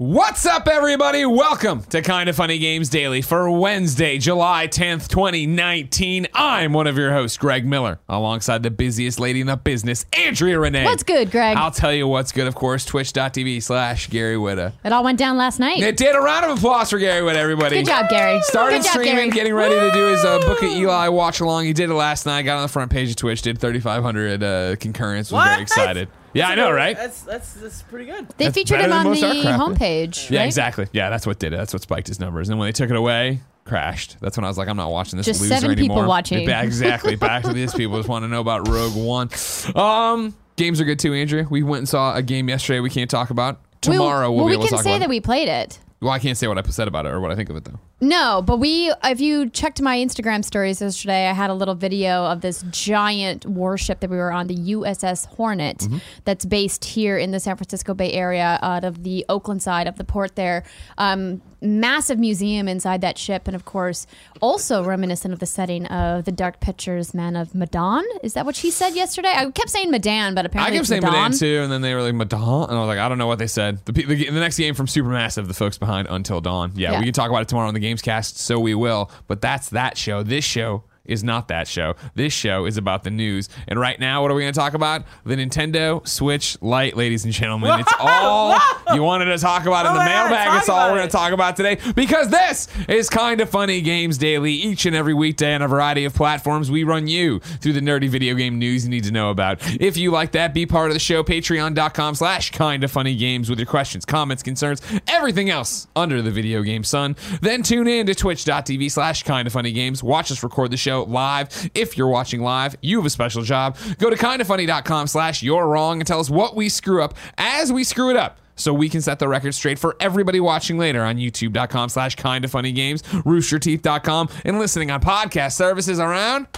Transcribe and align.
What's 0.00 0.46
up, 0.46 0.68
everybody? 0.68 1.26
Welcome 1.26 1.82
to 1.86 2.02
Kind 2.02 2.28
of 2.28 2.36
Funny 2.36 2.60
Games 2.60 2.88
Daily 2.88 3.20
for 3.20 3.50
Wednesday, 3.50 4.18
July 4.18 4.68
10th, 4.68 5.08
2019. 5.08 6.28
I'm 6.34 6.72
one 6.72 6.86
of 6.86 6.96
your 6.96 7.10
hosts, 7.12 7.36
Greg 7.36 7.66
Miller, 7.66 7.98
alongside 8.08 8.62
the 8.62 8.70
busiest 8.70 9.18
lady 9.18 9.40
in 9.40 9.48
the 9.48 9.56
business, 9.56 10.06
Andrea 10.16 10.60
Rene. 10.60 10.84
What's 10.84 11.02
good, 11.02 11.32
Greg? 11.32 11.56
I'll 11.56 11.72
tell 11.72 11.92
you 11.92 12.06
what's 12.06 12.30
good, 12.30 12.46
of 12.46 12.54
course, 12.54 12.84
twitch.tv 12.84 13.60
slash 13.60 14.08
Gary 14.08 14.36
Whitta. 14.36 14.72
It 14.84 14.92
all 14.92 15.02
went 15.02 15.18
down 15.18 15.36
last 15.36 15.58
night. 15.58 15.80
It 15.80 15.96
did 15.96 16.14
a 16.14 16.20
round 16.20 16.44
of 16.44 16.58
applause 16.58 16.90
for 16.90 17.00
Gary 17.00 17.22
Whitta, 17.22 17.34
everybody. 17.34 17.78
Good 17.78 17.86
job, 17.86 18.08
Gary. 18.08 18.40
Started 18.42 18.76
Good 18.76 18.82
job, 18.84 18.92
streaming, 18.92 19.16
Gary. 19.16 19.30
getting 19.30 19.54
ready 19.54 19.74
to 19.74 19.90
do 19.90 20.06
his 20.06 20.24
uh, 20.24 20.38
Book 20.38 20.62
of 20.62 20.68
Eli 20.68 21.08
watch 21.08 21.40
along. 21.40 21.64
He 21.64 21.72
did 21.72 21.90
it 21.90 21.94
last 21.94 22.24
night. 22.24 22.42
Got 22.42 22.58
on 22.58 22.62
the 22.62 22.68
front 22.68 22.92
page 22.92 23.10
of 23.10 23.16
Twitch. 23.16 23.42
Did 23.42 23.58
3,500 23.58 24.42
uh, 24.44 24.76
concurrence. 24.76 25.32
Was 25.32 25.44
very 25.44 25.62
excited. 25.62 26.08
Yeah, 26.34 26.48
I 26.48 26.54
know, 26.54 26.70
right? 26.70 26.96
That's 26.96 27.22
that's 27.22 27.54
that's 27.54 27.82
pretty 27.82 28.04
good. 28.06 28.28
They 28.36 28.44
That's 28.46 28.54
featured 28.54 28.78
better 28.78 28.84
him 28.84 28.90
than 28.90 28.98
on 28.98 29.04
most 29.06 29.20
the 29.20 29.26
Starcraft. 29.26 29.58
homepage. 29.76 30.30
Yeah, 30.30 30.40
right? 30.40 30.46
exactly. 30.46 30.86
Yeah, 30.92 31.10
that's 31.10 31.26
what 31.26 31.38
did 31.38 31.52
it. 31.52 31.56
That's 31.56 31.72
what 31.72 31.82
spiked 31.82 32.08
his 32.08 32.20
numbers. 32.20 32.48
And 32.48 32.54
then 32.54 32.58
when 32.58 32.68
they 32.68 32.72
took 32.72 32.90
it 32.90 32.96
away, 32.96 33.40
crashed. 33.64 34.16
That's 34.20 34.36
when 34.36 34.44
I 34.44 34.48
was 34.48 34.58
like, 34.58 34.68
I'm 34.68 34.76
not 34.76 34.90
watching 34.90 35.16
this 35.16 35.26
Just 35.26 35.40
loser 35.40 35.54
seven 35.54 35.70
people 35.76 35.96
anymore. 35.96 36.06
watching. 36.08 36.48
Yeah, 36.48 36.62
exactly. 36.62 37.16
Back 37.16 37.44
to 37.44 37.52
these 37.52 37.74
people 37.74 37.96
just 37.96 38.08
want 38.08 38.24
to 38.24 38.28
know 38.28 38.40
about 38.40 38.68
Rogue 38.68 38.94
One. 38.96 39.30
Um, 39.74 40.34
games 40.56 40.80
are 40.80 40.84
good 40.84 40.98
too, 40.98 41.14
Andrea. 41.14 41.46
We 41.48 41.62
went 41.62 41.78
and 41.80 41.88
saw 41.88 42.14
a 42.14 42.22
game 42.22 42.48
yesterday. 42.48 42.80
We 42.80 42.90
can't 42.90 43.10
talk 43.10 43.30
about. 43.30 43.56
We- 43.56 43.92
Tomorrow 43.92 44.30
we'll, 44.32 44.38
well, 44.38 44.46
be 44.46 44.50
we 44.50 44.52
able 44.54 44.62
can 44.64 44.68
to 44.70 44.74
talk 44.76 44.84
say 44.84 44.90
about. 44.90 44.98
that 45.00 45.04
it. 45.04 45.08
we 45.10 45.20
played 45.20 45.48
it. 45.48 45.78
Well, 46.00 46.10
I 46.10 46.18
can't 46.18 46.36
say 46.36 46.46
what 46.48 46.58
I 46.58 46.62
said 46.68 46.88
about 46.88 47.06
it 47.06 47.10
or 47.10 47.20
what 47.20 47.30
I 47.30 47.36
think 47.36 47.48
of 47.48 47.56
it 47.56 47.64
though. 47.64 47.78
No, 48.00 48.42
but 48.42 48.58
we, 48.58 48.92
if 49.04 49.20
you 49.20 49.48
checked 49.50 49.82
my 49.82 49.96
Instagram 49.98 50.44
stories 50.44 50.80
yesterday, 50.80 51.26
I 51.28 51.32
had 51.32 51.50
a 51.50 51.54
little 51.54 51.74
video 51.74 52.24
of 52.26 52.40
this 52.42 52.62
giant 52.70 53.44
warship 53.44 53.98
that 54.00 54.10
we 54.10 54.16
were 54.16 54.30
on, 54.30 54.46
the 54.46 54.54
USS 54.56 55.26
Hornet, 55.26 55.78
Mm-hmm. 55.78 55.98
that's 56.24 56.44
based 56.44 56.84
here 56.84 57.18
in 57.18 57.32
the 57.32 57.40
San 57.40 57.56
Francisco 57.56 57.94
Bay 57.94 58.12
Area 58.12 58.58
out 58.62 58.84
of 58.84 59.02
the 59.02 59.24
Oakland 59.28 59.62
side 59.62 59.86
of 59.88 59.96
the 59.96 60.04
port 60.04 60.36
there. 60.36 60.62
Um, 60.96 61.42
massive 61.60 62.20
museum 62.20 62.68
inside 62.68 63.00
that 63.00 63.18
ship, 63.18 63.48
and 63.48 63.56
of 63.56 63.64
course, 63.64 64.06
also 64.40 64.84
reminiscent 64.84 65.34
of 65.34 65.40
the 65.40 65.46
setting 65.46 65.86
of 65.86 66.24
the 66.24 66.30
Dark 66.30 66.60
Pictures 66.60 67.14
Man 67.14 67.34
of 67.34 67.52
Medan. 67.52 68.04
Is 68.22 68.34
that 68.34 68.46
what 68.46 68.54
she 68.54 68.70
said 68.70 68.94
yesterday? 68.94 69.32
I 69.34 69.50
kept 69.50 69.70
saying 69.70 69.90
Medan, 69.90 70.36
but 70.36 70.46
apparently 70.46 70.76
I 70.76 70.78
kept 70.78 70.88
saying. 70.88 71.02
Medan 71.02 71.32
too, 71.32 71.60
and 71.62 71.72
then 71.72 71.80
they 71.80 71.94
were 71.94 72.02
like 72.02 72.14
Medan, 72.14 72.40
and 72.70 72.72
I 72.72 72.78
was 72.80 72.86
like, 72.86 72.98
I 73.00 73.08
don't 73.08 73.18
know 73.18 73.26
what 73.26 73.40
they 73.40 73.48
said. 73.48 73.84
The, 73.86 73.92
the, 73.92 74.04
the 74.30 74.38
next 74.38 74.56
game 74.56 74.74
from 74.74 74.86
Supermassive, 74.86 75.48
the 75.48 75.54
folks 75.54 75.78
behind 75.78 76.06
Until 76.08 76.40
Dawn. 76.40 76.72
Yeah, 76.76 76.92
Yeah. 76.92 76.98
we 77.00 77.06
can 77.06 77.12
talk 77.14 77.28
about 77.28 77.42
it 77.42 77.48
tomorrow 77.48 77.66
on 77.66 77.74
the 77.74 77.80
Gamescast, 77.88 78.36
so 78.36 78.58
we 78.58 78.74
will. 78.74 79.10
But 79.26 79.40
that's 79.40 79.68
that 79.70 79.96
show. 79.96 80.22
This 80.22 80.44
show 80.44 80.84
is 81.08 81.24
not 81.24 81.48
that 81.48 81.66
show. 81.66 81.94
This 82.14 82.32
show 82.32 82.66
is 82.66 82.76
about 82.76 83.04
the 83.04 83.10
news. 83.10 83.48
And 83.66 83.78
right 83.78 83.98
now, 83.98 84.22
what 84.22 84.30
are 84.30 84.34
we 84.34 84.42
going 84.42 84.52
to 84.52 84.58
talk 84.58 84.74
about? 84.74 85.04
The 85.24 85.36
Nintendo 85.36 86.06
Switch 86.06 86.56
Lite, 86.62 86.96
ladies 86.96 87.24
and 87.24 87.32
gentlemen. 87.32 87.80
It's 87.80 87.92
all 87.98 88.58
you 88.94 89.02
wanted 89.02 89.26
to 89.26 89.38
talk 89.38 89.66
about 89.66 89.86
in 89.86 89.94
the 89.94 90.04
mailbag. 90.04 90.58
It's 90.60 90.68
all 90.68 90.90
we're 90.90 90.98
going 90.98 91.08
to 91.08 91.12
talk 91.12 91.32
about 91.32 91.56
today 91.56 91.78
because 91.94 92.28
this 92.28 92.68
is 92.88 93.08
kind 93.08 93.40
of 93.40 93.50
funny 93.50 93.80
games 93.80 94.18
daily 94.18 94.52
each 94.52 94.86
and 94.86 94.94
every 94.94 95.14
weekday 95.14 95.54
on 95.54 95.62
a 95.62 95.68
variety 95.68 96.04
of 96.04 96.14
platforms 96.14 96.70
we 96.70 96.84
run 96.84 97.06
you 97.06 97.38
through 97.40 97.72
the 97.72 97.80
nerdy 97.80 98.08
video 98.08 98.34
game 98.34 98.58
news 98.58 98.84
you 98.84 98.90
need 98.90 99.04
to 99.04 99.10
know 99.10 99.30
about 99.30 99.58
if 99.80 99.96
you 99.96 100.10
like 100.10 100.32
that 100.32 100.54
be 100.54 100.66
part 100.66 100.88
of 100.88 100.94
the 100.94 101.00
show 101.00 101.22
patreon.com 101.22 102.14
slash 102.14 102.50
kind 102.50 102.84
of 102.84 102.90
funny 102.90 103.16
games 103.16 103.48
with 103.48 103.58
your 103.58 103.66
questions 103.66 104.04
comments 104.04 104.42
concerns 104.42 104.82
everything 105.06 105.50
else 105.50 105.86
under 105.96 106.22
the 106.22 106.30
video 106.30 106.62
game 106.62 106.84
sun 106.84 107.16
then 107.40 107.62
tune 107.62 107.88
in 107.88 108.06
to 108.06 108.14
twitch.tv 108.14 108.90
slash 108.90 109.22
kind 109.22 109.46
of 109.46 109.52
funny 109.52 109.72
games 109.72 110.02
watch 110.02 110.30
us 110.30 110.42
record 110.42 110.70
the 110.70 110.76
show 110.76 110.97
live. 111.06 111.70
If 111.74 111.96
you're 111.96 112.08
watching 112.08 112.42
live 112.42 112.76
you 112.82 112.98
have 112.98 113.06
a 113.06 113.10
special 113.10 113.42
job. 113.42 113.76
Go 113.98 114.10
to 114.10 114.16
kindoffunny.com 114.16 115.06
slash 115.06 115.42
you're 115.42 115.66
wrong 115.66 116.00
and 116.00 116.06
tell 116.06 116.20
us 116.20 116.30
what 116.30 116.56
we 116.56 116.68
screw 116.68 117.02
up 117.02 117.14
as 117.36 117.72
we 117.72 117.84
screw 117.84 118.10
it 118.10 118.16
up 118.16 118.38
so 118.56 118.72
we 118.72 118.88
can 118.88 119.00
set 119.00 119.18
the 119.18 119.28
record 119.28 119.54
straight 119.54 119.78
for 119.78 119.96
everybody 120.00 120.40
watching 120.40 120.78
later 120.78 121.02
on 121.04 121.16
youtube.com 121.16 121.88
slash 121.88 122.16
kind 122.16 122.44
of 122.44 122.50
funny 122.50 122.72
games 122.72 123.02
roosterteeth.com 123.02 124.28
and 124.44 124.58
listening 124.58 124.90
on 124.90 125.00
podcast 125.00 125.52
services 125.52 126.00
around 126.00 126.48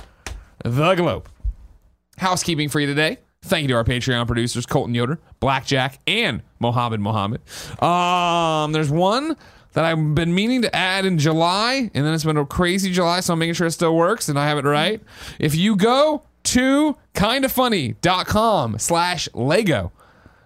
the 0.64 0.94
globe. 0.94 1.28
Housekeeping 2.16 2.68
for 2.68 2.80
you 2.80 2.86
today. 2.86 3.18
Thank 3.42 3.62
you 3.62 3.68
to 3.68 3.74
our 3.74 3.84
patreon 3.84 4.26
producers 4.26 4.66
colton 4.66 4.94
yoder 4.94 5.18
blackjack 5.40 5.98
and 6.06 6.42
mohammed 6.58 7.00
mohammed. 7.00 7.40
Um 7.82 8.72
there's 8.72 8.90
one 8.90 9.36
that 9.72 9.84
I've 9.84 10.14
been 10.14 10.34
meaning 10.34 10.62
to 10.62 10.74
add 10.74 11.04
in 11.04 11.18
July, 11.18 11.90
and 11.94 12.04
then 12.04 12.12
it's 12.14 12.24
been 12.24 12.36
a 12.36 12.44
crazy 12.46 12.90
July, 12.92 13.20
so 13.20 13.32
I'm 13.34 13.38
making 13.38 13.54
sure 13.54 13.66
it 13.66 13.72
still 13.72 13.94
works 13.96 14.28
and 14.28 14.38
I 14.38 14.48
have 14.48 14.58
it 14.58 14.64
right. 14.64 15.00
If 15.38 15.54
you 15.54 15.76
go 15.76 16.24
to 16.44 16.96
kindoffunny.com 17.14 18.78
slash 18.78 19.28
Lego, 19.34 19.92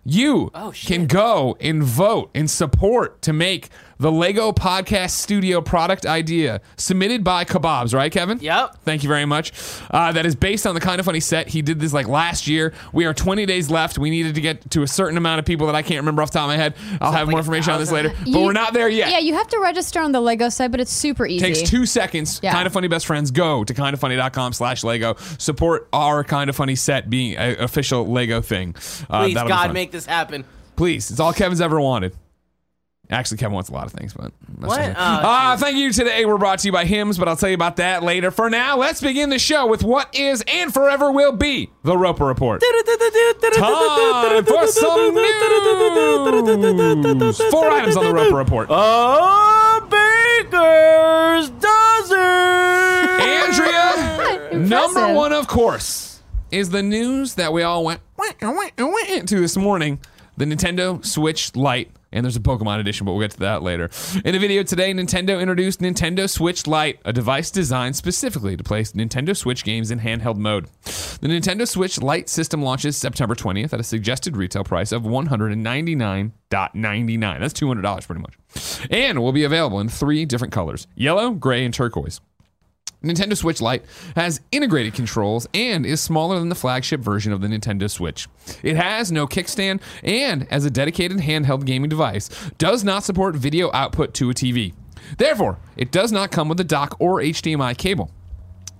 you 0.04 0.50
Oh, 0.54 0.72
can 0.74 1.06
go 1.06 1.56
and 1.60 1.82
vote 1.82 2.30
and 2.34 2.50
support 2.50 3.22
to 3.22 3.32
make 3.32 3.70
the 4.04 4.12
Lego 4.12 4.52
Podcast 4.52 5.12
Studio 5.12 5.62
product 5.62 6.04
idea 6.04 6.60
submitted 6.76 7.24
by 7.24 7.46
Kebabs, 7.46 7.94
right, 7.94 8.12
Kevin? 8.12 8.38
Yep. 8.38 8.76
Thank 8.84 9.02
you 9.02 9.08
very 9.08 9.24
much. 9.24 9.50
Uh, 9.90 10.12
that 10.12 10.26
is 10.26 10.34
based 10.34 10.66
on 10.66 10.74
the 10.74 10.80
kind 10.82 11.00
of 11.00 11.06
funny 11.06 11.20
set. 11.20 11.48
He 11.48 11.62
did 11.62 11.80
this 11.80 11.94
like 11.94 12.06
last 12.06 12.46
year. 12.46 12.74
We 12.92 13.06
are 13.06 13.14
20 13.14 13.46
days 13.46 13.70
left. 13.70 13.96
We 13.96 14.10
needed 14.10 14.34
to 14.34 14.42
get 14.42 14.70
to 14.72 14.82
a 14.82 14.86
certain 14.86 15.16
amount 15.16 15.38
of 15.38 15.46
people 15.46 15.68
that 15.68 15.74
I 15.74 15.80
can't 15.80 16.00
remember 16.00 16.20
off 16.20 16.32
the 16.32 16.38
top 16.38 16.44
of 16.44 16.48
my 16.48 16.58
head. 16.58 16.74
I'll 17.00 17.12
have 17.12 17.28
like 17.28 17.32
more 17.32 17.40
information 17.40 17.72
on 17.72 17.80
this 17.80 17.90
later, 17.90 18.10
but 18.10 18.26
You- 18.28 18.40
we're 18.40 18.52
not 18.52 18.74
there 18.74 18.90
yet. 18.90 19.08
Yeah, 19.10 19.20
you 19.20 19.32
have 19.36 19.48
to 19.48 19.58
register 19.58 20.00
on 20.02 20.12
the 20.12 20.20
Lego 20.20 20.50
site, 20.50 20.70
but 20.70 20.80
it's 20.80 20.92
super 20.92 21.24
easy. 21.26 21.42
Takes 21.42 21.62
two 21.62 21.86
seconds. 21.86 22.40
Yeah. 22.42 22.52
Kind 22.52 22.66
of 22.66 22.74
funny 22.74 22.88
best 22.88 23.06
friends. 23.06 23.30
Go 23.30 23.64
to 23.64 23.72
kindoffunny.com 23.72 24.52
slash 24.52 24.84
Lego. 24.84 25.14
Support 25.38 25.88
our 25.94 26.22
kind 26.24 26.50
of 26.50 26.56
funny 26.56 26.76
set 26.76 27.08
being 27.08 27.38
an 27.38 27.58
official 27.58 28.06
Lego 28.06 28.42
thing. 28.42 28.74
Uh, 29.08 29.22
Please, 29.22 29.32
that'll 29.34 29.46
be 29.48 29.52
God, 29.54 29.64
fun. 29.68 29.72
make 29.72 29.92
this 29.92 30.04
happen. 30.04 30.44
Please. 30.76 31.10
It's 31.10 31.20
all 31.20 31.32
Kevin's 31.32 31.62
ever 31.62 31.80
wanted. 31.80 32.14
Actually, 33.10 33.36
Kevin 33.36 33.52
wants 33.52 33.68
a 33.68 33.72
lot 33.72 33.84
of 33.86 33.92
things, 33.92 34.14
but 34.14 34.32
that's 34.58 34.66
What? 34.70 34.76
just 34.78 34.88
me. 34.88 34.94
Oh, 34.96 35.00
uh, 35.02 35.56
thank 35.58 35.76
you. 35.76 35.92
Today 35.92 36.24
we're 36.24 36.38
brought 36.38 36.60
to 36.60 36.68
you 36.68 36.72
by 36.72 36.86
Hims, 36.86 37.18
but 37.18 37.28
I'll 37.28 37.36
tell 37.36 37.50
you 37.50 37.54
about 37.54 37.76
that 37.76 38.02
later. 38.02 38.30
For 38.30 38.48
now, 38.48 38.78
let's 38.78 39.02
begin 39.02 39.28
the 39.28 39.38
show 39.38 39.66
with 39.66 39.84
what 39.84 40.08
is 40.14 40.42
and 40.48 40.72
forever 40.72 41.12
will 41.12 41.32
be 41.32 41.68
the 41.82 41.98
Roper 41.98 42.24
Report. 42.24 42.62
Time 42.62 44.44
for 44.46 44.66
some 44.68 45.14
news. 45.14 46.44
Four 47.50 47.70
items 47.70 47.96
on 47.96 48.04
the 48.04 48.12
Roper 48.14 48.36
Report. 48.36 48.68
A 48.70 49.80
baker's 49.88 51.50
dozen. 51.50 52.18
Andrea, 53.20 54.50
number 54.58 55.12
one, 55.12 55.32
of 55.32 55.46
course, 55.46 56.22
is 56.50 56.70
the 56.70 56.82
news 56.82 57.34
that 57.34 57.52
we 57.52 57.62
all 57.62 57.84
went 57.84 58.00
"Wah, 58.16 58.26
wah, 58.42 58.68
wah," 58.78 59.20
to 59.26 59.40
this 59.40 59.56
morning. 59.56 59.98
The 60.36 60.44
Nintendo 60.46 61.04
Switch 61.04 61.54
Lite, 61.54 61.90
and 62.14 62.24
there's 62.24 62.36
a 62.36 62.40
Pokemon 62.40 62.78
edition, 62.78 63.04
but 63.04 63.12
we'll 63.12 63.20
get 63.20 63.32
to 63.32 63.40
that 63.40 63.62
later. 63.62 63.90
In 64.24 64.32
the 64.32 64.38
video 64.38 64.62
today, 64.62 64.94
Nintendo 64.94 65.38
introduced 65.40 65.80
Nintendo 65.80 66.30
Switch 66.30 66.66
Lite, 66.66 67.00
a 67.04 67.12
device 67.12 67.50
designed 67.50 67.96
specifically 67.96 68.56
to 68.56 68.64
place 68.64 68.92
Nintendo 68.92 69.36
Switch 69.36 69.64
games 69.64 69.90
in 69.90 70.00
handheld 70.00 70.36
mode. 70.36 70.68
The 71.20 71.28
Nintendo 71.28 71.68
Switch 71.68 72.00
Lite 72.00 72.28
system 72.28 72.62
launches 72.62 72.96
September 72.96 73.34
20th 73.34 73.72
at 73.72 73.80
a 73.80 73.84
suggested 73.84 74.36
retail 74.36 74.62
price 74.64 74.92
of 74.92 75.02
$199.99. 75.02 77.40
That's 77.40 77.54
$200 77.54 78.06
pretty 78.06 78.22
much. 78.22 78.38
And 78.90 79.20
will 79.20 79.32
be 79.32 79.44
available 79.44 79.80
in 79.80 79.88
three 79.88 80.24
different 80.24 80.54
colors 80.54 80.86
yellow, 80.94 81.32
gray, 81.32 81.64
and 81.64 81.74
turquoise. 81.74 82.20
Nintendo 83.04 83.36
Switch 83.36 83.60
Lite 83.60 83.84
has 84.16 84.40
integrated 84.50 84.94
controls 84.94 85.46
and 85.54 85.84
is 85.84 86.00
smaller 86.00 86.38
than 86.38 86.48
the 86.48 86.54
flagship 86.54 87.00
version 87.00 87.32
of 87.32 87.40
the 87.40 87.48
Nintendo 87.48 87.90
Switch. 87.90 88.28
It 88.62 88.76
has 88.76 89.12
no 89.12 89.26
kickstand 89.26 89.80
and, 90.02 90.46
as 90.50 90.64
a 90.64 90.70
dedicated 90.70 91.18
handheld 91.18 91.64
gaming 91.64 91.90
device, 91.90 92.28
does 92.58 92.84
not 92.84 93.04
support 93.04 93.36
video 93.36 93.70
output 93.72 94.14
to 94.14 94.30
a 94.30 94.34
TV. 94.34 94.74
Therefore, 95.18 95.58
it 95.76 95.92
does 95.92 96.12
not 96.12 96.30
come 96.30 96.48
with 96.48 96.58
a 96.60 96.64
dock 96.64 96.96
or 96.98 97.20
HDMI 97.20 97.76
cable. 97.76 98.10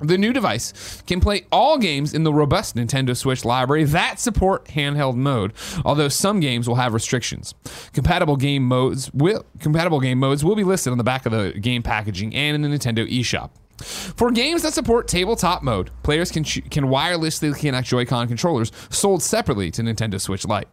The 0.00 0.18
new 0.18 0.32
device 0.32 1.02
can 1.06 1.20
play 1.20 1.46
all 1.52 1.78
games 1.78 2.14
in 2.14 2.24
the 2.24 2.32
robust 2.32 2.74
Nintendo 2.74 3.16
Switch 3.16 3.44
library 3.44 3.84
that 3.84 4.18
support 4.18 4.66
handheld 4.66 5.14
mode, 5.14 5.52
although 5.84 6.08
some 6.08 6.40
games 6.40 6.68
will 6.68 6.74
have 6.74 6.92
restrictions. 6.92 7.54
Compatible 7.92 8.36
game 8.36 8.64
modes 8.64 9.10
will 9.14 9.46
compatible 9.60 10.00
game 10.00 10.18
modes 10.18 10.44
will 10.44 10.56
be 10.56 10.64
listed 10.64 10.90
on 10.90 10.98
the 10.98 11.04
back 11.04 11.26
of 11.26 11.32
the 11.32 11.52
game 11.60 11.82
packaging 11.82 12.34
and 12.34 12.54
in 12.56 12.62
the 12.62 12.76
Nintendo 12.76 13.08
eShop. 13.08 13.50
For 13.78 14.30
games 14.30 14.62
that 14.62 14.72
support 14.72 15.08
tabletop 15.08 15.62
mode, 15.62 15.90
players 16.02 16.30
can 16.30 16.44
ch- 16.44 16.68
can 16.70 16.84
wirelessly 16.84 17.56
connect 17.58 17.88
Joy-Con 17.88 18.28
controllers 18.28 18.70
sold 18.90 19.22
separately 19.22 19.70
to 19.72 19.82
Nintendo 19.82 20.20
Switch 20.20 20.46
Lite. 20.46 20.68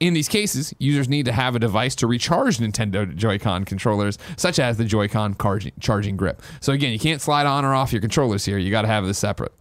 In 0.00 0.14
these 0.14 0.28
cases, 0.28 0.72
users 0.78 1.08
need 1.08 1.26
to 1.26 1.32
have 1.32 1.54
a 1.54 1.58
device 1.58 1.94
to 1.96 2.06
recharge 2.06 2.58
Nintendo 2.58 3.14
Joy-Con 3.14 3.64
controllers, 3.64 4.18
such 4.36 4.58
as 4.58 4.78
the 4.78 4.84
Joy-Con 4.84 5.34
car- 5.34 5.60
charging 5.80 6.16
grip. 6.16 6.42
So 6.60 6.72
again, 6.72 6.92
you 6.92 6.98
can't 6.98 7.20
slide 7.20 7.46
on 7.46 7.64
or 7.64 7.74
off 7.74 7.92
your 7.92 8.00
controllers 8.00 8.44
here. 8.44 8.58
You 8.58 8.70
got 8.70 8.82
to 8.82 8.88
have 8.88 9.06
this 9.06 9.18
separate. 9.18 9.52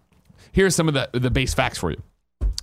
Here's 0.52 0.76
some 0.76 0.88
of 0.88 0.94
the 0.94 1.10
the 1.12 1.30
base 1.30 1.54
facts 1.54 1.78
for 1.78 1.92
you. 1.92 2.02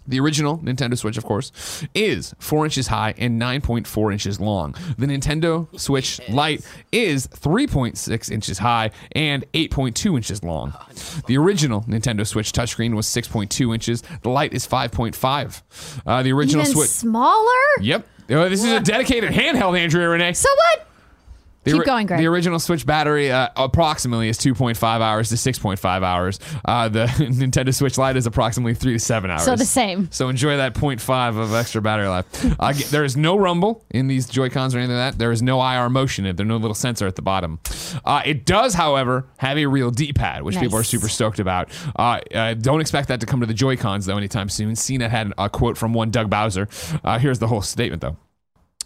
The 0.07 0.21
original 0.21 0.59
Nintendo 0.59 0.99
Switch, 0.99 1.17
of 1.17 1.25
course, 1.25 1.53
is 1.95 2.35
4 2.39 2.65
inches 2.65 2.89
high 2.89 3.15
and 3.19 3.41
9.4 3.41 4.13
inches 4.13 4.41
long. 4.41 4.75
The 4.99 5.07
Nintendo 5.07 5.69
Switch 5.79 6.21
Lite 6.29 6.67
is 6.91 7.29
3.6 7.29 8.31
inches 8.31 8.59
high 8.59 8.91
and 9.13 9.45
8.2 9.53 10.17
inches 10.17 10.43
long. 10.43 10.75
The 11.27 11.37
original 11.39 11.83
Nintendo 11.83 12.27
Switch 12.27 12.53
touchscreen 12.53 12.95
was 12.95 13.07
6.2 13.07 13.73
inches. 13.75 14.03
The 14.23 14.29
Lite 14.31 14.53
is 14.53 14.67
5.5. 14.67 16.03
Uh, 16.07 16.23
the 16.23 16.33
original 16.33 16.63
Even 16.63 16.75
Switch. 16.75 16.89
smaller? 16.89 17.49
Yep. 17.81 18.07
Oh, 18.31 18.49
this 18.49 18.65
is 18.65 18.73
a 18.73 18.81
dedicated 18.81 19.31
handheld, 19.33 19.79
Andrea 19.79 20.09
Rene. 20.09 20.33
So 20.33 20.49
what? 20.55 20.89
The 21.65 21.73
Keep 21.73 21.85
going, 21.85 22.07
Greg. 22.07 22.19
The 22.19 22.27
original 22.27 22.59
Switch 22.59 22.85
battery 22.85 23.31
uh, 23.31 23.49
approximately 23.57 24.29
is 24.29 24.37
2.5 24.39 24.83
hours 24.83 25.29
to 25.29 25.37
6.5 25.37 26.03
hours. 26.03 26.41
Uh, 26.65 26.89
the 26.89 27.05
Nintendo 27.07 27.73
Switch 27.73 27.97
Lite 27.97 28.17
is 28.17 28.27
approximately 28.27 28.75
3 28.75 28.95
to 28.95 28.99
7 28.99 29.31
hours. 29.31 29.45
So 29.45 29.55
the 29.55 29.65
same. 29.65 30.09
So 30.11 30.29
enjoy 30.29 30.57
that 30.57 30.75
0.5 30.75 31.39
of 31.39 31.55
extra 31.55 31.81
battery 31.81 32.09
life. 32.09 32.27
Uh, 32.59 32.73
there 32.91 33.05
is 33.05 33.17
no 33.17 33.37
rumble 33.37 33.85
in 33.91 34.09
these 34.09 34.29
Joy-Cons 34.29 34.75
or 34.75 34.79
anything 34.79 34.97
like 34.97 35.13
that. 35.13 35.19
There 35.19 35.31
is 35.31 35.41
no 35.41 35.63
IR 35.63 35.89
motion. 35.89 36.25
There's 36.25 36.49
no 36.49 36.57
little 36.57 36.75
sensor 36.75 37.07
at 37.07 37.15
the 37.15 37.23
bottom. 37.23 37.61
Uh, 38.05 38.23
it 38.27 38.45
does, 38.45 38.75
however, 38.75 39.27
have 39.37 39.57
a 39.57 39.67
real 39.67 39.93
D-pad, 39.93 40.43
which 40.43 40.59
people 40.59 40.77
are 40.79 40.85
super 40.85 41.09
stoked 41.09 41.39
about. 41.39 41.71
Uh, 41.95 42.19
uh, 42.35 42.55
don't 42.55 42.81
expect 42.81 43.07
that 43.09 43.21
to 43.21 43.27
come 43.27 43.39
to 43.41 43.47
the 43.47 43.55
Joy-Cons, 43.55 44.07
though, 44.07 44.17
anytime 44.17 44.49
soon. 44.49 44.73
CNET 44.73 45.11
had 45.11 45.33
a 45.39 45.49
quote 45.49 45.79
from 45.79 45.93
one 45.95 46.11
Doug 46.11 46.29
Bowser. 46.29 46.69
Uh, 47.05 47.21
here's 47.21 47.39
the 47.39 47.47
whole 47.47 47.63
statement, 47.63 48.03
though. 48.03 48.17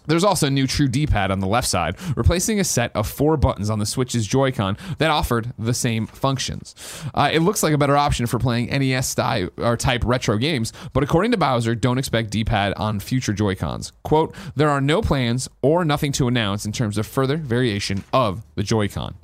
There's 0.07 0.23
also 0.23 0.47
a 0.47 0.49
new 0.49 0.67
True 0.67 0.87
D-pad 0.87 1.31
on 1.31 1.39
the 1.39 1.47
left 1.47 1.67
side, 1.67 1.95
replacing 2.15 2.59
a 2.59 2.63
set 2.63 2.95
of 2.95 3.07
four 3.07 3.37
buttons 3.37 3.69
on 3.69 3.79
the 3.79 3.85
Switch's 3.85 4.25
Joy-Con 4.25 4.77
that 4.97 5.11
offered 5.11 5.53
the 5.59 5.73
same 5.73 6.07
functions. 6.07 6.75
Uh, 7.13 7.29
it 7.31 7.39
looks 7.41 7.61
like 7.63 7.73
a 7.73 7.77
better 7.77 7.97
option 7.97 8.25
for 8.25 8.39
playing 8.39 8.67
NES 8.67 9.07
style 9.07 9.49
or 9.57 9.77
type 9.77 10.03
retro 10.05 10.37
games, 10.37 10.73
but 10.93 11.03
according 11.03 11.31
to 11.31 11.37
Bowser, 11.37 11.75
don't 11.75 11.97
expect 11.97 12.31
D-pad 12.31 12.73
on 12.77 12.99
future 12.99 13.33
Joy-Cons. 13.33 13.91
"Quote: 14.03 14.33
There 14.55 14.69
are 14.69 14.81
no 14.81 15.01
plans 15.01 15.49
or 15.61 15.85
nothing 15.85 16.11
to 16.13 16.27
announce 16.27 16.65
in 16.65 16.71
terms 16.71 16.97
of 16.97 17.05
further 17.05 17.37
variation 17.37 18.03
of 18.13 18.43
the 18.55 18.63
Joy-Con." 18.63 19.15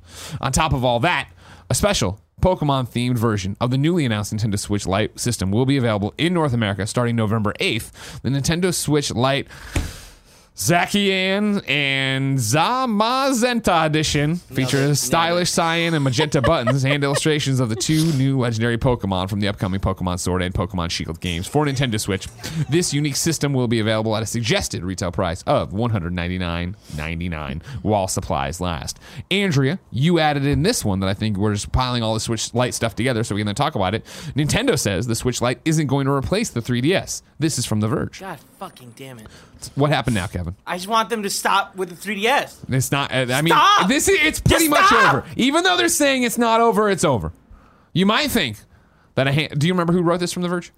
On 0.41 0.51
top 0.51 0.73
of 0.73 0.83
all 0.85 0.99
that, 0.99 1.29
a 1.69 1.75
special 1.75 2.19
Pokemon 2.41 2.89
themed 2.89 3.17
version 3.17 3.55
of 3.61 3.71
the 3.71 3.77
newly 3.77 4.05
announced 4.05 4.33
Nintendo 4.33 4.59
Switch 4.59 4.85
Lite 4.85 5.17
system 5.17 5.49
will 5.49 5.65
be 5.65 5.77
available 5.77 6.13
in 6.17 6.33
North 6.33 6.53
America 6.53 6.85
starting 6.85 7.15
November 7.15 7.53
8th. 7.59 8.21
The 8.21 8.29
Nintendo 8.29 8.73
Switch 8.73 9.11
Lite 9.11 9.47
Zacian 10.55 11.67
and 11.67 12.37
Zamazenta 12.37 13.87
edition 13.87 14.35
features 14.35 14.99
stylish 14.99 15.49
cyan 15.49 15.95
and 15.95 16.03
magenta 16.03 16.41
buttons 16.43 16.85
and 16.85 17.03
illustrations 17.03 17.59
of 17.59 17.69
the 17.69 17.75
two 17.75 18.05
new 18.13 18.37
legendary 18.37 18.77
Pokemon 18.77 19.31
from 19.31 19.39
the 19.39 19.47
upcoming 19.47 19.79
Pokemon 19.79 20.19
Sword 20.19 20.43
and 20.43 20.53
Pokemon 20.53 20.91
Shield 20.91 21.19
games 21.19 21.47
for 21.47 21.65
Nintendo 21.65 21.99
Switch. 21.99 22.27
This 22.69 22.93
unique 22.93 23.15
system 23.15 23.51
will 23.53 23.67
be 23.67 23.79
available 23.79 24.15
at 24.15 24.21
a 24.21 24.27
suggested 24.27 24.83
retail 24.83 25.11
price 25.11 25.41
of 25.47 25.71
$199.99 25.71 27.63
while 27.81 28.07
supplies 28.07 28.61
last. 28.61 28.99
Andrea, 29.31 29.79
you 29.89 30.19
added 30.19 30.45
in 30.45 30.61
this 30.61 30.85
one 30.85 30.99
that 30.99 31.09
I 31.09 31.15
think 31.15 31.35
we're 31.37 31.53
just 31.53 31.71
piling 31.71 32.03
all 32.03 32.13
the 32.13 32.19
Switch 32.19 32.53
Lite 32.53 32.75
stuff 32.75 32.93
together 32.93 33.23
so 33.23 33.33
we 33.33 33.41
can 33.41 33.47
then 33.47 33.55
talk 33.55 33.73
about 33.73 33.95
it. 33.95 34.05
Nintendo 34.35 34.77
says 34.77 35.07
the 35.07 35.15
Switch 35.15 35.41
Lite 35.41 35.61
isn't 35.65 35.87
going 35.87 36.05
to 36.05 36.11
replace 36.11 36.51
the 36.51 36.61
3DS. 36.61 37.23
This 37.39 37.57
is 37.57 37.65
from 37.65 37.79
The 37.79 37.87
Verge. 37.87 38.19
God 38.19 38.37
fucking 38.63 38.93
damn 38.95 39.19
it. 39.19 39.27
What 39.75 39.89
happened 39.91 40.15
now, 40.15 40.27
Kevin? 40.27 40.55
I 40.65 40.77
just 40.77 40.87
want 40.87 41.09
them 41.09 41.23
to 41.23 41.29
stop 41.29 41.75
with 41.75 41.89
the 41.89 41.95
3DS. 41.95 42.57
It's 42.69 42.91
not. 42.91 43.11
uh, 43.11 43.25
I 43.33 43.41
mean, 43.41 43.53
Stop! 43.53 43.87
this 43.87 44.07
is, 44.07 44.17
it's 44.21 44.39
pretty 44.39 44.65
Just 44.65 44.69
much 44.71 44.85
stop! 44.85 45.13
over. 45.15 45.25
Even 45.35 45.63
though 45.63 45.75
they're 45.77 45.89
saying 45.89 46.23
it's 46.23 46.37
not 46.37 46.61
over, 46.61 46.89
it's 46.89 47.03
over. 47.03 47.31
You 47.93 48.05
might 48.05 48.31
think 48.31 48.57
that 49.15 49.27
a 49.27 49.31
hand. 49.31 49.59
Do 49.59 49.67
you 49.67 49.73
remember 49.73 49.93
who 49.93 50.01
wrote 50.01 50.19
this 50.19 50.31
from 50.33 50.43
The 50.43 50.49
Verge? 50.49 50.71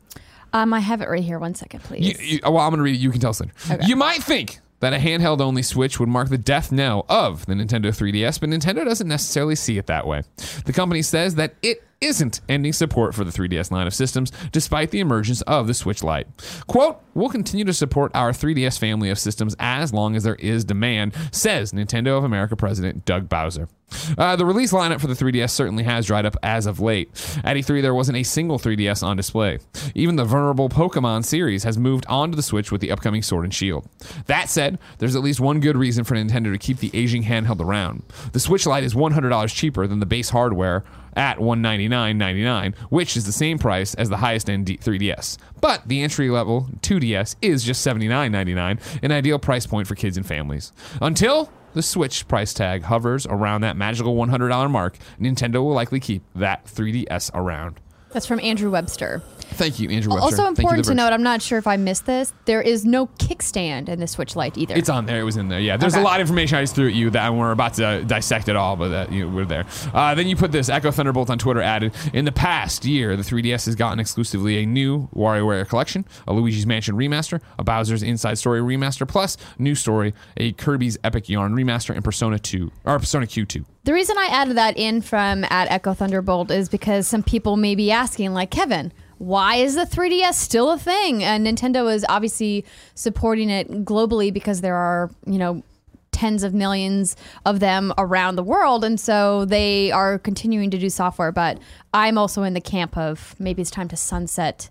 Um, 0.53 0.73
I 0.73 0.79
have 0.79 1.01
it 1.01 1.09
right 1.09 1.23
here. 1.23 1.37
One 1.39 1.53
second, 1.55 1.81
please. 1.83 2.19
You, 2.19 2.27
you- 2.35 2.39
well, 2.43 2.57
I'm 2.59 2.69
going 2.71 2.77
to 2.77 2.83
read 2.83 2.95
it. 2.95 2.99
You 2.99 3.11
can 3.11 3.19
tell 3.21 3.29
us 3.31 3.39
later. 3.41 3.53
Okay. 3.69 3.85
You 3.85 3.95
might 3.95 4.23
think 4.23 4.59
that 4.79 4.93
a 4.93 4.97
handheld 4.97 5.41
only 5.41 5.61
Switch 5.61 5.99
would 5.99 6.09
mark 6.09 6.29
the 6.29 6.37
death 6.37 6.71
knell 6.71 7.05
of 7.07 7.45
the 7.45 7.53
Nintendo 7.53 7.87
3DS, 7.87 8.39
but 8.39 8.49
Nintendo 8.49 8.83
doesn't 8.85 9.07
necessarily 9.07 9.55
see 9.55 9.77
it 9.77 9.87
that 9.87 10.05
way. 10.07 10.23
The 10.65 10.73
company 10.73 11.01
says 11.01 11.35
that 11.35 11.55
it 11.61 11.83
isn't 12.05 12.41
ending 12.47 12.73
support 12.73 13.15
for 13.15 13.23
the 13.23 13.31
3DS 13.31 13.71
line 13.71 13.87
of 13.87 13.93
systems 13.93 14.31
despite 14.51 14.91
the 14.91 14.99
emergence 14.99 15.41
of 15.41 15.67
the 15.67 15.73
Switch 15.73 16.03
Lite. 16.03 16.27
Quote, 16.67 17.01
We'll 17.15 17.29
continue 17.29 17.63
to 17.63 17.73
support 17.73 18.11
our 18.13 18.31
3DS 18.31 18.77
family 18.77 19.09
of 19.09 19.17
systems 19.17 19.55
as 19.57 19.93
long 19.93 20.17
as 20.17 20.23
there 20.23 20.35
is 20.35 20.65
demand, 20.65 21.13
says 21.31 21.71
Nintendo 21.71 22.17
of 22.17 22.25
America 22.25 22.57
President 22.57 23.05
Doug 23.05 23.29
Bowser. 23.29 23.69
Uh, 24.17 24.35
the 24.35 24.45
release 24.45 24.73
lineup 24.73 24.99
for 24.99 25.07
the 25.07 25.13
3DS 25.13 25.51
certainly 25.51 25.83
has 25.83 26.07
dried 26.07 26.25
up 26.25 26.35
as 26.43 26.65
of 26.65 26.81
late. 26.81 27.07
At 27.45 27.55
E3, 27.55 27.81
there 27.81 27.93
wasn't 27.93 28.17
a 28.17 28.23
single 28.23 28.59
3DS 28.59 29.01
on 29.01 29.15
display. 29.15 29.59
Even 29.93 30.17
the 30.17 30.25
venerable 30.25 30.67
Pokemon 30.67 31.23
series 31.23 31.63
has 31.63 31.77
moved 31.77 32.05
onto 32.09 32.35
the 32.35 32.43
Switch 32.43 32.69
with 32.69 32.81
the 32.81 32.91
upcoming 32.91 33.21
Sword 33.21 33.45
and 33.45 33.53
Shield. 33.53 33.87
That 34.25 34.49
said, 34.49 34.79
there's 34.97 35.15
at 35.15 35.23
least 35.23 35.39
one 35.39 35.61
good 35.61 35.77
reason 35.77 36.03
for 36.03 36.15
Nintendo 36.15 36.51
to 36.51 36.57
keep 36.57 36.79
the 36.79 36.91
aging 36.93 37.23
handheld 37.23 37.61
around. 37.61 38.03
The 38.33 38.41
Switch 38.41 38.65
Lite 38.65 38.83
is 38.83 38.93
$100 38.93 39.55
cheaper 39.55 39.87
than 39.87 39.99
the 39.99 40.05
base 40.05 40.29
hardware 40.29 40.83
at 41.15 41.37
$199.99, 41.37 42.75
which 42.89 43.15
is 43.15 43.25
the 43.25 43.31
same 43.31 43.57
price 43.57 43.93
as 43.95 44.09
the 44.09 44.17
highest 44.17 44.49
end 44.49 44.67
3DS. 44.67 45.37
But 45.61 45.87
the 45.87 46.01
entry 46.01 46.29
level 46.29 46.69
2DS 46.81 47.35
is 47.41 47.63
just 47.63 47.85
$79.99, 47.85 48.79
an 49.03 49.11
ideal 49.11 49.39
price 49.39 49.65
point 49.65 49.87
for 49.87 49.95
kids 49.95 50.17
and 50.17 50.25
families. 50.25 50.71
Until 51.01 51.51
the 51.73 51.81
Switch 51.81 52.27
price 52.27 52.53
tag 52.53 52.83
hovers 52.83 53.25
around 53.25 53.61
that 53.61 53.75
magical 53.75 54.15
$100 54.15 54.69
mark, 54.71 54.97
Nintendo 55.19 55.55
will 55.55 55.73
likely 55.73 55.99
keep 55.99 56.23
that 56.33 56.65
3DS 56.65 57.31
around. 57.33 57.81
That's 58.15 58.25
from 58.25 58.39
Andrew 58.39 58.71
Webster. 58.71 59.21
Thank 59.41 59.77
you, 59.77 59.89
Andrew 59.89 60.13
Webster. 60.13 60.23
Also 60.23 60.45
important 60.47 60.85
to 60.85 60.93
note, 60.95 61.11
I'm 61.11 61.21
not 61.21 61.41
sure 61.41 61.57
if 61.57 61.67
I 61.67 61.75
missed 61.75 62.05
this. 62.05 62.31
There 62.45 62.61
is 62.61 62.85
no 62.85 63.07
kickstand 63.07 63.89
in 63.89 63.99
the 63.99 64.07
Switch 64.07 64.37
Lite 64.37 64.57
either. 64.57 64.73
It's 64.73 64.87
on 64.87 65.05
there. 65.05 65.19
It 65.19 65.23
was 65.23 65.35
in 65.35 65.49
there. 65.49 65.59
Yeah. 65.59 65.75
There's 65.75 65.95
Okay. 65.95 66.01
a 66.01 66.05
lot 66.05 66.21
of 66.21 66.21
information 66.21 66.57
I 66.57 66.61
just 66.63 66.75
threw 66.75 66.87
at 66.87 66.93
you 66.93 67.09
that 67.09 67.33
we're 67.33 67.51
about 67.51 67.73
to 67.73 68.05
dissect 68.07 68.47
it 68.47 68.55
all, 68.55 68.77
but 68.77 68.87
that 68.87 69.11
you 69.11 69.25
know, 69.25 69.35
we're 69.35 69.43
there. 69.43 69.65
Uh, 69.93 70.15
then 70.15 70.27
you 70.27 70.37
put 70.37 70.53
this. 70.53 70.69
Echo 70.69 70.91
Thunderbolt 70.91 71.29
on 71.29 71.37
Twitter 71.37 71.61
added 71.61 71.93
in 72.13 72.23
the 72.23 72.31
past 72.31 72.85
year, 72.85 73.17
the 73.17 73.23
3DS 73.23 73.65
has 73.65 73.75
gotten 73.75 73.99
exclusively 73.99 74.63
a 74.63 74.65
new 74.65 75.09
WarioWare 75.13 75.67
collection, 75.67 76.05
a 76.25 76.31
Luigi's 76.31 76.65
Mansion 76.65 76.95
remaster, 76.95 77.41
a 77.59 77.65
Bowser's 77.65 78.01
Inside 78.01 78.37
Story 78.37 78.61
remaster, 78.61 79.05
plus 79.05 79.35
new 79.59 79.75
story, 79.75 80.13
a 80.37 80.53
Kirby's 80.53 80.97
Epic 81.03 81.27
Yarn 81.27 81.53
remaster, 81.53 81.93
and 81.93 82.01
Persona 82.01 82.39
2 82.39 82.71
or 82.85 82.97
Persona 82.97 83.25
Q2. 83.25 83.65
The 83.85 83.93
reason 83.93 84.17
I 84.17 84.29
added 84.31 84.57
that 84.57 84.79
in 84.79 85.01
from 85.01 85.43
at 85.43 85.69
Echo 85.69 85.93
Thunderbolt 85.93 86.49
is 86.49 86.69
because 86.69 87.07
some 87.07 87.21
people 87.21 87.55
may 87.55 87.75
be 87.75 87.91
asking, 87.91 88.33
like 88.33 88.49
Kevin, 88.49 88.91
why 89.19 89.57
is 89.57 89.75
the 89.75 89.85
3DS 89.85 90.33
still 90.33 90.71
a 90.71 90.79
thing? 90.79 91.23
And 91.23 91.45
Nintendo 91.45 91.93
is 91.93 92.03
obviously 92.09 92.65
supporting 92.95 93.51
it 93.51 93.85
globally 93.85 94.33
because 94.33 94.61
there 94.61 94.75
are, 94.75 95.11
you 95.27 95.37
know, 95.37 95.63
tens 96.11 96.41
of 96.41 96.55
millions 96.55 97.15
of 97.45 97.59
them 97.59 97.93
around 97.99 98.37
the 98.37 98.43
world. 98.43 98.83
And 98.83 98.99
so 98.99 99.45
they 99.45 99.91
are 99.91 100.17
continuing 100.17 100.71
to 100.71 100.79
do 100.79 100.89
software. 100.89 101.31
But 101.31 101.59
I'm 101.93 102.17
also 102.17 102.41
in 102.41 102.55
the 102.55 102.61
camp 102.61 102.97
of 102.97 103.35
maybe 103.37 103.61
it's 103.61 103.69
time 103.69 103.89
to 103.89 103.97
sunset 103.97 104.67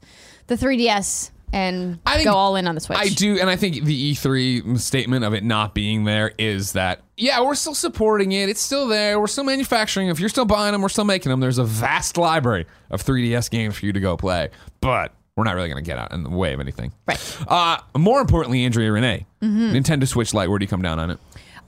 the 0.49 0.56
3DS 0.56 1.31
and 1.55 2.01
I 2.05 2.17
think 2.17 2.25
go 2.26 2.35
all 2.35 2.57
in 2.57 2.67
on 2.67 2.75
the 2.75 2.81
Switch. 2.81 2.99
I 2.99 3.09
do, 3.09 3.38
and 3.38 3.49
I 3.49 3.55
think 3.55 3.85
the 3.85 4.14
E3 4.14 4.76
statement 4.81 5.25
of 5.25 5.35
it 5.35 5.45
not 5.45 5.73
being 5.73 6.02
there 6.02 6.33
is 6.37 6.73
that 6.73 7.00
yeah, 7.17 7.40
we're 7.43 7.55
still 7.55 7.76
supporting 7.76 8.33
it. 8.33 8.49
It's 8.49 8.61
still 8.61 8.88
there. 8.88 9.21
We're 9.21 9.28
still 9.28 9.45
manufacturing. 9.45 10.09
If 10.09 10.19
you're 10.19 10.28
still 10.28 10.47
buying 10.47 10.73
them, 10.73 10.83
we're 10.83 10.88
still 10.88 11.05
making 11.05 11.31
them. 11.31 11.38
There's 11.38 11.59
a 11.59 11.64
vast 11.64 12.19
library 12.19 12.67
of 12.90 13.05
3DS 13.05 13.50
games 13.50 13.78
for 13.78 13.87
you 13.87 13.93
to 13.93 14.00
go 14.00 14.17
play, 14.17 14.50
but 14.81 15.12
we're 15.37 15.45
not 15.45 15.55
really 15.55 15.69
going 15.69 15.83
to 15.83 15.88
get 15.88 15.97
out 15.97 16.12
in 16.12 16.25
the 16.25 16.31
way 16.31 16.55
of 16.55 16.59
anything. 16.59 16.93
Right. 17.07 17.38
Uh, 17.47 17.78
more 17.97 18.21
importantly, 18.21 18.64
Andrea 18.64 18.90
Renee, 18.90 19.25
Nintendo 19.40 20.09
Switch 20.09 20.35
Lite. 20.35 20.50
Where 20.50 20.59
do 20.59 20.64
you 20.64 20.69
come 20.69 20.83
down 20.83 20.99
on 20.99 21.12
it? 21.12 21.21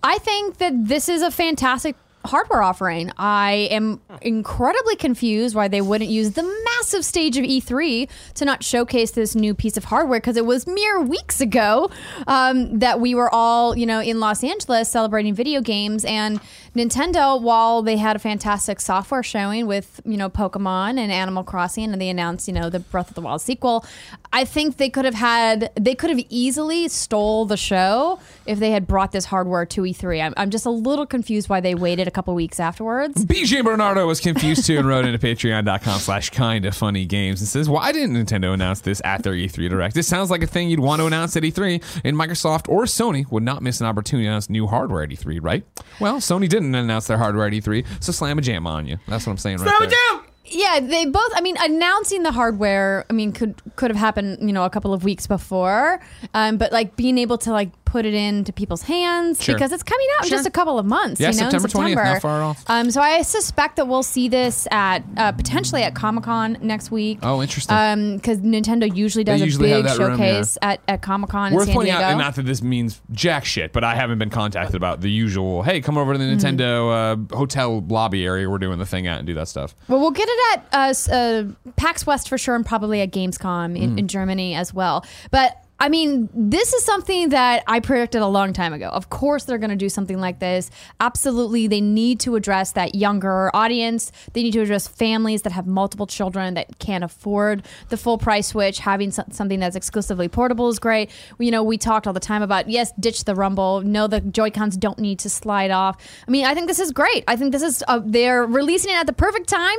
I 0.02 0.18
think 0.18 0.58
that 0.58 0.72
this 0.88 1.08
is 1.08 1.22
a 1.22 1.30
fantastic 1.30 1.94
hardware 2.26 2.62
offering. 2.62 3.12
I 3.16 3.68
am 3.70 4.00
incredibly 4.22 4.96
confused 4.96 5.54
why 5.54 5.68
they 5.68 5.80
wouldn't 5.80 6.10
use 6.10 6.32
the 6.32 6.42
massive 6.42 7.04
stage 7.04 7.36
of 7.36 7.44
E3 7.44 8.08
to 8.34 8.44
not 8.44 8.62
showcase 8.62 9.12
this 9.12 9.34
new 9.34 9.54
piece 9.54 9.76
of 9.76 9.84
hardware 9.84 10.20
because 10.20 10.36
it 10.36 10.46
was 10.46 10.66
mere 10.66 11.00
weeks 11.00 11.40
ago 11.40 11.90
um, 12.26 12.78
that 12.78 13.00
we 13.00 13.14
were 13.14 13.32
all, 13.32 13.76
you 13.76 13.86
know, 13.86 14.00
in 14.00 14.20
Los 14.20 14.44
Angeles 14.44 14.90
celebrating 14.90 15.34
video 15.34 15.60
games 15.60 16.04
and 16.04 16.40
Nintendo. 16.74 17.40
While 17.40 17.82
they 17.82 17.96
had 17.96 18.16
a 18.16 18.18
fantastic 18.18 18.80
software 18.80 19.22
showing 19.22 19.66
with, 19.66 20.00
you 20.04 20.16
know, 20.16 20.28
Pokemon 20.28 20.98
and 20.98 21.12
Animal 21.12 21.44
Crossing, 21.44 21.92
and 21.92 22.00
they 22.00 22.08
announced, 22.08 22.48
you 22.48 22.54
know, 22.54 22.70
the 22.70 22.80
Breath 22.80 23.08
of 23.08 23.14
the 23.14 23.20
Wild 23.20 23.40
sequel. 23.40 23.84
I 24.32 24.44
think 24.44 24.76
they 24.76 24.90
could 24.90 25.04
have 25.04 25.14
had, 25.14 25.70
they 25.74 25.94
could 25.94 26.10
have 26.10 26.24
easily 26.28 26.88
stole 26.88 27.46
the 27.46 27.56
show 27.56 28.20
if 28.46 28.58
they 28.58 28.70
had 28.70 28.86
brought 28.86 29.12
this 29.12 29.24
hardware 29.24 29.64
to 29.66 29.82
E3. 29.82 30.22
I'm, 30.22 30.34
I'm 30.36 30.50
just 30.50 30.66
a 30.66 30.70
little 30.70 31.06
confused 31.06 31.48
why 31.48 31.60
they 31.60 31.74
waited 31.74 32.08
a 32.08 32.10
couple 32.16 32.34
weeks 32.34 32.58
afterwards. 32.58 33.24
BJ 33.26 33.62
Bernardo 33.62 34.06
was 34.06 34.20
confused 34.20 34.66
too 34.66 34.78
and 34.78 34.88
wrote 34.88 35.04
into 35.04 35.18
patreon.com 35.18 36.00
slash 36.00 36.30
kinda 36.30 36.72
funny 36.72 37.04
games 37.04 37.40
and 37.40 37.48
says, 37.48 37.68
Why 37.68 37.92
didn't 37.92 38.16
Nintendo 38.16 38.52
announce 38.54 38.80
this 38.80 39.00
at 39.04 39.22
their 39.22 39.34
E3 39.34 39.68
Direct? 39.68 39.94
This 39.94 40.08
sounds 40.08 40.30
like 40.30 40.42
a 40.42 40.46
thing 40.46 40.70
you'd 40.70 40.80
want 40.80 41.00
to 41.00 41.06
announce 41.06 41.36
at 41.36 41.42
E3, 41.42 42.00
and 42.04 42.16
Microsoft 42.16 42.68
or 42.68 42.84
Sony 42.84 43.30
would 43.30 43.42
not 43.42 43.62
miss 43.62 43.80
an 43.80 43.86
opportunity 43.86 44.24
to 44.26 44.30
announce 44.30 44.48
new 44.50 44.66
hardware 44.66 45.02
at 45.02 45.10
E3, 45.10 45.38
right? 45.42 45.64
Well, 46.00 46.16
Sony 46.16 46.48
didn't 46.48 46.74
announce 46.74 47.06
their 47.06 47.18
hardware 47.18 47.46
at 47.46 47.52
E3, 47.52 47.84
so 48.02 48.10
slam 48.12 48.38
a 48.38 48.40
jam 48.40 48.66
on 48.66 48.86
you. 48.86 48.96
That's 49.06 49.26
what 49.26 49.32
I'm 49.32 49.38
saying 49.38 49.58
right 49.58 49.68
Slam 49.68 49.82
a 49.82 49.86
there. 49.86 49.98
jam! 50.12 50.22
Yeah, 50.48 50.78
they 50.80 51.06
both. 51.06 51.32
I 51.34 51.40
mean, 51.40 51.56
announcing 51.60 52.22
the 52.22 52.30
hardware. 52.30 53.04
I 53.10 53.12
mean, 53.12 53.32
could 53.32 53.60
could 53.74 53.90
have 53.90 53.98
happened. 53.98 54.38
You 54.40 54.52
know, 54.52 54.64
a 54.64 54.70
couple 54.70 54.92
of 54.94 55.02
weeks 55.02 55.26
before. 55.26 56.00
Um, 56.34 56.56
but 56.56 56.70
like 56.70 56.94
being 56.94 57.18
able 57.18 57.36
to 57.38 57.50
like 57.50 57.70
put 57.86 58.04
it 58.04 58.12
into 58.12 58.52
people's 58.52 58.82
hands 58.82 59.42
Sure. 59.42 59.54
because 59.54 59.72
it's 59.72 59.82
coming 59.82 60.06
out 60.18 60.24
in 60.26 60.30
just 60.30 60.46
a 60.46 60.50
couple 60.50 60.78
of 60.78 60.84
months. 60.84 61.18
Yeah, 61.20 61.30
you 61.30 61.38
know, 61.38 61.44
in 61.46 61.50
September 61.52 61.68
20th, 61.68 61.94
not 62.04 62.20
far 62.20 62.42
off. 62.42 62.62
Um, 62.66 62.90
so 62.90 63.00
I 63.00 63.22
suspect 63.22 63.76
that 63.76 63.88
we'll 63.88 64.02
see 64.02 64.28
this 64.28 64.68
at 64.70 65.02
uh, 65.16 65.32
potentially 65.32 65.82
at 65.82 65.94
Comic 65.94 66.24
Con 66.24 66.58
next 66.60 66.90
week. 66.90 67.20
Oh, 67.22 67.40
interesting. 67.40 68.16
Because 68.16 68.38
Nintendo 68.40 68.94
usually 68.94 69.24
does 69.24 69.40
usually 69.40 69.72
a 69.72 69.76
big 69.76 69.84
that 69.86 69.98
room, 69.98 70.18
showcase 70.18 70.58
at, 70.60 70.80
at 70.88 71.00
Comic 71.00 71.30
Con 71.30 71.48
in 71.48 71.54
Worth 71.54 71.66
San 71.66 71.74
pointing 71.74 71.94
Diego. 71.94 72.06
out, 72.12 72.18
not 72.18 72.34
that 72.34 72.42
this 72.44 72.60
means 72.62 73.00
jack 73.12 73.44
shit, 73.46 73.72
but 73.72 73.84
I 73.84 73.94
haven't 73.94 74.18
been 74.18 74.30
contacted 74.30 74.74
about 74.76 75.00
the 75.00 75.10
usual. 75.10 75.62
Hey, 75.62 75.80
come 75.80 75.96
over 75.96 76.12
to 76.12 76.18
the 76.18 76.24
Mm-hmm. 76.26 76.36
Nintendo 76.60 77.30
uh, 77.32 77.36
hotel 77.36 77.80
lobby 77.88 78.24
area. 78.26 78.50
We're 78.50 78.58
doing 78.58 78.78
the 78.78 78.84
thing 78.86 79.06
at 79.06 79.18
and 79.18 79.26
do 79.26 79.34
that 79.34 79.48
stuff. 79.48 79.74
Well, 79.88 80.00
we'll 80.00 80.10
get 80.10 80.28
it 80.28 80.60
at 80.72 81.08
uh, 81.10 81.12
uh, 81.14 81.44
PAX 81.76 82.04
West 82.06 82.28
for 82.28 82.36
sure, 82.36 82.54
and 82.56 82.66
probably 82.66 83.00
at 83.00 83.12
Gamescom 83.12 83.78
in, 83.80 83.94
Mm. 83.94 83.98
in 84.00 84.08
Germany 84.08 84.54
as 84.56 84.74
well. 84.74 85.04
But 85.30 85.62
I 85.78 85.90
mean, 85.90 86.30
this 86.32 86.72
is 86.72 86.84
something 86.84 87.28
that 87.30 87.62
I 87.66 87.80
predicted 87.80 88.22
a 88.22 88.26
long 88.26 88.54
time 88.54 88.72
ago. 88.72 88.88
Of 88.88 89.10
course, 89.10 89.44
they're 89.44 89.58
going 89.58 89.70
to 89.70 89.76
do 89.76 89.90
something 89.90 90.18
like 90.18 90.38
this. 90.38 90.70
Absolutely, 91.00 91.66
they 91.66 91.82
need 91.82 92.18
to 92.20 92.34
address 92.34 92.72
that 92.72 92.94
younger 92.94 93.54
audience. 93.54 94.10
They 94.32 94.42
need 94.42 94.52
to 94.52 94.62
address 94.62 94.88
families 94.88 95.42
that 95.42 95.52
have 95.52 95.66
multiple 95.66 96.06
children 96.06 96.54
that 96.54 96.78
can't 96.78 97.04
afford 97.04 97.66
the 97.90 97.98
full 97.98 98.16
price 98.16 98.46
Switch. 98.46 98.78
Having 98.78 99.10
something 99.10 99.60
that's 99.60 99.76
exclusively 99.76 100.28
portable 100.28 100.68
is 100.68 100.78
great. 100.78 101.10
You 101.38 101.50
know, 101.50 101.62
we 101.62 101.76
talked 101.76 102.06
all 102.06 102.12
the 102.12 102.20
time 102.20 102.42
about 102.42 102.70
yes, 102.70 102.92
ditch 102.98 103.24
the 103.24 103.34
rumble. 103.34 103.82
No, 103.82 104.06
the 104.06 104.20
Joy 104.20 104.50
Cons 104.50 104.76
don't 104.76 104.98
need 104.98 105.18
to 105.20 105.28
slide 105.28 105.70
off. 105.70 105.96
I 106.26 106.30
mean, 106.30 106.46
I 106.46 106.54
think 106.54 106.68
this 106.68 106.78
is 106.78 106.92
great. 106.92 107.24
I 107.28 107.36
think 107.36 107.52
this 107.52 107.62
is 107.62 107.84
uh, 107.88 108.00
they're 108.02 108.46
releasing 108.46 108.92
it 108.92 108.96
at 108.96 109.06
the 109.06 109.12
perfect 109.12 109.48
time. 109.48 109.76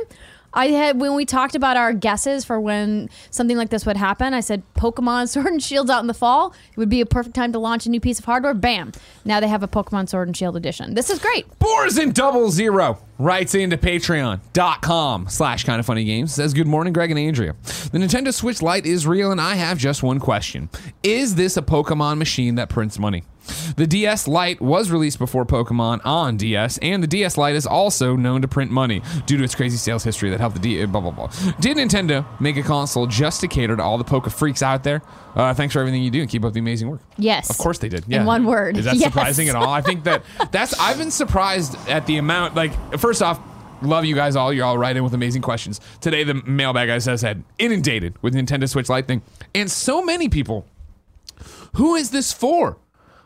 I 0.52 0.68
had 0.68 1.00
when 1.00 1.14
we 1.14 1.24
talked 1.24 1.54
about 1.54 1.76
our 1.76 1.92
guesses 1.92 2.44
for 2.44 2.60
when 2.60 3.10
something 3.30 3.56
like 3.56 3.70
this 3.70 3.84
would 3.86 3.96
happen. 3.96 4.34
I 4.34 4.40
said 4.40 4.62
Pokemon 4.74 5.28
Sword 5.28 5.46
and 5.46 5.62
Shields 5.62 5.90
out 5.90 6.00
in 6.00 6.06
the 6.06 6.14
fall. 6.14 6.54
It 6.70 6.76
would 6.76 6.88
be 6.88 7.00
a 7.00 7.06
perfect 7.06 7.36
time 7.36 7.52
to 7.52 7.58
launch 7.58 7.86
a 7.86 7.90
new 7.90 8.00
piece 8.00 8.18
of 8.18 8.24
hardware. 8.24 8.54
Bam! 8.54 8.92
Now 9.24 9.40
they 9.40 9.48
have 9.48 9.62
a 9.62 9.68
Pokemon 9.68 10.08
Sword 10.08 10.28
and 10.28 10.36
Shield 10.36 10.56
edition. 10.56 10.94
This 10.94 11.10
is 11.10 11.18
great. 11.18 11.46
Borzen 11.58 12.12
double 12.14 12.50
zero 12.50 12.98
writes 13.18 13.54
into 13.54 13.76
patreon.com 13.76 15.28
slash 15.28 15.64
kind 15.64 15.80
of 15.80 15.86
funny 15.86 16.04
games 16.04 16.32
says 16.32 16.54
good 16.54 16.68
morning 16.68 16.92
greg 16.92 17.10
and 17.10 17.18
andrea 17.18 17.56
the 17.90 17.98
nintendo 17.98 18.32
switch 18.32 18.62
lite 18.62 18.86
is 18.86 19.08
real 19.08 19.32
and 19.32 19.40
i 19.40 19.56
have 19.56 19.76
just 19.76 20.04
one 20.04 20.20
question 20.20 20.68
is 21.02 21.34
this 21.34 21.56
a 21.56 21.62
pokemon 21.62 22.16
machine 22.16 22.54
that 22.54 22.68
prints 22.68 22.96
money 22.96 23.24
the 23.76 23.86
DS 23.86 24.28
Lite 24.28 24.60
was 24.60 24.90
released 24.90 25.18
before 25.18 25.44
Pokemon 25.44 26.00
on 26.04 26.36
DS, 26.36 26.78
and 26.78 27.02
the 27.02 27.06
DS 27.06 27.36
Lite 27.36 27.56
is 27.56 27.66
also 27.66 28.16
known 28.16 28.42
to 28.42 28.48
print 28.48 28.70
money 28.70 29.02
due 29.26 29.36
to 29.36 29.44
its 29.44 29.54
crazy 29.54 29.76
sales 29.76 30.04
history 30.04 30.30
that 30.30 30.40
helped 30.40 30.56
the 30.56 30.62
D. 30.62 30.84
Blah 30.86 31.00
blah 31.00 31.10
blah. 31.10 31.26
Did 31.60 31.76
Nintendo 31.76 32.24
make 32.40 32.56
a 32.56 32.62
console 32.62 33.06
just 33.06 33.40
to 33.42 33.48
cater 33.48 33.76
to 33.76 33.82
all 33.82 33.98
the 33.98 34.04
Poke 34.04 34.28
freaks 34.30 34.62
out 34.62 34.84
there? 34.84 35.02
Uh, 35.34 35.54
thanks 35.54 35.72
for 35.72 35.80
everything 35.80 36.02
you 36.02 36.10
do 36.10 36.20
and 36.20 36.28
keep 36.28 36.44
up 36.44 36.52
the 36.52 36.60
amazing 36.60 36.88
work. 36.88 37.00
Yes. 37.16 37.48
Of 37.50 37.58
course 37.58 37.78
they 37.78 37.88
did. 37.88 38.04
Yeah. 38.08 38.20
In 38.20 38.26
one 38.26 38.44
word. 38.44 38.76
Is 38.76 38.86
that 38.86 38.96
Yes. 38.96 39.04
surprising 39.12 39.48
at 39.48 39.54
all? 39.56 39.70
I 39.70 39.82
think 39.82 40.04
that 40.04 40.24
that's 40.50 40.78
I've 40.80 40.98
been 40.98 41.10
surprised 41.10 41.76
at 41.88 42.06
the 42.06 42.16
amount 42.16 42.54
like 42.54 42.98
first 42.98 43.22
off 43.22 43.40
Love 43.80 44.04
you 44.04 44.16
guys 44.16 44.34
all. 44.34 44.52
You're 44.52 44.64
all 44.66 44.76
right 44.76 44.96
in 44.96 45.04
with 45.04 45.14
amazing 45.14 45.40
questions. 45.40 45.80
Today, 46.00 46.24
the 46.24 46.34
mailbag, 46.34 46.88
as 46.88 47.06
I 47.06 47.14
said, 47.14 47.44
inundated 47.60 48.20
with 48.22 48.34
Nintendo 48.34 48.68
Switch 48.68 48.88
Lite 48.88 49.06
thing. 49.06 49.22
And 49.54 49.70
so 49.70 50.02
many 50.04 50.28
people, 50.28 50.66
who 51.76 51.94
is 51.94 52.10
this 52.10 52.32
for? 52.32 52.78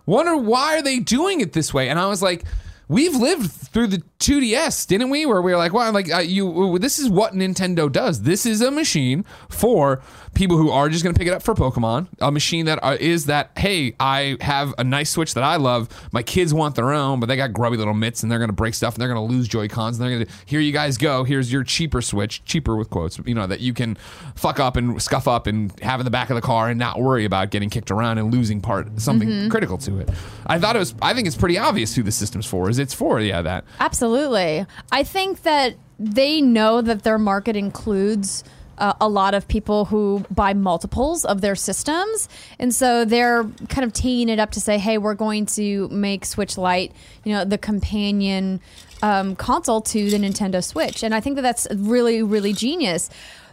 Wonder 0.07 0.37
why 0.37 0.77
are 0.77 0.83
they 0.83 0.99
doing 0.99 1.41
it 1.41 1.53
this 1.53 1.73
way? 1.73 1.89
And 1.89 1.99
I 1.99 2.07
was 2.07 2.23
like, 2.23 2.45
we've 2.89 3.15
lived 3.15 3.51
through 3.51 3.87
the 3.89 4.03
2DS, 4.19 4.87
didn't 4.87 5.11
we? 5.11 5.27
Where 5.27 5.43
we 5.43 5.53
were 5.53 5.59
like, 5.59 5.73
well, 5.73 5.91
like 5.93 6.13
uh, 6.13 6.19
you, 6.19 6.79
this 6.79 6.99
is 6.99 7.09
what 7.09 7.33
Nintendo 7.33 7.91
does. 7.91 8.23
This 8.23 8.47
is 8.47 8.61
a 8.61 8.71
machine 8.71 9.25
for 9.49 10.03
people 10.35 10.57
who 10.57 10.71
are 10.71 10.89
just 10.89 11.03
going 11.05 11.15
to 11.15 11.19
pick 11.19 11.29
it 11.29 11.35
up 11.35 11.43
for 11.43 11.55
Pokemon. 11.55 12.09
A 12.21 12.31
machine 12.31 12.67
that 12.67 12.79
uh, 12.83 12.97
is 13.01 13.27
that, 13.27 13.51
hey, 13.57 13.95
I 14.01 14.37
have 14.41 14.75
a 14.79 14.85
nice 14.85 15.11
Switch 15.11 15.35
that 15.35 15.45
I 15.45 15.57
love. 15.57 15.89
My 16.13 16.23
kids 16.23 16.55
want 16.55 16.75
their 16.75 16.93
own, 16.93 17.21
but 17.21 17.27
they 17.27 17.37
got 17.37 17.53
grubby 17.53 17.77
little 17.77 17.95
mitts 17.95 18.23
and 18.23 18.33
they're 18.33 18.39
going 18.39 18.49
to 18.49 18.55
break 18.55 18.75
stuff 18.75 18.95
and 18.95 19.01
they're 19.01 19.13
going 19.13 19.29
to 19.29 19.33
lose 19.35 19.49
Joy 19.49 19.69
Cons 19.69 19.99
and 19.99 20.05
they're 20.05 20.17
going 20.19 20.27
to, 20.27 20.33
here 20.47 20.61
you 20.61 20.73
guys 20.73 20.97
go. 20.97 21.25
Here's 21.25 21.53
your 21.53 21.65
cheaper 21.65 22.01
Switch, 22.01 22.45
cheaper 22.45 22.77
with 22.77 22.91
quotes, 22.91 23.19
you 23.27 23.35
know, 23.35 23.47
that 23.47 23.61
you 23.61 23.75
can 23.75 23.97
fuck 24.37 24.59
up 24.61 24.77
and 24.77 25.01
scuff 25.03 25.29
up 25.29 25.47
and 25.47 25.79
have 25.81 26.01
in 26.01 26.05
the 26.05 26.11
back 26.11 26.31
of 26.31 26.37
the 26.37 26.41
car 26.43 26.69
and 26.69 26.79
not 26.79 27.01
worry 27.01 27.25
about 27.25 27.51
getting 27.51 27.69
kicked 27.69 27.91
around 27.91 28.19
and 28.19 28.33
losing 28.33 28.61
part, 28.61 29.01
something 29.01 29.51
critical 29.51 29.77
to 29.79 29.99
it. 29.99 30.09
I 30.47 30.59
thought 30.59 30.77
it 30.77 30.79
was, 30.79 30.95
I 31.03 31.13
think 31.15 31.27
it's 31.27 31.37
pretty 31.37 31.59
obvious 31.59 31.95
who 31.95 32.03
the 32.03 32.13
system's 32.13 32.47
for. 32.47 32.69
It's 32.79 32.95
for, 32.95 33.21
yeah, 33.21 33.43
that. 33.43 33.65
Absolutely. 33.81 34.67
I 34.91 35.03
think 35.05 35.43
that 35.43 35.75
they 35.99 36.41
know 36.41 36.81
that 36.81 37.03
their 37.05 37.19
market 37.19 37.57
includes 37.57 38.43
uh, 38.79 38.95
a 39.01 39.09
lot 39.09 39.35
of 39.35 39.47
people 39.47 39.85
who 39.85 40.25
buy 40.31 40.55
multiples 40.55 41.25
of 41.25 41.41
their 41.41 41.55
systems. 41.55 42.29
And 42.59 42.75
so 42.75 43.05
they're 43.05 43.45
kind 43.69 43.85
of 43.85 43.93
teeing 43.93 44.29
it 44.29 44.39
up 44.39 44.51
to 44.53 44.61
say, 44.61 44.79
hey, 44.79 44.99
we're 44.99 45.15
going 45.15 45.47
to 45.47 45.89
make 45.89 46.25
Switch 46.25 46.57
Lite, 46.59 46.93
you 47.23 47.33
know, 47.33 47.45
the 47.45 47.59
companion 47.59 48.61
um, 49.03 49.37
console 49.37 49.83
to 49.83 50.11
the 50.11 50.17
Nintendo 50.17 50.65
Switch. 50.65 51.05
And 51.05 51.15
I 51.15 51.21
think 51.21 51.37
that 51.37 51.43
that's 51.43 51.69
really, 51.75 52.23
really 52.23 52.53
genius. 52.53 53.11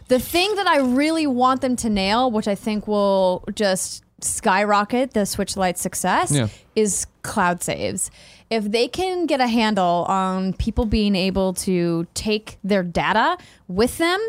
The 0.08 0.18
thing 0.18 0.54
that 0.56 0.66
I 0.66 0.78
really 0.78 1.26
want 1.26 1.60
them 1.60 1.76
to 1.76 1.90
nail, 1.90 2.30
which 2.30 2.48
I 2.48 2.56
think 2.56 2.88
will 2.88 3.44
just 3.54 4.02
skyrocket 4.22 5.12
the 5.12 5.26
Switch 5.26 5.56
Lite 5.56 5.78
success, 5.78 6.32
Yeah. 6.32 6.48
is 6.74 7.06
cloud 7.22 7.62
saves. 7.62 8.10
If 8.50 8.64
they 8.64 8.88
can 8.88 9.26
get 9.26 9.40
a 9.40 9.46
handle 9.46 10.04
on 10.08 10.52
people 10.54 10.84
being 10.84 11.14
able 11.14 11.54
to 11.54 12.06
take 12.14 12.58
their 12.64 12.82
data 12.82 13.38
with 13.68 13.98
them, 13.98 14.20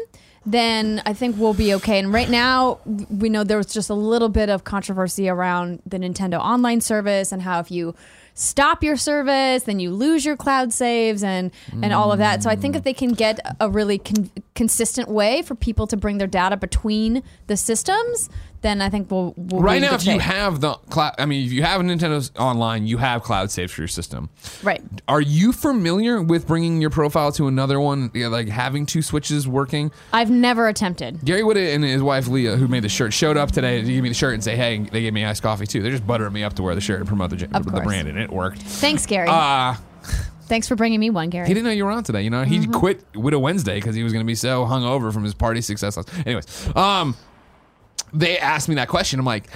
then 0.46 1.02
I 1.06 1.14
think 1.14 1.38
we'll 1.38 1.54
be 1.54 1.74
okay. 1.76 2.00
And 2.00 2.14
right 2.14 2.30
now, 2.30 2.80
we 2.86 3.30
know 3.30 3.44
there 3.44 3.58
was 3.58 3.74
just 3.74 3.90
a 3.90 3.96
little 3.96 4.30
bit 4.30 4.50
of 4.50 4.64
controversy 4.64 5.30
around 5.30 5.82
the 5.86 5.98
Nintendo 5.98 6.40
Online 6.40 6.82
service 6.82 7.32
and 7.32 7.42
how 7.42 7.60
if 7.60 7.70
you 7.70 7.96
stop 8.34 8.84
your 8.84 8.98
service, 8.98 9.64
then 9.64 9.80
you 9.80 9.92
lose 9.92 10.26
your 10.26 10.36
cloud 10.36 10.74
saves 10.74 11.24
and 11.24 11.52
and 11.72 11.94
all 11.94 12.12
of 12.12 12.18
that. 12.20 12.42
So 12.42 12.50
I 12.50 12.56
think 12.56 12.76
if 12.76 12.84
they 12.84 12.94
can 12.94 13.14
get 13.14 13.40
a 13.60 13.70
really 13.70 14.00
con- 14.00 14.32
consistent 14.56 15.10
way 15.10 15.42
for 15.42 15.54
people 15.54 15.86
to 15.88 15.98
bring 15.98 16.18
their 16.18 16.28
data 16.28 16.58
between 16.58 17.24
the 17.48 17.58
systems, 17.58 18.30
then 18.62 18.82
I 18.82 18.90
think 18.90 19.10
we'll, 19.10 19.34
we'll 19.38 19.62
Right 19.62 19.82
now, 19.82 19.96
if 19.96 20.06
you 20.06 20.20
have 20.20 20.62
the 20.62 20.74
cloud, 20.90 21.16
I 21.18 21.26
mean, 21.26 21.46
if 21.46 21.52
you 21.52 21.64
have 21.64 21.82
Nintendo's 21.82 22.32
online, 22.38 22.86
you 22.86 22.98
have 22.98 23.24
cloud 23.24 23.50
saves 23.52 23.72
for 23.72 23.82
your 23.82 23.88
system. 23.88 24.30
right. 24.64 24.82
Are 25.08 25.20
you 25.22 25.52
familiar 25.52 26.22
with 26.22 26.46
bringing 26.48 26.80
your 26.80 26.90
profile 26.92 27.32
to 27.34 27.48
another 27.48 27.80
one, 27.80 28.12
like 28.14 28.48
having 28.50 28.86
two 28.86 29.02
switches 29.02 29.48
working? 29.48 29.92
I've 30.14 30.30
never 30.30 30.68
attempted. 30.68 31.26
Gary 31.26 31.44
Wood 31.44 31.58
and 31.58 31.84
his 31.84 32.02
wife 32.04 32.28
Leah, 32.28 32.56
who 32.58 32.68
made 32.68 32.84
the 32.84 32.90
shirt, 32.90 33.14
showed 33.14 33.36
up 33.38 33.52
today 33.52 33.82
to 33.82 33.88
give 33.88 34.04
me 34.04 34.10
the 34.10 34.16
shirt 34.16 34.34
and 34.36 34.44
say, 34.44 34.56
"Hey, 34.56 34.78
they 34.80 35.02
gave 35.02 35.14
me 35.14 35.26
iced 35.26 35.42
coffee 35.42 35.66
too." 35.66 35.82
They're 35.82 35.92
just 35.92 36.06
buttering 36.06 36.34
me 36.34 36.44
up 36.44 36.54
to 36.54 36.64
wear 36.64 36.76
the 36.76 36.82
shirt 36.82 37.00
and 37.00 37.08
promote 37.08 37.32
the, 37.32 37.38
the 37.38 37.82
brand, 37.84 38.08
and 38.08 38.18
it 38.20 38.32
worked. 38.32 38.62
Thanks, 38.62 39.06
Gary. 39.06 39.28
Uh, 39.30 39.76
Thanks 40.44 40.68
for 40.68 40.76
bringing 40.76 41.00
me 41.00 41.10
one, 41.10 41.30
Gary. 41.30 41.48
he 41.48 41.54
didn't 41.54 41.66
know 41.66 41.72
you 41.72 41.86
were 41.86 41.92
on 41.92 42.04
today. 42.04 42.24
You 42.24 42.30
know, 42.30 42.44
he 42.44 42.60
Mm-hmm. 42.60 42.74
quit 42.74 43.06
Widow 43.16 43.40
Wednesday 43.40 43.76
because 43.76 43.96
he 43.96 44.04
was 44.04 44.12
going 44.12 44.26
to 44.26 44.28
be 44.28 44.36
so 44.36 44.66
hungover 44.66 45.14
from 45.14 45.24
his 45.24 45.34
party 45.34 45.62
success. 45.62 45.98
Anyways, 46.26 46.76
um, 46.76 47.16
they 48.14 48.38
asked 48.38 48.70
me 48.70 48.76
that 48.76 48.88
question. 48.88 49.20
I'm 49.20 49.26
like, 49.26 49.50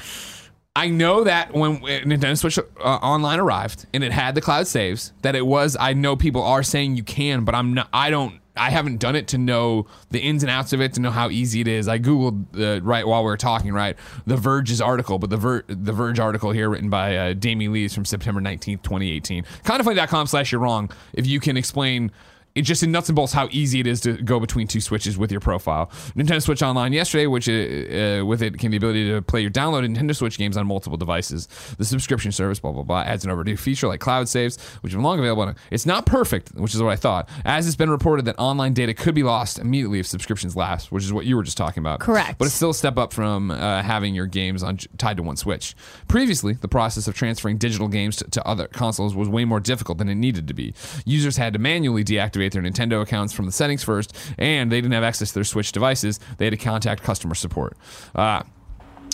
I 0.76 0.90
know 0.90 1.24
that 1.24 1.54
when 1.54 1.80
Nintendo 1.80 2.38
Switch 2.38 2.60
uh, 2.60 2.82
Online 2.82 3.40
arrived 3.40 3.86
and 3.94 4.04
it 4.04 4.12
had 4.12 4.36
the 4.36 4.42
cloud 4.42 4.68
saves, 4.68 5.14
that 5.22 5.36
it 5.36 5.46
was. 5.46 5.78
I 5.80 5.94
know 5.94 6.16
people 6.18 6.44
are 6.44 6.64
saying 6.64 6.98
you 6.98 7.04
can, 7.04 7.46
but 7.46 7.56
I'm 7.56 7.74
not. 7.74 7.88
I 7.94 8.10
don't. 8.10 8.42
I 8.58 8.70
haven't 8.70 8.98
done 8.98 9.18
it 9.18 9.28
to 9.30 9.38
know 9.38 9.86
the 10.12 10.20
ins 10.20 10.42
and 10.42 10.50
outs 10.50 10.72
of 10.72 10.80
it, 10.80 10.94
to 10.94 11.02
know 11.02 11.12
how 11.12 11.30
easy 11.30 11.60
it 11.60 11.68
is. 11.68 11.90
I 11.90 12.00
googled 12.00 12.46
uh, 12.58 12.82
right 12.82 13.06
while 13.06 13.22
we 13.22 13.26
were 13.26 13.36
talking, 13.38 13.74
right, 13.74 13.98
the 14.26 14.38
Verge's 14.38 14.80
article, 14.80 15.20
but 15.20 15.30
the 15.30 15.38
Ver- 15.38 15.64
the 15.68 15.92
Verge 15.92 16.20
article 16.20 16.52
here 16.52 16.70
written 16.70 16.90
by 16.90 17.18
uh, 17.18 17.34
Damien 17.34 17.74
Lees 17.74 17.94
from 17.94 18.06
September 18.06 18.40
19th, 18.42 18.82
2018. 18.84 19.44
Kindoffunny.com 19.64 20.28
slash 20.28 20.52
you're 20.52 20.62
wrong 20.62 20.90
if 21.14 21.28
you 21.28 21.40
can 21.40 21.58
explain 21.58 22.12
it 22.56 22.62
just 22.62 22.84
in 22.84 22.92
nuts 22.92 23.10
and 23.10 23.16
bolts 23.16 23.34
how 23.34 23.50
easy 23.52 23.82
it 23.82 23.88
is 23.88 24.00
to 24.02 24.14
go 24.14 24.40
between 24.40 24.66
two 24.66 24.80
switches 24.80 25.18
with 25.18 25.30
your 25.30 25.42
profile. 25.42 25.88
Nintendo 26.16 26.42
Switch 26.42 26.64
Online 26.64 26.94
yesterday, 26.94 27.28
which 27.28 27.50
uh, 27.50 28.26
with 28.26 28.42
it 28.42 28.58
came 28.58 28.72
the 28.72 28.78
ability 28.78 29.10
to 29.10 29.22
play 29.22 29.42
your 29.42 29.52
downloaded 29.52 29.96
Nintendo 29.96 30.16
Switch 30.16 30.38
games 30.38 30.56
on 30.56 30.66
multiple 30.66 30.98
devices. 30.98 31.48
The 31.78 31.84
subscription 31.84 32.32
service, 32.32 32.60
blah 32.60 32.72
blah 32.72 32.84
blah, 32.84 33.02
adds 33.02 33.26
an 33.26 33.32
overdue 33.32 33.58
feature 33.58 33.88
like 33.88 34.00
cloud 34.00 34.30
saves, 34.30 34.58
which 34.82 34.94
have 34.94 35.02
no 35.02 35.08
longer 35.08 35.24
available. 35.24 35.44
On, 35.44 35.56
it's 35.70 35.86
not 35.86 36.06
perfect, 36.06 36.54
which 36.56 36.74
is 36.74 36.82
what 36.82 36.92
I 36.92 36.96
thought. 36.96 37.28
As 37.44 37.68
it's 37.68 37.76
been 37.76 37.90
reported 37.90 38.24
that 38.26 38.40
online 38.40 38.74
data 38.74 38.94
could 38.94 39.16
be 39.16 39.24
lost 39.24 39.60
immediately 39.60 40.00
if 40.00 40.08
subscriptions 40.08 40.56
lapse, 40.56 40.90
which 40.92 41.04
is 41.04 41.12
what 41.12 41.26
you 41.26 41.36
were 41.36 41.44
just 41.44 41.58
talking 41.58 41.82
about. 41.82 42.00
Correct. 42.00 42.38
But 42.38 42.46
it's 42.46 42.56
still 42.56 42.70
a 42.70 42.74
step 42.74 42.98
up 42.98 43.12
from 43.12 43.52
uh, 43.52 43.82
having 43.82 44.16
your 44.16 44.28
games 44.28 44.64
on 44.64 44.78
tied 44.98 45.18
to 45.18 45.24
one 45.24 45.36
Switch. 45.36 45.76
Previously, 46.08 46.54
the 46.54 46.70
process 46.70 47.08
of 47.10 47.16
transferring 47.16 47.58
digital 47.58 47.90
games 47.90 48.16
to, 48.16 48.30
to 48.32 48.48
other 48.48 48.68
consoles 48.68 49.14
was 49.14 49.28
way 49.28 49.44
more 49.44 49.60
difficult 49.60 49.98
than 49.98 50.08
it 50.08 50.16
needed 50.16 50.48
to 50.48 50.54
be. 50.54 50.74
Users 51.06 51.36
had 51.36 51.52
to 51.52 51.60
manually 51.60 52.06
deactivate 52.06 52.45
their 52.52 52.62
Nintendo 52.62 53.02
accounts 53.02 53.34
from 53.34 53.46
the 53.46 53.52
settings 53.52 53.84
first, 53.84 54.16
and 54.38 54.72
they 54.72 54.78
didn't 54.82 54.94
have 54.94 55.04
access 55.04 55.30
to 55.30 55.36
their 55.36 55.44
Switch 55.44 55.72
devices. 55.72 56.20
They 56.38 56.46
had 56.46 56.52
to 56.52 56.58
contact 56.58 57.04
customer 57.04 57.36
support. 57.36 57.78
Uh, 58.14 58.44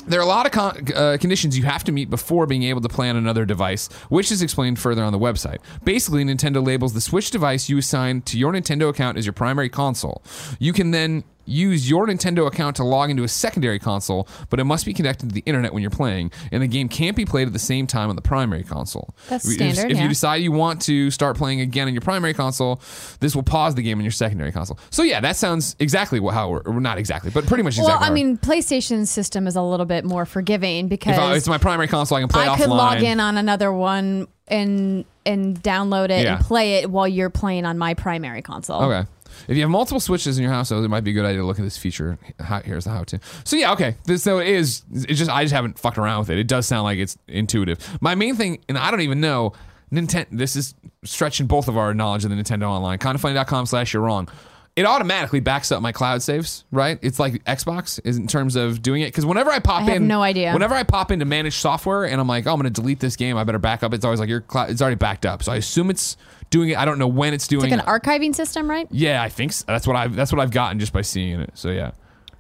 there 0.08 0.20
are 0.20 0.24
a 0.24 0.28
lot 0.28 0.46
of 0.46 0.52
con- 0.52 0.88
uh, 0.96 1.18
conditions 1.20 1.58
you 1.58 1.64
have 1.64 1.84
to 1.84 1.92
meet 1.92 2.10
before 2.10 2.48
being 2.48 2.64
able 2.64 2.82
to 2.82 2.90
play 2.90 3.10
on 3.10 3.16
another 3.16 3.46
device, 3.46 3.88
which 4.10 4.32
is 4.32 4.42
explained 4.42 4.80
further 4.80 5.04
on 5.04 5.12
the 5.12 5.20
website. 5.20 5.58
Basically, 5.84 6.24
Nintendo 6.24 6.66
labels 6.66 6.94
the 6.94 7.02
Switch 7.02 7.30
device 7.30 7.70
you 7.70 7.78
assign 7.78 8.22
to 8.24 8.38
your 8.40 8.52
Nintendo 8.52 8.90
account 8.90 9.18
as 9.18 9.26
your 9.26 9.34
primary 9.34 9.70
console. 9.70 10.24
You 10.60 10.74
can 10.74 10.92
then 10.92 11.24
use 11.46 11.90
your 11.90 12.08
Nintendo 12.08 12.48
account 12.48 12.76
to 12.78 12.84
log 12.84 13.10
into 13.10 13.24
a 13.24 13.28
secondary 13.28 13.80
console, 13.80 14.28
but 14.50 14.60
it 14.60 14.64
must 14.66 14.86
be 14.86 14.94
connected 14.94 15.30
to 15.30 15.34
the 15.36 15.44
internet 15.46 15.74
when 15.74 15.82
you're 15.82 15.90
playing, 15.90 16.32
and 16.52 16.62
the 16.64 16.68
game 16.68 16.88
can't 16.90 17.16
be 17.16 17.26
played 17.26 17.48
at 17.48 17.54
the 17.54 17.60
same 17.60 17.88
time 17.88 18.10
on 18.10 18.16
the 18.16 18.22
primary 18.22 18.64
console. 18.64 19.14
That's 19.30 19.46
If- 19.48 19.54
standard, 19.54 19.92
If, 19.92 19.98
yeah. 19.98 20.04
you 20.04 20.10
decide 20.10 20.36
you 20.38 20.52
want 20.52 20.82
to 20.84 21.12
start 21.12 21.38
playing 21.38 21.62
again 21.62 21.88
on 21.88 21.94
your 21.94 22.02
primary 22.02 22.34
console, 22.34 22.82
this 23.20 23.36
will 23.36 23.44
pause 23.44 23.76
the 23.76 23.82
game 23.82 23.98
on 23.98 24.04
your 24.04 24.12
secondary 24.12 24.52
console. 24.52 24.78
So 24.90 25.04
yeah, 25.04 25.20
that 25.22 25.36
sounds 25.36 25.76
exactly 25.80 26.20
how, 26.20 26.56
it- 26.58 26.68
not 26.68 26.98
exactly, 26.98 27.32
but 27.32 27.46
pretty 27.46 27.64
much 27.64 27.78
exactly. 27.78 27.94
Well, 28.02 28.04
I 28.04 28.14
mean, 28.14 28.38
PlayStation's 28.38 29.10
system 29.10 29.48
is 29.48 29.56
a 29.56 29.62
little 29.62 29.86
bit 29.86 30.06
more 30.06 30.26
forgiving 30.26 30.88
because 30.88 31.16
if 31.16 31.20
I, 31.22 31.36
it's 31.36 31.48
my 31.48 31.58
primary 31.58 31.88
console, 31.88 32.18
I 32.18 32.22
can 32.22 32.30
play 32.30 32.44
I 32.44 32.48
offline. 32.50 32.58
could 32.58 32.70
log 32.70 33.02
in 33.02 33.20
on 33.20 33.38
another 33.38 33.72
one 33.72 34.28
and 34.48 35.06
and 35.26 35.62
download 35.62 36.06
it 36.10 36.24
Yeah. 36.24 36.38
and 36.38 36.46
play 36.46 36.76
it 36.76 36.90
while 36.90 37.08
you're 37.08 37.30
playing 37.30 37.66
on 37.66 37.78
my 37.78 37.94
primary 37.94 38.42
console. 38.42 38.82
Okay. 38.84 39.08
If 39.48 39.56
you 39.58 39.62
have 39.62 39.70
multiple 39.70 40.00
switches 40.00 40.38
in 40.38 40.44
your 40.44 40.52
house, 40.52 40.70
though, 40.70 40.84
it 40.84 40.90
might 40.90 41.04
be 41.04 41.12
a 41.12 41.14
good 41.14 41.26
idea 41.26 41.40
to 41.40 41.46
look 41.46 41.60
at 41.60 41.64
this 41.64 41.78
feature. 41.78 42.18
How, 42.40 42.62
here's 42.62 42.86
the 42.86 42.92
how 42.92 43.04
to. 43.06 43.20
So 43.44 43.56
yeah, 43.56 43.74
okay. 43.74 43.96
This, 44.06 44.24
though 44.24 44.40
it 44.40 44.48
is. 44.48 44.84
It's 44.92 45.20
just 45.20 45.32
I 45.32 45.44
just 45.44 45.54
haven't 45.54 45.80
fucked 45.80 45.98
around 45.98 46.20
with 46.20 46.30
it. 46.30 46.40
It 46.40 46.48
does 46.48 46.66
sound 46.66 46.84
like 46.84 47.00
it's 47.00 47.18
intuitive. 47.28 47.80
My 48.02 48.16
main 48.16 48.36
thing, 48.36 48.64
and 48.70 48.78
I 48.78 48.92
don't 48.92 49.02
even 49.02 49.22
know. 49.22 49.54
Nintendo. 49.92 50.28
This 50.32 50.56
is 50.56 50.74
stretching 51.04 51.48
both 51.48 51.68
of 51.68 51.78
our 51.78 51.94
knowledge 51.94 52.24
of 52.24 52.30
the 52.30 52.38
Nintendo 52.38 52.70
Online. 52.70 52.98
Kindoffunny.com 52.98 53.66
slash 53.66 53.94
you're 53.94 54.02
wrong. 54.02 54.30
It 54.74 54.86
automatically 54.86 55.42
backs 55.42 55.70
up 55.70 55.82
my 55.82 55.92
cloud 55.92 56.24
saves, 56.24 56.64
right? 56.72 56.98
It's 57.02 57.20
like 57.20 57.44
Xbox 57.44 58.00
is 58.06 58.16
in 58.16 58.28
terms 58.28 58.56
of 58.56 58.82
doing 58.82 59.02
it. 59.02 59.08
Because 59.08 59.26
whenever 59.26 59.52
I 59.52 59.60
pop 59.60 59.82
I 59.82 59.86
have 59.86 59.96
in, 59.98 60.08
no 60.08 60.22
idea. 60.24 60.54
Whenever 60.54 60.76
I 60.76 60.84
pop 60.84 61.12
into 61.12 61.26
manage 61.26 61.58
software 61.58 62.06
and 62.06 62.22
I'm 62.22 62.28
like, 62.28 62.48
oh, 62.48 62.54
I'm 62.54 62.62
going 62.62 62.72
to 62.74 62.82
delete 62.82 63.02
this 63.02 63.18
game, 63.18 63.36
I 63.36 63.44
better 63.44 63.60
back 63.60 63.84
up. 63.84 63.94
It's 63.94 64.06
always 64.06 64.22
like 64.22 64.30
your 64.30 64.40
cloud. 64.40 64.70
It's 64.70 64.82
already 64.82 64.96
backed 64.96 65.26
up. 65.26 65.44
So 65.44 65.52
I 65.52 65.58
assume 65.58 65.90
it's 65.90 66.16
doing 66.52 66.70
it. 66.70 66.78
I 66.78 66.86
don't 66.86 67.00
know 67.00 67.08
when 67.08 67.34
it's 67.34 67.48
doing 67.48 67.66
It's 67.66 67.72
Like 67.76 67.82
an 67.88 68.00
archiving 68.02 68.36
system, 68.36 68.70
right? 68.70 68.88
Yeah, 68.92 69.24
I 69.24 69.30
think 69.30 69.54
so. 69.54 69.66
that's 69.68 69.88
what 69.88 69.96
I've 69.96 70.16
that's 70.16 70.32
what 70.32 70.40
I've 70.40 70.52
gotten 70.52 70.78
just 70.80 70.94
by 70.94 71.02
seeing 71.02 71.40
it. 71.42 71.50
So 71.56 71.72
yeah, 71.72 71.92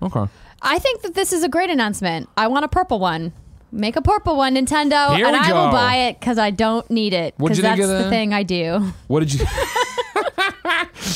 okay. 0.03 0.25
I 0.62 0.77
think 0.77 1.01
that 1.01 1.15
this 1.15 1.34
is 1.34 1.44
a 1.44 1.50
great 1.50 1.72
announcement. 1.72 2.30
I 2.38 2.46
want 2.48 2.63
a 2.65 2.68
purple 2.68 3.00
one. 3.00 3.34
Make 3.74 3.96
a 3.96 4.01
purple 4.01 4.36
one, 4.36 4.56
Nintendo, 4.56 5.15
Here 5.15 5.25
and 5.25 5.36
I 5.36 5.48
go. 5.50 5.56
will 5.65 5.72
buy 5.72 5.96
it 5.96 6.20
because 6.20 6.38
I 6.38 6.51
don't 6.51 6.88
need 6.91 7.13
it. 7.13 7.34
What'd 7.38 7.56
Because 7.56 7.58
you 7.58 7.63
think 7.63 7.77
that's 7.77 7.89
of 7.89 7.98
the 7.98 8.03
the- 8.03 8.10
thing 8.10 8.34
I 8.34 8.44
do. 8.44 8.94
What 9.08 9.22
did 9.22 9.34
you? 9.34 9.46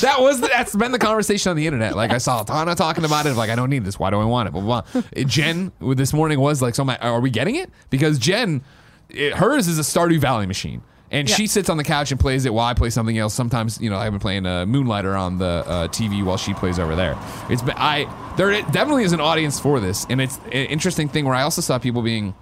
that 0.01 0.17
was 0.19 0.39
the, 0.41 0.47
that's 0.47 0.75
been 0.75 0.91
the 0.91 0.99
conversation 0.99 1.49
on 1.49 1.57
the 1.57 1.65
internet. 1.67 1.95
Like 1.95 2.11
I 2.11 2.17
saw 2.17 2.43
Tana 2.43 2.75
talking 2.75 3.05
about 3.05 3.25
it. 3.25 3.33
Like 3.35 3.49
I 3.49 3.55
don't 3.55 3.69
need 3.69 3.83
this. 3.85 3.99
Why 3.99 4.09
do 4.09 4.19
I 4.19 4.25
want 4.25 4.47
it? 4.47 4.51
Blah 4.51 4.61
blah. 4.61 4.81
blah. 4.93 5.01
Uh, 5.15 5.23
Jen 5.23 5.71
with 5.79 5.97
this 5.97 6.13
morning 6.13 6.39
was 6.39 6.61
like, 6.61 6.75
so 6.75 6.83
am 6.83 6.89
I, 6.91 6.97
are 6.99 7.19
we 7.19 7.29
getting 7.29 7.55
it? 7.55 7.69
Because 7.89 8.17
Jen, 8.19 8.63
it, 9.09 9.33
hers 9.33 9.67
is 9.67 9.77
a 9.77 9.81
Stardew 9.83 10.19
Valley 10.19 10.45
machine. 10.45 10.81
And 11.11 11.29
she 11.29 11.47
sits 11.47 11.69
on 11.69 11.77
the 11.77 11.83
couch 11.83 12.11
and 12.11 12.19
plays 12.19 12.45
it 12.45 12.53
while 12.53 12.65
I 12.65 12.73
play 12.73 12.89
something 12.89 13.17
else. 13.17 13.33
Sometimes, 13.33 13.79
you 13.79 13.89
know, 13.89 13.97
I've 13.97 14.11
been 14.11 14.19
playing 14.19 14.45
uh, 14.45 14.65
Moonlighter 14.65 15.15
on 15.15 15.37
the 15.37 15.45
uh, 15.45 15.87
TV 15.89 16.23
while 16.23 16.37
she 16.37 16.53
plays 16.53 16.79
over 16.79 16.95
there. 16.95 17.17
It's 17.49 17.61
been, 17.61 17.75
I 17.77 18.33
there 18.37 18.51
definitely 18.63 19.03
is 19.03 19.13
an 19.13 19.21
audience 19.21 19.59
for 19.59 19.79
this, 19.79 20.05
and 20.09 20.19
it's 20.19 20.37
an 20.45 20.65
interesting 20.67 21.07
thing 21.07 21.25
where 21.25 21.35
I 21.35 21.43
also 21.43 21.61
saw 21.61 21.77
people 21.77 22.01
being 22.01 22.33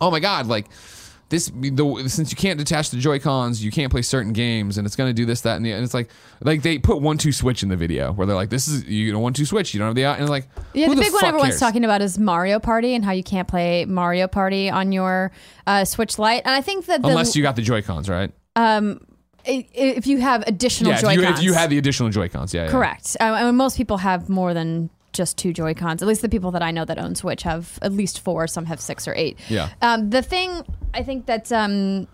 oh 0.00 0.10
my 0.10 0.20
god, 0.20 0.46
like 0.46 0.66
this 1.32 1.50
the 1.54 2.04
since 2.06 2.30
you 2.30 2.36
can't 2.36 2.58
detach 2.58 2.90
the 2.90 2.98
Joy 2.98 3.18
Cons, 3.18 3.64
you 3.64 3.72
can't 3.72 3.90
play 3.90 4.02
certain 4.02 4.32
games, 4.32 4.78
and 4.78 4.86
it's 4.86 4.94
gonna 4.94 5.12
do 5.12 5.24
this, 5.24 5.40
that, 5.40 5.56
and 5.56 5.66
the 5.66 5.72
and 5.72 5.82
it's 5.82 5.94
like 5.94 6.08
like 6.42 6.62
they 6.62 6.78
put 6.78 7.00
one 7.00 7.18
two 7.18 7.32
switch 7.32 7.62
in 7.64 7.68
the 7.70 7.76
video 7.76 8.12
where 8.12 8.26
they're 8.26 8.36
like, 8.36 8.50
this 8.50 8.68
is 8.68 8.84
you 8.84 9.12
know 9.12 9.18
one 9.18 9.32
two 9.32 9.44
switch, 9.46 9.74
you 9.74 9.78
don't 9.78 9.88
have 9.88 9.94
the 9.96 10.04
and 10.04 10.28
like 10.28 10.46
Yeah, 10.74 10.86
who 10.86 10.94
the 10.94 11.00
big 11.00 11.12
one 11.12 11.24
everyone's 11.24 11.52
cares? 11.54 11.60
talking 11.60 11.84
about 11.84 12.02
is 12.02 12.18
Mario 12.18 12.60
Party 12.60 12.94
and 12.94 13.04
how 13.04 13.12
you 13.12 13.24
can't 13.24 13.48
play 13.48 13.84
Mario 13.86 14.28
Party 14.28 14.70
on 14.70 14.92
your 14.92 15.32
uh, 15.66 15.84
Switch 15.84 16.18
Lite. 16.18 16.42
And 16.44 16.54
I 16.54 16.60
think 16.60 16.86
that 16.86 17.02
the, 17.02 17.08
unless 17.08 17.34
you 17.34 17.42
got 17.42 17.56
the 17.56 17.62
Joy 17.62 17.82
Cons, 17.82 18.08
right? 18.08 18.30
i- 18.56 19.66
if 19.72 20.06
you 20.06 20.20
have 20.20 20.44
additional 20.46 20.92
Yeah, 20.92 21.00
Joy 21.00 21.16
Cons. 21.16 21.38
if 21.38 21.44
you 21.44 21.52
had 21.54 21.70
the 21.70 21.78
additional 21.78 22.10
Joy 22.10 22.28
Cons, 22.28 22.54
yeah, 22.54 22.64
yeah. 22.66 22.70
Correct. 22.70 23.16
Uh, 23.20 23.24
I 23.24 23.44
mean, 23.44 23.56
most 23.56 23.76
people 23.76 23.96
have 23.98 24.28
more 24.28 24.54
than 24.54 24.90
just 25.12 25.36
two 25.38 25.52
Joy 25.52 25.74
Cons. 25.74 26.02
At 26.02 26.08
least 26.08 26.22
the 26.22 26.28
people 26.28 26.50
that 26.52 26.62
I 26.62 26.70
know 26.70 26.84
that 26.84 26.98
own 26.98 27.14
Switch 27.14 27.42
have 27.42 27.78
at 27.82 27.92
least 27.92 28.20
four. 28.20 28.46
Some 28.46 28.66
have 28.66 28.80
six 28.80 29.06
or 29.06 29.14
eight. 29.14 29.38
Yeah. 29.48 29.70
Um, 29.80 30.10
the 30.10 30.22
thing 30.22 30.64
I 30.94 31.02
think 31.02 31.26
that's 31.26 31.52
um, 31.52 32.08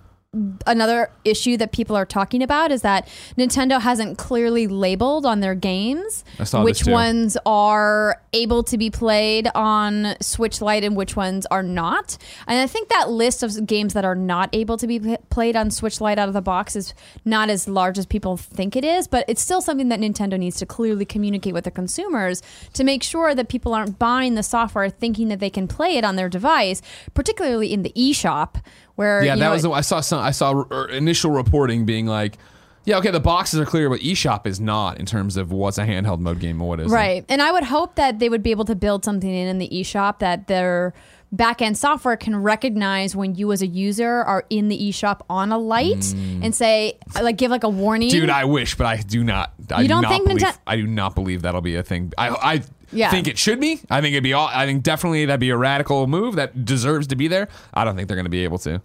another 0.67 1.11
issue 1.25 1.57
that 1.57 1.73
people 1.73 1.97
are 1.97 2.05
talking 2.05 2.43
about 2.43 2.71
is 2.71 2.83
that 2.83 3.09
Nintendo 3.39 3.81
hasn't 3.81 4.19
clearly 4.19 4.67
labeled 4.67 5.25
on 5.25 5.41
their 5.41 5.55
games 5.55 6.23
which 6.65 6.81
ones 6.93 7.39
are 7.47 8.21
able 8.35 8.63
to 8.65 8.77
be 8.77 8.91
played 8.91 9.49
on 9.55 10.15
Switch 10.21 10.61
Lite 10.61 10.85
and 10.85 10.95
which 10.95 11.17
ones 11.17 11.47
are 11.47 11.63
not. 11.63 12.19
And 12.47 12.61
I 12.61 12.67
think 12.67 12.91
that 12.91 13.09
list 13.09 13.43
of 13.43 13.67
games 13.67 13.95
that 13.95 14.05
are 14.05 14.15
not 14.15 14.51
able 14.53 14.77
to 14.77 14.87
be 14.87 15.01
p- 15.01 15.17
played 15.31 15.57
on 15.57 15.71
Switch 15.71 15.99
Lite 15.99 16.19
out 16.19 16.29
of 16.29 16.35
the 16.35 16.43
box 16.43 16.77
is 16.77 16.93
not 17.25 17.49
as 17.49 17.67
large 17.67 17.97
as 17.97 18.05
people 18.05 18.37
think 18.37 18.77
it 18.77 18.85
is, 18.85 19.09
but 19.09 19.25
it's 19.29 19.41
still 19.41 19.63
something 19.63 19.89
that 19.89 19.99
Nintendo 19.99 20.39
needs 20.39 20.59
to 20.59 20.67
clearly 20.67 21.07
communicate 21.07 21.55
with 21.55 21.65
the 21.65 21.71
consumers 21.71 22.43
to 22.75 22.85
make 22.85 23.03
sure 23.03 23.35
that 23.35 23.49
people 23.49 23.73
aren't 23.73 23.99
buying 23.99 24.35
the 24.35 24.43
software 24.43 24.91
thinking 24.91 25.29
that 25.29 25.41
they 25.41 25.51
can 25.51 25.67
play 25.67 25.97
it 25.97 26.05
on 26.05 26.17
their 26.17 26.29
device, 26.29 26.83
particularly 27.15 27.73
in 27.73 27.83
the 27.83 27.93
eShop 27.97 28.63
where 28.99 29.23
Yeah, 29.25 29.37
that 29.37 29.41
know, 29.41 29.53
was 29.53 29.63
the, 29.63 29.71
I 29.71 29.81
saw 29.81 30.01
some 30.01 30.21
I 30.21 30.33
saw 30.33 30.65
r- 30.71 30.89
initial 30.89 31.31
reporting 31.31 31.87
being 31.87 32.07
like, 32.07 32.37
yeah, 32.85 32.99
okay, 32.99 33.11
the 33.11 33.21
boxes 33.21 33.61
are 33.61 33.67
clear, 33.67 33.89
but 33.91 34.01
eShop 34.01 34.47
is 34.47 34.61
not 34.61 34.99
in 34.99 35.07
terms 35.07 35.37
of 35.37 35.53
what's 35.53 35.79
a 35.79 35.85
handheld 35.87 36.19
mode 36.21 36.41
game 36.41 36.59
and 36.61 36.69
what 36.69 36.81
isn't. 36.81 36.91
Right. 36.93 37.25
And 37.29 37.41
I 37.43 37.53
would 37.53 37.65
hope 37.65 37.95
that 37.97 38.19
they 38.19 38.29
would 38.29 38.43
be 38.43 38.51
able 38.51 38.65
to 38.65 38.75
build 38.75 39.05
something 39.05 39.31
in 39.31 39.47
in 39.47 39.59
the 39.59 39.69
eShop 39.69 40.19
that 40.21 40.47
their 40.49 40.95
back 41.31 41.61
end 41.61 41.77
software 41.77 42.17
can 42.17 42.35
recognize 42.35 43.15
when 43.15 43.35
you 43.35 43.53
as 43.53 43.61
a 43.61 43.67
user 43.67 44.23
are 44.25 44.45
in 44.49 44.69
the 44.69 44.79
eShop 44.91 45.21
on 45.29 45.53
a 45.53 45.59
light 45.59 46.13
and 46.15 46.55
say 46.55 46.99
like 47.21 47.37
give 47.37 47.51
like 47.51 47.65
a 47.65 47.69
warning. 47.69 48.09
Mm. 48.09 48.13
Dude, 48.13 48.31
I 48.31 48.47
wish, 48.47 48.75
but 48.77 48.87
I 48.87 48.97
do 48.97 49.23
not. 49.23 49.53
I 49.71 49.83
You 49.83 49.89
do 49.89 49.95
don't 49.95 50.03
not 50.03 50.09
think 50.11 50.27
believe, 50.27 50.43
Ninten- 50.43 50.59
I 50.67 50.77
do 50.77 50.87
not 50.87 51.15
believe 51.15 51.43
that'll 51.43 51.61
be 51.61 51.77
a 51.77 51.83
thing. 51.83 52.13
I, 52.17 52.29
I 52.31 52.63
Yeah. 52.93 53.11
think 53.11 53.29
it 53.29 53.39
should 53.39 53.61
be. 53.61 53.81
I 53.91 54.01
think 54.01 54.13
it'd 54.13 54.23
be 54.25 54.33
all. 54.33 54.49
I 54.53 54.67
think 54.67 54.83
definitely 54.83 55.25
that'd 55.27 55.41
be 55.41 55.51
a 55.51 55.57
radical 55.57 56.07
move 56.07 56.37
that 56.37 56.65
deserves 56.65 57.07
to 57.09 57.17
be 57.17 57.29
there. 57.29 57.49
I 57.75 57.85
don't 57.85 57.97
think 57.97 58.09
they're 58.09 58.17
going 58.17 58.25
to 58.27 58.31
be 58.31 58.45
able 58.45 58.59
to. 58.61 58.81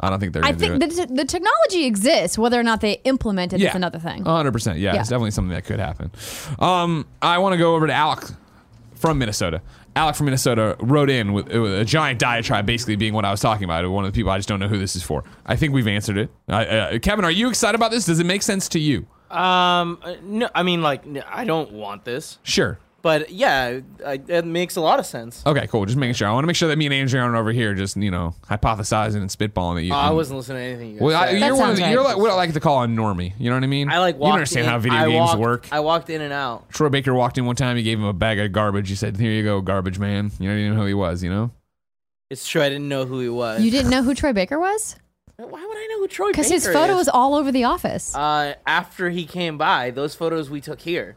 I 0.00 0.10
don't 0.10 0.18
think 0.18 0.32
they're 0.32 0.44
I 0.44 0.52
going 0.52 0.58
to 0.58 0.78
do 0.88 0.94
think 0.94 1.00
it. 1.02 1.08
the, 1.08 1.14
the 1.14 1.24
technology 1.24 1.84
exists. 1.84 2.36
Whether 2.36 2.58
or 2.58 2.64
not 2.64 2.80
they 2.80 2.94
implement 3.04 3.52
it 3.52 3.62
it 3.62 3.66
is 3.66 3.74
another 3.74 3.98
thing. 4.00 4.24
100%. 4.24 4.66
Yeah, 4.80 4.92
Yeah. 4.94 5.00
it's 5.00 5.08
definitely 5.08 5.30
something 5.30 5.54
that 5.54 5.64
could 5.64 5.78
happen. 5.78 6.10
Um, 6.58 7.06
I 7.22 7.38
want 7.38 7.52
to 7.52 7.58
go 7.58 7.76
over 7.76 7.86
to 7.86 7.92
Alec 7.92 8.24
from 8.96 9.18
Minnesota. 9.18 9.62
Alec 9.96 10.16
from 10.16 10.24
Minnesota 10.26 10.76
wrote 10.80 11.08
in 11.10 11.32
with, 11.32 11.46
with 11.46 11.78
a 11.78 11.84
giant 11.84 12.18
diatribe, 12.18 12.66
basically 12.66 12.96
being 12.96 13.14
what 13.14 13.24
I 13.24 13.30
was 13.30 13.40
talking 13.40 13.62
about. 13.64 13.88
One 13.88 14.04
of 14.04 14.12
the 14.12 14.16
people 14.16 14.32
I 14.32 14.38
just 14.38 14.48
don't 14.48 14.58
know 14.58 14.66
who 14.66 14.78
this 14.78 14.96
is 14.96 15.04
for. 15.04 15.22
I 15.46 15.54
think 15.54 15.72
we've 15.72 15.86
answered 15.86 16.18
it. 16.18 16.30
I, 16.48 16.66
uh, 16.66 16.98
Kevin, 16.98 17.24
are 17.24 17.30
you 17.30 17.48
excited 17.48 17.76
about 17.76 17.92
this? 17.92 18.04
Does 18.04 18.18
it 18.18 18.26
make 18.26 18.42
sense 18.42 18.68
to 18.70 18.80
you? 18.80 19.06
Um, 19.30 19.98
uh, 20.02 20.16
no, 20.24 20.48
I 20.56 20.64
mean, 20.64 20.82
like, 20.82 21.04
I 21.30 21.44
don't 21.44 21.70
want 21.72 22.04
this, 22.04 22.38
Sure. 22.42 22.78
But 23.04 23.28
yeah, 23.30 23.80
I, 24.04 24.18
it 24.26 24.46
makes 24.46 24.76
a 24.76 24.80
lot 24.80 24.98
of 24.98 25.04
sense. 25.04 25.42
Okay, 25.44 25.66
cool. 25.66 25.84
Just 25.84 25.98
making 25.98 26.14
sure. 26.14 26.26
I 26.26 26.32
want 26.32 26.42
to 26.44 26.46
make 26.46 26.56
sure 26.56 26.70
that 26.70 26.78
me 26.78 26.86
and 26.86 26.94
Andrew 26.94 27.20
aren't 27.20 27.36
over 27.36 27.52
here 27.52 27.74
just 27.74 27.98
you 27.98 28.10
know 28.10 28.34
hypothesizing 28.48 29.16
and 29.16 29.28
spitballing 29.28 29.74
that 29.76 29.82
you. 29.82 29.92
Oh, 29.92 29.96
I 29.96 30.10
wasn't 30.10 30.38
listening 30.38 30.58
to 30.58 30.64
anything 30.64 30.88
you 30.88 30.94
guys 30.94 31.02
Well, 31.02 31.22
I, 31.22 31.26
said. 31.32 31.40
you're 31.40 31.50
one 31.50 31.52
of 31.52 31.58
sounds 31.66 31.78
the, 31.78 31.82
right. 31.84 31.90
you're 31.92 32.02
like 32.02 32.16
what 32.16 32.30
I 32.30 32.34
like 32.34 32.52
to 32.54 32.60
call 32.60 32.82
a 32.82 32.86
normie. 32.86 33.34
You 33.38 33.50
know 33.50 33.56
what 33.56 33.62
I 33.62 33.66
mean? 33.66 33.90
I 33.90 33.98
like 33.98 34.14
you 34.16 34.20
walked 34.22 34.32
understand 34.34 34.64
in- 34.64 34.70
how 34.72 34.78
video 34.78 34.98
I 34.98 35.04
games 35.06 35.14
walked- 35.18 35.38
work. 35.40 35.68
I 35.70 35.80
walked 35.80 36.08
in 36.08 36.22
and 36.22 36.32
out. 36.32 36.70
Troy 36.70 36.88
Baker 36.88 37.12
walked 37.12 37.36
in 37.36 37.44
one 37.44 37.56
time. 37.56 37.76
He 37.76 37.82
gave 37.82 37.98
him 37.98 38.06
a 38.06 38.12
bag 38.14 38.38
of 38.40 38.50
garbage. 38.52 38.88
He 38.88 38.94
said, 38.96 39.16
"Here 39.18 39.30
you 39.32 39.44
go, 39.44 39.60
garbage 39.60 39.98
man." 39.98 40.32
You 40.40 40.48
know, 40.48 40.54
you 40.56 40.62
didn't 40.62 40.74
know 40.76 40.80
who 40.80 40.86
he 40.88 40.94
was. 40.94 41.22
You 41.22 41.28
know. 41.30 41.50
It's 42.30 42.48
true. 42.48 42.62
I 42.62 42.70
didn't 42.70 42.88
know 42.88 43.04
who 43.04 43.20
he 43.20 43.28
was. 43.28 43.62
You 43.62 43.70
didn't 43.70 43.90
know 43.90 44.02
who 44.02 44.14
Troy 44.14 44.32
Baker 44.32 44.58
was 44.58 44.96
Why 45.36 45.44
would 45.46 45.76
I 45.76 45.86
know 45.90 45.98
who 46.00 46.08
Troy 46.08 46.28
Baker 46.28 46.38
because 46.38 46.50
his 46.50 46.66
photo 46.66 46.92
is? 46.94 46.96
was 47.00 47.08
all 47.10 47.34
over 47.34 47.52
the 47.52 47.64
office. 47.64 48.14
Uh, 48.16 48.54
after 48.66 49.10
he 49.10 49.26
came 49.26 49.58
by, 49.58 49.90
those 49.90 50.14
photos 50.14 50.48
we 50.48 50.62
took 50.62 50.80
here. 50.80 51.16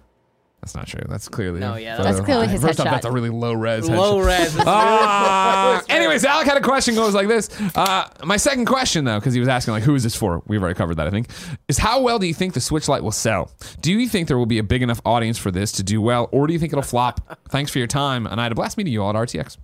That's 0.62 0.74
not 0.76 0.88
true. 0.88 1.04
That's 1.08 1.30
clearly 1.30 1.60
No, 1.60 1.76
yeah, 1.76 1.98
photo. 1.98 2.10
That's 2.12 2.26
clearly 2.26 2.48
his 2.48 2.62
First 2.62 2.80
off, 2.80 2.86
that's 2.88 3.06
a 3.06 3.12
really 3.12 3.30
low 3.30 3.54
res. 3.54 3.88
Low 3.88 4.18
headshot. 4.20 4.26
res. 4.26 4.56
It's 4.56 4.64
Ah, 4.68 5.82
really- 5.88 5.96
anyways, 6.00 6.26
Alec 6.26 6.48
had 6.48 6.58
a 6.58 6.62
question 6.62 6.96
goes 6.96 7.14
like 7.14 7.28
this. 7.28 7.50
Uh, 7.76 8.08
my 8.26 8.38
second 8.38 8.66
question, 8.66 9.06
though, 9.06 9.20
because 9.20 9.34
he 9.34 9.40
was 9.40 9.48
asking 9.48 9.74
like, 9.74 9.84
"Who 9.84 9.94
is 9.96 10.04
this 10.04 10.16
for?" 10.16 10.42
We've 10.48 10.62
already 10.62 10.76
covered 10.78 10.96
that, 10.96 11.08
I 11.08 11.12
think. 11.12 11.30
Is 11.68 11.78
how 11.78 12.02
well 12.02 12.18
do 12.20 12.26
you 12.28 12.34
think 12.34 12.54
the 12.54 12.60
Switch 12.62 12.88
Lite 12.90 13.04
will 13.04 13.12
sell? 13.12 13.52
Do 13.82 13.94
you 13.94 14.10
think 14.10 14.28
there 14.28 14.38
will 14.38 14.46
be 14.48 14.58
a 14.58 14.64
big 14.64 14.82
enough 14.82 15.00
audience 15.06 15.38
for 15.38 15.52
this 15.52 15.72
to 15.74 15.84
do 15.84 16.02
well, 16.02 16.28
or 16.32 16.48
do 16.48 16.54
you 16.54 16.60
think 16.60 16.74
it'll 16.74 16.82
flop? 16.82 17.40
Thanks 17.50 17.72
for 17.72 17.78
your 17.78 17.88
time, 17.88 18.26
and 18.26 18.40
I 18.42 18.44
had 18.44 18.52
a 18.52 18.56
blast 18.56 18.78
meeting 18.78 18.92
you 18.92 19.04
all 19.04 19.12
at 19.12 19.16
RTX. 19.16 19.58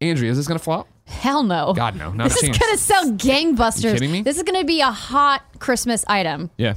Andrea, 0.00 0.30
is 0.30 0.36
this 0.36 0.46
gonna 0.46 0.58
flop? 0.58 0.88
Hell 1.06 1.42
no. 1.44 1.72
God, 1.72 1.94
no, 1.96 2.10
not 2.12 2.24
This 2.28 2.42
a 2.42 2.50
is 2.50 2.58
chance. 2.58 2.58
gonna 2.58 2.76
sell 2.76 3.12
gangbusters. 3.12 3.84
You 3.84 3.92
kidding 3.92 4.12
me? 4.12 4.22
This 4.22 4.36
is 4.36 4.42
gonna 4.42 4.64
be 4.64 4.80
a 4.80 4.90
hot 4.90 5.42
Christmas 5.60 6.04
item. 6.08 6.50
Yeah. 6.58 6.74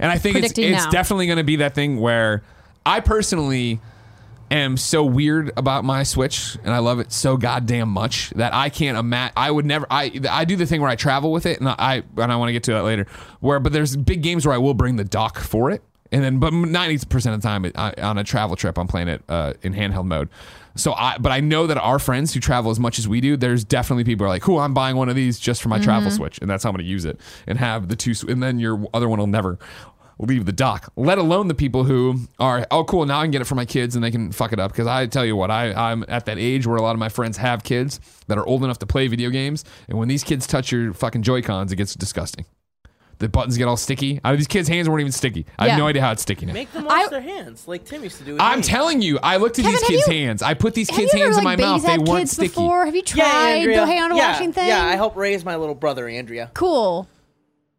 And 0.00 0.10
I 0.10 0.18
think 0.18 0.36
it's, 0.36 0.58
it's 0.58 0.84
now. 0.84 0.90
definitely 0.90 1.26
going 1.26 1.38
to 1.38 1.44
be 1.44 1.56
that 1.56 1.74
thing 1.74 2.00
where 2.00 2.42
I 2.84 3.00
personally 3.00 3.80
am 4.50 4.76
so 4.76 5.04
weird 5.04 5.52
about 5.56 5.84
my 5.84 6.02
Switch 6.02 6.56
and 6.64 6.74
I 6.74 6.78
love 6.78 6.98
it 6.98 7.12
so 7.12 7.36
goddamn 7.36 7.88
much 7.88 8.30
that 8.30 8.52
I 8.52 8.68
can't 8.68 8.98
imagine. 8.98 9.34
I 9.36 9.50
would 9.50 9.66
never. 9.66 9.86
I 9.90 10.20
I 10.28 10.44
do 10.44 10.56
the 10.56 10.66
thing 10.66 10.80
where 10.80 10.90
I 10.90 10.96
travel 10.96 11.30
with 11.30 11.46
it 11.46 11.60
and 11.60 11.68
I 11.68 12.02
and 12.16 12.32
I 12.32 12.36
want 12.36 12.48
to 12.48 12.52
get 12.52 12.64
to 12.64 12.72
that 12.72 12.84
later. 12.84 13.06
Where 13.40 13.60
but 13.60 13.72
there's 13.72 13.96
big 13.96 14.22
games 14.22 14.46
where 14.46 14.54
I 14.54 14.58
will 14.58 14.74
bring 14.74 14.96
the 14.96 15.04
dock 15.04 15.38
for 15.38 15.70
it. 15.70 15.82
And 16.12 16.24
then, 16.24 16.38
but 16.40 16.52
ninety 16.52 16.98
percent 17.06 17.36
of 17.36 17.42
the 17.42 17.46
time, 17.46 17.64
it, 17.64 17.78
I, 17.78 17.92
on 18.02 18.18
a 18.18 18.24
travel 18.24 18.56
trip, 18.56 18.78
I'm 18.78 18.88
playing 18.88 19.08
it 19.08 19.22
uh, 19.28 19.52
in 19.62 19.74
handheld 19.74 20.06
mode. 20.06 20.28
So 20.76 20.92
I, 20.92 21.18
but 21.18 21.32
I 21.32 21.40
know 21.40 21.66
that 21.66 21.78
our 21.78 21.98
friends 21.98 22.32
who 22.32 22.40
travel 22.40 22.70
as 22.70 22.78
much 22.78 22.98
as 22.98 23.08
we 23.08 23.20
do, 23.20 23.36
there's 23.36 23.64
definitely 23.64 24.04
people 24.04 24.24
who 24.24 24.30
are 24.30 24.34
like, 24.34 24.42
"Cool, 24.42 24.58
I'm 24.58 24.74
buying 24.74 24.96
one 24.96 25.08
of 25.08 25.16
these 25.16 25.38
just 25.38 25.62
for 25.62 25.68
my 25.68 25.78
travel 25.78 26.08
mm-hmm. 26.08 26.16
Switch, 26.16 26.38
and 26.40 26.50
that's 26.50 26.64
how 26.64 26.70
I'm 26.70 26.76
going 26.76 26.84
to 26.84 26.90
use 26.90 27.04
it 27.04 27.20
and 27.46 27.58
have 27.58 27.88
the 27.88 27.96
two, 27.96 28.14
and 28.28 28.42
then 28.42 28.58
your 28.58 28.86
other 28.94 29.08
one 29.08 29.18
will 29.18 29.26
never." 29.26 29.58
leave 30.26 30.44
the 30.44 30.52
dock. 30.52 30.92
Let 30.96 31.18
alone 31.18 31.48
the 31.48 31.54
people 31.54 31.84
who 31.84 32.20
are, 32.38 32.66
oh, 32.70 32.84
cool, 32.84 33.06
now 33.06 33.20
I 33.20 33.24
can 33.24 33.30
get 33.30 33.40
it 33.40 33.46
for 33.46 33.54
my 33.54 33.64
kids 33.64 33.94
and 33.94 34.04
they 34.04 34.10
can 34.10 34.32
fuck 34.32 34.52
it 34.52 34.60
up. 34.60 34.70
Because 34.70 34.86
I 34.86 35.06
tell 35.06 35.24
you 35.24 35.34
what, 35.34 35.50
I, 35.50 35.72
I'm 35.72 36.04
at 36.08 36.26
that 36.26 36.38
age 36.38 36.66
where 36.66 36.76
a 36.76 36.82
lot 36.82 36.92
of 36.92 36.98
my 36.98 37.08
friends 37.08 37.38
have 37.38 37.64
kids 37.64 38.00
that 38.26 38.36
are 38.36 38.46
old 38.46 38.62
enough 38.62 38.78
to 38.80 38.86
play 38.86 39.08
video 39.08 39.30
games. 39.30 39.64
And 39.88 39.98
when 39.98 40.08
these 40.08 40.22
kids 40.22 40.46
touch 40.46 40.72
your 40.72 40.92
fucking 40.92 41.22
Joy 41.22 41.42
Cons, 41.42 41.72
it 41.72 41.76
gets 41.76 41.94
disgusting. 41.94 42.44
The 43.20 43.28
buttons 43.28 43.56
get 43.56 43.68
all 43.68 43.76
sticky. 43.76 44.18
I, 44.24 44.34
these 44.34 44.48
kids' 44.48 44.66
hands 44.68 44.88
weren't 44.88 45.00
even 45.02 45.12
sticky. 45.12 45.46
I 45.58 45.66
Yeah. 45.66 45.70
have 45.72 45.78
no 45.78 45.86
idea 45.86 46.02
how 46.02 46.10
it's 46.12 46.22
sticky 46.22 46.46
now. 46.46 46.52
Make 46.54 46.72
them 46.72 46.84
wash 46.86 47.04
I- 47.06 47.08
their 47.10 47.20
hands 47.20 47.68
like 47.68 47.84
Tim 47.84 48.02
used 48.02 48.16
to 48.18 48.24
do. 48.24 48.32
With 48.32 48.40
I'm 48.40 48.58
me. 48.60 48.64
telling 48.64 49.02
you, 49.02 49.18
I 49.22 49.36
looked 49.36 49.58
at 49.58 49.62
Kevin, 49.64 49.72
these 49.72 49.80
have 49.82 49.88
kids' 49.88 50.06
you- 50.08 50.12
hands. 50.14 50.42
I 50.42 50.54
put 50.54 50.74
these 50.74 50.90
Have 50.90 50.98
kids' 50.98 51.12
you 51.14 51.20
hands 51.20 51.36
ever 51.36 51.40
in 51.40 51.44
my 51.44 51.50
like 51.54 51.60
mouth. 51.60 51.82
They 51.82 51.88
babysat 51.98 52.08
weren't 52.08 52.18
kids 52.20 52.30
sticky. 52.32 52.48
before? 52.48 52.84
Have 52.86 52.94
you 52.96 53.02
Yeah, 53.06 53.14
tried 53.24 53.50
Andrea. 53.56 53.80
the 53.80 53.86
hand 53.86 54.16
yeah, 54.16 54.32
washing 54.32 54.52
thing? 54.52 54.66
Yeah, 54.68 54.82
I 54.84 54.96
helped 54.96 55.16
raise 55.16 55.44
my 55.44 55.56
little 55.56 55.74
brother, 55.76 56.08
Andrea. 56.08 56.50
Cool. 56.54 57.06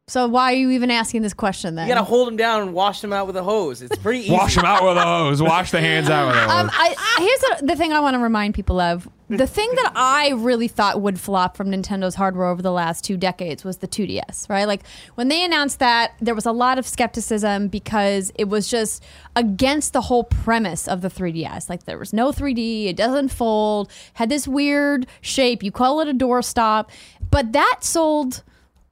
So 0.07 0.27
why 0.27 0.51
are 0.51 0.55
you 0.57 0.71
even 0.71 0.91
asking 0.91 1.21
this 1.21 1.33
question 1.33 1.75
then? 1.75 1.87
You 1.87 1.93
gotta 1.95 2.05
hold 2.05 2.27
him 2.27 2.35
down 2.35 2.61
and 2.63 2.73
wash 2.73 3.01
him 3.03 3.13
out 3.13 3.27
with 3.27 3.37
a 3.37 3.43
hose. 3.43 3.81
It's 3.81 3.97
pretty 3.97 4.19
easy. 4.25 4.31
Wash 4.33 4.55
them 4.55 4.65
out 4.65 4.83
with 4.83 4.97
a 4.97 5.01
hose. 5.03 5.41
Wash 5.41 5.71
the 5.71 5.79
hands 5.79 6.09
out 6.09 6.27
with 6.27 6.35
a 6.35 6.39
hose. 6.41 6.51
Um, 6.51 6.69
I, 6.73 6.95
here's 7.17 7.61
the, 7.61 7.65
the 7.67 7.75
thing 7.77 7.93
I 7.93 7.99
want 8.01 8.15
to 8.15 8.19
remind 8.19 8.53
people 8.53 8.79
of. 8.79 9.07
The 9.37 9.47
thing 9.47 9.69
that 9.75 9.93
I 9.95 10.29
really 10.31 10.67
thought 10.67 11.01
would 11.01 11.19
flop 11.19 11.55
from 11.55 11.71
Nintendo's 11.71 12.15
hardware 12.15 12.47
over 12.47 12.61
the 12.61 12.71
last 12.71 13.03
two 13.03 13.15
decades 13.17 13.63
was 13.63 13.77
the 13.77 13.87
2DS, 13.87 14.49
right? 14.49 14.65
Like 14.65 14.81
when 15.15 15.29
they 15.29 15.43
announced 15.43 15.79
that, 15.79 16.13
there 16.19 16.35
was 16.35 16.45
a 16.45 16.51
lot 16.51 16.77
of 16.77 16.85
skepticism 16.85 17.67
because 17.69 18.31
it 18.35 18.49
was 18.49 18.67
just 18.67 19.03
against 19.35 19.93
the 19.93 20.01
whole 20.01 20.25
premise 20.25 20.87
of 20.87 21.01
the 21.01 21.09
3DS. 21.09 21.69
Like 21.69 21.85
there 21.85 21.97
was 21.97 22.11
no 22.13 22.31
3D, 22.31 22.87
it 22.87 22.95
doesn't 22.95 23.29
fold, 23.29 23.91
had 24.15 24.29
this 24.29 24.47
weird 24.47 25.07
shape. 25.21 25.63
You 25.63 25.71
call 25.71 26.01
it 26.01 26.07
a 26.07 26.13
doorstop, 26.13 26.89
but 27.29 27.53
that 27.53 27.79
sold 27.81 28.43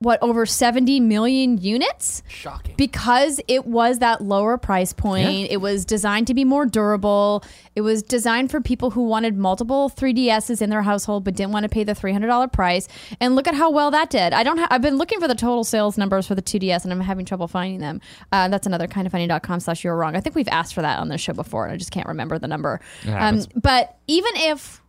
what 0.01 0.17
over 0.23 0.45
70 0.45 1.01
million 1.01 1.57
units 1.57 2.23
Shocking. 2.29 2.73
because 2.77 3.41
it 3.49 3.65
was 3.65 3.99
that 3.99 4.21
lower 4.21 4.57
price 4.57 4.93
point. 4.93 5.29
Yeah. 5.29 5.47
It 5.51 5.57
was 5.57 5.83
designed 5.83 6.27
to 6.27 6.33
be 6.33 6.45
more 6.45 6.65
durable. 6.65 7.43
It 7.75 7.81
was 7.81 8.01
designed 8.01 8.49
for 8.49 8.61
people 8.61 8.91
who 8.91 9.03
wanted 9.03 9.35
multiple 9.35 9.89
3DSs 9.89 10.61
in 10.61 10.69
their 10.69 10.83
household 10.83 11.25
but 11.25 11.35
didn't 11.35 11.51
want 11.51 11.63
to 11.63 11.69
pay 11.69 11.83
the 11.83 11.91
$300 11.91 12.51
price. 12.53 12.87
And 13.19 13.35
look 13.35 13.45
at 13.45 13.55
how 13.55 13.71
well 13.71 13.91
that 13.91 14.09
did. 14.09 14.31
I 14.31 14.43
don't. 14.43 14.57
Ha- 14.57 14.67
I've 14.71 14.81
been 14.81 14.97
looking 14.97 15.19
for 15.19 15.27
the 15.27 15.35
total 15.35 15.65
sales 15.65 15.97
numbers 15.97 16.25
for 16.25 16.33
the 16.35 16.41
2DS 16.41 16.85
and 16.85 16.93
I'm 16.93 17.01
having 17.01 17.25
trouble 17.25 17.49
finding 17.49 17.81
them. 17.81 17.99
Uh, 18.31 18.47
that's 18.47 18.65
another 18.67 18.87
kind 18.87 19.05
of 19.05 19.11
funny.com 19.11 19.59
slash 19.59 19.83
you're 19.83 19.97
wrong. 19.97 20.15
I 20.15 20.21
think 20.21 20.33
we've 20.33 20.47
asked 20.47 20.73
for 20.73 20.81
that 20.81 20.99
on 20.99 21.09
this 21.09 21.19
show 21.19 21.33
before 21.33 21.65
and 21.65 21.73
I 21.73 21.77
just 21.77 21.91
can't 21.91 22.07
remember 22.07 22.39
the 22.39 22.47
number. 22.47 22.79
Um, 23.05 23.41
but 23.53 23.97
even 24.07 24.31
if 24.35 24.81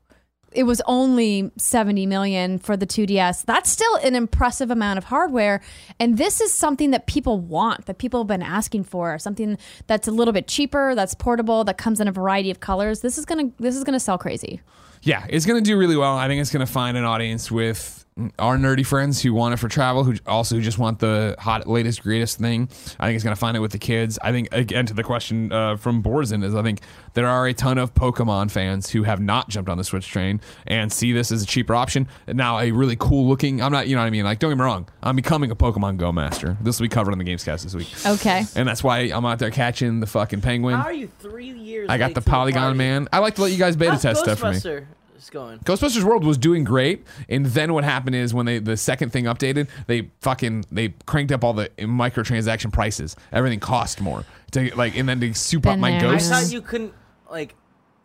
it 0.53 0.65
was 0.65 0.83
only 0.87 1.51
70 1.57 2.07
million 2.07 2.59
for 2.59 2.77
the 2.77 2.87
2DS. 2.87 3.45
That's 3.45 3.71
still 3.71 3.95
an 3.97 4.17
impressive 4.17 4.71
amount 4.71 4.99
of 4.99 5.05
hardware. 5.05 5.61
And 5.99 6.19
this 6.19 6.41
is 6.41 6.53
something 6.53 6.91
that 6.91 7.07
people 7.07 7.39
want, 7.39 7.87
that 7.87 7.99
people 7.99 8.21
have 8.21 8.27
been 8.27 8.43
asking 8.43 8.85
for, 8.85 9.19
something 9.19 9.59
that's 9.87 10.09
a 10.09 10.11
little 10.11 10.33
bit 10.33 10.49
cheaper, 10.49 10.95
that's 10.95 11.15
portable, 11.15 11.65
that 11.65 11.79
comes 11.79 12.01
in 12.01 12.09
a 12.09 12.13
variety 12.13 12.51
of 12.51 12.61
colors. 12.61 13.01
This 13.01 13.19
is 13.19 13.25
going 13.25 13.51
to 13.51 13.63
this 13.63 13.77
is 13.77 13.85
going 13.85 13.95
to 13.95 14.01
sell 14.01 14.19
crazy. 14.19 14.61
Yeah, 15.03 15.25
it's 15.29 15.47
going 15.47 15.63
to 15.63 15.67
do 15.67 15.79
really 15.79 15.97
well. 15.97 16.17
I 16.17 16.29
think 16.29 16.41
it's 16.41 16.51
going 16.51 16.67
to 16.67 16.71
find 16.71 16.97
an 16.97 17.05
audience 17.05 17.51
with 17.51 18.00
our 18.39 18.57
nerdy 18.57 18.85
friends 18.85 19.23
who 19.23 19.33
want 19.35 19.55
it 19.55 19.57
for 19.59 19.69
travel, 19.69 20.05
who 20.05 20.15
also 20.27 20.61
just 20.61 20.79
want 20.79 20.99
the 20.99 21.37
hot, 21.39 21.67
latest, 21.67 22.03
greatest 22.03 22.39
thing. 22.39 22.69
I 22.99 23.07
think 23.07 23.17
it's 23.17 23.25
going 23.25 23.35
to 23.35 23.41
find 23.41 23.57
it 23.57 23.61
with 23.61 23.73
the 23.73 23.79
kids. 23.79 24.19
I 24.23 24.33
think, 24.33 24.49
again, 24.53 24.87
to 24.87 24.95
the 24.95 25.03
question 25.03 25.53
uh, 25.53 25.77
from 25.77 26.03
Borzen, 26.03 26.45
is 26.45 26.55
I 26.55 26.63
think 26.63 26.81
there 27.15 27.27
are 27.27 27.47
a 27.47 27.55
ton 27.55 27.79
of 27.79 27.95
Pokemon 27.95 28.51
fans 28.51 28.91
who 28.91 29.03
have 29.03 29.21
not 29.21 29.49
jumped 29.49 29.71
on 29.71 29.79
the 29.79 29.85
Switch 29.85 30.09
train 30.09 30.41
and 30.67 30.93
see 30.93 31.13
this 31.13 31.33
as 31.33 31.43
a 31.43 31.47
cheaper 31.47 31.75
option. 31.75 32.09
Now, 32.29 32.59
a 32.59 32.71
really 32.71 32.97
cool 32.97 33.29
looking, 33.29 33.63
I'm 33.63 33.73
not, 33.73 33.89
you 33.89 33.97
know 33.97 34.03
what 34.03 34.07
I 34.07 34.11
mean? 34.11 34.25
Like, 34.25 34.39
don't 34.39 34.51
get 34.51 34.59
me 34.59 34.65
wrong, 34.65 34.89
I'm 35.03 35.17
becoming 35.17 35.51
a 35.51 35.57
Pokemon 35.57 35.97
Go 35.97 36.13
master. 36.13 36.57
This 36.61 36.79
will 36.79 36.85
be 36.85 36.89
covered 36.89 37.13
on 37.13 37.19
the 37.19 37.25
Gamescast 37.25 37.63
this 37.63 37.75
week. 37.75 37.93
Okay. 38.07 38.45
And 38.55 38.69
that's 38.69 38.85
why 38.85 38.99
I'm 39.01 39.25
out 39.25 39.39
there 39.39 39.51
catching 39.51 40.01
the 40.01 40.07
fucking 40.07 40.41
penguin. 40.41 40.77
How 40.77 40.87
are 40.87 40.93
you 40.93 41.11
three 41.19 41.51
years? 41.51 41.89
I 41.89 41.99
got 41.99 42.07
late 42.07 42.15
the 42.15 42.21
to 42.21 42.25
the 42.25 42.31
Polygon 42.31 42.63
party? 42.63 42.79
Man. 42.79 43.09
I 43.13 43.19
like 43.19 43.35
to 43.37 43.43
let 43.43 43.53
you 43.53 43.59
guys 43.59 43.77
beta 43.77 43.93
How's 43.93 44.03
test 44.03 44.23
stuff 44.23 44.39
for 44.39 44.53
me. 44.53 44.87
Ghostbuster 45.21 45.23
is 45.23 45.31
going? 45.31 45.59
Ghostbusters 45.61 46.03
World 46.03 46.25
was 46.25 46.39
doing 46.39 46.65
great, 46.65 47.07
and 47.29 47.47
then 47.47 47.73
what 47.75 47.85
happened 47.85 48.17
is 48.17 48.33
when 48.35 48.47
they 48.47 48.59
the 48.59 48.77
second 48.77 49.11
thing 49.13 49.25
updated, 49.25 49.69
they 49.87 50.11
fucking 50.21 50.65
they 50.71 50.95
cranked 51.07 51.33
up 51.33 51.45
all 51.45 51.53
the 51.53 51.69
microtransaction 51.79 52.73
prices. 52.73 53.17
Everything 53.33 53.61
cost 53.61 54.01
more 54.01 54.25
to 54.53 54.75
like, 54.77 54.97
and 54.97 55.09
then 55.09 55.21
to 55.21 55.35
soup 55.35 55.67
up 55.67 55.75
Been 55.75 55.81
my 55.81 55.91
there. 55.93 56.09
I 56.09 56.13
ghosts. 56.13 56.29
thought 56.29 56.53
you 56.53 56.63
couldn't 56.63 56.95
like 57.31 57.55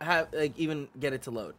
have 0.00 0.28
like 0.32 0.56
even 0.58 0.88
get 0.98 1.12
it 1.12 1.22
to 1.22 1.30
load. 1.30 1.54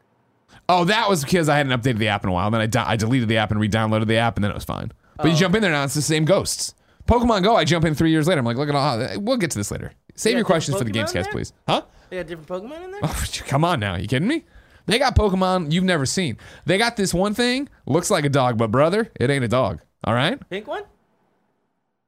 oh, 0.69 0.85
that 0.85 1.09
was 1.09 1.23
because 1.23 1.49
I 1.49 1.57
hadn't 1.57 1.73
updated 1.79 1.97
the 1.97 2.07
app 2.09 2.23
in 2.23 2.29
a 2.29 2.33
while. 2.33 2.49
Then 2.51 2.61
I, 2.61 2.67
di- 2.67 2.85
I 2.85 2.95
deleted 2.95 3.27
the 3.27 3.37
app 3.37 3.51
and 3.51 3.59
re-downloaded 3.59 4.07
the 4.07 4.17
app, 4.17 4.37
and 4.37 4.43
then 4.43 4.51
it 4.51 4.55
was 4.55 4.63
fine. 4.63 4.91
But 5.17 5.27
you 5.27 5.33
oh. 5.33 5.35
jump 5.35 5.55
in 5.55 5.61
there 5.61 5.71
now, 5.71 5.83
it's 5.83 5.95
the 5.95 6.01
same 6.01 6.25
ghosts. 6.25 6.73
Pokemon 7.07 7.43
Go, 7.43 7.55
I 7.55 7.63
jump 7.63 7.85
in 7.85 7.95
three 7.95 8.11
years 8.11 8.27
later. 8.27 8.39
I'm 8.39 8.45
like, 8.45 8.57
look 8.57 8.69
at 8.69 8.75
all. 8.75 9.19
We'll 9.21 9.37
get 9.37 9.51
to 9.51 9.57
this 9.57 9.71
later. 9.71 9.93
Save 10.15 10.31
Yeah, 10.33 10.37
your 10.39 10.45
questions 10.45 10.77
for 10.77 10.83
the 10.83 10.91
different 10.91 11.15
Pokemon 11.15 11.19
Gamescast, 11.19 11.23
there? 11.23 11.31
please. 11.31 11.53
Huh? 11.67 11.81
They 12.09 12.17
got 12.17 12.27
different 12.27 12.47
Pokemon 12.49 12.83
in 12.85 12.91
there. 12.91 12.99
Oh, 13.03 13.25
come 13.47 13.63
on 13.63 13.79
now. 13.79 13.95
You 13.95 14.07
kidding 14.07 14.27
me? 14.27 14.45
They 14.87 14.97
got 14.99 15.15
Pokemon 15.15 15.71
you've 15.71 15.83
never 15.83 16.05
seen. 16.05 16.37
They 16.65 16.77
got 16.77 16.97
this 16.97 17.13
one 17.13 17.33
thing, 17.33 17.69
looks 17.85 18.09
like 18.09 18.25
a 18.25 18.29
dog, 18.29 18.57
but 18.57 18.71
brother, 18.71 19.11
it 19.19 19.29
ain't 19.29 19.43
a 19.43 19.49
dog. 19.49 19.81
All 20.03 20.13
right? 20.13 20.39
Pink 20.49 20.67
one? 20.67 20.83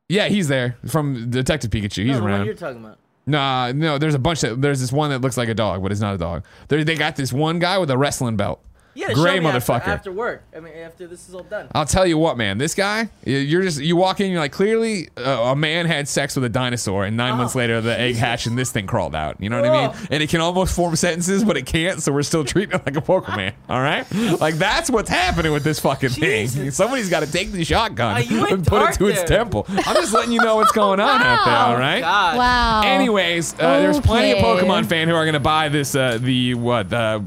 Yeah, 0.07 0.27
he's 0.27 0.47
there 0.47 0.77
from 0.87 1.29
Detective 1.29 1.69
Pikachu. 1.69 2.05
He's 2.05 2.17
no, 2.17 2.25
around. 2.25 2.45
you're 2.45 2.55
talking 2.55 2.83
about. 2.83 2.97
Nah, 3.27 3.71
no, 3.73 3.99
there's 3.99 4.15
a 4.15 4.19
bunch 4.19 4.41
that 4.41 4.59
there's 4.59 4.79
this 4.79 4.91
one 4.91 5.11
that 5.11 5.21
looks 5.21 5.37
like 5.37 5.49
a 5.49 5.53
dog, 5.53 5.83
but 5.83 5.91
it's 5.91 6.01
not 6.01 6.15
a 6.15 6.17
dog. 6.17 6.43
They 6.67 6.83
they 6.83 6.95
got 6.95 7.15
this 7.15 7.31
one 7.31 7.59
guy 7.59 7.77
with 7.77 7.91
a 7.91 7.97
wrestling 7.97 8.37
belt. 8.37 8.63
Yeah, 8.95 9.13
Gray 9.13 9.36
show 9.38 9.41
me 9.41 9.47
after- 9.49 9.73
motherfucker. 9.73 9.88
After, 9.88 10.12
work. 10.12 10.43
I 10.56 10.60
mean, 10.60 10.73
after 10.73 11.08
this 11.08 11.30
is 11.30 11.36
all 11.36 11.43
done. 11.43 11.67
I'll 11.73 11.86
tell 11.86 12.06
you 12.06 12.17
what, 12.17 12.38
man. 12.38 12.58
This 12.58 12.73
guy, 12.75 13.10
you- 13.25 13.38
you're 13.38 13.62
just 13.62 13.80
you 13.80 13.95
walk 13.95 14.19
in, 14.19 14.32
you're 14.32 14.39
like, 14.39 14.52
clearly 14.52 15.10
uh, 15.17 15.21
a 15.52 15.56
man 15.56 15.86
had 15.86 16.08
sex 16.08 16.36
with 16.36 16.43
a 16.45 16.49
dinosaur, 16.49 17.06
and 17.06 17.15
nine 17.15 17.38
months 17.38 17.56
later 17.56 17.82
the 17.82 17.97
egg 17.97 18.15
hatched 18.15 18.47
and 18.47 18.58
this 18.58 18.71
thing 18.71 18.88
crawled 18.88 19.15
out. 19.15 19.38
You 19.39 19.49
know 19.49 19.62
what 19.62 19.69
I 19.69 19.88
mean? 19.88 19.91
Oh. 19.93 20.08
And 20.12 20.23
it 20.23 20.30
can 20.30 20.41
almost 20.41 20.75
form 20.75 20.95
sentences, 20.95 21.43
but 21.43 21.56
it 21.58 21.65
can't. 21.65 22.02
So 22.02 22.12
we're 22.12 22.23
still 22.23 22.43
treating 22.43 22.75
it 22.80 22.86
like 22.86 22.97
a 22.97 23.02
Pokemon. 23.02 23.54
All 23.69 23.82
right? 23.82 24.06
Like 24.39 24.56
that's 24.56 24.89
what's 24.89 25.10
happening 25.10 25.52
with 25.54 25.63
this 25.63 25.80
fucking 25.80 26.10
thing. 26.10 26.71
Somebody's 26.71 27.10
got 27.10 27.21
to 27.21 27.32
take 27.32 27.52
the 27.52 27.63
shotgun 27.63 28.17
Uh, 28.17 28.45
and 28.49 28.65
put 28.65 28.78
it 28.78 28.86
dark 28.86 28.97
to 28.97 29.08
its 29.08 29.23
temple. 29.23 29.65
I'm 29.69 29.95
just 29.95 30.13
letting 30.13 30.32
you 30.32 30.41
know 30.41 30.56
what's 30.58 30.71
going 30.71 30.99
on 30.99 31.21
out 31.21 31.45
there. 31.45 31.56
All 31.56 31.78
right? 31.78 32.02
God. 32.02 32.38
Wow. 32.38 32.82
Anyways, 32.86 33.54
uh, 33.54 33.80
there's 33.80 33.99
plenty 33.99 34.32
of 34.32 34.39
Pokemon 34.39 34.88
fan 34.88 35.08
who 35.08 35.15
are 35.15 35.25
gonna 35.25 35.39
buy 35.39 35.69
this 35.69 35.95
uh, 35.95 36.17
the 36.19 36.54
what 36.56 36.91
uh, 36.91 37.19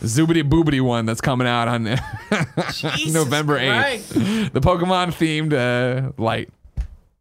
Zoobity 0.00 0.42
Boobity 0.48 0.80
one 0.80 1.06
that's 1.06 1.20
coming 1.20 1.46
out 1.46 1.68
on 1.68 1.84
Jesus 2.72 3.12
November 3.12 3.56
Christ. 3.58 4.12
8th. 4.14 4.52
The 4.52 4.60
Pokemon 4.60 5.08
themed 5.08 5.52
uh, 5.52 6.12
light. 6.22 6.50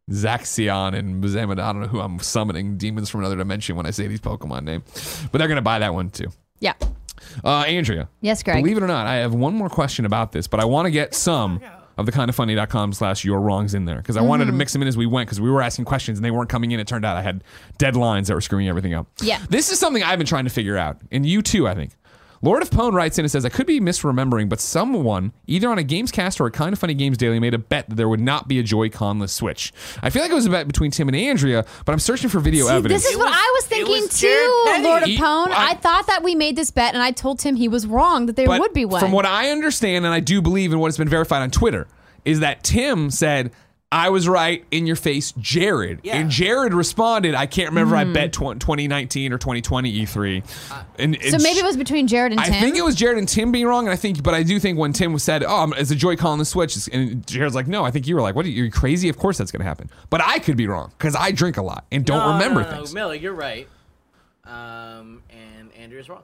Zaxion 0.09 0.95
and 0.95 1.21
Bazamid. 1.21 1.59
I 1.59 1.73
don't 1.73 1.81
know 1.81 1.87
who 1.87 1.99
I'm 1.99 2.19
summoning 2.19 2.77
demons 2.77 3.09
from 3.09 3.21
another 3.21 3.35
dimension 3.35 3.75
when 3.75 3.85
I 3.85 3.91
say 3.91 4.07
these 4.07 4.21
Pokemon 4.21 4.63
name, 4.63 4.83
but 5.31 5.39
they're 5.39 5.49
gonna 5.49 5.61
buy 5.61 5.79
that 5.79 5.93
one 5.93 6.09
too. 6.09 6.27
Yeah. 6.59 6.73
Uh, 7.43 7.63
Andrea, 7.67 8.07
Yes, 8.21 8.41
Greg. 8.41 8.63
believe 8.63 8.77
it 8.77 8.83
or 8.83 8.87
not, 8.87 9.05
I 9.05 9.15
have 9.15 9.33
one 9.33 9.53
more 9.53 9.69
question 9.69 10.05
about 10.05 10.31
this, 10.31 10.47
but 10.47 10.59
I 10.61 10.65
want 10.65 10.85
to 10.85 10.91
get 10.91 11.13
some 11.13 11.59
of 11.97 12.05
the 12.05 12.11
kind 12.13 12.29
of 12.29 12.35
funny.com 12.35 12.93
slash 12.93 13.25
your 13.25 13.41
wrongs 13.41 13.73
in 13.73 13.83
there 13.85 13.97
because 13.97 14.15
I 14.15 14.21
wanted 14.21 14.45
to 14.45 14.51
Mm-hmm. 14.51 14.57
mix 14.59 14.71
them 14.73 14.81
in 14.81 14.87
as 14.87 14.95
we 14.95 15.07
went 15.07 15.27
because 15.27 15.41
we 15.41 15.49
were 15.49 15.61
asking 15.61 15.83
questions 15.85 16.17
and 16.19 16.23
they 16.23 16.31
weren't 16.31 16.49
coming 16.49 16.71
in. 16.71 16.79
It 16.79 16.87
turned 16.87 17.03
out 17.03 17.17
I 17.17 17.21
had 17.21 17.43
deadlines 17.77 18.27
that 18.27 18.33
were 18.35 18.41
screwing 18.41 18.69
everything 18.69 18.93
up. 18.93 19.07
Yeah. 19.21 19.41
This 19.49 19.71
is 19.73 19.77
something 19.79 20.03
I've 20.03 20.19
been 20.19 20.27
trying 20.27 20.45
to 20.45 20.49
figure 20.51 20.77
out, 20.77 20.99
and 21.11 21.25
you 21.25 21.41
too, 21.41 21.67
I 21.67 21.73
think. 21.75 21.91
Lord 22.41 22.61
of 22.61 22.69
Pone 22.69 22.93
writes 22.93 23.17
in 23.17 23.25
and 23.25 23.31
says, 23.31 23.45
I 23.45 23.49
could 23.49 23.65
be 23.65 23.79
misremembering, 23.79 24.47
but 24.49 24.59
someone, 24.59 25.33
either 25.47 25.69
on 25.69 25.79
a 25.79 25.83
Gamescast 25.83 26.39
or 26.39 26.45
a 26.45 26.51
Kind 26.51 26.71
of 26.73 26.79
Funny 26.79 26.93
Games 26.93 27.17
Daily, 27.17 27.39
made 27.39 27.53
a 27.53 27.57
bet 27.57 27.89
that 27.89 27.95
there 27.95 28.07
would 28.07 28.19
not 28.19 28.47
be 28.47 28.59
a 28.59 28.63
Joy-Conless 28.63 29.33
Switch. 29.33 29.73
I 30.03 30.09
feel 30.09 30.21
like 30.21 30.31
it 30.31 30.35
was 30.35 30.45
a 30.45 30.49
bet 30.51 30.67
between 30.67 30.91
Tim 30.91 31.07
and 31.07 31.15
Andrea, 31.17 31.65
but 31.85 31.91
I'm 31.93 31.99
searching 31.99 32.29
for 32.29 32.39
video 32.39 32.67
See, 32.67 32.73
evidence. 32.73 33.03
this 33.03 33.09
is 33.11 33.15
It 33.15 33.19
what 33.19 33.25
was- 33.31 33.35
I 33.35 33.53
was 33.57 33.65
thinking 33.65 34.01
was 34.03 34.19
too, 34.19 34.63
Lord 34.83 35.03
of 35.03 35.09
He- 35.09 35.17
Pone. 35.17 35.51
I- 35.51 35.69
I, 35.71 35.73
thought 35.75 36.07
that 36.07 36.23
we 36.23 36.35
made 36.35 36.55
this 36.55 36.69
bet, 36.71 36.93
and 36.93 37.01
I 37.03 37.11
told 37.11 37.39
Tim 37.39 37.55
he 37.55 37.67
was 37.67 37.87
wrong 37.87 38.27
that 38.27 38.35
there 38.35 38.47
would 38.47 38.73
be 38.73 38.85
one. 38.85 38.99
From 38.99 39.11
what 39.11 39.25
I 39.25 39.49
understand, 39.49 40.05
and 40.05 40.13
I 40.13 40.19
do 40.19 40.41
believe 40.41 40.71
in 40.73 40.79
what 40.79 40.87
has 40.87 40.97
been 40.97 41.09
verified 41.09 41.41
on 41.41 41.49
Twitter, 41.51 41.87
is 42.25 42.39
that 42.41 42.63
Tim 42.63 43.09
said, 43.09 43.51
I 43.89 44.09
was 44.09 44.27
right 44.27 44.65
in 44.69 44.85
your 44.85 44.97
face, 44.97 45.31
Jared. 45.37 46.01
Yeah. 46.03 46.17
And 46.17 46.29
Jared 46.29 46.73
responded, 46.73 47.35
I 47.35 47.45
can't 47.45 47.69
remember, 47.69 47.95
Hmm. 47.95 48.09
I 48.09 48.13
bet 48.13 48.33
tw- 48.33 48.59
2019 48.59 49.31
or 49.31 49.37
2020 49.37 50.01
E3. 50.05 50.43
And, 50.99 51.15
and 51.15 51.23
so 51.31 51.37
maybe 51.37 51.55
sh- 51.55 51.59
it 51.59 51.63
was 51.63 51.77
between 51.77 52.05
Jared 52.07 52.33
and 52.33 52.41
I 52.41 52.45
Tim. 52.45 52.53
I 52.55 52.59
think 52.59 52.75
it 52.75 52.81
was 52.83 52.95
Jared 52.95 53.17
and 53.17 53.29
Tim 53.29 53.53
being 53.53 53.65
wrong, 53.65 53.85
and 53.85 53.93
I 53.93 53.95
think, 53.95 54.21
but 54.23 54.33
I 54.33 54.43
do 54.43 54.59
think 54.59 54.77
when 54.77 54.91
Tim 54.91 55.13
was 55.13 55.23
said, 55.23 55.41
"Oh, 55.47 55.71
it's 55.77 55.89
a 55.89 55.95
Joy-Con 55.95 56.31
on 56.33 56.37
the 56.37 56.43
Switch," 56.43 56.75
and 56.91 57.25
Jared's 57.25 57.55
like, 57.55 57.67
"No, 57.67 57.85
I 57.85 57.91
think 57.91 58.07
you 58.07 58.15
were 58.15 58.21
like, 58.21 58.35
what? 58.35 58.45
Are 58.45 58.49
you, 58.49 58.63
you're 58.63 58.71
crazy? 58.71 59.07
Of 59.07 59.17
course 59.17 59.37
that's 59.37 59.51
going 59.53 59.61
to 59.61 59.65
happen." 59.67 59.89
But 60.09 60.19
I 60.21 60.39
could 60.39 60.57
be 60.57 60.67
wrong 60.67 60.91
because 60.97 61.15
I 61.15 61.31
drink 61.31 61.55
a 61.55 61.61
lot 61.61 61.85
and 61.89 62.03
don't 62.05 62.19
No, 62.19 62.33
remember 62.33 62.63
no, 62.63 62.69
no, 62.69 62.75
things. 62.77 62.93
Miller, 62.93 63.15
you're 63.15 63.33
right. 63.33 63.69
Um, 64.43 65.23
and 65.29 65.71
Andrew's 65.77 66.09
wrong. 66.09 66.23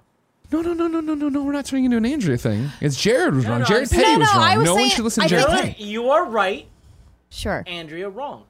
No, 0.51 0.61
no, 0.61 0.73
no, 0.73 0.87
no, 0.87 0.99
no, 0.99 1.13
no, 1.15 1.29
no. 1.29 1.43
We're 1.43 1.53
not 1.53 1.65
turning 1.65 1.85
into 1.85 1.95
an 1.97 2.05
Andrea 2.05 2.37
thing. 2.37 2.69
It's 2.81 3.01
Jared 3.01 3.33
was 3.35 3.47
wrong. 3.47 3.59
no, 3.61 3.65
Jared 3.65 3.89
Petty 3.89 4.03
No, 4.13 4.19
was 4.19 4.33
wrong. 4.33 4.43
I 4.43 4.57
was 4.57 4.65
no 4.65 4.75
one 4.75 4.89
should 4.89 5.03
listen 5.05 5.23
I 5.23 5.27
to 5.27 5.29
Jared 5.29 5.47
think- 5.47 5.77
Petty. 5.77 5.83
You 5.85 6.09
are 6.09 6.25
right. 6.25 6.67
Sure. 7.33 7.63
Andrea 7.67 8.09
wrong. 8.09 8.45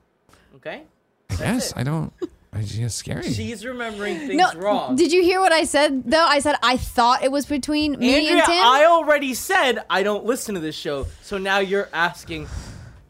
Okay. 0.55 0.83
I 1.29 1.35
guess 1.35 1.71
it. 1.71 1.77
I 1.77 1.83
don't. 1.83 2.13
I 2.55 2.61
just 2.61 2.99
scary. 2.99 3.33
She's 3.33 3.65
remembering 3.65 4.19
things 4.19 4.35
No, 4.35 4.51
wrong. 4.53 4.95
did 4.95 5.11
you 5.11 5.23
hear 5.23 5.39
what 5.39 5.51
I 5.51 5.63
said 5.63 6.03
though? 6.05 6.23
I 6.23 6.37
said 6.39 6.55
I 6.61 6.77
thought 6.77 7.23
it 7.23 7.31
was 7.31 7.47
between 7.47 7.93
me 7.97 8.13
Andrea, 8.15 8.31
and 8.37 8.45
Tim. 8.45 8.63
I 8.63 8.85
already 8.85 9.33
said 9.33 9.79
I 9.89 10.03
don't 10.03 10.25
listen 10.25 10.53
to 10.53 10.61
this 10.61 10.75
show, 10.75 11.07
so 11.23 11.39
now 11.39 11.57
you're 11.59 11.89
asking 11.93 12.47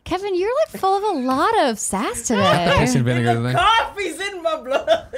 Kevin, 0.05 0.35
you're 0.35 0.51
like 0.67 0.79
full 0.79 0.95
of 0.95 1.03
a 1.15 1.19
lot 1.19 1.65
of 1.65 1.77
sass 1.79 2.27
today. 2.27 2.73
Piss 2.79 2.95
and 2.95 3.03
vinegar 3.03 3.33
today. 3.35 3.53
Coffee's 3.53 4.19
in 4.19 4.41
my 4.41 4.57
blood. 4.61 5.09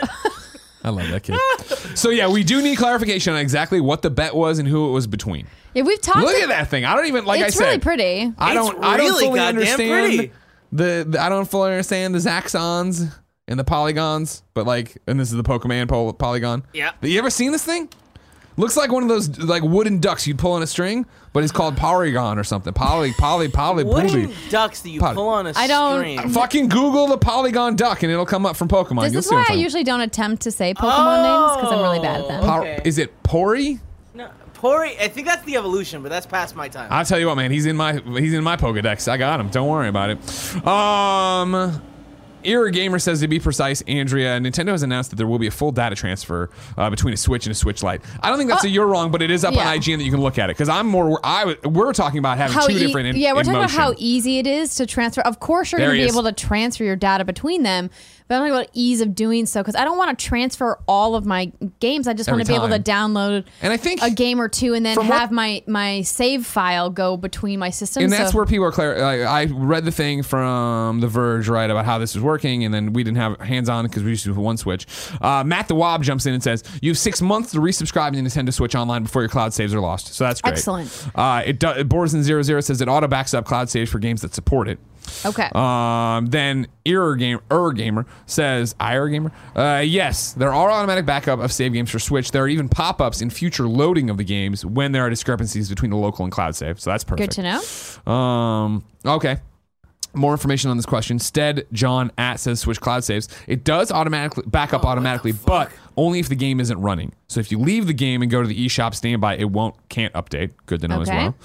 I 0.83 0.89
love 0.89 1.07
that 1.09 1.23
kid. 1.23 1.97
so 1.97 2.09
yeah, 2.09 2.27
we 2.27 2.43
do 2.43 2.61
need 2.61 2.77
clarification 2.77 3.33
on 3.33 3.39
exactly 3.39 3.81
what 3.81 4.01
the 4.03 4.09
bet 4.11 4.35
was 4.35 4.57
and 4.59 4.67
who 4.67 4.87
it 4.89 4.91
was 4.91 5.05
between. 5.07 5.47
yeah, 5.75 5.83
we've 5.83 6.01
talked. 6.01 6.19
Look 6.19 6.35
at 6.35 6.49
that 6.49 6.67
thing. 6.69 6.85
I 6.85 6.95
don't 6.95 7.07
even 7.07 7.25
like 7.25 7.41
it's 7.41 7.55
I 7.55 7.59
said. 7.59 7.75
It's 7.77 7.85
really 7.85 7.97
pretty. 7.97 8.33
I 8.37 8.53
don't. 8.55 8.83
I 8.83 8.97
don't 8.97 9.05
really 9.07 9.25
fully 9.25 9.39
understand 9.39 9.89
pretty. 10.17 10.31
The, 10.75 11.05
the. 11.09 11.21
I 11.21 11.29
don't 11.29 11.49
fully 11.49 11.71
understand 11.71 12.13
the 12.15 12.19
Zaxxons 12.19 13.13
and 13.47 13.59
the 13.59 13.63
polygons, 13.63 14.43
but 14.53 14.65
like, 14.65 14.97
and 15.07 15.19
this 15.19 15.29
is 15.31 15.37
the 15.37 15.43
Pokemon 15.43 15.87
pol- 15.87 16.13
polygon. 16.13 16.63
Yeah. 16.73 16.91
But 17.01 17.09
you 17.09 17.19
ever 17.19 17.29
seen 17.29 17.51
this 17.51 17.63
thing? 17.63 17.89
Looks 18.57 18.77
like 18.77 18.89
one 18.89 19.03
of 19.03 19.09
those 19.09 19.37
like 19.37 19.63
wooden 19.63 19.99
ducks 19.99 20.25
you'd 20.25 20.39
pull 20.39 20.53
on 20.53 20.63
a 20.63 20.67
string, 20.67 21.05
but 21.33 21.43
it's 21.43 21.51
called 21.51 21.75
Porygon 21.75 22.37
or 22.37 22.45
something. 22.45 22.71
Poly, 22.71 23.11
poly, 23.11 23.49
poly, 23.49 23.83
Wooden 23.83 24.09
poly. 24.27 24.35
ducks 24.49 24.79
that 24.81 24.89
you 24.91 25.01
Pod- 25.01 25.15
pull 25.15 25.27
on 25.27 25.45
a 25.45 25.51
I 25.57 25.67
don't- 25.67 25.99
string. 25.99 26.19
Uh, 26.19 26.29
fucking 26.29 26.69
Google 26.69 27.07
the 27.07 27.17
Polygon 27.17 27.75
duck 27.75 28.01
and 28.03 28.11
it'll 28.13 28.25
come 28.25 28.45
up 28.45 28.55
from 28.55 28.69
Pokemon. 28.69 29.01
This 29.03 29.11
You'll 29.11 29.19
is 29.19 29.25
see 29.27 29.35
what 29.35 29.39
why 29.39 29.41
I'm 29.41 29.45
talking 29.47 29.59
usually 29.61 29.83
don't 29.83 29.99
attempt 29.99 30.43
to 30.43 30.51
say 30.51 30.73
Pokemon 30.73 31.23
names 31.23 31.57
because 31.57 31.73
I'm 31.73 31.81
really 31.81 31.99
bad 31.99 32.21
at 32.21 32.27
them. 32.29 32.43
Oh. 32.43 32.45
Pow- 32.47 32.59
Okay. 32.61 32.81
Is 32.85 32.97
it 32.97 33.11
Pori? 33.23 33.81
No, 34.65 34.71
Pori, 34.71 34.99
I 34.99 35.07
think 35.07 35.27
that's 35.27 35.43
the 35.45 35.55
evolution, 35.57 36.01
but 36.01 36.09
that's 36.09 36.25
past 36.25 36.55
my 36.55 36.67
time. 36.69 36.87
I'll 36.91 37.05
tell 37.05 37.19
you 37.19 37.27
what, 37.27 37.35
man. 37.35 37.51
He's 37.51 37.65
in 37.65 37.75
my 37.75 37.93
he's 38.19 38.33
in 38.33 38.43
my 38.43 38.55
Pokedex. 38.57 39.07
I 39.07 39.17
got 39.17 39.39
him. 39.39 39.49
Don't 39.49 39.67
worry 39.67 39.87
about 39.89 40.09
it. 40.11 40.67
Um, 40.67 41.81
Era 42.43 42.71
Gamer 42.71 42.99
says 42.99 43.21
to 43.21 43.27
be 43.27 43.39
precise, 43.39 43.81
Andrea, 43.87 44.37
Nintendo 44.39 44.67
has 44.69 44.83
announced 44.83 45.09
that 45.09 45.15
there 45.15 45.25
will 45.25 45.39
be 45.39 45.47
a 45.47 45.51
full 45.51 45.71
data 45.71 45.95
transfer 45.95 46.51
uh, 46.77 46.91
between 46.91 47.11
a 47.13 47.17
Switch 47.17 47.47
and 47.47 47.51
a 47.51 47.55
Switch 47.55 47.81
Lite. 47.81 48.01
I 48.21 48.29
don't 48.29 48.37
think 48.37 48.51
that's 48.51 48.63
Uh, 48.63 48.67
a 48.67 48.69
you're 48.69 48.85
wrong, 48.85 49.09
but 49.09 49.23
it 49.23 49.31
is 49.31 49.43
up 49.43 49.55
yeah. 49.55 49.67
on 49.67 49.77
IGN 49.79 49.97
that 49.97 50.03
you 50.03 50.11
can 50.11 50.21
look 50.21 50.37
at 50.37 50.49
it 50.51 50.55
because 50.55 50.69
I'm 50.69 50.85
more. 50.87 51.19
I 51.23 51.55
we're 51.63 51.91
talking 51.93 52.19
about 52.19 52.37
having 52.37 52.55
How 52.55 52.67
two 52.67 52.73
e- 52.75 52.79
different. 52.79 53.07
In, 53.07 53.15
yeah, 53.15 53.33
we're 53.33 53.39
in 53.39 53.45
talking 53.47 53.61
motion. 53.61 53.75
about 53.75 53.83
how 53.87 53.95
easy 53.97 54.37
it 54.39 54.45
is 54.47 54.75
to 54.75 54.85
transfer. 54.85 55.21
Of 55.21 55.39
course, 55.39 55.71
you're 55.71 55.79
going 55.79 55.91
to 55.91 55.97
be 55.97 56.03
is. 56.03 56.11
able 56.13 56.23
to 56.23 56.31
transfer 56.33 56.83
your 56.83 56.95
data 56.95 57.25
between 57.25 57.63
them, 57.63 57.89
but 58.27 58.35
I'm 58.35 58.41
talking 58.41 58.53
about 58.55 58.69
ease 58.73 59.01
of 59.01 59.13
doing 59.15 59.45
so 59.45 59.61
because 59.61 59.75
I 59.75 59.85
don't 59.85 59.97
want 59.97 60.17
to 60.17 60.25
transfer 60.25 60.79
all 60.87 61.15
of 61.15 61.25
my 61.25 61.51
games. 61.79 62.07
I 62.07 62.13
just 62.13 62.29
want 62.29 62.41
to 62.41 62.47
be 62.47 62.55
able 62.55 62.69
to 62.69 62.79
download 62.79 63.45
And 63.61 63.71
I 63.71 63.77
think- 63.77 64.01
a 64.01 64.09
game 64.09 64.41
or 64.41 64.49
two 64.49 64.73
and 64.73 64.85
then 64.85 64.95
From 64.95 65.07
what- 65.07 65.19
have 65.19 65.31
my 65.31 65.61
my 65.67 66.01
save 66.01 66.45
file 66.45 66.89
go 66.89 67.17
between 67.17 67.59
my 67.59 67.69
systems. 67.69 68.03
And 68.05 68.13
that's 68.13 68.31
so- 68.31 68.37
where 68.37 68.45
people 68.45 68.65
are 68.65 68.71
clear. 68.71 68.97
Like, 68.99 69.21
I 69.21 69.45
read 69.45 69.85
the 69.85 69.91
thing 69.91 70.23
from 70.23 70.99
The 71.01 71.07
Verge, 71.07 71.47
right, 71.47 71.69
about 71.69 71.85
how 71.85 71.97
this 71.99 72.15
was 72.15 72.23
working, 72.23 72.63
and 72.63 72.73
then 72.73 72.93
we 72.93 73.03
didn't 73.03 73.17
have 73.17 73.39
hands 73.41 73.69
on 73.69 73.85
because 73.85 74.03
we 74.03 74.09
used 74.11 74.23
to 74.25 74.33
do 74.33 74.39
one 74.39 74.57
Switch. 74.57 74.87
Uh, 75.21 75.43
Matt 75.43 75.67
the 75.67 75.75
Wob 75.75 76.03
jumps 76.03 76.25
in 76.25 76.33
and 76.33 76.41
says, 76.43 76.63
You 76.81 76.89
have 76.91 76.97
six 76.97 77.21
months 77.21 77.51
to 77.51 77.59
resubscribe 77.59 78.13
to 78.13 78.19
Nintendo 78.19 78.53
Switch 78.53 78.75
Online 78.75 79.03
before 79.03 79.21
your 79.21 79.29
cloud 79.29 79.53
saves 79.53 79.73
are 79.73 79.79
lost. 79.79 80.13
So 80.13 80.23
that's 80.23 80.41
great. 80.41 80.53
Excellent. 80.53 81.07
Uh, 81.15 81.43
it 81.45 81.59
do, 81.59 81.67
Borzen00 81.67 82.63
says 82.63 82.81
it 82.81 82.87
auto 82.87 83.07
backs 83.07 83.33
up 83.33 83.45
cloud 83.45 83.69
saves 83.69 83.91
for 83.91 83.99
games 83.99 84.21
that 84.21 84.33
support 84.33 84.67
it. 84.67 84.79
Okay. 85.25 85.49
Um, 85.53 86.27
then 86.27 86.67
Error 86.85 87.15
Game 87.15 87.39
Error 87.49 87.73
Gamer 87.73 88.05
says 88.25 88.75
Ira 88.79 89.09
Gamer. 89.11 89.31
Uh, 89.55 89.81
yes, 89.85 90.33
there 90.33 90.53
are 90.53 90.71
automatic 90.71 91.05
backup 91.05 91.39
of 91.39 91.51
save 91.51 91.73
games 91.73 91.89
for 91.89 91.99
Switch. 91.99 92.31
There 92.31 92.43
are 92.43 92.47
even 92.47 92.69
pop-ups 92.69 93.21
in 93.21 93.29
future 93.29 93.67
loading 93.67 94.09
of 94.09 94.17
the 94.17 94.23
games 94.23 94.65
when 94.65 94.91
there 94.91 95.03
are 95.03 95.09
discrepancies 95.09 95.69
between 95.69 95.91
the 95.91 95.97
local 95.97 96.25
and 96.25 96.31
cloud 96.31 96.55
save. 96.55 96.79
So 96.79 96.89
that's 96.89 97.03
perfect. 97.03 97.35
Good 97.35 97.43
to 97.43 98.03
know. 98.05 98.11
Um, 98.11 98.85
okay. 99.05 99.37
More 100.13 100.31
information 100.31 100.71
on 100.71 100.77
this 100.77 100.85
question. 100.85 101.19
Stead 101.19 101.67
John 101.73 102.09
at 102.17 102.39
says 102.39 102.61
Switch 102.61 102.79
Cloud 102.79 103.03
saves. 103.03 103.27
It 103.47 103.65
does 103.65 103.91
automatically 103.91 104.45
back 104.47 104.73
up 104.73 104.85
automatically, 104.85 105.33
but 105.33 105.69
only 105.97 106.19
if 106.19 106.29
the 106.29 106.35
game 106.35 106.59
isn't 106.59 106.79
running. 106.79 107.13
So 107.27 107.39
if 107.39 107.51
you 107.51 107.59
leave 107.59 107.87
the 107.87 107.93
game 107.93 108.21
and 108.21 108.29
go 108.31 108.41
to 108.41 108.47
the 108.47 108.65
eShop 108.65 108.93
standby, 108.95 109.37
it 109.37 109.49
won't 109.51 109.75
can't 109.89 110.13
update. 110.13 110.51
Good 110.65 110.81
to 110.81 110.87
know 110.87 111.01
Okay. 111.01 111.11
as 111.11 111.17
well. 111.17 111.35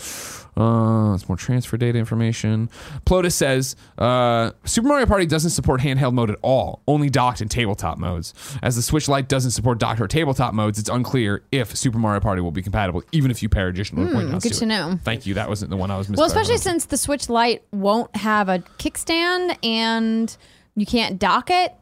Uh, 0.56 1.14
it's 1.14 1.28
more 1.28 1.36
transfer 1.36 1.76
data 1.76 1.96
information. 1.96 2.68
Plotus 3.06 3.32
says 3.32 3.76
uh, 3.98 4.50
Super 4.64 4.88
Mario 4.88 5.06
Party 5.06 5.24
doesn't 5.24 5.50
support 5.50 5.80
handheld 5.80 6.12
mode 6.12 6.28
at 6.30 6.38
all, 6.42 6.82
only 6.88 7.08
docked 7.08 7.40
and 7.40 7.50
tabletop 7.50 7.98
modes. 7.98 8.34
As 8.60 8.74
the 8.76 8.82
Switch 8.82 9.08
Lite 9.08 9.28
doesn't 9.28 9.52
support 9.52 9.78
docked 9.78 10.00
or 10.00 10.08
tabletop 10.08 10.52
modes, 10.52 10.78
it's 10.78 10.88
unclear 10.90 11.44
if 11.52 11.74
Super 11.76 11.98
Mario 11.98 12.20
Party 12.20 12.42
will 12.42 12.50
be 12.50 12.62
compatible, 12.62 13.02
even 13.12 13.30
if 13.30 13.42
you 13.42 13.48
pair 13.48 13.68
additional 13.68 14.06
point 14.12 14.28
Hmm, 14.28 14.38
good 14.38 14.52
to 14.54 14.64
it. 14.64 14.66
know. 14.66 14.98
Thank 15.04 15.24
you. 15.24 15.34
That 15.34 15.48
wasn't 15.48 15.70
the 15.70 15.76
one 15.76 15.90
I 15.90 15.96
was 15.96 16.08
missing. 16.08 16.20
Well, 16.20 16.26
especially 16.26 16.58
since 16.58 16.86
the 16.86 16.96
Switch 16.96 17.28
Lite 17.30 17.62
won't 17.72 18.14
have 18.16 18.48
a 18.48 18.58
kickstand 18.78 19.56
and 19.64 20.36
you 20.74 20.84
can't 20.84 21.18
dock 21.18 21.48
it. 21.50 21.72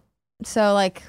So, 0.45 0.75
like, 0.75 1.03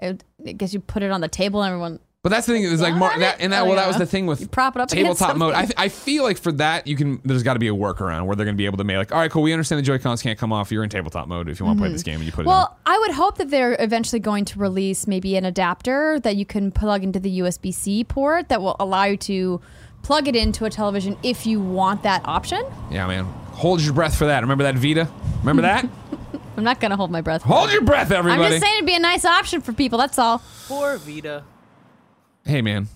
I 0.00 0.16
I 0.46 0.52
guess 0.52 0.72
you 0.74 0.80
put 0.80 1.02
it 1.02 1.10
on 1.10 1.20
the 1.20 1.28
table 1.28 1.62
and 1.62 1.70
everyone. 1.70 2.00
But 2.22 2.30
that's 2.30 2.46
the 2.48 2.54
thing 2.54 2.64
is 2.64 2.80
like 2.80 2.94
more 2.94 3.16
that 3.16 3.36
and 3.40 3.52
that 3.52 3.62
Oh, 3.62 3.66
well 3.66 3.76
that 3.76 3.86
was 3.86 3.98
the 3.98 4.06
thing 4.06 4.26
with 4.26 4.40
You 4.40 4.48
prop 4.48 4.74
it 4.74 4.82
up 4.82 4.88
tabletop 4.88 5.36
mode. 5.36 5.54
I, 5.54 5.60
something. 5.60 5.76
I 5.78 5.88
feel 5.88 6.24
like 6.24 6.38
for 6.38 6.50
that 6.52 6.88
you 6.88 6.96
can 6.96 7.20
there's 7.24 7.44
got 7.44 7.52
to 7.52 7.60
be 7.60 7.68
a 7.68 7.72
workaround 7.72 8.26
where 8.26 8.34
they're 8.34 8.44
going 8.44 8.56
to 8.56 8.60
be 8.60 8.66
able 8.66 8.78
to 8.78 8.84
make 8.84 8.96
like 8.96 9.12
all 9.12 9.20
right 9.20 9.30
cool 9.30 9.42
we 9.42 9.52
understand 9.52 9.78
the 9.78 9.84
Joy 9.84 9.98
Cons 9.98 10.22
can't 10.22 10.36
come 10.36 10.52
off 10.52 10.72
you're 10.72 10.82
in 10.82 10.90
tabletop 10.90 11.28
mode 11.28 11.48
if 11.48 11.60
you 11.60 11.66
want 11.66 11.78
to 11.78 11.82
play 11.82 11.92
this 11.92 12.02
game 12.02 12.16
and 12.16 12.24
you 12.24 12.32
put 12.32 12.40
it. 12.40 12.48
Mm-hmm. 12.48 12.48
Well, 12.48 12.76
I 12.84 12.98
would 12.98 13.12
hope 13.12 13.38
that 13.38 13.50
they're 13.50 13.76
eventually 13.78 14.18
going 14.18 14.44
to 14.46 14.58
release 14.58 15.06
maybe 15.06 15.36
an 15.36 15.44
adapter 15.44 16.18
that 16.18 16.34
you 16.34 16.44
can 16.44 16.72
plug 16.72 17.04
into 17.04 17.20
the 17.20 17.38
USB 17.38 17.72
C 17.72 18.02
port 18.02 18.48
that 18.48 18.60
will 18.60 18.74
allow 18.80 19.04
you 19.04 19.16
to 19.18 19.60
plug 20.02 20.26
it 20.26 20.34
into 20.34 20.64
a 20.64 20.70
television 20.70 21.16
if 21.22 21.46
you 21.46 21.60
want 21.60 22.02
that 22.02 22.22
option. 22.24 22.64
Yeah, 22.90 23.06
man. 23.06 23.32
Hold 23.56 23.80
your 23.80 23.92
breath 23.94 24.16
for 24.16 24.26
that. 24.26 24.40
Remember 24.42 24.64
that 24.64 24.76
Vita? 24.76 25.08
Remember 25.40 25.62
that? 25.62 25.86
I'm 26.56 26.64
not 26.64 26.80
going 26.80 26.90
to 26.90 26.96
hold 26.96 27.10
my 27.10 27.20
breath. 27.20 27.42
for 27.42 27.48
Hold 27.48 27.70
it. 27.70 27.72
your 27.74 27.82
breath, 27.82 28.10
everybody. 28.10 28.42
I'm 28.44 28.50
just 28.50 28.62
saying 28.62 28.76
it'd 28.76 28.86
be 28.86 28.94
a 28.94 28.98
nice 29.00 29.24
option 29.24 29.60
for 29.60 29.72
people. 29.72 29.98
That's 29.98 30.18
all. 30.18 30.42
Poor 30.68 30.96
Vita. 30.98 31.44
hey, 32.44 32.62
man. 32.62 32.88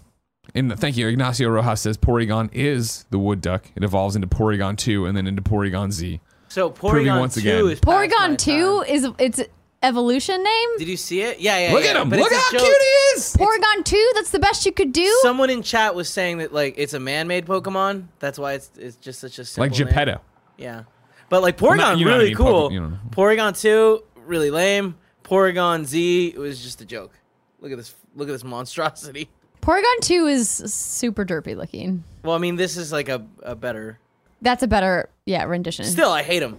And 0.54 0.76
thank 0.80 0.96
you. 0.96 1.06
Ignacio 1.06 1.48
Rojas 1.48 1.80
says 1.80 1.96
Porygon 1.96 2.50
is 2.52 3.04
the 3.10 3.18
wood 3.18 3.40
duck. 3.40 3.66
It 3.76 3.84
evolves 3.84 4.16
into 4.16 4.26
Porygon 4.26 4.76
2 4.76 5.06
and 5.06 5.16
then 5.16 5.26
into 5.26 5.42
Porygon 5.42 5.92
Z. 5.92 6.20
So 6.48 6.70
Proving 6.70 7.06
Porygon 7.06 7.20
once 7.20 7.34
2 7.34 7.40
again. 7.40 7.66
is 7.68 7.80
past 7.80 7.86
my 7.86 8.08
Porygon 8.08 8.38
2 8.38 8.84
time. 8.84 8.84
is 8.94 9.08
its 9.18 9.40
evolution 9.82 10.42
name. 10.42 10.68
Did 10.78 10.88
you 10.88 10.96
see 10.96 11.20
it? 11.22 11.38
Yeah, 11.40 11.58
yeah. 11.68 11.72
Look 11.72 11.84
yeah, 11.84 11.90
at 11.90 11.96
him. 11.96 12.08
but 12.10 12.18
Look 12.18 12.32
it's 12.32 12.52
a 12.52 12.56
how 12.58 12.64
cute 12.64 12.76
he 12.82 13.18
is. 13.18 13.36
Porygon 13.36 13.84
2, 13.84 14.10
that's 14.16 14.30
the 14.30 14.40
best 14.40 14.66
you 14.66 14.72
could 14.72 14.92
do. 14.92 15.06
Someone 15.22 15.50
in 15.50 15.62
chat 15.62 15.94
was 15.94 16.08
saying 16.10 16.38
that 16.38 16.52
like 16.52 16.74
it's 16.76 16.94
a 16.94 17.00
man-made 17.00 17.46
Pokemon. 17.46 18.06
That's 18.18 18.38
why 18.38 18.54
it's 18.54 18.70
it's 18.76 18.96
just 18.96 19.20
such 19.20 19.38
a 19.38 19.44
simple 19.44 19.68
Like 19.70 19.78
name. 19.78 19.86
Geppetto. 19.88 20.20
Yeah, 20.60 20.84
but 21.28 21.42
like 21.42 21.56
Porygon 21.56 21.76
not- 21.78 21.98
you 21.98 22.04
know 22.04 22.10
what 22.12 22.14
I 22.14 22.18
really 22.18 22.30
mean, 22.30 22.36
cool. 22.36 22.46
Poke- 22.46 22.72
you 22.72 22.80
know. 22.80 22.98
Porygon 23.10 23.60
two 23.60 24.04
really 24.26 24.50
lame. 24.50 24.96
Porygon 25.24 25.84
Z 25.84 26.28
it 26.28 26.38
was 26.38 26.62
just 26.62 26.80
a 26.80 26.84
joke. 26.84 27.12
Look 27.60 27.72
at 27.72 27.78
this. 27.78 27.94
Look 28.16 28.28
at 28.28 28.32
this 28.32 28.44
monstrosity. 28.44 29.28
Porygon 29.62 30.00
2 30.00 30.26
is 30.26 30.48
super 30.50 31.24
derpy 31.24 31.54
looking. 31.54 32.02
Well, 32.24 32.34
I 32.34 32.38
mean, 32.38 32.56
this 32.56 32.78
is 32.78 32.90
like 32.92 33.08
a, 33.10 33.24
a 33.42 33.54
better. 33.54 33.98
That's 34.40 34.62
a 34.62 34.66
better, 34.66 35.10
yeah, 35.26 35.44
rendition. 35.44 35.84
Still, 35.84 36.10
I 36.10 36.22
hate 36.22 36.42
him. 36.42 36.58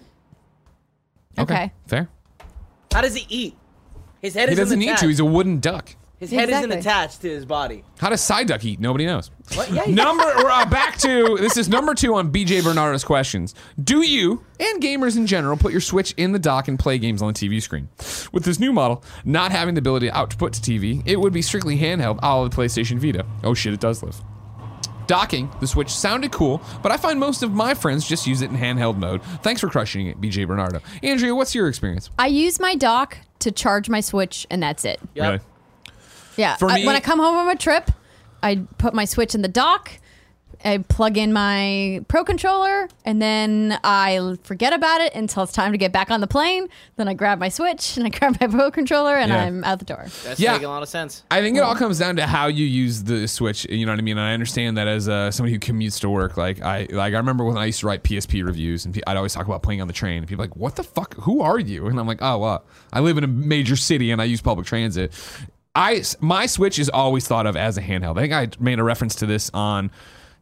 Okay. 1.40 1.72
Fair. 1.88 2.10
How 2.94 3.02
does 3.02 3.16
he 3.16 3.26
eat? 3.28 3.58
His 4.22 4.36
head 4.36 4.50
He 4.50 4.54
isn't 4.54 4.64
doesn't 4.66 4.80
need 4.80 4.86
attached. 4.90 5.02
to. 5.02 5.08
He's 5.08 5.20
a 5.20 5.26
wooden 5.26 5.60
duck. 5.60 5.96
His 6.22 6.30
head 6.30 6.50
Exactly. 6.50 6.70
isn't 6.70 6.80
attached 6.80 7.22
to 7.22 7.30
his 7.30 7.46
body. 7.46 7.84
How 7.98 8.10
does 8.10 8.22
Psyduck 8.22 8.64
eat? 8.64 8.80
Nobody 8.80 9.08
knows. 9.08 9.32
What? 9.56 9.72
Yeah. 9.72 9.86
yeah. 9.88 9.96
Number 9.96 10.24
uh, 10.24 10.68
back 10.68 10.96
to 11.00 11.36
this 11.40 11.58
is 11.58 11.68
number 11.68 11.96
two 11.96 12.14
on 12.14 12.32
BJ 12.32 12.64
Bernardo's 12.64 13.04
questions. 13.04 13.56
Do 13.84 14.04
you 14.04 14.46
and 14.60 14.80
gamers 14.80 15.18
in 15.18 15.26
general 15.26 15.58
put 15.58 15.72
your 15.72 15.82
Switch 15.82 16.14
in 16.18 16.32
the 16.32 16.38
dock 16.38 16.68
and 16.68 16.78
play 16.78 17.00
games 17.00 17.24
on 17.24 17.34
the 17.34 17.34
TV 17.34 17.60
screen? 17.60 17.90
With 18.32 18.44
this 18.44 18.60
new 18.60 18.72
model 18.72 19.04
not 19.26 19.52
having 19.52 19.74
the 19.74 19.80
ability 19.80 20.10
to 20.10 20.16
output 20.16 20.54
to 20.54 20.62
TV, 20.62 21.02
it 21.08 21.20
would 21.20 21.34
be 21.34 21.42
strictly 21.42 21.76
handheld, 21.80 22.20
a 22.22 22.28
la 22.38 22.48
the 22.48 22.56
PlayStation 22.56 23.00
Vita. 23.00 23.26
Oh 23.44 23.56
shit, 23.56 23.74
it 23.74 23.80
does 23.80 24.04
live. 24.04 24.22
Docking 25.08 25.50
the 25.60 25.66
Switch 25.66 25.90
sounded 25.90 26.32
cool, 26.32 26.62
but 26.84 26.92
I 26.92 26.98
find 26.98 27.20
most 27.20 27.42
of 27.42 27.52
my 27.52 27.74
friends 27.74 28.08
just 28.08 28.28
use 28.28 28.44
it 28.44 28.52
in 28.52 28.56
handheld 28.58 28.98
mode. 28.98 29.24
Thanks 29.42 29.60
for 29.60 29.70
crushing 29.70 30.06
it, 30.06 30.22
BJ 30.22 30.48
Bernardo. 30.48 30.82
Andrea, 31.02 31.34
what's 31.34 31.56
your 31.56 31.68
experience? 31.68 32.12
I 32.20 32.28
use 32.28 32.60
my 32.60 32.76
dock 32.76 33.18
to 33.40 33.52
charge 33.52 33.90
my 33.90 34.02
Switch, 34.02 34.46
and 34.52 34.62
that's 34.62 34.86
it. 34.86 35.00
Yep. 35.16 35.26
Really? 35.26 35.40
Yeah. 36.38 36.56
For 36.58 36.70
I- 36.70 36.76
me- 36.76 36.86
when 36.86 36.96
I 36.96 37.00
come 37.00 37.20
home 37.20 37.36
from 37.38 37.50
a 37.50 37.56
trip, 37.58 37.92
I 38.44 38.64
put 38.78 38.94
my 38.94 39.06
Switch 39.06 39.36
in 39.36 39.42
the 39.42 39.48
dock. 39.48 39.92
I 40.64 40.78
plug 40.78 41.18
in 41.18 41.34
my 41.34 42.06
Pro 42.08 42.24
controller, 42.24 42.88
and 43.04 43.20
then 43.20 43.80
I 43.84 44.38
forget 44.44 44.74
about 44.74 45.02
it 45.02 45.16
until 45.16 45.42
it's 45.42 45.54
time 45.54 45.72
to 45.72 45.78
get 45.80 45.92
back 45.92 46.12
on 46.12 46.22
the 46.22 46.28
plane. 46.28 46.68
Then 46.98 47.08
I 47.08 47.16
grab 47.16 47.40
my 47.40 47.50
Switch 47.50 47.98
and 47.98 48.06
I 48.06 48.10
grab 48.16 48.38
my 48.40 48.46
Pro 48.46 48.70
controller, 48.70 49.16
and 49.16 49.32
Yeah. 49.32 49.44
I'm 49.44 49.64
out 49.64 49.80
the 49.80 49.86
door. 49.86 50.06
That's 50.24 50.40
Yeah. 50.40 50.52
making 50.52 50.68
a 50.68 50.70
lot 50.70 50.84
of 50.84 50.90
sense. 50.90 51.24
I 51.32 51.42
think 51.42 51.58
it 51.58 51.62
all 51.62 51.74
comes 51.74 51.98
down 51.98 52.16
to 52.18 52.28
how 52.28 52.46
you 52.46 52.64
use 52.64 53.02
the 53.06 53.28
Switch. 53.28 53.66
You 53.72 53.88
know 53.88 53.92
what 53.92 53.98
I 53.98 54.04
mean? 54.04 54.20
And 54.20 54.28
I 54.28 54.34
understand 54.34 54.78
that 54.78 54.88
as 54.88 55.10
uh, 55.10 55.32
somebody 55.32 55.54
who 55.54 55.60
commutes 55.60 56.00
to 56.02 56.12
work, 56.12 56.38
like 56.38 56.62
I 56.62 56.88
like 56.92 57.16
I 57.16 57.18
remember 57.18 57.44
when 57.44 57.58
I 57.58 57.66
used 57.66 57.80
to 57.80 57.88
write 57.88 58.04
PSP 58.04 58.46
reviews, 58.46 58.86
and 58.86 59.02
I'd 59.08 59.18
always 59.18 59.34
talk 59.34 59.48
about 59.48 59.64
playing 59.64 59.82
on 59.82 59.88
the 59.88 59.94
train. 59.94 60.20
And 60.20 60.28
people 60.28 60.44
were 60.44 60.48
like, 60.48 60.58
"What 60.58 60.76
the 60.76 60.84
fuck? 60.84 61.16
Who 61.16 61.42
are 61.42 61.58
you?" 61.60 61.88
And 61.88 62.00
I'm 62.00 62.06
like, 62.06 62.20
"Oh, 62.22 62.38
well, 62.38 62.66
I 62.94 63.00
live 63.00 63.18
in 63.18 63.24
a 63.24 63.28
major 63.28 63.76
city 63.76 64.12
and 64.12 64.22
I 64.22 64.26
use 64.26 64.42
public 64.42 64.68
transit." 64.68 65.12
I 65.76 66.04
my 66.20 66.46
Switch 66.46 66.80
is 66.80 66.90
always 66.90 67.28
thought 67.28 67.46
of 67.46 67.56
as 67.56 67.78
a 67.78 67.82
handheld. 67.82 68.18
I 68.18 68.22
think 68.22 68.34
I 68.34 68.64
made 68.64 68.80
a 68.80 68.84
reference 68.84 69.16
to 69.16 69.26
this 69.26 69.50
on 69.54 69.92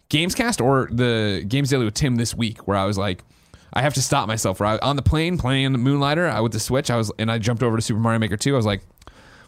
Gamescast 0.10 0.64
or 0.64 0.90
the 0.92 1.46
Games 1.48 1.70
Daily 1.70 1.86
with 1.86 1.94
Tim 1.94 2.16
this 2.16 2.34
week, 2.36 2.68
where 2.68 2.78
I 2.78 2.86
was 2.86 2.98
like. 2.98 3.24
I 3.72 3.84
have 3.84 3.94
to 3.94 4.02
stop 4.02 4.28
myself. 4.28 4.60
Where 4.60 4.68
I, 4.68 4.78
on 4.80 4.96
the 4.96 5.04
plane 5.04 5.38
playing 5.38 5.74
Moonlighter, 5.74 6.28
I 6.28 6.40
with 6.40 6.54
the 6.54 6.60
Switch, 6.60 6.90
I 6.90 6.98
was 6.98 7.12
and 7.20 7.32
I 7.32 7.38
jumped 7.38 7.62
over 7.62 7.76
to 7.76 7.82
Super 7.84 8.00
Mario 8.00 8.18
Maker 8.18 8.36
2. 8.36 8.52
I 8.52 8.58
was 8.58 8.66
like, 8.66 8.82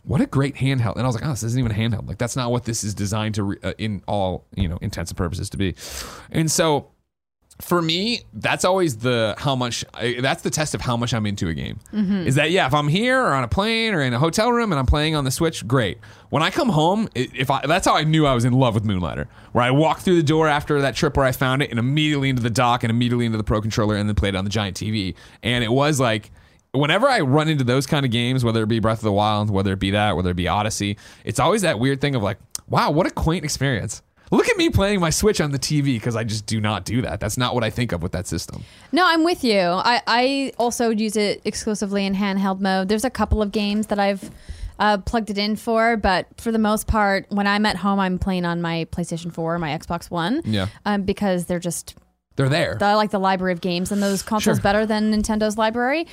what 0.04 0.22
a 0.22 0.26
great 0.26 0.56
handheld 0.56 0.94
and 0.96 1.04
i 1.04 1.06
was 1.06 1.16
like 1.16 1.26
oh 1.26 1.30
this 1.30 1.44
isn't 1.44 1.60
even 1.60 1.72
a 1.72 1.76
handheld 1.76 2.08
like 2.08 2.18
that's 2.18 2.36
not 2.36 2.52
what 2.52 2.66
this 2.66 2.84
is 2.84 2.94
designed 2.94 3.36
to 3.36 3.44
re- 3.44 3.58
uh, 3.64 3.74
in 3.78 4.02
all 4.08 4.46
you 4.56 4.68
know 4.68 4.78
intents 4.82 5.12
and 5.12 5.18
purposes 5.18 5.50
to 5.50 5.58
be 5.58 5.76
and 6.32 6.50
so 6.50 6.90
for 7.60 7.82
me, 7.82 8.22
that's 8.34 8.66
always 8.66 8.98
the 8.98 9.36
how 9.38 9.56
much. 9.56 9.86
That's 10.20 10.42
the 10.42 10.50
test 10.50 10.74
of 10.74 10.82
how 10.82 10.98
much 10.98 11.14
I'm 11.14 11.26
into 11.26 11.48
a 11.48 11.54
game. 11.54 11.80
Mm-hmm. 11.94 12.28
Is 12.28 12.36
that 12.36 12.52
yeah? 12.52 12.66
If 12.68 12.74
I'm 12.74 12.88
here 12.88 13.22
or 13.22 13.34
on 13.34 13.44
a 13.44 13.48
plane 13.48 13.94
or 13.94 14.02
in 14.02 14.14
a 14.14 14.20
hotel 14.20 14.52
room 14.52 14.72
and 14.72 14.80
I'm 14.80 14.86
playing 14.86 15.16
on 15.16 15.26
the 15.26 15.32
Switch, 15.32 15.68
great. 15.68 16.00
When 16.30 16.42
I 16.42 16.50
come 16.50 16.70
home, 16.70 17.10
if 17.16 17.52
I 17.52 17.66
that's 17.66 17.86
how 17.86 17.96
I 17.96 18.04
knew 18.04 18.26
I 18.26 18.34
was 18.34 18.46
in 18.46 18.54
love 18.54 18.74
with 18.74 18.84
Moonlighter. 18.84 19.28
Where 19.52 19.64
I 19.64 19.72
walked 19.72 20.02
through 20.02 20.16
the 20.16 20.24
door 20.24 20.48
after 20.48 20.82
that 20.82 20.96
trip 20.96 21.18
where 21.18 21.26
I 21.26 21.32
found 21.32 21.62
it 21.62 21.70
and 21.70 21.78
immediately 21.78 22.30
into 22.30 22.42
the 22.42 22.50
dock 22.50 22.84
and 22.84 22.90
immediately 22.90 23.26
into 23.26 23.38
the 23.38 23.44
Pro 23.44 23.62
controller 23.62 23.96
and 23.96 24.08
then 24.08 24.16
played 24.16 24.36
it 24.36 24.38
on 24.38 24.44
the 24.44 24.50
giant 24.50 24.78
TV. 24.78 25.16
And 25.44 25.64
it 25.64 25.72
was 25.72 26.00
like. 26.00 26.32
Whenever 26.74 27.10
I 27.10 27.20
run 27.20 27.50
into 27.50 27.66
those 27.66 27.86
kind 27.86 28.06
of 28.06 28.14
games, 28.14 28.46
whether 28.46 28.64
it 28.64 28.68
be 28.68 28.80
Breath 28.80 29.00
of 29.00 29.04
the 29.04 29.12
Wild, 29.12 29.50
whether 29.50 29.74
it 29.74 29.80
be 29.80 29.92
that, 29.92 30.16
whether 30.16 30.30
it 30.30 30.38
be 30.38 30.48
Odyssey, 30.48 30.98
it's 31.26 31.38
always 31.38 31.64
that 31.64 31.80
weird 31.80 32.00
thing 32.00 32.16
of 32.16 32.24
like, 32.24 32.38
wow, 32.70 32.92
what 32.92 33.06
a 33.06 33.12
quaint 33.12 33.44
experience. 33.44 34.02
Look 34.32 34.48
at 34.48 34.56
me 34.58 34.70
playing 34.70 35.00
my 35.02 35.10
Switch 35.10 35.42
on 35.42 35.52
the 35.52 35.60
TV 35.60 35.86
because 35.96 36.16
I 36.16 36.24
just 36.24 36.46
do 36.46 36.62
not 36.62 36.86
do 36.86 37.02
that. 37.02 37.20
That's 37.20 37.38
not 37.38 37.54
what 37.54 37.64
I 37.64 37.70
think 37.70 37.92
of 37.92 38.02
with 38.02 38.14
that 38.14 38.28
system. 38.28 38.64
No, 38.94 39.06
I'm 39.06 39.24
with 39.26 39.44
you. 39.44 39.60
I, 39.60 40.02
I 40.08 40.54
also 40.58 40.90
use 40.90 41.18
it 41.18 41.42
exclusively 41.44 42.06
in 42.06 42.16
handheld 42.16 42.62
mode. 42.62 42.88
There's 42.88 43.04
a 43.06 43.10
couple 43.10 43.42
of 43.42 43.52
games 43.52 43.88
that 43.88 44.00
I've 44.00 44.32
uh, 44.80 44.98
plugged 45.00 45.30
it 45.30 45.38
in 45.38 45.58
for, 45.58 45.98
but 45.98 46.28
for 46.38 46.52
the 46.52 46.58
most 46.60 46.88
part, 46.88 47.26
when 47.30 47.46
I'm 47.46 47.66
at 47.66 47.76
home, 47.76 48.00
I'm 48.00 48.18
playing 48.18 48.46
on 48.46 48.62
my 48.62 48.88
PlayStation 48.92 49.34
4, 49.34 49.56
or 49.56 49.60
my 49.60 49.78
Xbox 49.78 50.10
One. 50.10 50.42
Yeah. 50.46 50.68
Um, 50.86 51.04
because 51.04 51.46
they're 51.46 51.60
just 51.60 51.96
They're 52.38 52.50
there. 52.50 52.78
I 52.82 52.96
like 52.96 53.12
the 53.12 53.20
library 53.20 53.52
of 53.54 53.60
games 53.62 53.92
and 53.92 54.02
those 54.02 54.24
consoles 54.24 54.58
Sure. 54.58 54.64
better 54.64 54.86
than 54.86 55.14
Nintendo's 55.14 55.58
library. 55.58 56.08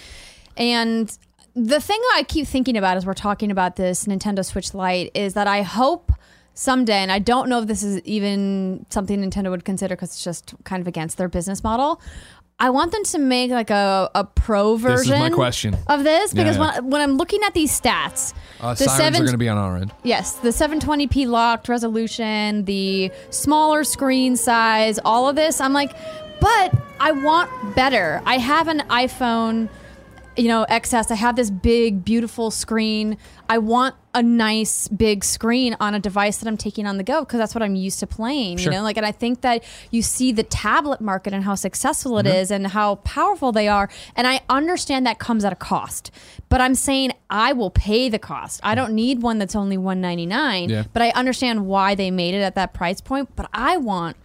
And 0.56 1.16
the 1.54 1.80
thing 1.80 2.00
I 2.14 2.24
keep 2.24 2.46
thinking 2.46 2.76
about 2.76 2.96
as 2.96 3.06
we're 3.06 3.14
talking 3.14 3.50
about 3.50 3.76
this 3.76 4.06
Nintendo 4.06 4.44
Switch 4.44 4.74
Lite 4.74 5.12
is 5.14 5.34
that 5.34 5.46
I 5.46 5.62
hope 5.62 6.12
someday, 6.58 6.98
and 6.98 7.12
I 7.12 7.20
don't 7.20 7.48
know 7.48 7.60
if 7.60 7.68
this 7.68 7.82
is 7.82 8.00
even 8.04 8.84
something 8.90 9.20
Nintendo 9.20 9.50
would 9.50 9.64
consider 9.64 9.94
because 9.94 10.10
it's 10.10 10.24
just 10.24 10.54
kind 10.64 10.80
of 10.80 10.88
against 10.88 11.16
their 11.16 11.28
business 11.28 11.62
model. 11.62 12.00
I 12.60 12.70
want 12.70 12.90
them 12.90 13.04
to 13.04 13.18
make 13.20 13.52
like 13.52 13.70
a, 13.70 14.10
a 14.16 14.24
pro 14.24 14.74
version. 14.74 14.96
This 14.96 15.04
is 15.04 15.10
my 15.10 15.30
question. 15.30 15.76
of 15.86 16.02
this 16.02 16.34
Yeah, 16.34 16.42
because 16.42 16.56
yeah. 16.56 16.80
When, 16.80 16.90
when 16.90 17.00
I'm 17.00 17.16
looking 17.16 17.40
at 17.46 17.54
these 17.54 17.80
stats, 17.80 18.34
Uh, 18.60 18.74
the 18.74 18.84
sirens 18.84 18.98
seven 18.98 19.22
are 19.22 19.24
going 19.24 19.32
to 19.32 19.38
be 19.38 19.48
on 19.48 19.56
our 19.56 19.76
end. 19.76 19.92
Yes, 20.02 20.32
the 20.34 20.48
720p 20.48 21.28
locked 21.28 21.68
resolution, 21.68 22.64
the 22.64 23.12
smaller 23.30 23.84
screen 23.84 24.34
size, 24.34 24.98
all 25.04 25.28
of 25.28 25.36
this. 25.36 25.60
I'm 25.60 25.72
like, 25.72 25.92
but 26.40 26.74
I 26.98 27.12
want 27.12 27.76
better. 27.76 28.20
I 28.26 28.38
have 28.38 28.66
an 28.66 28.80
iPhone, 28.90 29.68
you 30.38 30.48
know, 30.48 30.64
XS. 30.70 31.10
I 31.10 31.14
have 31.16 31.36
this 31.36 31.50
big, 31.50 32.04
beautiful 32.04 32.50
screen. 32.50 33.16
I 33.48 33.58
want 33.58 33.96
a 34.14 34.22
nice 34.22 34.88
big 34.88 35.24
screen 35.24 35.76
on 35.80 35.94
a 35.94 36.00
device 36.00 36.38
that 36.38 36.48
I'm 36.48 36.56
taking 36.56 36.86
on 36.86 36.96
the 36.96 37.02
go 37.02 37.20
because 37.20 37.38
that's 37.38 37.54
what 37.54 37.62
I'm 37.62 37.74
used 37.74 38.00
to 38.00 38.06
playing. 38.06 38.58
Sure. 38.58 38.72
You 38.72 38.78
know, 38.78 38.84
like, 38.84 38.96
and 38.96 39.04
I 39.04 39.12
think 39.12 39.40
that 39.42 39.64
you 39.90 40.00
see 40.00 40.32
the 40.32 40.44
tablet 40.44 41.00
market 41.00 41.32
and 41.32 41.44
how 41.44 41.54
successful 41.54 42.18
it 42.18 42.26
mm-hmm. 42.26 42.36
is 42.36 42.50
and 42.50 42.68
how 42.68 42.96
powerful 42.96 43.52
they 43.52 43.68
are. 43.68 43.90
And 44.16 44.26
I 44.26 44.40
understand 44.48 45.06
that 45.06 45.18
comes 45.18 45.44
at 45.44 45.52
a 45.52 45.56
cost, 45.56 46.10
but 46.48 46.60
I'm 46.60 46.74
saying 46.74 47.12
I 47.28 47.52
will 47.52 47.70
pay 47.70 48.08
the 48.08 48.18
cost. 48.18 48.60
I 48.62 48.72
mm. 48.72 48.76
don't 48.76 48.94
need 48.94 49.22
one 49.22 49.38
that's 49.38 49.56
only 49.56 49.76
199 49.76 50.70
Yeah. 50.70 50.84
but 50.92 51.02
I 51.02 51.10
understand 51.10 51.66
why 51.66 51.94
they 51.94 52.10
made 52.10 52.34
it 52.34 52.40
at 52.42 52.54
that 52.54 52.74
price 52.74 53.00
point. 53.00 53.34
But 53.36 53.48
I 53.52 53.76
want 53.76 54.16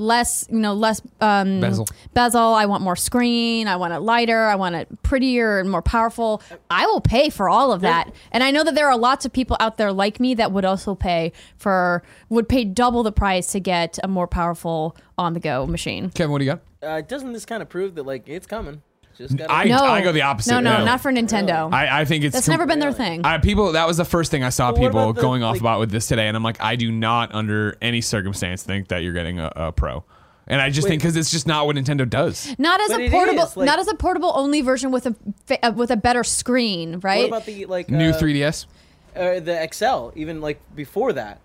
less, 0.00 0.46
you 0.50 0.58
know, 0.58 0.74
less 0.74 1.02
um, 1.20 1.60
Bezel. 1.60 1.86
Bezel. 2.14 2.54
I 2.54 2.66
want 2.66 2.82
more 2.82 2.96
screen. 2.96 3.68
I 3.68 3.76
want 3.76 3.92
it 3.92 4.00
lighter. 4.00 4.46
I 4.46 4.54
want 4.56 4.74
it 4.74 5.02
prettier 5.02 5.58
and 5.58 5.70
more 5.70 5.82
powerful. 5.82 6.42
I 6.70 6.86
will 6.86 7.00
pay 7.00 7.30
for 7.30 7.48
all 7.48 7.72
of 7.72 7.82
that. 7.82 8.10
And 8.32 8.42
I 8.42 8.50
know 8.50 8.64
that 8.64 8.74
there 8.74 8.88
are 8.88 8.96
lots 8.96 9.24
of 9.24 9.32
people 9.32 9.56
out 9.60 9.76
there 9.76 9.92
like 9.92 10.18
me 10.18 10.34
that 10.34 10.52
would 10.52 10.64
also 10.64 10.94
pay 10.94 11.32
for 11.56 12.02
would 12.28 12.48
pay 12.48 12.64
double 12.64 13.02
the 13.02 13.12
price 13.12 13.52
to 13.52 13.60
get 13.60 13.98
a 14.02 14.08
more 14.08 14.26
powerful 14.26 14.96
on 15.18 15.34
the 15.34 15.40
go 15.40 15.66
machine. 15.66 16.10
Kevin, 16.10 16.32
what 16.32 16.38
do 16.38 16.44
you 16.46 16.52
got? 16.52 16.60
Uh, 16.82 17.00
doesn't 17.02 17.32
this 17.32 17.44
kind 17.44 17.62
of 17.62 17.68
prove 17.68 17.94
that 17.96 18.06
like 18.06 18.28
it's 18.28 18.46
coming? 18.46 18.82
Just 19.18 19.36
gotta 19.36 19.52
I, 19.52 19.64
No, 19.64 19.76
I 19.78 20.02
go 20.02 20.12
the 20.12 20.22
opposite. 20.22 20.50
No, 20.52 20.60
no, 20.60 20.78
No. 20.78 20.84
not 20.84 21.00
for 21.00 21.12
Nintendo. 21.12 21.72
I, 21.72 22.00
I 22.00 22.04
think 22.04 22.24
it's 22.24 22.34
That's 22.34 22.46
com- 22.46 22.54
never 22.54 22.66
been 22.66 22.78
their 22.78 22.92
thing. 22.92 23.24
I, 23.24 23.38
people, 23.38 23.72
that 23.72 23.86
was 23.86 23.96
the 23.98 24.04
first 24.04 24.30
thing 24.30 24.42
I 24.44 24.48
saw 24.48 24.70
But 24.72 24.80
what 24.80 24.86
people 24.88 25.02
about 25.02 25.14
the, 25.16 25.20
going 25.22 25.42
off 25.42 25.54
like- 25.54 25.60
about 25.60 25.80
with 25.80 25.90
this 25.90 26.06
today, 26.06 26.26
and 26.28 26.36
I'm 26.36 26.42
like, 26.42 26.60
I 26.60 26.76
do 26.76 26.90
not, 26.90 27.34
under 27.34 27.76
any 27.82 28.00
circumstance, 28.00 28.62
think 28.62 28.88
that 28.88 28.98
you're 28.98 29.12
getting 29.12 29.38
a, 29.38 29.52
a 29.56 29.72
pro. 29.72 30.04
And 30.46 30.60
I 30.60 30.70
just 30.70 30.86
Wait. 30.86 30.90
think 30.92 31.02
because 31.02 31.16
it's 31.16 31.30
just 31.30 31.46
not 31.46 31.66
what 31.66 31.76
Nintendo 31.76 32.08
does. 32.08 32.54
not 32.58 32.80
as 32.80 32.88
But 32.88 33.00
a 33.00 33.04
it 33.04 33.10
portable, 33.12 33.44
is, 33.44 33.56
like- 33.56 33.66
not 33.66 33.78
as 33.78 33.88
a 33.88 33.94
portable 33.94 34.32
only 34.34 34.62
version 34.62 34.90
with 34.90 35.06
a 35.06 35.14
fa- 35.46 35.64
uh, 35.64 35.72
with 35.76 35.90
a 35.90 35.96
better 35.96 36.24
screen, 36.24 36.98
right? 37.00 37.20
What 37.20 37.28
about 37.28 37.46
the 37.46 37.66
like 37.66 37.88
New 37.90 38.10
uh, 38.10 38.18
3DS. 38.18 38.66
uh, 39.14 39.40
the 39.40 39.68
XL? 39.72 40.18
Even 40.18 40.40
like 40.40 40.60
before 40.74 41.12
that, 41.12 41.40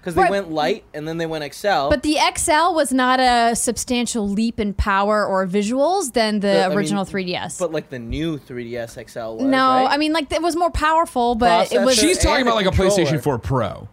because 0.00 0.14
they 0.14 0.22
Right. 0.22 0.30
went 0.30 0.50
light 0.50 0.84
and 0.94 1.06
then 1.06 1.18
they 1.18 1.26
went 1.26 1.44
XL. 1.44 1.88
But 1.90 2.02
the 2.02 2.16
XL 2.18 2.74
was 2.74 2.92
not 2.92 3.20
a 3.20 3.54
substantial 3.54 4.26
leap 4.28 4.58
in 4.58 4.72
power 4.74 5.24
or 5.26 5.46
visuals 5.46 6.12
than 6.14 6.40
the 6.40 6.46
The- 6.48 6.64
I 6.64 6.68
mean, 6.68 6.78
original 6.78 7.04
3DS. 7.04 7.58
but 7.58 7.70
like 7.72 7.90
the 7.90 7.98
new 7.98 8.38
3DS 8.38 8.96
XL 8.96 9.34
was. 9.36 9.42
no, 9.44 9.58
right? 9.58 9.86
I 9.90 9.96
mean 9.98 10.12
like 10.12 10.32
it 10.32 10.42
was 10.42 10.56
more 10.56 10.70
powerful, 10.70 11.34
but 11.34 11.70
it 11.72 11.80
was. 11.82 11.96
Processor. 11.96 12.00
She's 12.00 12.18
talking 12.18 12.40
and 12.40 12.48
about 12.48 12.52
a 12.62 12.64
like 12.64 12.66
a 12.66 12.70
PlayStation 12.70 13.08
controller. 13.08 13.20
4 13.22 13.38
Pro. 13.38 13.88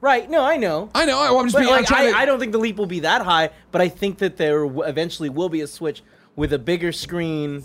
right. 0.00 0.28
No, 0.28 0.42
I 0.44 0.56
know. 0.56 0.90
I 0.94 1.04
know. 1.04 1.18
I- 1.18 1.28
I'm 1.38 1.44
just 1.46 1.54
But 1.54 1.60
being. 1.60 1.70
I'm 1.72 1.78
like, 1.80 1.86
trying 1.86 2.08
I, 2.08 2.10
to, 2.10 2.16
I 2.18 2.24
don't 2.26 2.40
think 2.40 2.52
the 2.52 2.58
leap 2.58 2.76
will 2.76 2.86
be 2.86 3.00
that 3.00 3.22
high, 3.22 3.50
but 3.70 3.80
I 3.80 3.88
think 3.88 4.18
that 4.18 4.36
there 4.36 4.62
w- 4.64 4.82
eventually 4.82 5.28
will 5.28 5.48
be 5.48 5.60
a 5.60 5.66
Switch 5.68 6.02
with 6.34 6.52
a 6.52 6.58
bigger 6.58 6.90
screen. 6.92 7.62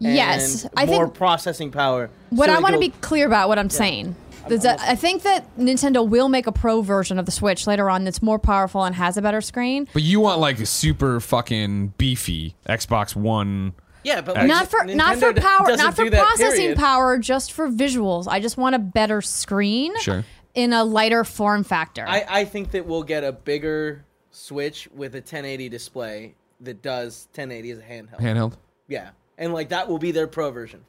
And 0.00 0.14
Yes, 0.14 0.64
I 0.76 0.84
more 0.86 1.06
think- 1.06 1.14
processing 1.14 1.70
power. 1.72 2.10
what 2.30 2.46
so 2.46 2.52
I 2.52 2.54
that 2.56 2.62
want 2.62 2.74
to 2.74 2.80
you'll- 2.80 2.90
be 2.92 2.94
clear 3.00 3.26
about 3.26 3.48
what 3.48 3.58
I'm 3.58 3.70
saying. 3.70 4.14
Is 4.52 4.62
that 4.62 4.80
I 4.80 4.94
think 4.94 5.22
that 5.22 5.56
Nintendo 5.56 6.06
will 6.06 6.28
make 6.28 6.46
a 6.46 6.52
pro 6.52 6.80
version 6.82 7.18
of 7.18 7.26
the 7.26 7.32
Switch 7.32 7.66
later 7.66 7.88
on 7.90 8.04
that's 8.04 8.22
more 8.22 8.38
powerful 8.38 8.84
and 8.84 8.94
has 8.94 9.16
a 9.16 9.22
better 9.22 9.40
screen. 9.40 9.88
But 9.92 10.02
you 10.02 10.20
want 10.20 10.40
like 10.40 10.58
a 10.60 10.66
super 10.66 11.20
fucking 11.20 11.94
beefy 11.98 12.54
Xbox 12.68 13.14
One. 13.16 13.74
Yeah, 14.04 14.20
but 14.20 14.36
Not 14.36 14.46
Not 14.46 14.68
for 14.68 14.84
not 14.84 15.16
for 15.18 15.32
power, 15.34 15.66
doesn't 15.66 15.92
for 15.92 16.10
processing 16.10 16.58
period. 16.60 16.78
power, 16.78 17.18
just 17.18 17.52
for 17.52 17.68
visuals. 17.68 18.26
I 18.28 18.40
just 18.40 18.56
want 18.56 18.74
a 18.74 18.78
better 18.78 19.20
screen 19.20 19.98
Sure. 20.00 20.24
in 20.54 20.72
a 20.72 20.84
lighter 20.84 21.24
form 21.24 21.64
factor. 21.64 22.04
I, 22.06 22.24
I 22.28 22.44
think 22.44 22.70
that 22.70 22.86
we'll 22.86 23.02
get 23.02 23.24
a 23.24 23.32
bigger 23.32 24.04
Switch 24.30 24.88
with 24.94 25.14
a 25.14 25.18
1080 25.18 25.68
display 25.68 26.34
that 26.60 26.80
does 26.80 27.26
1080 27.34 27.70
as 27.72 27.78
a 27.80 27.82
handheld. 27.82 28.20
Handheld. 28.20 28.52
Yeah, 28.86 29.10
and 29.36 29.52
like 29.52 29.70
that 29.70 29.88
will 29.88 29.98
be 29.98 30.12
their 30.12 30.26
pro 30.28 30.50
version, 30.52 30.84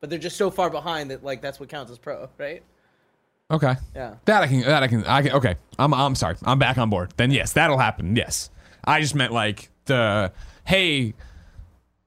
but 0.00 0.10
they're 0.10 0.18
just 0.18 0.36
so 0.36 0.50
far 0.50 0.68
behind 0.70 1.10
that 1.10 1.24
like 1.24 1.40
that's 1.40 1.58
what 1.58 1.68
counts 1.70 1.90
as 1.90 1.98
pro, 1.98 2.28
right? 2.38 2.62
Okay. 3.50 3.74
Yeah. 3.94 4.14
That 4.24 4.42
I 4.42 4.46
can. 4.48 4.60
That 4.62 4.82
I 4.82 4.88
can. 4.88 5.04
I 5.04 5.22
can. 5.22 5.32
Okay. 5.32 5.56
I'm. 5.78 5.94
I'm 5.94 6.14
sorry. 6.14 6.36
I'm 6.44 6.58
back 6.58 6.78
on 6.78 6.90
board. 6.90 7.12
Then 7.16 7.30
yes, 7.30 7.52
that'll 7.52 7.78
happen. 7.78 8.16
Yes. 8.16 8.50
I 8.84 9.00
just 9.00 9.14
meant 9.14 9.32
like 9.32 9.70
the 9.84 10.32
hey, 10.64 11.14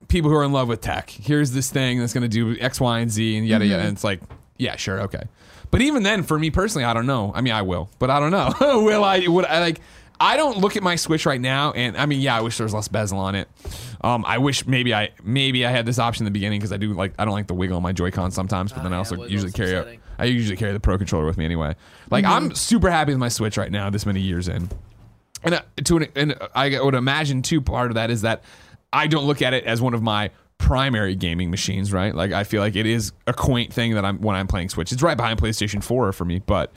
people 0.09 0.29
who 0.29 0.35
are 0.35 0.43
in 0.43 0.51
love 0.51 0.67
with 0.67 0.81
tech. 0.81 1.09
Here's 1.09 1.51
this 1.51 1.71
thing 1.71 1.99
that's 1.99 2.13
going 2.13 2.23
to 2.23 2.27
do 2.27 2.59
X, 2.59 2.81
Y, 2.81 2.99
and 2.99 3.09
Z, 3.09 3.37
and 3.37 3.47
yada 3.47 3.65
yada. 3.65 3.83
And 3.83 3.93
it's 3.93 4.03
like, 4.03 4.21
yeah, 4.57 4.75
sure, 4.75 5.01
okay. 5.01 5.23
But 5.71 5.81
even 5.81 6.03
then, 6.03 6.23
for 6.23 6.37
me 6.37 6.49
personally, 6.51 6.83
I 6.83 6.93
don't 6.93 7.05
know. 7.05 7.31
I 7.33 7.41
mean, 7.41 7.53
I 7.53 7.61
will, 7.61 7.89
but 7.99 8.09
I 8.09 8.19
don't 8.19 8.31
know. 8.31 8.53
will 8.83 9.03
I? 9.03 9.25
Would 9.27 9.45
I 9.45 9.59
like? 9.59 9.81
I 10.21 10.35
don't 10.35 10.57
look 10.57 10.75
at 10.75 10.83
my 10.83 10.97
Switch 10.97 11.25
right 11.25 11.39
now, 11.39 11.71
and 11.71 11.95
I 11.95 12.05
mean, 12.05 12.19
yeah, 12.19 12.35
I 12.35 12.41
wish 12.41 12.57
there 12.57 12.65
was 12.65 12.73
less 12.73 12.89
bezel 12.89 13.19
on 13.19 13.35
it. 13.35 13.47
Um, 14.01 14.25
I 14.27 14.39
wish 14.39 14.67
maybe 14.67 14.93
I 14.93 15.11
maybe 15.23 15.65
I 15.65 15.71
had 15.71 15.85
this 15.85 15.99
option 15.99 16.23
in 16.23 16.25
the 16.25 16.37
beginning 16.37 16.59
because 16.59 16.73
I 16.73 16.77
do 16.77 16.93
like 16.93 17.13
I 17.17 17.23
don't 17.23 17.33
like 17.33 17.47
the 17.47 17.53
wiggle 17.53 17.77
on 17.77 17.83
my 17.83 17.93
Joy-Con 17.93 18.31
sometimes, 18.31 18.73
but 18.73 18.81
Oh, 18.81 18.83
then 18.83 18.93
I 18.93 18.97
also 18.97 19.23
usually 19.23 19.53
carry 19.53 19.75
upsetting. 19.75 20.01
I 20.19 20.25
usually 20.25 20.57
carry 20.57 20.73
the 20.73 20.79
Pro 20.79 20.97
controller 20.97 21.25
with 21.25 21.37
me 21.37 21.45
anyway. 21.45 21.75
Like 22.11 22.25
I'm 22.25 22.53
super 22.53 22.89
happy 22.91 23.13
with 23.13 23.19
my 23.19 23.29
Switch 23.29 23.57
right 23.57 23.71
now. 23.71 23.89
This 23.89 24.05
many 24.05 24.19
years 24.19 24.47
in, 24.47 24.69
and 25.43 25.55
uh, 25.55 25.61
to 25.85 25.97
an, 25.97 26.07
and 26.15 26.35
I 26.53 26.79
would 26.79 26.93
imagine 26.93 27.41
too. 27.41 27.61
Part 27.61 27.89
of 27.91 27.95
that 27.95 28.11
is 28.11 28.21
that 28.21 28.43
I 28.91 29.07
don't 29.07 29.25
look 29.25 29.41
at 29.41 29.53
it 29.53 29.63
as 29.63 29.81
one 29.81 29.93
of 29.93 30.01
my 30.01 30.29
primary 30.57 31.15
gaming 31.15 31.49
machines. 31.49 31.93
Right? 31.93 32.13
Like 32.13 32.33
I 32.33 32.43
feel 32.43 32.61
like 32.61 32.75
it 32.75 32.85
is 32.85 33.13
a 33.27 33.33
quaint 33.33 33.73
thing 33.73 33.95
that 33.95 34.03
I'm 34.03 34.19
when 34.21 34.35
I'm 34.35 34.47
playing 34.47 34.69
Switch. 34.69 34.91
It's 34.91 35.01
right 35.01 35.17
behind 35.17 35.39
PlayStation 35.39 35.83
4 35.83 36.11
for 36.11 36.25
me, 36.25 36.39
but 36.45 36.73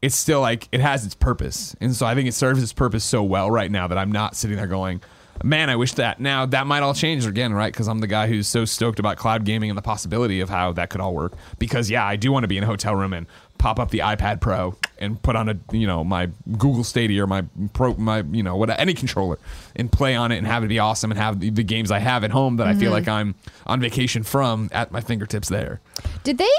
it's 0.00 0.16
still 0.16 0.40
like 0.40 0.68
it 0.72 0.80
has 0.80 1.04
its 1.04 1.14
purpose, 1.14 1.76
and 1.80 1.94
so 1.94 2.06
I 2.06 2.14
think 2.14 2.28
it 2.28 2.34
serves 2.34 2.62
its 2.62 2.72
purpose 2.72 3.04
so 3.04 3.22
well 3.22 3.50
right 3.50 3.70
now 3.70 3.86
that 3.88 3.98
I'm 3.98 4.10
not 4.10 4.36
sitting 4.36 4.56
there 4.56 4.66
going. 4.66 5.02
Man, 5.44 5.70
I 5.70 5.76
wish 5.76 5.92
that. 5.94 6.20
Now 6.20 6.46
that 6.46 6.66
might 6.66 6.82
all 6.82 6.94
change 6.94 7.26
again, 7.26 7.52
right? 7.52 7.72
Because 7.72 7.88
I'm 7.88 8.00
the 8.00 8.06
guy 8.06 8.26
who's 8.26 8.48
so 8.48 8.64
stoked 8.64 8.98
about 8.98 9.16
cloud 9.16 9.44
gaming 9.44 9.70
and 9.70 9.76
the 9.76 9.82
possibility 9.82 10.40
of 10.40 10.48
how 10.48 10.72
that 10.72 10.90
could 10.90 11.00
all 11.00 11.14
work. 11.14 11.34
Because 11.58 11.90
yeah, 11.90 12.04
I 12.04 12.16
do 12.16 12.32
want 12.32 12.44
to 12.44 12.48
be 12.48 12.56
in 12.56 12.64
a 12.64 12.66
hotel 12.66 12.94
room 12.94 13.12
and 13.12 13.26
pop 13.58 13.78
up 13.78 13.90
the 13.90 14.00
iPad 14.00 14.40
Pro 14.40 14.76
and 14.98 15.20
put 15.22 15.36
on 15.36 15.48
a 15.48 15.58
you 15.72 15.86
know 15.86 16.04
my 16.04 16.26
Google 16.52 16.84
Stadia 16.84 17.24
or 17.24 17.26
my 17.26 17.44
Pro 17.72 17.94
my 17.94 18.22
you 18.30 18.42
know 18.42 18.56
what 18.56 18.70
any 18.78 18.94
controller 18.94 19.38
and 19.74 19.90
play 19.90 20.14
on 20.14 20.32
it 20.32 20.38
and 20.38 20.46
have 20.46 20.64
it 20.64 20.68
be 20.68 20.78
awesome 20.78 21.10
and 21.10 21.18
have 21.18 21.40
the, 21.40 21.50
the 21.50 21.62
games 21.62 21.90
I 21.90 21.98
have 21.98 22.24
at 22.24 22.30
home 22.30 22.56
that 22.56 22.66
I 22.66 22.74
feel 22.74 22.84
mm-hmm. 22.84 22.92
like 22.92 23.08
I'm 23.08 23.34
on 23.66 23.80
vacation 23.80 24.22
from 24.22 24.68
at 24.72 24.92
my 24.92 25.00
fingertips 25.00 25.48
there. 25.48 25.80
Did 26.24 26.38
they 26.38 26.52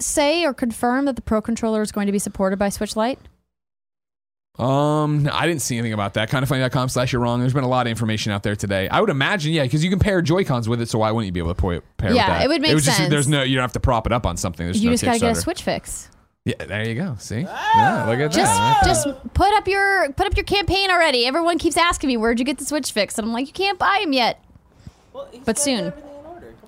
say 0.00 0.44
or 0.44 0.54
confirm 0.54 1.04
that 1.06 1.16
the 1.16 1.22
Pro 1.22 1.42
controller 1.42 1.82
is 1.82 1.92
going 1.92 2.06
to 2.06 2.12
be 2.12 2.18
supported 2.18 2.58
by 2.58 2.68
Switch 2.68 2.96
Lite? 2.96 3.18
Um, 4.58 5.28
I 5.32 5.46
didn't 5.46 5.62
see 5.62 5.76
anything 5.76 5.92
about 5.92 6.14
that. 6.14 6.30
Kind 6.30 6.42
of 6.42 6.48
funny.com 6.48 6.88
slash 6.88 7.12
you're 7.12 7.22
wrong. 7.22 7.38
There's 7.40 7.54
been 7.54 7.62
a 7.64 7.68
lot 7.68 7.86
of 7.86 7.90
information 7.90 8.32
out 8.32 8.42
there 8.42 8.56
today. 8.56 8.88
I 8.88 9.00
would 9.00 9.10
imagine, 9.10 9.52
yeah, 9.52 9.62
because 9.62 9.84
you 9.84 9.90
can 9.90 10.00
pair 10.00 10.20
Joy 10.20 10.44
Cons 10.44 10.68
with 10.68 10.80
it, 10.80 10.88
so 10.88 10.98
why 10.98 11.10
wouldn't 11.12 11.26
you 11.26 11.32
be 11.32 11.38
able 11.40 11.54
to 11.54 11.60
pair, 11.60 11.80
pair 11.96 12.08
with 12.10 12.16
Yeah, 12.16 12.26
that? 12.28 12.44
it 12.44 12.48
would 12.48 12.60
make 12.60 12.74
was 12.74 12.84
Just, 12.84 12.96
sense. 12.96 13.08
there's 13.10 13.28
no, 13.28 13.42
you 13.42 13.54
don't 13.54 13.62
have 13.62 13.72
to 13.74 13.80
prop 13.80 14.06
it 14.06 14.12
up 14.12 14.26
on 14.26 14.36
something. 14.36 14.66
There's 14.66 14.82
you 14.82 14.90
no 14.90 14.94
just 14.94 15.04
got 15.04 15.12
to 15.14 15.18
get 15.20 15.32
a 15.32 15.40
Switch 15.40 15.62
fix. 15.62 16.10
Yeah, 16.44 16.54
there 16.64 16.88
you 16.88 16.94
go. 16.94 17.14
See? 17.18 17.40
Yeah, 17.40 18.06
look 18.08 18.18
at 18.18 18.32
Just 18.32 18.52
that. 18.52 18.80
just 18.84 19.06
put 19.34 19.52
up 19.54 19.68
your 19.68 20.10
put 20.14 20.26
up 20.26 20.34
your 20.36 20.44
campaign 20.44 20.90
already. 20.90 21.26
Everyone 21.26 21.58
keeps 21.58 21.76
asking 21.76 22.08
me 22.08 22.16
where'd 22.16 22.38
you 22.38 22.44
get 22.46 22.56
the 22.58 22.64
Switch 22.64 22.90
fix, 22.90 23.18
and 23.18 23.26
I'm 23.26 23.32
like, 23.34 23.46
you 23.46 23.52
can't 23.52 23.78
buy 23.78 23.98
them 24.00 24.12
yet. 24.14 24.42
Well, 25.12 25.28
he's 25.30 25.42
But 25.44 25.56
got 25.56 25.62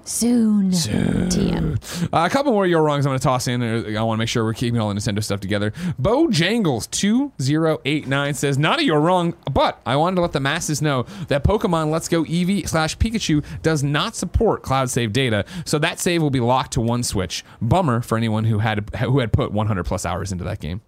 soon. 0.04 0.66
everything 0.66 0.98
in 0.98 1.06
order. 1.06 1.16
Come 1.16 1.16
on. 1.16 1.24
Soon. 1.28 1.28
TM. 1.28 2.08
Uh, 2.12 2.26
a 2.26 2.30
couple 2.30 2.52
more 2.52 2.66
you're 2.66 2.82
wrongs 2.82 3.06
I'm 3.06 3.10
going 3.10 3.18
to 3.18 3.22
toss 3.22 3.46
in. 3.48 3.62
Uh, 3.62 3.98
I 3.98 4.02
want 4.02 4.16
to 4.16 4.18
make 4.18 4.28
sure 4.28 4.44
we're 4.44 4.54
keeping 4.54 4.80
all 4.80 4.88
the 4.88 4.94
Nintendo 4.94 5.22
stuff 5.22 5.40
together. 5.40 5.72
Bojangles2089 6.00 8.34
says, 8.34 8.58
Not 8.58 8.80
a 8.80 8.84
you're 8.84 9.00
wrong, 9.00 9.34
but 9.50 9.80
I 9.86 9.96
wanted 9.96 10.16
to 10.16 10.22
let 10.22 10.32
the 10.32 10.40
masses 10.40 10.82
know 10.82 11.04
that 11.28 11.44
Pokemon 11.44 11.90
Let's 11.90 12.08
Go 12.08 12.24
Eevee 12.24 12.68
slash 12.68 12.96
Pikachu 12.98 13.44
does 13.62 13.82
not 13.82 14.16
support 14.16 14.62
cloud 14.62 14.90
save 14.90 15.12
data, 15.12 15.44
so 15.64 15.78
that 15.78 15.98
save 16.00 16.22
will 16.22 16.30
be 16.30 16.40
locked 16.40 16.72
to 16.72 16.80
one 16.80 17.02
Switch. 17.02 17.44
Bummer 17.60 18.00
for 18.02 18.16
anyone 18.16 18.44
who 18.44 18.58
had 18.58 18.94
who 18.96 19.18
had 19.20 19.32
put 19.32 19.52
100 19.52 19.84
plus 19.84 20.04
hours 20.06 20.32
into 20.32 20.44
that 20.44 20.60
game. 20.60 20.80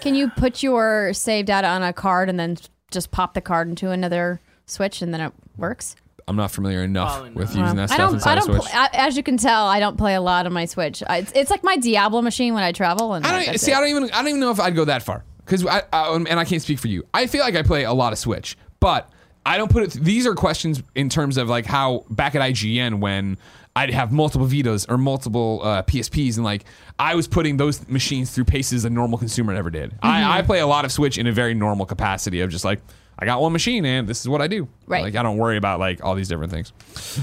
Can 0.00 0.14
you 0.14 0.30
put 0.30 0.62
your 0.62 1.12
save 1.12 1.46
data 1.46 1.66
on 1.66 1.82
a 1.82 1.92
card 1.92 2.28
and 2.28 2.38
then 2.38 2.56
just 2.90 3.10
pop 3.10 3.34
the 3.34 3.40
card 3.40 3.68
into 3.68 3.90
another 3.90 4.40
Switch 4.66 5.02
and 5.02 5.12
then 5.12 5.20
it 5.20 5.32
works? 5.56 5.96
I'm 6.28 6.36
not 6.36 6.50
familiar 6.50 6.82
enough 6.82 7.12
Probably 7.14 7.30
with 7.32 7.54
not. 7.54 7.62
using 7.62 7.76
that 7.76 7.90
I 7.90 7.94
stuff 7.94 7.98
don't. 7.98 8.14
inside 8.14 8.30
I 8.30 8.32
a 8.32 8.36
don't. 8.36 8.46
Switch. 8.46 8.70
Pl- 8.70 8.80
I, 8.80 8.88
as 8.92 9.16
you 9.16 9.22
can 9.22 9.36
tell, 9.38 9.66
I 9.66 9.80
don't 9.80 9.96
play 9.96 10.14
a 10.14 10.20
lot 10.20 10.46
on 10.46 10.52
my 10.52 10.66
Switch. 10.66 11.02
I, 11.06 11.18
it's, 11.18 11.32
it's 11.34 11.50
like 11.50 11.64
my 11.64 11.76
Diablo 11.76 12.22
machine 12.22 12.54
when 12.54 12.62
I 12.62 12.72
travel. 12.72 13.14
And 13.14 13.26
I 13.26 13.30
don't 13.32 13.46
that's 13.46 13.62
see. 13.62 13.72
it. 13.72 13.76
I 13.76 13.80
don't 13.80 13.88
even. 13.88 14.04
I 14.10 14.18
don't 14.18 14.28
even 14.28 14.40
know 14.40 14.50
if 14.50 14.60
I'd 14.60 14.76
go 14.76 14.84
that 14.84 15.02
far 15.02 15.24
because 15.44 15.64
I, 15.66 15.82
I 15.92 16.14
and 16.14 16.38
I 16.38 16.44
can't 16.44 16.62
speak 16.62 16.78
for 16.78 16.88
you. 16.88 17.04
I 17.14 17.26
feel 17.26 17.40
like 17.40 17.56
I 17.56 17.62
play 17.62 17.84
a 17.84 17.92
lot 17.92 18.12
of 18.12 18.18
Switch, 18.18 18.56
but 18.80 19.10
I 19.46 19.56
don't 19.56 19.70
put 19.72 19.82
it. 19.84 19.92
These 19.92 20.26
are 20.26 20.34
questions 20.34 20.82
in 20.94 21.08
terms 21.08 21.38
of 21.38 21.48
like 21.48 21.64
how 21.64 22.04
back 22.10 22.34
at 22.34 22.42
IGN 22.42 23.00
when 23.00 23.38
I'd 23.74 23.90
have 23.90 24.12
multiple 24.12 24.46
Vitas 24.46 24.84
or 24.90 24.98
multiple 24.98 25.60
uh, 25.62 25.82
PSPs 25.84 26.36
and 26.36 26.44
like 26.44 26.64
I 26.98 27.14
was 27.14 27.26
putting 27.28 27.56
those 27.56 27.88
machines 27.88 28.30
through 28.30 28.44
paces 28.44 28.84
a 28.84 28.90
normal 28.90 29.18
consumer 29.18 29.54
never 29.54 29.70
did. 29.70 29.92
Mm-hmm. 29.92 30.06
I, 30.06 30.38
I 30.38 30.42
play 30.42 30.58
a 30.60 30.66
lot 30.66 30.84
of 30.84 30.92
Switch 30.92 31.16
in 31.16 31.26
a 31.26 31.32
very 31.32 31.54
normal 31.54 31.86
capacity 31.86 32.40
of 32.42 32.50
just 32.50 32.64
like. 32.64 32.80
I 33.20 33.24
got 33.24 33.40
one 33.40 33.52
machine 33.52 33.84
and 33.84 34.06
this 34.08 34.20
is 34.20 34.28
what 34.28 34.40
I 34.40 34.46
do. 34.46 34.68
Right. 34.86 35.02
Like 35.02 35.16
I 35.16 35.24
don't 35.24 35.38
worry 35.38 35.56
about 35.56 35.80
like 35.80 36.04
all 36.04 36.14
these 36.14 36.28
different 36.28 36.52
things. 36.52 36.72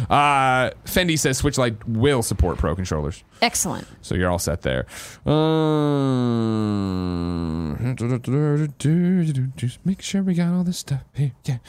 Uh, 0.10 0.72
Fendi 0.84 1.18
says 1.18 1.38
Switch 1.38 1.58
Lite 1.58 1.88
will 1.88 2.22
support 2.22 2.58
Pro 2.58 2.76
controllers. 2.76 3.24
Excellent. 3.42 3.88
So 4.02 4.16
you're 4.16 4.30
all 4.30 4.40
set 4.40 4.62
there. 4.64 4.86
Um, 5.26 5.86
just 9.56 9.86
make 9.86 10.02
sure 10.02 10.22
we 10.22 10.34
got 10.34 10.54
all 10.54 10.66
this 10.66 10.80
stuff 10.80 11.04
here. 11.14 11.32
Yeah. 11.46 11.60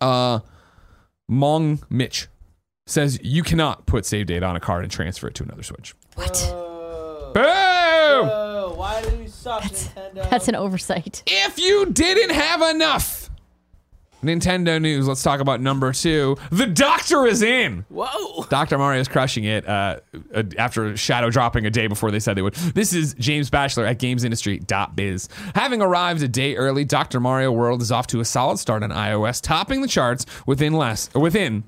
Uh, 0.00 0.40
Mong 1.30 1.82
Mitch 1.90 2.28
says 2.86 3.18
you 3.22 3.42
cannot 3.42 3.84
put 3.84 4.06
save 4.06 4.26
data 4.26 4.46
on 4.46 4.56
a 4.56 4.60
card 4.60 4.84
and 4.84 4.92
transfer 4.92 5.28
it 5.28 5.34
to 5.34 5.42
another 5.44 5.62
Switch. 5.62 5.94
What? 6.14 6.32
Boom! 7.34 8.47
Why 8.78 9.02
do 9.02 9.16
you 9.16 9.28
suck, 9.28 9.62
Nintendo? 9.64 10.30
That's 10.30 10.48
an 10.48 10.54
oversight. 10.54 11.24
If 11.26 11.58
you 11.58 11.86
didn't 11.86 12.30
have 12.30 12.62
enough 12.62 13.28
Nintendo 14.22 14.80
news, 14.80 15.08
let's 15.08 15.22
talk 15.22 15.40
about 15.40 15.60
number 15.60 15.92
two. 15.92 16.36
The 16.50 16.66
Doctor 16.66 17.26
is 17.26 17.42
in. 17.42 17.84
Whoa. 17.88 18.44
Dr. 18.48 18.78
Mario's 18.78 19.08
crushing 19.08 19.44
it 19.44 19.66
uh, 19.68 19.98
uh, 20.32 20.44
after 20.58 20.96
shadow 20.96 21.28
dropping 21.30 21.66
a 21.66 21.70
day 21.70 21.88
before 21.88 22.10
they 22.10 22.20
said 22.20 22.36
they 22.36 22.42
would. 22.42 22.54
This 22.54 22.92
is 22.92 23.14
James 23.14 23.50
Batchelor 23.50 23.84
at 23.84 23.98
GamesIndustry.biz. 23.98 25.28
Having 25.54 25.82
arrived 25.82 26.22
a 26.22 26.28
day 26.28 26.54
early, 26.56 26.84
Dr. 26.84 27.18
Mario 27.20 27.50
World 27.50 27.82
is 27.82 27.90
off 27.90 28.06
to 28.08 28.20
a 28.20 28.24
solid 28.24 28.58
start 28.58 28.82
on 28.82 28.90
iOS, 28.90 29.42
topping 29.42 29.82
the 29.82 29.88
charts 29.88 30.24
within 30.46 30.72
less 30.72 31.12
within 31.14 31.64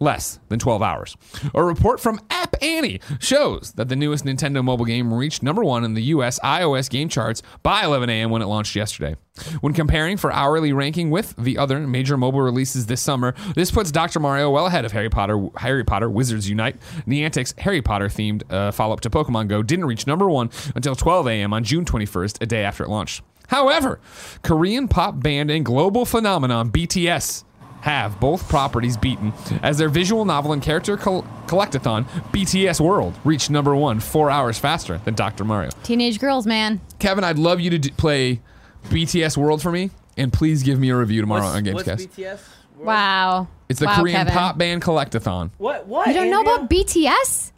less 0.00 0.38
than 0.48 0.58
12 0.58 0.82
hours. 0.82 1.16
A 1.54 1.62
report 1.62 2.00
from 2.00 2.20
App 2.30 2.54
Annie 2.62 3.00
shows 3.20 3.72
that 3.76 3.88
the 3.88 3.96
newest 3.96 4.24
Nintendo 4.24 4.62
mobile 4.62 4.84
game 4.84 5.12
reached 5.12 5.42
number 5.42 5.62
one 5.64 5.84
in 5.84 5.94
the 5.94 6.02
US 6.04 6.38
iOS 6.40 6.90
game 6.90 7.08
charts 7.08 7.42
by 7.62 7.84
11 7.84 8.10
a.m. 8.10 8.30
when 8.30 8.42
it 8.42 8.46
launched 8.46 8.76
yesterday. 8.76 9.16
When 9.60 9.72
comparing 9.72 10.16
for 10.16 10.32
hourly 10.32 10.72
ranking 10.72 11.10
with 11.10 11.34
the 11.36 11.58
other 11.58 11.80
major 11.80 12.16
mobile 12.16 12.40
releases 12.40 12.86
this 12.86 13.00
summer, 13.00 13.34
this 13.54 13.70
puts 13.70 13.90
Dr. 13.90 14.20
Mario 14.20 14.50
well 14.50 14.66
ahead 14.66 14.84
of 14.84 14.92
Harry 14.92 15.10
Potter, 15.10 15.48
Harry 15.56 15.84
Potter 15.84 16.08
Wizards 16.08 16.48
Unite. 16.48 16.76
Niantic's 17.06 17.54
Harry 17.58 17.82
Potter 17.82 18.08
themed 18.08 18.42
uh, 18.50 18.70
follow 18.70 18.92
up 18.92 19.00
to 19.00 19.10
Pokemon 19.10 19.48
Go 19.48 19.62
didn't 19.62 19.86
reach 19.86 20.06
number 20.06 20.28
one 20.28 20.50
until 20.76 20.94
12 20.94 21.26
a.m. 21.28 21.52
on 21.52 21.64
June 21.64 21.84
21st, 21.84 22.42
a 22.42 22.46
day 22.46 22.62
after 22.64 22.84
it 22.84 22.88
launched. 22.88 23.22
However, 23.48 24.00
Korean 24.42 24.88
pop 24.88 25.20
band 25.20 25.50
and 25.50 25.64
global 25.64 26.04
phenomenon 26.04 26.70
BTS 26.70 27.44
have 27.84 28.18
both 28.18 28.48
properties 28.48 28.96
beaten 28.96 29.30
as 29.62 29.76
their 29.76 29.90
visual 29.90 30.24
novel 30.24 30.54
and 30.54 30.62
character 30.62 30.96
col- 30.96 31.22
collectathon 31.46 32.04
BTS 32.32 32.80
World 32.80 33.14
reached 33.24 33.50
number 33.50 33.76
one 33.76 34.00
four 34.00 34.30
hours 34.30 34.58
faster 34.58 34.96
than 35.04 35.12
Dr. 35.14 35.44
Mario. 35.44 35.70
Teenage 35.82 36.18
girls, 36.18 36.46
man. 36.46 36.80
Kevin, 36.98 37.24
I'd 37.24 37.38
love 37.38 37.60
you 37.60 37.68
to 37.70 37.78
d- 37.78 37.90
play 37.90 38.40
BTS 38.84 39.36
World 39.36 39.60
for 39.60 39.70
me, 39.70 39.90
and 40.16 40.32
please 40.32 40.62
give 40.62 40.78
me 40.80 40.88
a 40.88 40.96
review 40.96 41.20
tomorrow 41.20 41.42
What's, 41.44 41.56
on 41.68 41.74
what's 41.74 41.88
Gamescast. 41.88 42.08
BTS? 42.08 42.38
World? 42.76 42.86
Wow. 42.86 43.48
It's 43.68 43.80
the 43.80 43.86
wow, 43.86 44.00
Korean 44.00 44.16
Kevin. 44.18 44.32
pop 44.32 44.56
band 44.58 44.80
collectathon. 44.82 45.50
What? 45.58 45.86
What? 45.86 46.08
You 46.08 46.14
don't 46.14 46.30
know 46.30 46.40
about 46.40 46.70
BTS? 46.70 47.52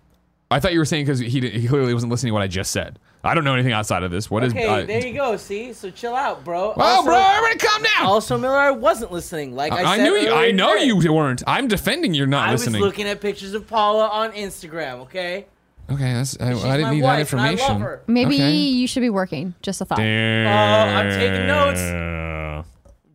I 0.51 0.59
thought 0.61 0.73
you 0.73 0.81
were 0.81 0.85
saying 0.85 1.05
because 1.05 1.21
he, 1.21 1.39
did- 1.41 1.55
he 1.55 1.69
clearly 1.69 1.95
wasn't 1.95 2.11
listening 2.11 2.31
to 2.31 2.35
what 2.35 2.43
I 2.43 2.49
just 2.49 2.73
said. 2.73 2.99
I 3.27 3.35
don't 3.35 3.45
know 3.45 3.55
anything 3.55 3.73
outside 3.73 4.03
of 4.03 4.11
this. 4.11 4.31
What 4.31 4.45
is? 4.45 4.53
Okay, 4.53 4.67
uh, 4.67 4.87
there 4.87 5.07
you 5.07 5.15
go. 5.15 5.37
See, 5.37 5.73
so 5.73 5.91
chill 5.91 6.15
out, 6.15 6.45
bro. 6.45 6.73
Oh, 6.77 6.81
Also- 6.81 7.05
bro, 7.09 7.17
everybody 7.19 7.59
calm 7.59 7.83
down. 7.83 8.07
Also, 8.07 8.39
Miller, 8.39 8.57
I 8.57 8.71
wasn't 8.71 9.13
listening. 9.13 9.55
Like 9.55 9.73
I, 9.73 9.85
I, 9.85 9.97
said 9.97 10.05
knew 10.05 10.13
you. 10.13 10.29
earlier 10.29 10.35
I 10.49 10.51
know 10.53 10.73
today. 10.75 10.87
you 10.87 11.13
weren't. 11.13 11.43
I'm 11.47 11.69
defending 11.69 12.15
you're 12.15 12.27
not 12.27 12.51
listening. 12.51 12.51
I 12.51 12.53
listening. 12.53 12.81
was 12.83 12.87
looking 12.89 13.09
at 13.09 13.21
pictures 13.21 13.55
of 13.55 13.67
Paula 13.67 14.09
on 14.09 14.33
Instagram. 14.33 15.01
Okay. 15.01 15.47
okay, 15.91 16.13
that's, 16.15 16.37
I, 16.41 16.53
She's 16.55 16.65
I 16.65 16.77
didn't 16.77 16.83
my 16.89 16.95
need 16.95 17.03
wife, 17.03 17.31
that 17.31 17.37
and 17.37 17.41
I 17.41 17.45
love 17.51 17.53
information. 17.59 17.81
her. 17.83 18.03
Maybe 18.07 18.35
Okay. 18.37 18.53
you 18.53 18.87
should 18.87 19.01
be 19.01 19.11
working. 19.11 19.55
Just 19.63 19.81
a 19.81 19.85
thought. 19.85 20.01
I'm 20.01 21.11
taking 21.11 21.47
notes. 21.47 22.67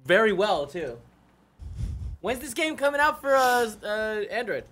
Very 0.05 0.33
well 0.33 0.65
too. 0.67 0.97
When's 2.21 2.39
this 2.39 2.53
game 2.53 2.75
coming 2.77 3.01
out 3.01 3.21
for 3.21 3.35
uh, 3.35 3.69
uh 3.83 3.87
Android? 4.29 4.65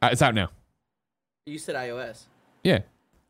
Uh, 0.00 0.10
it's 0.12 0.22
out 0.22 0.34
now. 0.34 0.48
You 1.46 1.58
said 1.58 1.74
iOS. 1.74 2.24
Yeah. 2.62 2.80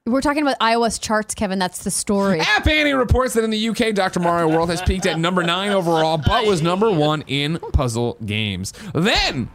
We're 0.08 0.20
talking 0.22 0.42
about 0.42 0.58
iOS 0.58 1.00
charts, 1.00 1.34
Kevin. 1.34 1.58
That's 1.58 1.84
the 1.84 1.90
story. 1.90 2.40
App 2.40 2.66
Annie 2.66 2.94
reports 2.94 3.34
that 3.34 3.44
in 3.44 3.50
the 3.50 3.68
UK, 3.68 3.94
Dr. 3.94 4.20
Mario 4.20 4.48
World 4.48 4.70
has 4.70 4.80
peaked 4.82 5.06
at 5.06 5.18
number 5.18 5.42
nine 5.42 5.70
overall, 5.70 6.16
but 6.18 6.46
was 6.46 6.62
number 6.62 6.90
one 6.90 7.22
in 7.26 7.58
puzzle 7.72 8.16
games. 8.24 8.72
Then, 8.94 9.48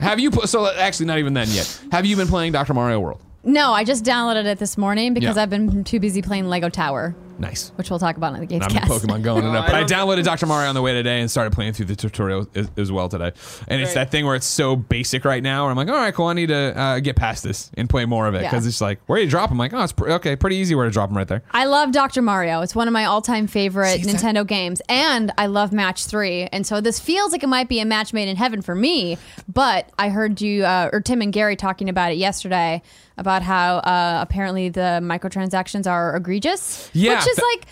have 0.00 0.18
you? 0.18 0.30
put 0.30 0.48
So 0.48 0.66
actually, 0.74 1.06
not 1.06 1.18
even 1.18 1.34
then 1.34 1.48
yet. 1.50 1.80
Have 1.92 2.06
you 2.06 2.16
been 2.16 2.28
playing 2.28 2.52
Dr. 2.52 2.72
Mario 2.74 3.00
World? 3.00 3.20
No, 3.44 3.72
I 3.72 3.84
just 3.84 4.04
downloaded 4.04 4.46
it 4.46 4.58
this 4.58 4.76
morning 4.78 5.14
because 5.14 5.36
Yeah. 5.36 5.42
I've 5.42 5.50
been 5.50 5.84
too 5.84 6.00
busy 6.00 6.22
playing 6.22 6.48
Lego 6.48 6.68
Tower, 6.68 7.14
Nice. 7.38 7.70
which 7.76 7.88
we'll 7.90 7.98
talk 7.98 8.16
about 8.16 8.34
in 8.34 8.40
the 8.46 8.54
I'm 8.56 8.62
in 8.62 8.68
Gamescast. 8.68 8.82
Pokemon 8.88 9.22
going 9.22 9.44
it 9.44 9.48
up. 9.54 9.66
But 9.66 9.74
I 9.74 9.80
I 9.80 9.84
downloaded 9.84 10.24
Dr. 10.24 10.46
Mario 10.46 10.68
on 10.68 10.74
the 10.74 10.82
way 10.82 10.92
today 10.92 11.20
and 11.20 11.30
started 11.30 11.52
playing 11.52 11.72
through 11.72 11.86
the 11.86 11.96
tutorial 11.96 12.48
as, 12.54 12.68
as 12.76 12.90
well 12.92 13.08
today. 13.08 13.32
And 13.68 13.80
it's 13.80 13.94
that 13.94 14.10
thing 14.10 14.26
where 14.26 14.34
it's 14.34 14.46
so 14.46 14.74
basic 14.76 15.24
right 15.24 15.42
now. 15.42 15.62
Where 15.64 15.70
I'm 15.70 15.76
like, 15.76 15.88
all 15.88 15.94
right, 15.94 16.12
cool. 16.12 16.26
I 16.26 16.32
need 16.34 16.48
to 16.48 16.78
uh, 16.78 16.98
get 17.00 17.16
past 17.16 17.44
this 17.44 17.70
and 17.74 17.88
play 17.88 18.04
more 18.06 18.26
of 18.26 18.34
it 18.34 18.42
Yeah. 18.42 18.50
because 18.50 18.66
it's 18.66 18.80
like, 18.80 19.00
where 19.06 19.18
do 19.18 19.24
you 19.24 19.30
drop 19.30 19.48
them? 19.50 19.58
like, 19.58 19.72
oh, 19.72 19.82
it's 19.82 19.92
pr- 19.92 20.10
okay, 20.10 20.36
pretty 20.36 20.56
easy 20.56 20.74
where 20.74 20.84
to 20.84 20.90
drop 20.90 21.08
them 21.08 21.16
right 21.16 21.28
there. 21.28 21.42
I 21.52 21.64
love 21.66 21.92
Dr. 21.92 22.22
Mario. 22.22 22.60
It's 22.62 22.74
one 22.74 22.88
of 22.88 22.92
my 22.92 23.04
all-time 23.04 23.46
favorite 23.46 24.00
See, 24.02 24.10
is 24.10 24.20
that- 24.20 24.34
Nintendo 24.34 24.46
games, 24.46 24.82
and 24.88 25.32
I 25.38 25.46
love 25.46 25.72
Match 25.72 26.06
Three. 26.06 26.44
And 26.52 26.66
so 26.66 26.80
this 26.80 26.98
feels 26.98 27.32
like 27.32 27.42
it 27.42 27.48
might 27.48 27.68
be 27.68 27.80
a 27.80 27.84
match 27.84 28.12
made 28.12 28.28
in 28.28 28.36
heaven 28.36 28.62
for 28.62 28.74
me. 28.74 29.16
But 29.52 29.90
I 29.98 30.08
heard 30.08 30.40
you 30.40 30.64
uh, 30.64 30.90
or 30.92 31.00
Tim 31.00 31.22
and 31.22 31.32
Gary 31.32 31.56
talking 31.56 31.88
about 31.88 32.12
it 32.12 32.16
yesterday 32.18 32.82
about 33.16 33.42
how 33.42 33.78
uh, 33.78 34.18
apparently 34.22 34.68
the 34.68 35.00
microtransactions 35.02 35.90
are 35.90 36.14
egregious. 36.16 36.88
Yeah, 36.92 37.14
th- 37.36 37.46
like, 37.52 37.66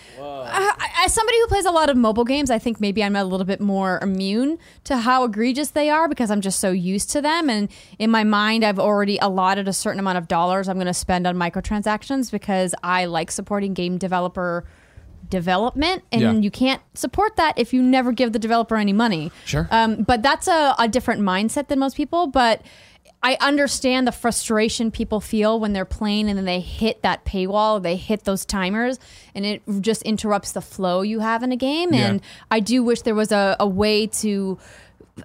as 1.05 1.13
somebody 1.13 1.37
who 1.39 1.47
plays 1.47 1.65
a 1.65 1.71
lot 1.71 1.89
of 1.89 1.97
mobile 1.97 2.23
games, 2.25 2.49
I 2.49 2.59
think 2.59 2.79
maybe 2.79 3.03
I'm 3.03 3.15
a 3.15 3.23
little 3.23 3.45
bit 3.45 3.59
more 3.61 3.99
immune 4.01 4.57
to 4.85 4.97
how 4.97 5.23
egregious 5.23 5.69
they 5.71 5.89
are 5.89 6.07
because 6.07 6.31
I'm 6.31 6.41
just 6.41 6.59
so 6.59 6.71
used 6.71 7.09
to 7.11 7.21
them. 7.21 7.49
And 7.49 7.69
in 7.99 8.09
my 8.11 8.23
mind, 8.23 8.63
I've 8.63 8.79
already 8.79 9.17
allotted 9.19 9.67
a 9.67 9.73
certain 9.73 9.99
amount 9.99 10.17
of 10.17 10.27
dollars 10.27 10.67
I'm 10.67 10.75
going 10.77 10.87
to 10.87 10.93
spend 10.93 11.27
on 11.27 11.35
microtransactions 11.35 12.31
because 12.31 12.73
I 12.83 13.05
like 13.05 13.31
supporting 13.31 13.73
game 13.73 13.97
developer 13.97 14.65
development 15.29 16.03
and 16.11 16.21
Yeah. 16.21 16.31
you 16.33 16.49
can't 16.51 16.81
support 16.93 17.35
that 17.35 17.57
if 17.59 17.73
you 17.73 17.81
never 17.83 18.11
give 18.13 18.31
the 18.31 18.39
developer 18.39 18.77
any 18.77 18.93
money 18.93 19.29
Sure. 19.45 19.67
um, 19.71 20.03
but 20.03 20.21
that's 20.23 20.47
a, 20.47 20.73
a 20.79 20.87
different 20.87 21.19
mindset 21.21 21.67
than 21.67 21.79
most 21.79 21.97
people 21.97 22.27
but 22.27 22.61
i 23.23 23.37
understand 23.41 24.07
the 24.07 24.11
frustration 24.11 24.91
people 24.91 25.19
feel 25.19 25.59
when 25.59 25.73
they're 25.73 25.85
playing 25.85 26.29
and 26.29 26.37
then 26.37 26.45
they 26.45 26.59
hit 26.59 27.01
that 27.01 27.25
paywall 27.25 27.81
they 27.81 27.95
hit 27.95 28.23
those 28.25 28.45
timers 28.45 28.99
and 29.35 29.45
it 29.45 29.61
just 29.81 30.01
interrupts 30.03 30.51
the 30.51 30.61
flow 30.61 31.01
you 31.01 31.19
have 31.19 31.43
in 31.43 31.51
a 31.51 31.55
game 31.57 31.93
Yeah. 31.93 32.07
and 32.07 32.21
i 32.51 32.59
do 32.59 32.83
wish 32.83 33.01
there 33.01 33.15
was 33.15 33.31
a, 33.31 33.55
a 33.59 33.67
way 33.67 34.07
to 34.07 34.57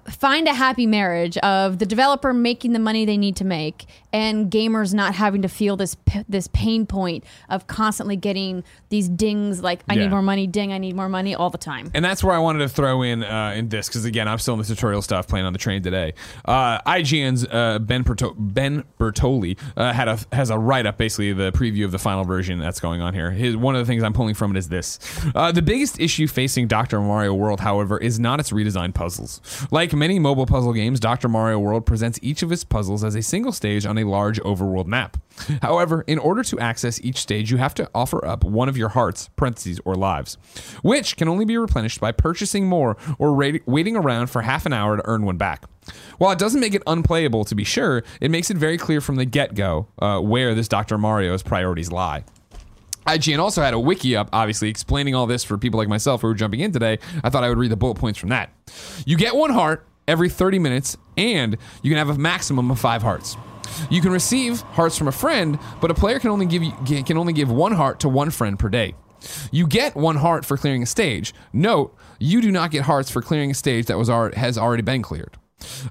find 0.09 0.47
a 0.47 0.53
happy 0.53 0.85
marriage 0.87 1.37
of 1.39 1.79
the 1.79 1.85
developer 1.85 2.33
making 2.33 2.73
the 2.73 2.79
money 2.79 3.05
they 3.05 3.17
need 3.17 3.35
to 3.37 3.45
make 3.45 3.85
and 4.11 4.51
gamers 4.51 4.93
not 4.93 5.15
having 5.15 5.41
to 5.41 5.47
feel 5.47 5.75
this 5.75 5.95
this 6.29 6.47
pain 6.49 6.85
point 6.85 7.23
of 7.49 7.67
constantly 7.67 8.15
getting 8.15 8.63
these 8.89 9.09
dings 9.09 9.61
like 9.63 9.81
I 9.89 9.93
Yeah. 9.95 10.03
need 10.03 10.11
more 10.11 10.21
money, 10.21 10.47
ding, 10.47 10.71
I 10.73 10.77
need 10.77 10.95
more 10.95 11.09
money 11.09 11.33
all 11.35 11.49
the 11.49 11.57
time. 11.57 11.91
And 11.93 12.03
that's 12.05 12.23
where 12.23 12.35
I 12.35 12.39
wanted 12.39 12.59
to 12.59 12.69
throw 12.69 13.01
in 13.01 13.23
uh, 13.23 13.53
in 13.55 13.69
this 13.69 13.87
because 13.87 14.05
again, 14.05 14.27
I'm 14.27 14.37
still 14.37 14.53
in 14.53 14.59
the 14.59 14.65
tutorial 14.65 15.01
stuff 15.01 15.27
playing 15.27 15.45
on 15.45 15.53
the 15.53 15.59
train 15.59 15.81
today. 15.83 16.13
Uh, 16.45 16.79
IGN's 16.81 17.45
uh, 17.45 17.79
Ben 17.79 18.03
Ben 18.37 18.83
Bertoli 18.99 19.57
uh, 19.75 19.93
had 19.93 20.07
a 20.07 20.19
has 20.31 20.49
a 20.49 20.57
write 20.57 20.85
up, 20.85 20.97
basically 20.97 21.33
the 21.33 21.51
preview 21.51 21.85
of 21.85 21.91
the 21.91 21.99
final 21.99 22.23
version 22.23 22.59
that's 22.59 22.79
going 22.79 23.01
on 23.01 23.13
here. 23.13 23.31
His, 23.31 23.55
one 23.57 23.75
of 23.75 23.85
the 23.85 23.91
things 23.91 24.03
I'm 24.03 24.13
pulling 24.13 24.35
from 24.35 24.55
it 24.55 24.59
is 24.59 24.69
this: 24.69 24.99
uh, 25.35 25.51
the 25.51 25.61
biggest 25.61 25.99
issue 25.99 26.27
facing 26.27 26.67
Dr. 26.67 26.99
Mario 27.01 27.33
World, 27.33 27.59
however, 27.59 27.97
is 27.97 28.19
not 28.19 28.39
its 28.39 28.51
redesigned 28.51 28.93
puzzles. 28.93 29.41
Like 29.71 29.82
many 29.91 30.19
mobile 30.19 30.45
puzzle 30.45 30.71
games, 30.71 30.99
Dr. 30.99 31.27
Mario 31.27 31.59
World 31.59 31.85
presents 31.85 32.19
each 32.21 32.43
of 32.43 32.51
its 32.51 32.63
puzzles 32.63 33.03
as 33.03 33.15
a 33.15 33.21
single 33.21 33.51
stage 33.51 33.85
on 33.85 33.97
a 33.97 34.05
large 34.05 34.39
overworld 34.41 34.85
map. 34.85 35.17
However, 35.61 36.03
in 36.07 36.19
order 36.19 36.43
to 36.43 36.59
access 36.59 37.01
each 37.01 37.17
stage, 37.17 37.51
you 37.51 37.57
have 37.57 37.73
to 37.75 37.89
offer 37.93 38.25
up 38.25 38.43
one 38.43 38.69
of 38.69 38.77
your 38.77 38.89
hearts, 38.89 39.29
parentheses, 39.35 39.81
or 39.83 39.95
lives, 39.95 40.37
which 40.83 41.17
can 41.17 41.27
only 41.27 41.43
be 41.43 41.57
replenished 41.57 41.99
by 41.99 42.11
purchasing 42.11 42.67
more 42.67 42.95
or 43.17 43.33
ra- 43.33 43.59
waiting 43.65 43.97
around 43.97 44.27
for 44.27 44.43
half 44.43 44.65
an 44.65 44.73
hour 44.73 44.95
to 44.95 45.03
earn 45.05 45.25
one 45.25 45.37
back. 45.37 45.65
While 46.17 46.31
it 46.31 46.39
doesn't 46.39 46.61
make 46.61 46.73
it 46.75 46.83
unplayable, 46.87 47.43
to 47.45 47.55
be 47.55 47.63
sure, 47.63 48.03
it 48.21 48.31
makes 48.31 48.49
it 48.49 48.57
very 48.57 48.77
clear 48.77 49.01
from 49.01 49.15
the 49.15 49.25
get 49.25 49.55
go 49.55 49.87
uh, 49.99 50.19
where 50.19 50.55
this 50.55 50.67
Dr. 50.67 50.97
Mario's 50.97 51.43
priorities 51.43 51.91
lie. 51.91 52.23
IGN 53.07 53.39
also 53.39 53.61
had 53.61 53.73
a 53.73 53.79
wiki 53.79 54.15
up, 54.15 54.29
obviously, 54.33 54.69
explaining 54.69 55.15
all 55.15 55.27
this 55.27 55.43
for 55.43 55.57
people 55.57 55.77
like 55.77 55.87
myself 55.87 56.21
who 56.21 56.27
are 56.27 56.33
jumping 56.33 56.59
in 56.59 56.71
today. 56.71 56.99
I 57.23 57.29
thought 57.29 57.43
I 57.43 57.49
would 57.49 57.57
read 57.57 57.71
the 57.71 57.75
bullet 57.75 57.95
points 57.95 58.19
from 58.19 58.29
that. 58.29 58.51
You 59.05 59.17
get 59.17 59.35
one 59.35 59.51
heart 59.51 59.85
every 60.07 60.29
30 60.29 60.59
minutes, 60.59 60.97
and 61.17 61.57
you 61.81 61.89
can 61.91 61.97
have 61.97 62.09
a 62.09 62.17
maximum 62.17 62.71
of 62.71 62.79
five 62.79 63.01
hearts. 63.01 63.37
You 63.89 64.01
can 64.01 64.11
receive 64.11 64.61
hearts 64.61 64.97
from 64.97 65.07
a 65.07 65.11
friend, 65.11 65.57
but 65.81 65.91
a 65.91 65.93
player 65.93 66.19
can 66.19 66.29
only 66.29 66.45
give 66.45 66.63
you, 66.63 66.71
can 67.03 67.17
only 67.17 67.33
give 67.33 67.51
one 67.51 67.71
heart 67.71 67.99
to 68.01 68.09
one 68.09 68.29
friend 68.29 68.57
per 68.57 68.69
day. 68.69 68.95
You 69.51 69.67
get 69.67 69.95
one 69.95 70.17
heart 70.17 70.45
for 70.45 70.57
clearing 70.57 70.83
a 70.83 70.85
stage. 70.85 71.33
Note, 71.53 71.95
you 72.19 72.41
do 72.41 72.51
not 72.51 72.71
get 72.71 72.83
hearts 72.83 73.09
for 73.09 73.21
clearing 73.21 73.51
a 73.51 73.53
stage 73.53 73.85
that 73.85 73.97
was 73.97 74.09
has 74.35 74.57
already 74.57 74.83
been 74.83 75.01
cleared. 75.01 75.37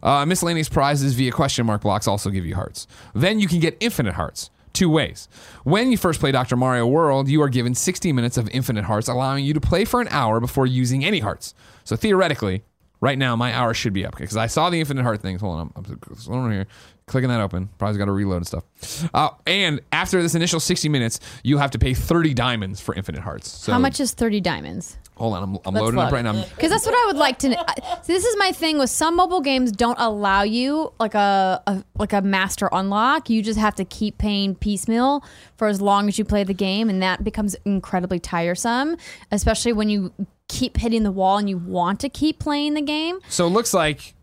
Uh, 0.02 0.26
miscellaneous 0.26 0.68
prizes 0.68 1.14
via 1.14 1.32
question 1.32 1.64
mark 1.64 1.80
blocks 1.80 2.06
also 2.06 2.30
give 2.30 2.44
you 2.44 2.54
hearts. 2.54 2.86
Then 3.14 3.40
you 3.40 3.48
can 3.48 3.58
get 3.58 3.76
infinite 3.80 4.14
hearts. 4.14 4.50
Two 4.82 4.90
ways. 4.90 5.28
When 5.62 5.92
you 5.92 5.96
first 5.96 6.18
play 6.18 6.32
Dr. 6.32 6.56
Mario 6.56 6.88
World, 6.88 7.28
you 7.28 7.40
are 7.40 7.48
given 7.48 7.72
60 7.72 8.12
minutes 8.12 8.36
of 8.36 8.48
infinite 8.48 8.82
hearts, 8.82 9.06
allowing 9.06 9.44
you 9.44 9.54
to 9.54 9.60
play 9.60 9.84
for 9.84 10.00
an 10.00 10.08
hour 10.10 10.40
before 10.40 10.66
using 10.66 11.04
any 11.04 11.20
hearts. 11.20 11.54
So 11.84 11.94
theoretically, 11.94 12.64
right 13.00 13.16
now 13.16 13.36
my 13.36 13.54
hour 13.54 13.74
should 13.74 13.92
be 13.92 14.04
up 14.04 14.16
because 14.16 14.36
I 14.36 14.48
saw 14.48 14.70
the 14.70 14.80
infinite 14.80 15.04
heart 15.04 15.22
things. 15.22 15.40
Hold 15.40 15.60
on, 15.60 15.72
I'm, 15.76 16.32
I'm 16.32 16.50
here, 16.50 16.66
clicking 17.06 17.28
that 17.28 17.40
open. 17.40 17.68
Probably 17.78 17.96
got 17.96 18.06
to 18.06 18.10
reload 18.10 18.38
and 18.38 18.46
stuff. 18.48 19.08
Uh, 19.14 19.30
and 19.46 19.80
after 19.92 20.20
this 20.20 20.34
initial 20.34 20.58
60 20.58 20.88
minutes, 20.88 21.20
you 21.44 21.58
have 21.58 21.70
to 21.70 21.78
pay 21.78 21.94
30 21.94 22.34
diamonds 22.34 22.80
for 22.80 22.92
infinite 22.96 23.20
hearts. 23.20 23.48
So 23.48 23.70
How 23.70 23.78
much 23.78 24.00
is 24.00 24.14
30 24.14 24.40
diamonds? 24.40 24.98
Hold 25.16 25.34
on, 25.34 25.42
I'm, 25.42 25.58
I'm 25.66 25.74
Let's 25.74 25.84
loading 25.84 26.00
up 26.00 26.10
right 26.10 26.24
now. 26.24 26.32
Because 26.32 26.70
that's 26.70 26.86
what 26.86 26.94
I 26.94 27.06
would 27.06 27.16
like 27.16 27.38
to. 27.40 27.48
kn- 27.50 27.64
I- 27.68 27.98
See, 28.02 28.12
this 28.14 28.24
is 28.24 28.34
my 28.38 28.50
thing 28.50 28.78
with 28.78 28.88
some 28.90 29.14
mobile 29.14 29.42
games. 29.42 29.70
Don't 29.70 29.98
allow 30.00 30.42
you 30.42 30.92
like 30.98 31.14
a, 31.14 31.62
a 31.66 31.84
like 31.98 32.12
a 32.14 32.22
master 32.22 32.68
unlock. 32.72 33.28
You 33.28 33.42
just 33.42 33.58
have 33.58 33.74
to 33.76 33.84
keep 33.84 34.16
paying 34.18 34.54
piecemeal 34.54 35.22
for 35.56 35.68
as 35.68 35.80
long 35.82 36.08
as 36.08 36.18
you 36.18 36.24
play 36.24 36.44
the 36.44 36.54
game, 36.54 36.88
and 36.88 37.02
that 37.02 37.22
becomes 37.22 37.54
incredibly 37.66 38.18
tiresome. 38.18 38.96
Especially 39.30 39.72
when 39.74 39.90
you 39.90 40.12
keep 40.48 40.78
hitting 40.78 41.02
the 41.02 41.12
wall 41.12 41.36
and 41.38 41.48
you 41.48 41.58
want 41.58 42.00
to 42.00 42.08
keep 42.08 42.38
playing 42.38 42.72
the 42.74 42.82
game. 42.82 43.18
So 43.28 43.46
it 43.46 43.50
looks 43.50 43.72
like, 43.74 44.14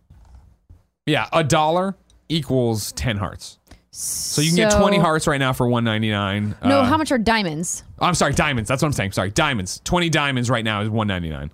yeah, 1.05 1.27
a 1.31 1.43
dollar 1.43 1.95
equals 2.29 2.91
10 2.93 3.17
hearts. 3.17 3.58
So 3.91 4.41
you 4.41 4.49
can 4.49 4.57
get 4.57 4.71
So- 4.71 4.79
20 4.81 4.97
hearts 4.99 5.25
right 5.27 5.39
now 5.39 5.51
for 5.53 5.67
199. 5.67 6.55
No, 6.63 6.79
Uh, 6.81 6.85
how 6.85 6.97
much 6.97 7.11
are 7.11 7.17
diamonds? 7.17 7.83
I'm 7.99 8.13
sorry, 8.13 8.33
diamonds. 8.33 8.67
That's 8.67 8.81
what 8.83 8.87
I'm 8.87 8.93
saying. 8.93 9.13
Sorry, 9.13 9.31
diamonds. 9.31 9.81
20 9.83 10.09
diamonds 10.09 10.49
right 10.49 10.63
now 10.63 10.81
is 10.81 10.89
199. 10.89 11.49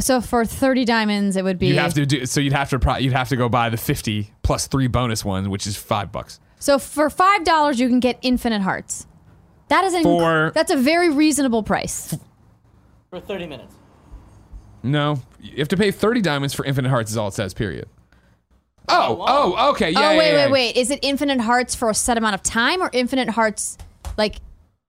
So 0.00 0.20
for 0.20 0.44
30 0.44 0.84
diamonds, 0.84 1.36
it 1.36 1.44
would 1.44 1.58
be. 1.58 1.68
You 1.68 1.78
have 1.78 1.94
to 1.94 2.04
do 2.06 2.26
so 2.26 2.40
you'd 2.40 2.52
have 2.52 2.70
to 2.70 2.78
pro- 2.80 2.96
you'd 2.96 3.12
have 3.12 3.28
to 3.28 3.36
go 3.36 3.48
buy 3.48 3.68
the 3.68 3.76
50 3.76 4.32
plus 4.42 4.66
3 4.66 4.88
bonus 4.88 5.24
ones, 5.24 5.46
which 5.48 5.66
is 5.66 5.76
5 5.76 6.10
bucks. 6.10 6.40
So 6.58 6.78
for 6.78 7.10
five 7.10 7.44
dollars, 7.44 7.78
you 7.78 7.88
can 7.88 8.00
get 8.00 8.18
infinite 8.22 8.62
hearts. 8.62 9.06
That 9.68 9.84
is 9.84 9.94
an 9.94 10.02
For- 10.02 10.50
that's 10.54 10.72
a 10.72 10.76
very 10.76 11.10
reasonable 11.10 11.62
price. 11.62 12.16
for 13.10 13.20
30 13.20 13.46
minutes. 13.46 13.74
No, 14.82 15.20
you 15.40 15.58
have 15.58 15.68
to 15.68 15.76
pay 15.76 15.90
30 15.92 16.20
diamonds 16.20 16.52
for 16.54 16.64
infinite 16.64 16.88
hearts 16.88 17.10
is 17.12 17.16
all 17.16 17.28
it 17.28 17.34
says, 17.34 17.54
period. 17.54 17.86
Oh, 18.88 19.12
oh 19.12 19.14
wow. 19.14 19.26
oh, 19.28 19.70
okay. 19.70 19.90
Yeah, 19.90 19.98
oh 19.98 20.02
yeah, 20.12 20.18
wait, 20.18 20.30
yeah. 20.32 20.44
wait, 20.46 20.52
wait! 20.52 20.76
Is 20.76 20.90
it 20.90 20.98
infinite 21.02 21.40
hearts 21.40 21.74
for 21.74 21.88
a 21.90 21.94
set 21.94 22.18
amount 22.18 22.34
of 22.34 22.42
time, 22.42 22.82
or 22.82 22.90
infinite 22.92 23.30
hearts 23.30 23.78
like 24.18 24.36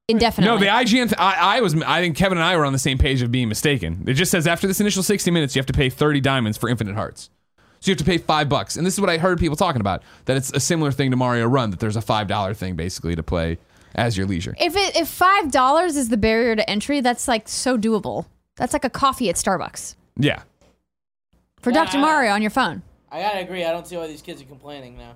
indefinitely? 0.07 0.53
No, 0.53 0.59
the 0.59 0.65
IGN. 0.67 1.09
Th- 1.09 1.15
I, 1.17 1.57
I 1.57 1.61
was. 1.61 1.75
I 1.83 2.01
think 2.01 2.17
Kevin 2.17 2.37
and 2.37 2.45
I 2.45 2.57
were 2.57 2.65
on 2.65 2.73
the 2.73 2.79
same 2.79 2.97
page 2.97 3.21
of 3.21 3.31
being 3.31 3.47
mistaken. 3.49 4.03
It 4.07 4.13
just 4.15 4.31
says 4.31 4.47
after 4.47 4.67
this 4.67 4.79
initial 4.81 5.01
60 5.03 5.31
minutes, 5.31 5.55
you 5.55 5.59
have 5.59 5.65
to 5.67 5.73
pay 5.73 5.89
30 5.89 6.19
diamonds 6.21 6.57
for 6.57 6.67
infinite 6.69 6.95
hearts. 6.95 7.29
So 7.79 7.89
you 7.89 7.93
have 7.93 7.99
to 7.99 8.03
pay 8.05 8.17
five 8.17 8.49
bucks. 8.49 8.77
And 8.77 8.85
this 8.85 8.95
is 8.95 9.01
what 9.01 9.09
I 9.09 9.17
heard 9.17 9.39
people 9.39 9.55
talking 9.55 9.79
about. 9.81 10.01
That 10.25 10.37
it's 10.37 10.51
a 10.53 10.59
similar 10.59 10.91
thing 10.91 11.11
to 11.11 11.17
Mario 11.17 11.45
Run. 11.47 11.69
That 11.69 11.79
there's 11.79 11.95
a 11.95 12.01
five 12.01 12.27
dollar 12.27 12.53
thing 12.53 12.75
basically 12.75 13.15
to 13.15 13.23
play 13.23 13.59
as 13.93 14.17
your 14.17 14.25
leisure. 14.27 14.55
if 14.59 14.75
it 14.75 14.95
if 14.97 15.07
five 15.07 15.51
dollars 15.51 15.95
is 15.95 16.09
the 16.09 16.17
barrier 16.17 16.55
to 16.55 16.69
entry, 16.69 16.99
that's 16.99 17.27
like 17.29 17.47
so 17.47 17.77
doable. 17.77 18.25
That's 18.57 18.73
like 18.73 18.83
a 18.83 18.89
coffee 18.89 19.29
at 19.29 19.35
Starbucks 19.35 19.95
Yeah. 20.17 20.41
for 21.61 21.71
Yeah, 21.71 21.83
Dr. 21.85 21.99
Mario 21.99 22.31
on 22.31 22.41
your 22.41 22.51
phone. 22.51 22.81
I 23.15 23.21
gotta 23.21 23.39
agree. 23.39 23.63
I 23.65 23.71
don't 23.71 23.87
see 23.87 23.97
why 23.97 24.07
these 24.07 24.21
kids 24.21 24.41
are 24.41 24.45
complaining 24.45 24.97
now. 24.97 25.13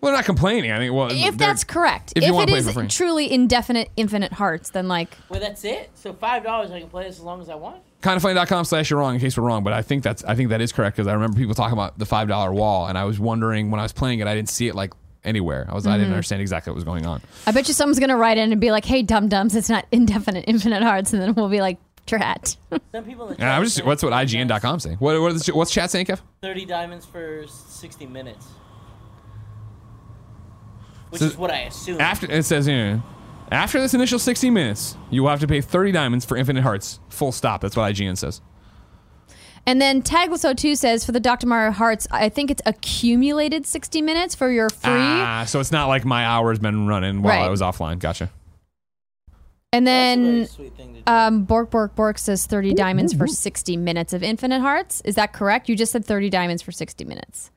Well, 0.00 0.12
not 0.12 0.24
complaining. 0.24 0.70
I 0.72 0.78
think. 0.78 0.94
Well, 0.94 1.08
If 1.10 1.36
that's 1.36 1.62
correct, 1.64 2.12
if 2.16 2.22
if, 2.22 2.28
you 2.28 2.32
wanna 2.34 2.44
it 2.44 2.48
play 2.50 2.58
is 2.60 2.66
for 2.68 2.72
free. 2.72 2.88
truly 2.88 3.30
indefinite, 3.30 3.90
infinite 3.96 4.32
hearts, 4.32 4.70
then 4.70 4.88
like 4.88 5.10
Wait, 5.28 5.40
that's 5.40 5.62
it? 5.64 5.90
So 5.94 6.12
five 6.14 6.42
dollars, 6.42 6.70
I 6.70 6.80
can 6.80 6.88
play 6.88 7.04
this 7.04 7.16
as 7.18 7.22
long 7.22 7.40
as 7.42 7.50
I 7.50 7.54
want. 7.56 7.82
kindoffunny.com 8.02 8.64
slash 8.64 8.88
you're 8.88 8.98
wrong 8.98 9.14
in 9.14 9.20
case 9.20 9.36
we're 9.36 9.44
wrong 9.44 9.62
but 9.62 9.74
i 9.74 9.82
think 9.82 10.02
that's 10.02 10.24
i 10.24 10.34
think 10.34 10.48
that 10.48 10.62
is 10.62 10.72
correct 10.72 10.96
because 10.96 11.06
i 11.06 11.12
remember 11.12 11.36
people 11.36 11.54
talking 11.54 11.74
about 11.74 11.98
the 11.98 12.06
five 12.06 12.28
dollar 12.28 12.50
wall 12.50 12.86
and 12.86 12.96
i 12.96 13.04
was 13.04 13.20
wondering 13.20 13.70
when 13.70 13.78
i 13.78 13.82
was 13.82 13.92
playing 13.92 14.20
it 14.20 14.26
i 14.26 14.34
didn't 14.34 14.48
see 14.48 14.68
it 14.68 14.74
like 14.74 14.94
anywhere 15.22 15.66
i 15.68 15.74
was 15.74 15.86
i 15.86 15.90
Mm-hmm. 15.90 15.98
didn't 15.98 16.14
understand 16.14 16.40
exactly 16.40 16.70
what 16.70 16.76
was 16.76 16.84
going 16.84 17.04
on 17.04 17.20
I 17.46 17.52
bet 17.52 17.68
you 17.68 17.74
someone's 17.74 17.98
gonna 17.98 18.16
write 18.16 18.38
in 18.38 18.52
and 18.52 18.58
be 18.60 18.70
like, 18.70 18.86
"Hey, 18.86 19.02
dum 19.02 19.28
dums, 19.28 19.54
it's 19.54 19.68
not 19.68 19.84
indefinite, 19.92 20.46
infinite 20.48 20.82
hearts," 20.82 21.12
and 21.12 21.20
then 21.20 21.34
we'll 21.34 21.50
be 21.50 21.60
like, 21.60 21.76
"Drat." 22.06 22.56
Some 22.92 23.04
people 23.04 23.28
in 23.28 23.36
the 23.36 23.40
and 23.42 23.50
i 23.50 23.54
chat 23.54 23.60
was 23.60 23.74
just 23.74 23.86
what's 23.86 24.02
what 24.02 24.10
30 24.12 24.36
ign.com 24.36 24.80
saying 24.80 24.96
what, 24.98 25.20
what 25.20 25.32
is 25.32 25.42
the, 25.46 25.54
what's 25.54 25.70
chat 25.70 25.90
saying 25.90 26.06
kev 26.06 26.20
30 26.42 26.64
diamonds 26.64 27.06
for 27.06 27.44
60 27.46 28.06
minutes. 28.06 28.46
Which 31.10 31.20
So- 31.20 31.26
is 31.26 31.36
what 31.36 31.50
I 31.50 31.60
assume. 31.62 32.00
after 32.00 32.30
it 32.30 32.44
says 32.44 32.66
here 32.66 33.02
after 33.50 33.80
this 33.80 33.94
initial 33.94 34.18
60 34.18 34.48
minutes 34.50 34.96
you 35.10 35.22
will 35.22 35.30
have 35.30 35.40
to 35.40 35.46
pay 35.48 35.60
30 35.60 35.90
diamonds 35.92 36.24
for 36.24 36.36
infinite 36.36 36.62
hearts 36.62 37.00
full 37.08 37.32
stop 37.32 37.60
that's 37.60 37.76
what 37.76 37.92
ign 37.94 38.16
says 38.16 38.40
And 39.66 39.80
then 39.80 40.02
Tagliso2 40.02 40.76
says 40.76 41.04
for 41.04 41.12
the 41.12 41.20
Dr. 41.20 41.46
Mario 41.46 41.70
Hearts, 41.70 42.06
I 42.10 42.30
think 42.30 42.50
it's 42.50 42.62
accumulated 42.64 43.66
60 43.66 44.00
minutes 44.02 44.34
for 44.34 44.50
your 44.50 44.70
free. 44.70 44.90
ah 44.92 45.44
so 45.46 45.58
it's 45.60 45.72
not 45.72 45.88
like 45.88 46.04
my 46.04 46.24
hour's 46.24 46.58
been 46.60 46.86
running 46.86 47.22
while 47.22 47.38
i 47.38 47.42
Right. 47.42 47.50
was 47.50 47.60
offline 47.60 47.98
gotcha 47.98 48.30
and 49.72 49.86
That's 49.86 50.18
a 50.18 50.22
very 50.22 50.38
then 50.40 50.46
sweet 50.48 50.76
thing 50.76 50.94
to 50.94 51.00
do. 51.00 51.12
um, 51.12 51.44
Bork 51.44 51.70
Bork 51.70 51.94
Bork 51.94 52.18
says 52.18 52.46
30 52.46 52.74
diamonds 52.74 53.12
for 53.14 53.26
60 53.28 53.76
minutes 53.76 54.12
of 54.12 54.22
Infinite 54.22 54.60
Hearts. 54.60 55.00
Is 55.04 55.14
that 55.14 55.32
correct? 55.32 55.68
You 55.68 55.76
just 55.76 55.92
said 55.92 56.04
30 56.04 56.28
diamonds 56.30 56.62
for 56.62 56.72
60 56.72 57.04
minutes. 57.04 57.50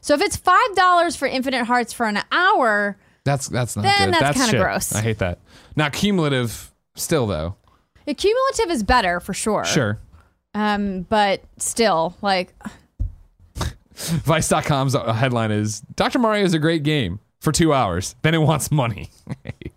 So 0.00 0.12
if 0.14 0.20
it's 0.20 0.36
$5 0.36 1.16
for 1.16 1.26
Infinite 1.26 1.64
Hearts 1.64 1.92
for 1.94 2.04
an 2.06 2.18
hour, 2.30 2.98
that's 3.24 3.48
that's 3.48 3.74
not 3.76 3.82
Then 3.82 4.10
good 4.10 4.20
that's 4.20 4.36
kinda 4.36 4.50
shit. 4.50 4.60
gross. 4.60 4.94
i 4.94 5.00
hate 5.00 5.16
that 5.18 5.38
now 5.76 5.88
cumulative 5.88 6.70
still 6.94 7.26
though 7.26 7.56
cumulative 8.06 8.70
is 8.70 8.82
better 8.82 9.18
for 9.18 9.32
sure. 9.32 9.64
sure 9.64 9.98
Um, 10.52 11.02
but 11.08 11.40
still, 11.56 12.14
like, 12.20 12.52
Vice.com's 13.94 14.92
headline 14.94 15.50
is 15.52 15.80
Dr. 15.96 16.18
Mario 16.18 16.44
is 16.44 16.52
a 16.52 16.58
great 16.58 16.82
game 16.82 17.18
for 17.44 17.52
two 17.52 17.74
hours. 17.74 18.16
Then 18.22 18.34
it 18.34 18.38
wants 18.38 18.72
money. 18.72 19.10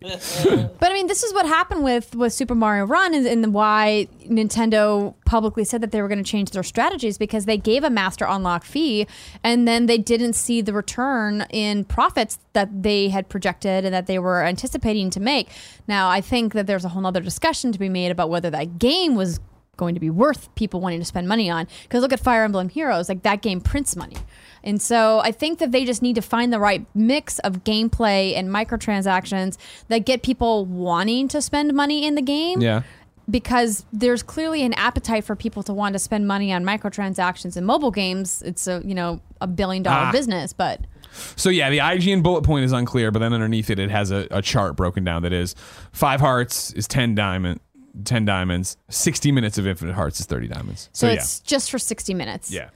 But 0.00 0.90
I 0.90 0.94
mean, 0.94 1.08
this 1.08 1.22
is 1.22 1.34
what 1.34 1.44
happened 1.44 1.82
with 1.82 2.14
with 2.14 2.32
Super 2.32 2.54
Mario 2.54 2.86
Run, 2.86 3.14
and, 3.14 3.26
and 3.26 3.52
why 3.52 4.08
Nintendo 4.26 5.14
publicly 5.26 5.64
said 5.64 5.80
that 5.80 5.90
they 5.90 6.00
were 6.00 6.08
going 6.08 6.22
to 6.22 6.30
change 6.30 6.52
their 6.52 6.62
strategies 6.62 7.18
because 7.18 7.44
they 7.44 7.56
gave 7.56 7.84
a 7.84 7.90
master 7.90 8.24
unlock 8.26 8.64
fee, 8.64 9.06
and 9.42 9.66
then 9.66 9.86
they 9.86 9.98
didn't 9.98 10.34
see 10.34 10.60
the 10.60 10.72
return 10.72 11.46
in 11.50 11.84
profits 11.84 12.38
that 12.52 12.82
they 12.82 13.08
had 13.08 13.28
projected 13.28 13.84
and 13.84 13.92
that 13.92 14.06
they 14.06 14.18
were 14.18 14.44
anticipating 14.44 15.10
to 15.10 15.20
make. 15.20 15.48
Now, 15.88 16.08
I 16.08 16.20
think 16.20 16.54
that 16.54 16.66
there's 16.66 16.84
a 16.84 16.90
whole 16.90 17.04
other 17.04 17.20
discussion 17.20 17.72
to 17.72 17.78
be 17.78 17.88
made 17.88 18.10
about 18.10 18.30
whether 18.30 18.50
that 18.50 18.78
game 18.78 19.16
was 19.16 19.40
going 19.76 19.94
to 19.94 20.00
be 20.00 20.10
worth 20.10 20.54
people 20.54 20.80
wanting 20.80 21.00
to 21.00 21.04
spend 21.04 21.26
money 21.26 21.50
on. 21.50 21.66
Because 21.82 22.02
look 22.02 22.12
at 22.12 22.20
Fire 22.20 22.44
Emblem 22.44 22.68
Heroes, 22.68 23.08
like 23.08 23.22
that 23.22 23.42
game 23.42 23.60
prints 23.60 23.96
money. 23.96 24.16
And 24.64 24.80
so 24.82 25.20
I 25.20 25.30
think 25.32 25.58
that 25.60 25.72
they 25.72 25.84
just 25.84 26.02
need 26.02 26.14
to 26.16 26.22
find 26.22 26.52
the 26.52 26.58
right 26.58 26.84
mix 26.94 27.38
of 27.40 27.64
gameplay 27.64 28.36
and 28.36 28.48
microtransactions 28.48 29.56
that 29.88 30.00
get 30.00 30.22
people 30.22 30.64
wanting 30.66 31.28
to 31.28 31.40
spend 31.42 31.72
money 31.74 32.06
in 32.06 32.14
the 32.14 32.22
game 32.22 32.60
yeah. 32.60 32.82
because 33.30 33.84
there's 33.92 34.22
clearly 34.22 34.62
an 34.62 34.72
appetite 34.74 35.24
for 35.24 35.36
people 35.36 35.62
to 35.64 35.72
want 35.72 35.92
to 35.94 35.98
spend 35.98 36.26
money 36.26 36.52
on 36.52 36.64
microtransactions 36.64 37.56
in 37.56 37.64
mobile 37.64 37.90
games. 37.90 38.42
It's 38.42 38.66
a 38.66 38.82
you 38.84 38.94
know 38.94 39.20
a 39.40 39.46
billion 39.46 39.82
dollar 39.82 40.06
Ah. 40.06 40.12
business, 40.12 40.52
but 40.52 40.80
So 41.36 41.50
yeah, 41.50 41.70
the 41.70 41.78
IGN 41.78 42.22
bullet 42.22 42.42
point 42.42 42.64
is 42.64 42.72
unclear, 42.72 43.10
but 43.10 43.20
then 43.20 43.32
underneath 43.32 43.70
it, 43.70 43.78
it 43.78 43.90
has 43.90 44.10
a, 44.10 44.26
a 44.30 44.42
chart 44.42 44.76
broken 44.76 45.04
down 45.04 45.22
that 45.22 45.32
is 45.32 45.54
five 45.92 46.20
hearts 46.20 46.72
is 46.72 46.86
ten 46.88 47.14
diamond, 47.14 47.60
ten 48.04 48.24
diamonds. 48.24 48.76
Sixty 48.88 49.30
minutes 49.32 49.58
of 49.58 49.66
infinite 49.66 49.94
hearts 49.94 50.20
is 50.20 50.26
thirty 50.26 50.48
diamonds. 50.48 50.88
so, 50.92 51.06
So, 51.06 51.12
it's 51.12 51.40
just 51.40 51.70
for 51.70 51.78
60 51.78 52.14
minutes. 52.14 52.50
yeah, 52.50 52.70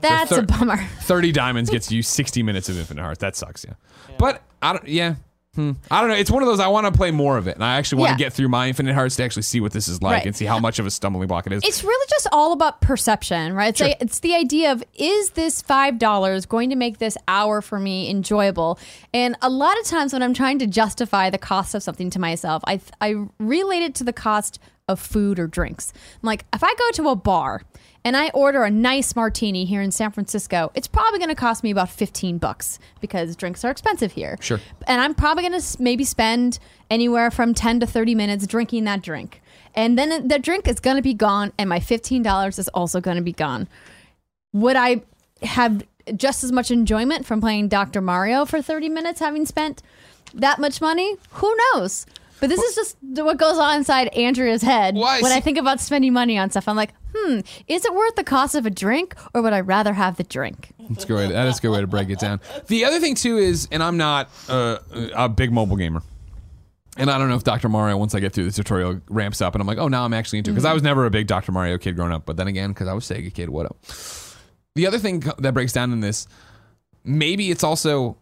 That's 0.00 0.30
thir- 0.30 0.40
a 0.40 0.42
bummer. 0.44 0.76
thirty 1.00 1.32
diamonds 1.32 1.70
gets 1.70 1.90
you 1.92 2.02
sixty 2.02 2.42
minutes 2.42 2.68
of 2.68 2.78
infinite 2.78 3.02
hearts. 3.02 3.20
That 3.20 3.36
sucks. 3.36 3.64
Yeah, 3.64 3.74
but 4.18 4.42
I 4.62 4.72
don't. 4.74 4.86
Yeah. 4.88 5.14
Hmm. 5.54 5.72
I 5.90 6.02
don't 6.02 6.10
know. 6.10 6.16
It's 6.16 6.30
one 6.30 6.42
of 6.42 6.48
those 6.48 6.60
I 6.60 6.68
want 6.68 6.84
to 6.84 6.92
play 6.92 7.10
more 7.10 7.38
of 7.38 7.48
it, 7.48 7.54
and 7.54 7.64
I 7.64 7.76
actually 7.76 8.00
want 8.00 8.10
to 8.10 8.12
Yeah. 8.22 8.26
get 8.28 8.34
through 8.34 8.48
my 8.50 8.68
infinite 8.68 8.92
hearts 8.94 9.16
to 9.16 9.22
actually 9.24 9.44
see 9.44 9.58
what 9.62 9.72
this 9.72 9.88
is 9.88 10.02
like 10.02 10.12
Right. 10.18 10.26
and 10.26 10.36
see 10.36 10.44
how 10.44 10.58
much 10.58 10.78
of 10.78 10.84
a 10.84 10.90
stumbling 10.90 11.28
block 11.28 11.46
it 11.46 11.52
is. 11.54 11.62
It's 11.64 11.82
really 11.82 12.06
just 12.10 12.28
all 12.30 12.52
about 12.52 12.82
perception, 12.82 13.54
right? 13.54 13.68
It's, 13.70 13.78
Sure. 13.78 13.88
like, 13.88 13.96
it's 14.02 14.18
the 14.20 14.34
idea 14.34 14.70
of 14.70 14.84
is 14.92 15.30
this 15.30 15.62
five 15.62 15.98
dollars 15.98 16.44
going 16.44 16.68
to 16.68 16.76
make 16.76 16.98
this 16.98 17.16
hour 17.26 17.62
for 17.62 17.80
me 17.80 18.10
enjoyable? 18.10 18.78
And 19.14 19.34
a 19.40 19.48
lot 19.48 19.78
of 19.80 19.86
times 19.86 20.12
when 20.12 20.22
I'm 20.22 20.34
trying 20.34 20.58
to 20.58 20.66
justify 20.66 21.30
the 21.30 21.38
cost 21.38 21.74
of 21.74 21.82
something 21.82 22.10
to 22.10 22.18
myself, 22.18 22.62
I 22.66 22.78
I 23.00 23.14
relate 23.38 23.82
it 23.82 23.94
to 23.94 24.04
the 24.04 24.12
cost 24.12 24.58
of 24.88 25.00
food 25.00 25.38
or 25.38 25.46
drinks. 25.46 25.90
I'm 26.22 26.26
like, 26.26 26.44
if 26.54 26.62
I 26.62 26.72
go 26.74 26.90
to 26.92 27.08
a 27.08 27.16
bar 27.16 27.62
and 28.06 28.16
I 28.16 28.28
order 28.28 28.62
a 28.62 28.70
nice 28.70 29.16
martini 29.16 29.64
here 29.64 29.82
in 29.82 29.90
San 29.90 30.12
Francisco, 30.12 30.70
it's 30.76 30.86
probably 30.86 31.18
going 31.18 31.28
to 31.28 31.34
cost 31.34 31.64
me 31.64 31.72
about 31.72 31.90
15 31.90 32.38
bucks 32.38 32.78
because 33.00 33.34
drinks 33.34 33.64
are 33.64 33.70
expensive 33.72 34.12
here. 34.12 34.38
Sure. 34.40 34.60
And 34.86 35.00
I'm 35.00 35.12
probably 35.12 35.42
going 35.42 35.60
to 35.60 35.82
maybe 35.82 36.04
spend 36.04 36.60
anywhere 36.88 37.32
from 37.32 37.52
10 37.52 37.80
to 37.80 37.86
30 37.86 38.14
minutes 38.14 38.46
drinking 38.46 38.84
that 38.84 39.02
drink. 39.02 39.42
And 39.74 39.98
then 39.98 40.28
the 40.28 40.38
drink 40.38 40.68
is 40.68 40.78
going 40.78 40.94
to 40.94 41.02
be 41.02 41.14
gone, 41.14 41.52
and 41.58 41.68
my 41.68 41.80
$15 41.80 42.60
is 42.60 42.68
also 42.68 43.00
going 43.00 43.16
to 43.16 43.24
be 43.24 43.32
gone. 43.32 43.66
Would 44.52 44.76
I 44.76 45.02
have 45.42 45.84
just 46.14 46.44
as 46.44 46.52
much 46.52 46.70
enjoyment 46.70 47.26
from 47.26 47.40
playing 47.40 47.66
Dr. 47.66 48.00
Mario 48.00 48.44
for 48.44 48.62
30 48.62 48.88
minutes 48.88 49.18
having 49.18 49.44
spent 49.46 49.82
that 50.32 50.60
much 50.60 50.80
money? 50.80 51.16
Who 51.30 51.52
knows? 51.74 52.06
But 52.40 52.50
this 52.50 52.60
is 52.60 52.74
just 52.74 52.96
what 53.02 53.38
goes 53.38 53.58
on 53.58 53.76
inside 53.76 54.08
Andrea's 54.08 54.62
head 54.62 54.94
Well, 54.94 55.04
I 55.04 55.20
when 55.20 55.32
I 55.32 55.40
think 55.40 55.58
about 55.58 55.80
spending 55.80 56.12
money 56.12 56.36
on 56.38 56.50
stuff. 56.50 56.68
I'm 56.68 56.76
like, 56.76 56.92
hmm, 57.14 57.40
is 57.66 57.84
it 57.84 57.94
worth 57.94 58.14
the 58.16 58.24
cost 58.24 58.54
of 58.54 58.66
a 58.66 58.70
drink, 58.70 59.14
or 59.34 59.42
would 59.42 59.52
I 59.52 59.60
rather 59.60 59.94
have 59.94 60.16
the 60.16 60.24
drink? 60.24 60.72
That's 60.88 61.04
a 61.04 61.06
good 61.06 61.16
way. 61.16 61.26
To, 61.28 61.32
that 61.32 61.46
is 61.48 61.58
a 61.58 61.62
good 61.62 61.70
way 61.70 61.80
to 61.80 61.86
break 61.86 62.10
it 62.10 62.18
down. 62.18 62.40
The 62.66 62.84
other 62.84 63.00
thing 63.00 63.14
too 63.14 63.38
is, 63.38 63.68
and 63.70 63.82
I'm 63.82 63.96
not 63.96 64.30
uh, 64.48 64.78
a 65.14 65.28
big 65.28 65.52
mobile 65.52 65.76
gamer, 65.76 66.02
and 66.96 67.10
I 67.10 67.18
don't 67.18 67.28
know 67.28 67.36
if 67.36 67.44
Dr. 67.44 67.68
Mario 67.68 67.96
once 67.96 68.14
I 68.14 68.20
get 68.20 68.32
through 68.32 68.44
the 68.44 68.52
tutorial 68.52 69.00
ramps 69.08 69.40
up, 69.40 69.54
and 69.54 69.62
I'm 69.62 69.66
like, 69.66 69.78
oh, 69.78 69.88
now 69.88 70.04
I'm 70.04 70.12
actually 70.12 70.38
into 70.38 70.50
it 70.50 70.54
because 70.54 70.66
I 70.66 70.74
was 70.74 70.82
never 70.82 71.06
a 71.06 71.10
big 71.10 71.26
Dr. 71.26 71.52
Mario 71.52 71.78
kid 71.78 71.96
growing 71.96 72.12
up, 72.12 72.26
but 72.26 72.36
then 72.36 72.48
again, 72.48 72.70
because 72.70 72.88
I 72.88 72.92
was 72.92 73.04
Sega 73.04 73.32
kid, 73.32 73.48
what 73.48 73.66
up? 73.66 73.76
The 74.74 74.86
other 74.86 74.98
thing 74.98 75.20
that 75.38 75.54
breaks 75.54 75.72
down 75.72 75.92
in 75.92 76.00
this, 76.00 76.26
maybe 77.02 77.50
it's 77.50 77.64
also 77.64 78.18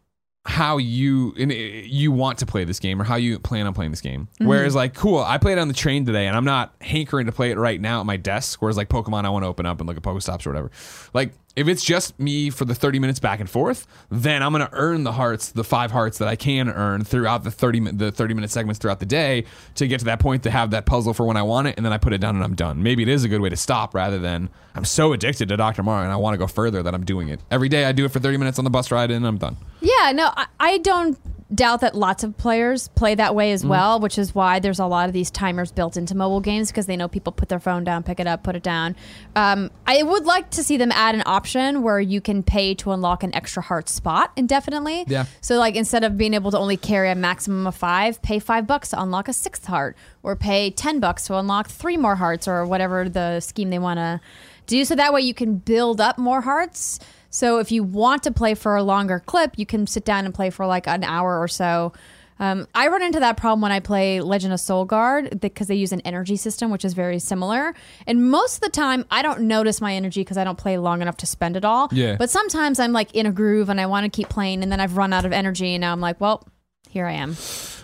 how 0.46 0.76
you 0.76 1.32
in, 1.36 1.50
uh, 1.50 1.54
you 1.54 2.12
want 2.12 2.38
to 2.38 2.46
play 2.46 2.64
this 2.64 2.78
game 2.78 3.00
or 3.00 3.04
how 3.04 3.16
you 3.16 3.38
plan 3.38 3.66
on 3.66 3.72
playing 3.72 3.90
this 3.90 4.02
game. 4.02 4.28
Whereas 4.38 4.72
mm-hmm. 4.72 4.78
like 4.78 4.94
cool, 4.94 5.18
I 5.18 5.38
played 5.38 5.58
on 5.58 5.68
the 5.68 5.74
train 5.74 6.04
today 6.04 6.26
and 6.26 6.36
I'm 6.36 6.44
not 6.44 6.74
hankering 6.80 7.26
to 7.26 7.32
play 7.32 7.50
it 7.50 7.56
right 7.56 7.80
now 7.80 8.00
at 8.00 8.06
my 8.06 8.18
desk. 8.18 8.60
Whereas 8.60 8.76
like 8.76 8.88
Pokemon, 8.88 9.24
I 9.24 9.30
want 9.30 9.44
to 9.44 9.48
open 9.48 9.64
up 9.64 9.80
and 9.80 9.88
look 9.88 9.96
at 9.96 10.02
Pokestops 10.02 10.46
or 10.46 10.50
whatever. 10.50 10.70
Like 11.14 11.32
if 11.56 11.68
it's 11.68 11.84
just 11.84 12.18
me 12.18 12.50
for 12.50 12.64
the 12.64 12.74
30 12.74 12.98
minutes 12.98 13.20
back 13.20 13.40
and 13.40 13.48
forth, 13.48 13.86
then 14.10 14.42
I'm 14.42 14.52
gonna 14.52 14.68
earn 14.72 15.04
the 15.04 15.12
hearts, 15.12 15.52
the 15.52 15.64
five 15.64 15.90
hearts 15.90 16.18
that 16.18 16.28
I 16.28 16.36
can 16.36 16.68
earn 16.68 17.04
throughout 17.04 17.44
the 17.44 17.50
30 17.50 17.92
the 17.92 18.10
30 18.10 18.34
minute 18.34 18.50
segments 18.50 18.78
throughout 18.78 19.00
the 19.00 19.06
day 19.06 19.44
to 19.76 19.86
get 19.86 20.00
to 20.00 20.04
that 20.06 20.20
point 20.20 20.42
to 20.44 20.50
have 20.50 20.70
that 20.70 20.86
puzzle 20.86 21.14
for 21.14 21.26
when 21.26 21.36
I 21.36 21.42
want 21.42 21.68
it, 21.68 21.76
and 21.76 21.84
then 21.84 21.92
I 21.92 21.98
put 21.98 22.12
it 22.12 22.18
down 22.18 22.34
and 22.34 22.44
I'm 22.44 22.54
done. 22.54 22.82
Maybe 22.82 23.02
it 23.02 23.08
is 23.08 23.24
a 23.24 23.28
good 23.28 23.40
way 23.40 23.48
to 23.48 23.56
stop 23.56 23.94
rather 23.94 24.18
than 24.18 24.50
I'm 24.74 24.84
so 24.84 25.12
addicted 25.12 25.48
to 25.50 25.56
Dr. 25.56 25.82
Mario 25.82 26.04
and 26.04 26.12
I 26.12 26.16
want 26.16 26.34
to 26.34 26.38
go 26.38 26.46
further 26.46 26.82
that 26.82 26.94
I'm 26.94 27.04
doing 27.04 27.28
it 27.28 27.40
every 27.50 27.68
day. 27.68 27.84
I 27.84 27.92
do 27.92 28.04
it 28.04 28.10
for 28.10 28.18
30 28.20 28.38
minutes 28.38 28.58
on 28.58 28.64
the 28.64 28.70
bus 28.70 28.90
ride 28.90 29.10
and 29.10 29.26
I'm 29.26 29.38
done. 29.38 29.56
Yeah, 29.80 30.12
no, 30.12 30.30
I, 30.34 30.46
I 30.58 30.78
don't 30.78 31.18
doubt 31.54 31.80
that 31.82 31.94
lots 31.94 32.24
of 32.24 32.36
players 32.36 32.88
play 32.88 33.14
that 33.14 33.34
way 33.34 33.52
as 33.52 33.60
Mm-hmm. 33.62 33.70
well, 33.70 34.00
which 34.00 34.18
is 34.18 34.34
why 34.34 34.58
there's 34.58 34.78
a 34.78 34.86
lot 34.86 35.08
of 35.08 35.12
these 35.12 35.30
timers 35.30 35.70
built 35.72 35.96
into 35.96 36.14
mobile 36.16 36.40
games 36.40 36.70
because 36.70 36.86
they 36.86 36.96
know 36.96 37.08
people 37.08 37.32
put 37.32 37.48
their 37.48 37.60
phone 37.60 37.84
down, 37.84 38.02
pick 38.02 38.18
it 38.20 38.26
up, 38.26 38.42
put 38.42 38.56
it 38.56 38.62
down. 38.62 38.96
Um, 39.36 39.70
I 39.86 40.02
would 40.02 40.24
like 40.24 40.50
to 40.50 40.62
see 40.64 40.76
them 40.76 40.90
add 40.92 41.14
an 41.14 41.22
option 41.26 41.82
where 41.82 42.00
you 42.00 42.20
can 42.20 42.42
pay 42.42 42.74
to 42.76 42.90
unlock 42.92 43.22
an 43.22 43.34
extra 43.34 43.62
heart 43.62 43.88
spot 43.88 44.32
indefinitely. 44.36 45.04
Yeah. 45.06 45.26
So, 45.40 45.56
like, 45.58 45.76
instead 45.76 46.04
of 46.04 46.16
being 46.18 46.34
able 46.34 46.50
to 46.50 46.58
only 46.58 46.76
carry 46.76 47.10
a 47.10 47.14
maximum 47.14 47.66
of 47.66 47.74
five, 47.74 48.20
pay 48.22 48.38
five 48.38 48.66
bucks 48.66 48.90
to 48.90 49.00
unlock 49.00 49.28
a 49.28 49.32
sixth 49.32 49.66
heart, 49.66 49.96
or 50.22 50.36
pay 50.36 50.70
10 50.70 51.00
bucks 51.00 51.26
to 51.26 51.36
unlock 51.38 51.68
three 51.68 51.96
more 51.96 52.16
hearts, 52.16 52.48
or 52.48 52.66
whatever 52.66 53.08
the 53.08 53.40
scheme 53.40 53.70
they 53.70 53.78
want 53.78 53.98
to 53.98 54.20
do. 54.66 54.84
So 54.84 54.94
that 54.94 55.12
way 55.12 55.20
you 55.20 55.34
can 55.34 55.56
build 55.56 56.00
up 56.00 56.18
more 56.18 56.40
hearts. 56.40 56.98
So 57.34 57.58
if 57.58 57.72
you 57.72 57.82
want 57.82 58.22
to 58.22 58.30
play 58.30 58.54
for 58.54 58.76
a 58.76 58.82
longer 58.84 59.18
clip, 59.18 59.58
you 59.58 59.66
can 59.66 59.88
sit 59.88 60.04
down 60.04 60.24
and 60.24 60.32
play 60.32 60.50
for 60.50 60.66
like 60.66 60.86
an 60.86 61.02
hour 61.02 61.40
or 61.40 61.48
so. 61.48 61.92
Um, 62.38 62.68
I 62.76 62.86
run 62.86 63.02
into 63.02 63.18
that 63.18 63.36
problem 63.36 63.60
when 63.60 63.72
I 63.72 63.80
play 63.80 64.20
Legend 64.20 64.52
of 64.52 64.60
Solgard 64.60 65.40
because 65.40 65.66
they 65.66 65.74
use 65.74 65.90
an 65.90 66.00
energy 66.02 66.36
system, 66.36 66.70
which 66.70 66.84
is 66.84 66.94
very 66.94 67.18
similar. 67.18 67.74
And 68.06 68.30
most 68.30 68.58
of 68.58 68.60
the 68.60 68.70
time, 68.70 69.04
I 69.10 69.22
don't 69.22 69.42
notice 69.42 69.80
my 69.80 69.94
energy 69.94 70.20
because 70.20 70.36
I 70.36 70.44
don't 70.44 70.58
play 70.58 70.78
long 70.78 71.02
enough 71.02 71.16
to 71.18 71.26
spend 71.26 71.56
it 71.56 71.64
all. 71.64 71.88
Yeah. 71.90 72.14
But 72.16 72.30
sometimes 72.30 72.78
I'm 72.78 72.92
like 72.92 73.12
in 73.16 73.26
a 73.26 73.32
groove 73.32 73.68
and 73.68 73.80
I 73.80 73.86
want 73.86 74.04
to 74.04 74.10
keep 74.10 74.28
playing, 74.28 74.62
and 74.62 74.70
then 74.70 74.78
I've 74.78 74.96
run 74.96 75.12
out 75.12 75.24
of 75.24 75.32
energy, 75.32 75.74
and 75.74 75.80
now 75.80 75.90
I'm 75.90 76.00
like, 76.00 76.20
well, 76.20 76.46
here 76.88 77.06
I 77.06 77.14
am. 77.14 77.30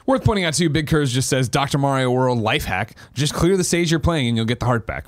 Worth 0.07 0.25
pointing 0.25 0.45
out 0.45 0.55
too, 0.55 0.71
Big 0.71 0.87
Curse 0.87 1.11
just 1.11 1.29
says 1.29 1.49
Dr. 1.49 1.79
Mario 1.79 2.13
World 2.13 2.39
life 2.39 2.67
hack. 2.67 2.97
Just 3.15 3.35
clear 3.35 3.57
the 3.57 3.65
stage 3.65 3.91
you're 3.91 3.99
playing 3.99 4.29
and 4.29 4.37
you'll 4.37 4.47
get 4.47 4.61
the 4.61 4.67
heart 4.67 4.87
back. 4.87 5.07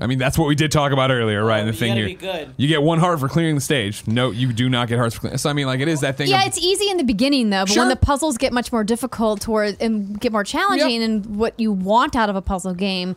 I 0.00 0.06
mean, 0.06 0.18
that's 0.18 0.38
what 0.38 0.48
we 0.48 0.54
did 0.54 0.72
talk 0.72 0.90
about 0.90 1.10
earlier, 1.10 1.44
right? 1.44 1.60
in 1.60 1.66
the 1.66 1.72
you 1.74 1.78
thing 1.78 1.94
here. 1.96 2.06
be 2.06 2.14
good. 2.14 2.54
You 2.56 2.66
get 2.66 2.82
one 2.82 2.98
heart 2.98 3.20
for 3.20 3.28
clearing 3.28 3.54
the 3.54 3.60
stage. 3.60 4.06
No, 4.06 4.30
you 4.30 4.50
do 4.50 4.70
not 4.70 4.88
get 4.88 4.96
hearts 4.96 5.14
for 5.14 5.20
clearing. 5.20 5.36
So 5.38 5.50
I 5.50 5.52
mean, 5.52 5.66
like 5.66 5.80
it 5.80 5.88
is 5.88 6.00
that 6.00 6.16
thing. 6.16 6.28
Yeah, 6.28 6.40
of, 6.40 6.46
it's 6.48 6.58
easy 6.58 6.88
in 6.90 6.96
the 6.96 7.04
beginning 7.04 7.50
though, 7.50 7.64
but 7.64 7.68
Sure. 7.74 7.82
when 7.82 7.90
the 7.90 7.96
puzzles 7.96 8.38
get 8.38 8.54
much 8.54 8.72
more 8.72 8.84
difficult 8.84 9.42
toward 9.42 9.76
and 9.82 10.18
get 10.18 10.32
more 10.32 10.44
challenging, 10.44 11.02
Yep. 11.02 11.10
and 11.10 11.36
what 11.36 11.60
you 11.60 11.72
want 11.72 12.16
out 12.16 12.30
of 12.30 12.36
a 12.36 12.42
puzzle 12.42 12.72
game, 12.72 13.16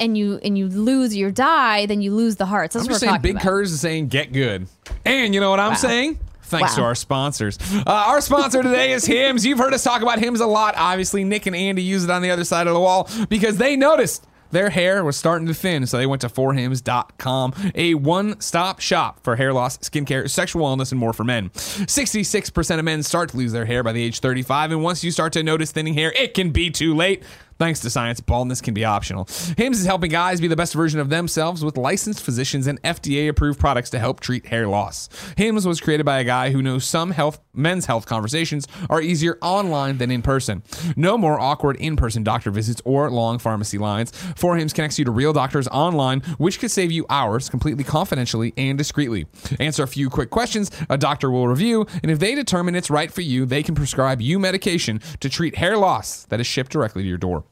and 0.00 0.18
you 0.18 0.40
and 0.42 0.58
you 0.58 0.66
lose 0.68 1.16
your 1.16 1.30
die, 1.30 1.86
then 1.86 2.00
you 2.02 2.12
lose 2.12 2.36
the 2.36 2.46
hearts. 2.46 2.74
That's 2.74 2.82
I'm 2.86 2.86
what 2.88 2.94
just 2.94 3.02
we're 3.02 3.06
saying, 3.06 3.18
talking 3.18 3.22
Big 3.22 3.32
about. 3.36 3.42
Curse 3.44 3.70
is 3.70 3.80
saying 3.80 4.08
get 4.08 4.32
good. 4.32 4.66
And 5.04 5.32
you 5.32 5.40
know 5.40 5.50
what 5.50 5.60
I'm 5.60 5.70
Wow. 5.70 5.76
saying? 5.76 6.18
Thanks 6.42 6.74
to 6.74 6.82
our 6.82 6.94
sponsors. 6.96 7.56
Uh, 7.72 7.82
our 7.86 8.20
sponsor 8.20 8.62
today 8.64 8.92
is 8.92 9.04
Hims. 9.04 9.44
You've 9.46 9.58
heard 9.58 9.74
us 9.74 9.82
talk 9.84 10.02
about 10.02 10.18
Hims 10.20 10.40
a 10.40 10.46
lot. 10.46 10.74
Obviously, 10.76 11.22
Nick 11.24 11.46
and 11.46 11.54
Andy 11.56 11.82
use 11.82 12.02
it 12.04 12.10
on 12.10 12.22
the 12.22 12.30
other 12.30 12.44
side 12.44 12.66
of 12.66 12.74
the 12.74 12.80
wall 12.80 13.08
because 13.28 13.56
they 13.58 13.74
noticed 13.76 14.24
their 14.50 14.70
hair 14.70 15.04
was 15.04 15.16
starting 15.16 15.46
to 15.46 15.54
thin. 15.54 15.86
So 15.86 15.98
they 15.98 16.06
went 16.06 16.22
to 16.22 16.28
forhims.com, 16.28 17.72
a 17.74 17.94
one 17.94 18.40
stop 18.40 18.80
shop 18.80 19.20
for 19.22 19.36
hair 19.36 19.52
loss, 19.52 19.78
skincare, 19.78 20.28
sexual 20.28 20.66
wellness, 20.66 20.92
and 20.92 21.00
more 21.00 21.12
for 21.12 21.24
men. 21.24 21.50
66% 21.50 22.78
of 22.78 22.84
men 22.84 23.02
start 23.02 23.30
to 23.30 23.36
lose 23.36 23.52
their 23.52 23.66
hair 23.66 23.82
by 23.82 23.92
the 23.92 24.02
age 24.02 24.20
35. 24.20 24.72
And 24.72 24.82
once 24.82 25.04
you 25.04 25.10
start 25.10 25.32
to 25.34 25.42
notice 25.42 25.72
thinning 25.72 25.94
hair, 25.94 26.12
it 26.12 26.34
can 26.34 26.50
be 26.50 26.70
too 26.70 26.94
late. 26.94 27.22
Thanks 27.58 27.80
to 27.80 27.90
science, 27.90 28.20
baldness 28.20 28.60
can 28.60 28.74
be 28.74 28.84
optional. 28.84 29.26
Hims 29.56 29.80
is 29.80 29.86
helping 29.86 30.10
guys 30.10 30.40
be 30.40 30.48
the 30.48 30.56
best 30.56 30.74
version 30.74 31.00
of 31.00 31.08
themselves 31.08 31.64
with 31.64 31.78
licensed 31.78 32.22
physicians 32.22 32.66
and 32.66 32.82
FDA 32.82 33.28
approved 33.28 33.58
products 33.58 33.88
to 33.90 33.98
help 33.98 34.20
treat 34.20 34.46
hair 34.46 34.68
loss. 34.68 35.08
Hims 35.38 35.66
was 35.66 35.80
created 35.80 36.04
by 36.04 36.18
a 36.18 36.24
guy 36.24 36.50
who 36.50 36.60
knows 36.60 36.84
some 36.84 37.12
health 37.12 37.40
men's 37.56 37.86
health 37.86 38.04
conversations 38.06 38.68
are 38.90 39.00
easier 39.00 39.38
online 39.40 39.96
than 39.98 40.10
in 40.10 40.20
person. 40.20 40.62
No 40.96 41.16
more 41.16 41.40
awkward 41.40 41.76
in-person 41.76 42.22
doctor 42.22 42.50
visits 42.50 42.82
or 42.84 43.10
long 43.10 43.38
pharmacy 43.38 43.78
lines. 43.78 44.12
For 44.36 44.56
Hims 44.56 44.74
connects 44.74 44.98
you 44.98 45.06
to 45.06 45.10
real 45.10 45.32
doctors 45.32 45.66
online, 45.68 46.20
which 46.38 46.60
could 46.60 46.70
save 46.70 46.92
you 46.92 47.06
hours 47.08 47.48
completely 47.48 47.84
confidentially 47.84 48.52
and 48.58 48.76
discreetly. 48.76 49.26
Answer 49.58 49.82
a 49.82 49.88
few 49.88 50.10
quick 50.10 50.28
questions, 50.28 50.70
a 50.90 50.98
doctor 50.98 51.30
will 51.30 51.48
review, 51.48 51.86
and 52.02 52.10
if 52.10 52.18
they 52.18 52.34
determine 52.34 52.74
it's 52.74 52.90
right 52.90 53.10
for 53.10 53.22
you, 53.22 53.46
they 53.46 53.62
can 53.62 53.74
prescribe 53.74 54.20
you 54.20 54.38
medication 54.38 55.00
to 55.20 55.30
treat 55.30 55.56
hair 55.56 55.78
loss 55.78 56.24
that 56.26 56.40
is 56.40 56.46
shipped 56.46 56.70
directly 56.70 57.02
to 57.02 57.08
your 57.08 57.18
door. 57.18 57.45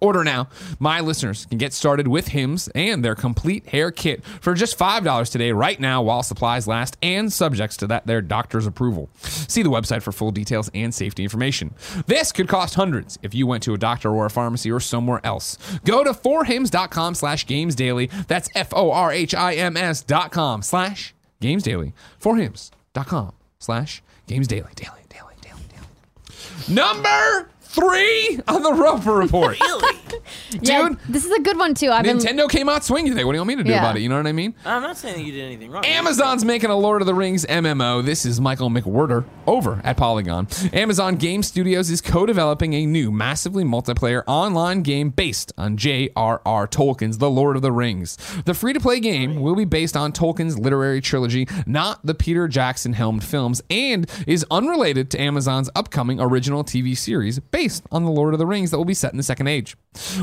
Order 0.00 0.24
now. 0.24 0.48
My 0.78 1.00
listeners 1.00 1.46
can 1.46 1.58
get 1.58 1.72
started 1.72 2.08
with 2.08 2.28
Hims 2.28 2.68
and 2.74 3.04
their 3.04 3.14
complete 3.14 3.68
hair 3.68 3.90
kit 3.90 4.24
for 4.24 4.54
just 4.54 4.78
$5 4.78 5.30
today, 5.30 5.52
right 5.52 5.78
now, 5.78 6.02
while 6.02 6.22
supplies 6.22 6.66
last 6.66 6.96
and 7.02 7.32
subjects 7.32 7.76
to 7.78 7.86
that 7.88 8.06
their 8.06 8.22
doctor's 8.22 8.66
approval. 8.66 9.10
See 9.20 9.62
the 9.62 9.70
website 9.70 10.02
for 10.02 10.12
full 10.12 10.30
details 10.30 10.70
and 10.74 10.94
safety 10.94 11.22
information. 11.22 11.74
This 12.06 12.32
could 12.32 12.48
cost 12.48 12.74
hundreds 12.74 13.18
if 13.22 13.34
you 13.34 13.46
went 13.46 13.62
to 13.64 13.74
a 13.74 13.78
doctor 13.78 14.10
or 14.10 14.26
a 14.26 14.30
pharmacy 14.30 14.70
or 14.70 14.80
somewhere 14.80 15.20
else. 15.24 15.58
Go 15.84 16.02
to 16.04 16.12
forhims.com 16.12 17.14
slash 17.14 17.46
games 17.46 17.74
daily. 17.74 18.10
That's 18.28 18.48
F-O-R-H-I-M-S 18.54 20.02
dot 20.02 20.32
com 20.32 20.62
slash 20.62 21.14
games 21.40 21.62
daily. 21.62 21.92
Forhims.com 22.22 23.32
slash 23.58 24.02
games 24.26 24.46
daily. 24.48 24.70
Daily, 24.74 25.02
daily, 25.08 25.34
daily, 25.40 25.62
daily. 25.68 26.74
Number 26.74 27.50
Three 27.70 28.40
on 28.48 28.62
the 28.64 28.72
Roper 28.72 29.14
Report. 29.14 29.56
Really? 29.70 29.96
Yeah, 30.62 30.88
Dude. 30.88 30.98
this 31.08 31.24
is 31.24 31.30
a 31.30 31.38
good 31.40 31.56
one 31.56 31.72
too. 31.74 31.90
I've 31.90 32.02
been 32.04 32.18
Nintendo 32.18 32.48
came 32.50 32.68
out 32.68 32.82
swinging 32.84 33.12
today. 33.12 33.22
What 33.22 33.32
do 33.32 33.36
you 33.36 33.40
want 33.42 33.48
me 33.48 33.56
to 33.56 33.62
do 33.64 33.70
Yeah. 33.70 33.78
about 33.78 33.96
it? 33.96 34.00
You 34.00 34.08
know 34.08 34.16
what 34.16 34.26
I 34.26 34.32
mean? 34.32 34.54
I'm 34.64 34.82
not 34.82 34.96
saying 34.96 35.16
that 35.16 35.22
you 35.22 35.30
did 35.30 35.44
anything 35.44 35.70
wrong. 35.70 35.84
Amazon's 35.84 36.44
making 36.44 36.70
a 36.70 36.76
Lord 36.76 37.00
of 37.00 37.06
the 37.06 37.14
Rings 37.14 37.46
MMO. 37.46 38.04
This 38.04 38.26
is 38.26 38.40
Michael 38.40 38.68
McWhertor 38.70 39.24
over 39.46 39.80
at 39.84 39.96
Polygon. 39.96 40.48
Amazon 40.72 41.14
Game 41.14 41.44
Studios 41.44 41.90
is 41.90 42.00
co-developing 42.00 42.74
a 42.74 42.84
new, 42.86 43.12
massively 43.12 43.62
multiplayer 43.62 44.24
online 44.26 44.82
game 44.82 45.10
based 45.10 45.52
on 45.56 45.76
J.R.R. 45.76 46.66
Tolkien's 46.66 47.18
The 47.18 47.30
Lord 47.30 47.54
of 47.54 47.62
the 47.62 47.72
Rings. 47.72 48.16
The 48.46 48.54
free-to-play 48.54 48.98
game 48.98 49.40
will 49.40 49.54
be 49.54 49.64
based 49.64 49.96
on 49.96 50.12
Tolkien's 50.12 50.58
literary 50.58 51.00
trilogy, 51.00 51.46
not 51.66 52.04
the 52.04 52.14
Peter 52.14 52.48
Jackson 52.48 52.94
helmed 52.94 53.22
films, 53.22 53.62
and 53.70 54.10
is 54.26 54.44
unrelated 54.50 55.08
to 55.12 55.20
Amazon's 55.20 55.70
upcoming 55.76 56.18
original 56.20 56.64
TV 56.64 56.96
series 56.96 57.38
based 57.38 57.59
on 57.92 58.04
The 58.04 58.10
Lord 58.10 58.32
of 58.32 58.38
the 58.38 58.46
Rings 58.46 58.70
that 58.70 58.78
will 58.78 58.86
be 58.86 58.94
set 58.94 59.12
in 59.12 59.18
the 59.18 59.22
Second 59.22 59.48
Age. 59.48 59.76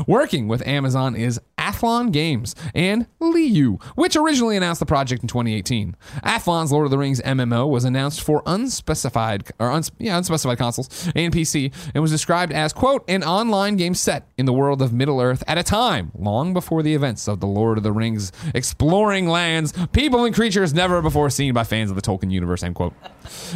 Working 0.06 0.48
with 0.48 0.66
Amazon 0.66 1.14
is 1.14 1.40
Athlon 1.68 2.10
Games 2.10 2.54
and 2.74 3.06
Leyou, 3.20 3.82
which 3.94 4.16
originally 4.16 4.56
announced 4.56 4.80
the 4.80 4.86
project 4.86 5.22
in 5.22 5.28
2018. 5.28 5.94
Athlon's 6.24 6.72
Lord 6.72 6.86
of 6.86 6.90
the 6.90 6.96
Rings 6.96 7.20
MMO 7.20 7.68
was 7.68 7.84
announced 7.84 8.22
for 8.22 8.42
unspecified 8.46 9.50
or 9.58 9.70
uns, 9.70 9.92
yeah, 9.98 10.16
unspecified 10.16 10.56
consoles 10.56 11.10
and 11.14 11.32
PC 11.32 11.72
and 11.94 12.00
was 12.00 12.10
described 12.10 12.52
as 12.52 12.72
quote 12.72 13.04
an 13.08 13.22
online 13.22 13.76
game 13.76 13.94
set 13.94 14.26
in 14.38 14.46
the 14.46 14.52
world 14.52 14.80
of 14.80 14.94
Middle-earth 14.94 15.44
at 15.46 15.58
a 15.58 15.62
time 15.62 16.10
long 16.14 16.54
before 16.54 16.82
the 16.82 16.94
events 16.94 17.28
of 17.28 17.40
the 17.40 17.46
Lord 17.46 17.76
of 17.76 17.84
the 17.84 17.92
Rings, 17.92 18.32
exploring 18.54 19.28
lands, 19.28 19.74
people 19.92 20.24
and 20.24 20.34
creatures 20.34 20.72
never 20.72 21.02
before 21.02 21.28
seen 21.28 21.52
by 21.52 21.64
fans 21.64 21.90
of 21.90 21.96
the 21.96 22.02
Tolkien 22.02 22.30
universe 22.30 22.62
end 22.62 22.76
quote. 22.76 22.94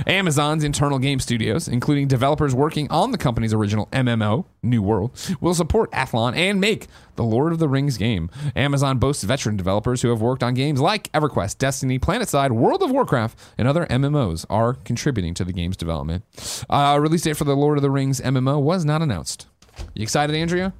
Amazon's 0.06 0.64
internal 0.64 0.98
game 0.98 1.18
studios, 1.18 1.66
including 1.66 2.08
developers 2.08 2.54
working 2.54 2.90
on 2.90 3.10
the 3.10 3.18
company's 3.18 3.54
original 3.54 3.86
MMO, 3.86 4.44
New 4.62 4.82
World, 4.82 5.18
will 5.40 5.54
support 5.54 5.90
Athlon 5.92 6.36
and 6.36 6.60
make 6.60 6.88
the 7.22 7.28
Lord 7.28 7.52
of 7.52 7.60
the 7.60 7.68
Rings 7.68 7.96
game. 7.96 8.30
Amazon 8.56 8.98
boasts 8.98 9.22
veteran 9.22 9.56
developers 9.56 10.02
who 10.02 10.08
have 10.08 10.20
worked 10.20 10.42
on 10.42 10.54
games 10.54 10.80
like 10.80 11.10
EverQuest, 11.12 11.56
Destiny, 11.58 11.98
PlanetSide, 11.98 12.50
World 12.50 12.82
of 12.82 12.90
Warcraft, 12.90 13.38
and 13.56 13.68
other 13.68 13.86
MMOs 13.86 14.44
are 14.50 14.74
contributing 14.74 15.34
to 15.34 15.44
the 15.44 15.52
game's 15.52 15.76
development. 15.76 16.24
Uh, 16.68 16.98
release 17.00 17.22
date 17.22 17.36
for 17.36 17.44
the 17.44 17.54
Lord 17.54 17.78
of 17.78 17.82
the 17.82 17.90
Rings 17.90 18.20
MMO 18.20 18.60
was 18.60 18.84
not 18.84 19.02
announced. 19.02 19.46
You 19.94 20.02
excited, 20.02 20.34
Andrea? 20.34 20.72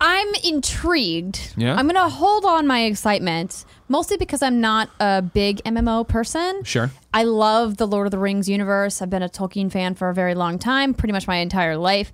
I'm 0.00 0.34
intrigued. 0.42 1.54
Yeah? 1.56 1.76
I'm 1.76 1.86
gonna 1.86 2.08
hold 2.08 2.44
on 2.44 2.66
my 2.66 2.82
excitement, 2.82 3.64
mostly 3.88 4.16
because 4.16 4.42
I'm 4.42 4.60
not 4.60 4.90
a 4.98 5.22
big 5.22 5.62
MMO 5.62 6.08
person. 6.08 6.64
Sure. 6.64 6.90
I 7.14 7.22
love 7.22 7.76
the 7.76 7.86
Lord 7.86 8.08
of 8.08 8.10
the 8.10 8.18
Rings 8.18 8.48
universe. 8.48 9.00
I've 9.00 9.10
been 9.10 9.22
a 9.22 9.28
Tolkien 9.28 9.70
fan 9.70 9.94
for 9.94 10.08
a 10.08 10.14
very 10.14 10.34
long 10.34 10.58
time, 10.58 10.92
pretty 10.92 11.12
much 11.12 11.28
my 11.28 11.36
entire 11.36 11.76
life. 11.76 12.10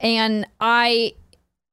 And 0.00 0.46
I 0.60 1.14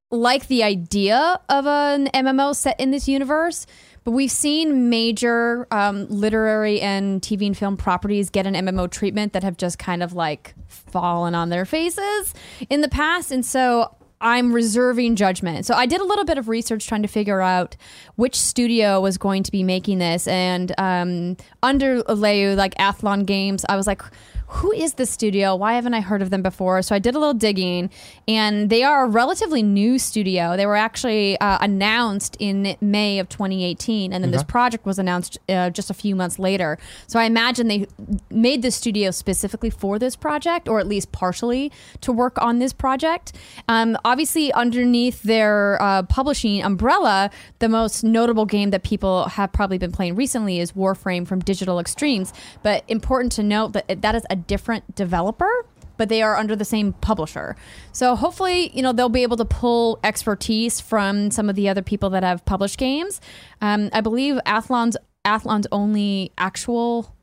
like 0.10 0.48
the 0.48 0.64
idea 0.64 1.40
of 1.50 1.68
an 1.68 2.08
MMO 2.14 2.56
set 2.56 2.80
in 2.80 2.92
this 2.92 3.08
universe, 3.08 3.66
but 4.04 4.12
we've 4.12 4.32
seen 4.32 4.90
major 4.90 5.68
um, 5.70 6.08
literary 6.08 6.80
and 6.80 7.22
TV 7.22 7.46
and 7.48 7.58
film 7.58 7.76
properties 7.76 8.30
get 8.30 8.48
an 8.48 8.54
MMO 8.54 8.90
treatment 8.90 9.34
that 9.34 9.44
have 9.44 9.58
just 9.58 9.78
kind 9.80 10.02
of 10.02 10.14
like 10.14 10.56
fallen 10.68 11.36
on 11.36 11.50
their 11.50 11.66
faces 11.66 12.34
in 12.70 12.80
the 12.80 12.88
past. 12.88 13.32
And 13.32 13.46
so 13.46 13.94
I'm 14.22 14.54
reserving 14.54 15.18
judgment. 15.18 15.66
So 15.66 15.74
I 15.76 15.86
did 15.86 16.02
a 16.02 16.06
little 16.06 16.26
bit 16.26 16.38
of 16.38 16.48
research 16.48 16.88
trying 16.88 17.02
to 17.02 17.08
figure 17.08 17.42
out 17.42 17.76
which 18.16 18.36
studio 18.36 19.02
was 19.02 19.18
going 19.18 19.44
to 19.44 19.52
be 19.52 19.62
making 19.62 20.00
this. 20.00 20.28
And 20.28 20.74
um, 20.78 21.38
under 21.62 22.02
Leyou, 22.04 22.56
like 22.56 22.76
Athlon 22.76 23.26
Games, 23.26 23.66
I 23.68 23.76
was 23.76 23.86
like, 23.88 24.02
who 24.48 24.72
is 24.72 24.94
this 24.94 25.10
studio? 25.10 25.56
Why 25.56 25.74
haven't 25.74 25.94
I 25.94 26.00
heard 26.00 26.22
of 26.22 26.30
them 26.30 26.42
before? 26.42 26.82
So 26.82 26.96
I 26.96 27.00
did 27.00 27.16
a 27.16 27.20
little 27.20 27.34
digging, 27.34 27.90
and 28.28 28.70
they 28.70 28.82
are 28.82 29.04
a 29.04 29.08
relatively 29.08 29.62
new 29.62 30.00
studio. 30.00 30.56
They 30.56 30.66
were 30.66 30.78
actually 30.78 31.38
uh, 31.40 31.58
announced 31.60 32.38
in 32.40 32.78
May 32.80 33.20
of 33.20 33.28
2018, 33.28 34.14
and 34.14 34.24
then 34.24 34.32
this 34.32 34.44
project 34.44 34.86
was 34.86 35.00
announced 35.00 35.38
uh, 35.50 35.70
just 35.70 35.90
a 35.90 35.94
few 35.94 36.16
months 36.16 36.40
later. 36.40 36.78
So 37.08 37.20
I 37.20 37.26
imagine 37.26 37.68
they 37.68 37.88
made 38.30 38.62
this 38.62 38.76
studio 38.76 39.12
specifically 39.12 39.70
for 39.70 40.00
this 40.00 40.16
project, 40.16 40.70
or 40.70 40.80
at 40.80 40.88
least 40.88 41.12
partially 41.12 41.70
to 42.02 42.14
work 42.14 42.42
on 42.42 42.60
this 42.60 42.72
project. 42.72 43.34
Um, 43.68 43.98
obviously, 44.06 44.54
underneath 44.54 45.24
their 45.24 45.82
uh, 45.82 46.04
publishing 46.04 46.64
umbrella, 46.64 47.32
the 47.60 47.68
most 47.68 48.02
notable 48.02 48.46
game 48.46 48.70
that 48.70 48.84
people 48.84 49.26
have 49.28 49.52
probably 49.52 49.78
been 49.78 49.92
playing 49.92 50.16
recently 50.16 50.62
is 50.62 50.72
Warframe 50.72 51.28
from 51.28 51.40
Digital 51.40 51.80
Extremes. 51.80 52.32
But 52.64 52.86
important 52.88 53.34
to 53.34 53.44
note 53.44 53.74
that 53.74 54.02
that 54.02 54.16
is 54.16 54.26
a 54.30 54.37
different 54.38 54.96
developer 54.96 55.50
but 55.98 56.10
they 56.10 56.22
are 56.22 56.38
under 56.38 56.56
the 56.56 56.64
same 56.64 56.94
publisher. 56.94 57.56
So 57.92 58.16
hopefully, 58.16 58.70
you 58.72 58.84
know, 58.84 58.92
they'll 58.94 59.10
be 59.10 59.24
able 59.24 59.38
to 59.38 59.46
pull 59.46 60.00
expertise 60.04 60.80
from 60.80 61.32
some 61.32 61.50
of 61.50 61.56
the 61.56 61.68
other 61.70 61.82
people 61.82 62.12
that 62.12 62.22
have 62.22 62.46
published 62.46 62.78
games. 62.78 63.20
Um, 63.62 63.90
I 63.92 64.02
believe 64.02 64.40
Athlon's 64.46 64.96
Athlon's 65.26 65.66
only 65.72 66.32
actual 66.38 67.16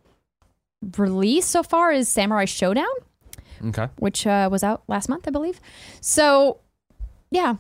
release 0.99 1.47
so 1.47 1.63
far 1.63 1.93
is 1.93 2.09
Samurai 2.09 2.47
Shodown, 2.47 2.85
Okay. 3.67 3.87
which 4.01 4.27
uh, 4.27 4.49
was 4.51 4.65
out 4.65 4.83
last 4.89 5.09
month, 5.09 5.29
I 5.29 5.31
believe. 5.31 5.61
So, 6.01 6.59
yeah, 7.31 7.55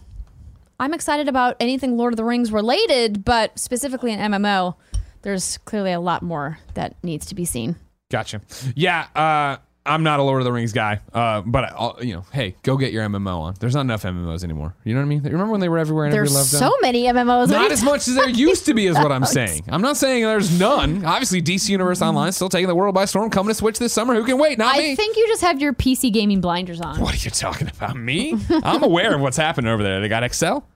I'm 0.80 0.92
excited 0.92 1.28
about 1.28 1.56
anything 1.60 1.96
Lord 1.96 2.12
of 2.12 2.16
the 2.16 2.24
Rings 2.24 2.50
related, 2.52 3.24
but 3.24 3.56
specifically 3.58 4.12
in 4.12 4.18
MMO, 4.18 4.74
there's 5.22 5.58
clearly 5.58 5.92
a 5.92 6.00
lot 6.00 6.22
more 6.22 6.58
that 6.74 6.96
needs 7.04 7.24
to 7.26 7.34
be 7.36 7.44
seen. 7.44 7.76
Gotcha. 8.14 8.40
Yeah, 8.76 9.06
uh, 9.16 9.56
I'm 9.86 10.02
not 10.04 10.20
a 10.20 10.22
Lord 10.22 10.40
of 10.40 10.44
the 10.44 10.52
Rings 10.52 10.72
guy, 10.72 11.00
uh, 11.12 11.40
but 11.42 11.64
I'll, 11.64 11.98
you 12.00 12.14
know, 12.14 12.24
hey, 12.32 12.54
go 12.62 12.76
get 12.76 12.92
your 12.92 13.04
MMO 13.08 13.38
on. 13.40 13.54
There's 13.58 13.74
not 13.74 13.80
enough 13.82 14.04
MMOs 14.04 14.44
anymore. 14.44 14.74
You 14.84 14.94
know 14.94 15.00
what 15.00 15.06
I 15.06 15.08
mean? 15.08 15.22
Remember 15.24 15.50
when 15.50 15.60
they 15.60 15.68
were 15.68 15.78
everywhere 15.78 16.04
and 16.06 16.14
There's 16.14 16.30
everybody 16.30 16.38
loved 16.40 16.48
so 16.50 16.70
them? 16.70 16.78
many 16.80 17.02
MMOs. 17.04 17.48
Not 17.50 17.72
as 17.72 17.82
much 17.82 18.06
as 18.08 18.14
there 18.14 18.28
used 18.28 18.66
to 18.66 18.72
be, 18.74 18.86
is 18.86 18.94
what 18.96 19.10
I'm 19.12 19.24
saying. 19.26 19.64
I'm 19.68 19.82
not 19.82 19.96
saying 19.96 20.22
there's 20.22 20.58
none. 20.58 21.04
Obviously, 21.04 21.42
DC 21.42 21.68
Universe 21.70 22.00
Online 22.00 22.28
is 22.28 22.36
still 22.36 22.48
taking 22.48 22.68
the 22.68 22.74
world 22.76 22.94
by 22.94 23.04
storm, 23.04 23.28
coming 23.30 23.48
to 23.50 23.54
Switch 23.54 23.78
this 23.78 23.92
summer. 23.92 24.14
Who 24.14 24.24
can 24.24 24.38
wait? 24.38 24.56
Not 24.58 24.74
I 24.76 24.78
me. 24.78 24.96
think 24.96 25.16
you 25.16 25.26
just 25.26 25.42
have 25.42 25.60
your 25.60 25.74
PC 25.74 26.12
gaming 26.12 26.40
blinders 26.40 26.80
on. 26.80 27.00
what 27.00 27.12
are 27.14 27.18
you 27.18 27.30
talking 27.30 27.68
about? 27.68 27.96
Me? 27.96 28.38
I'm 28.62 28.82
aware 28.84 29.14
of 29.14 29.20
what's 29.20 29.36
happening 29.36 29.70
over 29.70 29.82
there. 29.82 30.00
They 30.00 30.08
got 30.08 30.22
Excel, 30.22 30.66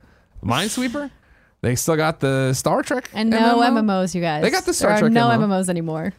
Minesweeper. 0.45 1.11
They 1.61 1.75
still 1.75 1.97
got 1.97 2.21
the 2.21 2.53
Star 2.55 2.83
Trek 2.83 3.11
And 3.15 3.31
no 3.31 3.57
MMO. 3.57 3.83
MMOs, 3.83 4.15
you 4.15 4.21
guys. 4.21 4.43
They 4.43 4.51
got 4.51 4.65
the 4.65 4.73
Star 4.75 4.91
there 4.91 4.99
Trek 5.01 5.13
no 5.13 5.29
MMO. 5.29 5.49
MMOs 5.49 5.69
anymore. 5.69 6.13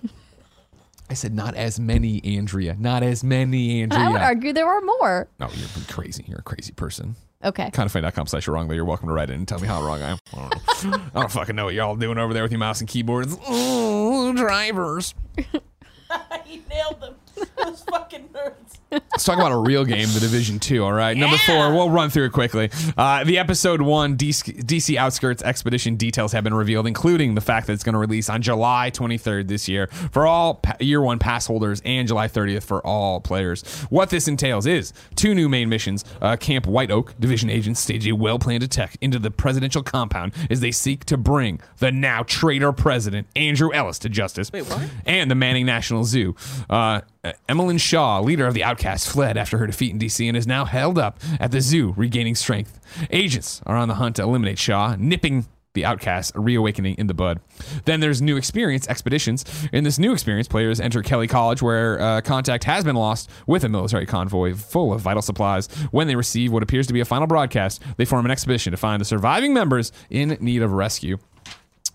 I 1.10 1.16
said 1.16 1.34
not 1.34 1.56
as 1.56 1.80
many, 1.80 2.24
Andrea. 2.24 2.76
Not 2.78 3.02
as 3.02 3.24
many, 3.24 3.82
Andrea. 3.82 4.02
I 4.04 4.12
would 4.12 4.22
argue 4.22 4.54
there 4.54 4.68
are 4.68 4.82
more. 4.82 5.28
No, 5.40 5.50
you're 5.54 5.86
crazy. 5.88 6.24
You're 6.28 6.40
a 6.40 6.44
crazy 6.44 6.72
person. 6.72 7.16
Okay. 7.44 7.72
kindoffunny.com 7.72 8.28
slash 8.28 8.46
you're 8.46 8.54
wrong, 8.54 8.68
but 8.68 8.76
you're 8.76 8.86
welcome 8.86 9.08
to 9.08 9.14
write 9.14 9.30
in 9.30 9.38
and 9.38 9.48
tell 9.48 9.60
me 9.60 9.68
how 9.68 9.82
wrong 9.82 10.02
I 10.04 10.10
am. 10.12 10.18
I 10.34 10.38
don't, 10.38 10.92
know. 10.92 11.02
I 11.16 11.20
don't 11.22 11.32
fucking 11.32 11.56
know 11.56 11.66
what 11.66 11.74
y'all 11.74 11.96
doing 11.96 12.18
over 12.18 12.34
there 12.34 12.44
with 12.44 12.52
your 12.52 12.60
mouse 12.60 12.82
and 12.82 12.90
keyboards. 12.90 13.36
Oh, 13.48 14.34
drivers. 14.34 15.16
he 16.46 16.62
nailed 16.70 17.02
them. 17.02 17.16
Those 17.58 17.82
fucking 17.84 18.30
nerds. 18.30 18.78
Let's 18.92 19.24
talk 19.24 19.38
about 19.38 19.52
a 19.52 19.58
real 19.58 19.86
game, 19.86 20.08
The 20.14 20.20
Division 20.20 20.58
2, 20.60 20.84
all 20.84 20.92
right? 20.92 21.16
Number 21.16 21.38
four, 21.38 21.72
we'll 21.74 21.92
run 21.92 22.10
through 22.10 22.26
it 22.26 22.32
quickly. 22.32 22.72
Uh, 22.98 23.24
the 23.24 23.38
Episode 23.38 23.82
1 23.82 24.18
DC, 24.18 24.64
DC 24.64 24.96
Outskirts 24.96 25.44
Expedition 25.44 25.96
details 25.96 26.32
have 26.32 26.44
been 26.44 26.56
revealed, 26.56 26.88
including 26.88 27.36
the 27.36 27.42
fact 27.42 27.68
that 27.68 27.74
it's 27.74 27.84
going 27.84 27.94
to 27.94 28.00
release 28.00 28.30
on 28.30 28.42
July 28.42 28.90
23rd 28.92 29.48
this 29.48 29.68
year 29.70 29.88
for 29.88 30.26
all 30.26 30.56
pa- 30.56 30.76
Year 30.80 31.02
1 31.02 31.20
pass 31.20 31.46
holders 31.46 31.82
and 31.86 32.08
July 32.08 32.28
30th 32.28 32.64
for 32.64 32.86
all 32.86 33.20
players. 33.22 33.62
What 33.92 34.10
this 34.10 34.28
entails 34.28 34.66
is 34.66 34.92
two 35.16 35.36
new 35.36 35.48
main 35.50 35.70
missions. 35.70 36.04
Uh, 36.20 36.36
Camp 36.36 36.66
White 36.66 36.90
Oak 36.90 37.14
Division 37.20 37.50
agents 37.50 37.80
stage 37.80 38.08
a 38.08 38.14
well 38.14 38.40
planned 38.40 38.64
attack 38.64 38.98
into 39.02 39.20
the 39.20 39.30
presidential 39.30 39.84
compound 39.84 40.34
as 40.50 40.62
they 40.62 40.72
seek 40.72 41.06
to 41.06 41.18
bring 41.18 41.62
the 41.78 41.92
now 41.92 42.24
traitor 42.24 42.72
president, 42.72 43.28
Andrew 43.36 43.72
Ellis, 43.72 44.00
to 44.00 44.10
justice. 44.10 44.52
Wait, 44.52 44.64
what? 44.64 44.82
And 45.06 45.30
the 45.30 45.36
Manning 45.36 45.68
National 45.68 46.06
Zoo. 46.06 46.36
Uh, 46.70 47.02
Emmeline 47.48 47.78
Shaw, 47.78 48.20
leader 48.20 48.48
of 48.48 48.54
the 48.54 48.64
Outcasts, 48.64 49.10
fled 49.10 49.38
after 49.38 49.58
her 49.58 49.68
defeat 49.68 49.92
in 49.92 50.00
DC 50.00 50.28
and 50.28 50.38
is 50.38 50.48
now 50.48 50.66
held 50.66 50.98
up 50.98 51.20
at 51.40 51.52
the 51.52 51.62
zoo, 51.62 51.94
regaining 51.98 52.36
strength. 52.36 52.80
Agents 53.10 53.62
are 53.66 53.76
on 53.76 53.88
the 53.88 53.96
hunt 53.96 54.16
to 54.18 54.24
eliminate 54.24 54.60
Shaw, 54.60 54.96
nipping 54.98 55.46
the 55.74 55.86
Outcasts 55.86 56.32
reawakening 56.36 56.96
in 56.98 57.08
the 57.08 57.14
bud. 57.14 57.40
Then 57.86 58.00
there's 58.00 58.22
new 58.22 58.38
experience 58.38 58.88
expeditions. 58.88 59.46
In 59.72 59.84
this 59.84 60.00
new 60.00 60.12
experience, 60.12 60.48
players 60.48 60.80
enter 60.80 61.02
Kenly 61.02 61.30
College, 61.30 61.62
where 61.62 62.02
uh, 62.02 62.22
contact 62.22 62.64
has 62.64 62.84
been 62.84 62.96
lost 62.96 63.30
with 63.46 63.64
a 63.64 63.70
military 63.70 64.06
convoy 64.06 64.56
full 64.56 64.92
of 64.92 65.02
vital 65.02 65.22
supplies. 65.22 65.68
When 65.92 66.08
they 66.08 66.16
receive 66.16 66.52
what 66.52 66.64
appears 66.64 66.88
to 66.88 66.94
be 66.94 67.00
a 67.00 67.06
final 67.06 67.28
broadcast, 67.28 67.84
they 67.98 68.06
form 68.06 68.26
an 68.26 68.32
expedition 68.32 68.72
to 68.72 68.78
find 68.78 69.00
the 69.00 69.06
surviving 69.06 69.54
members 69.54 69.92
in 70.10 70.38
need 70.42 70.62
of 70.62 70.72
rescue. 70.72 71.18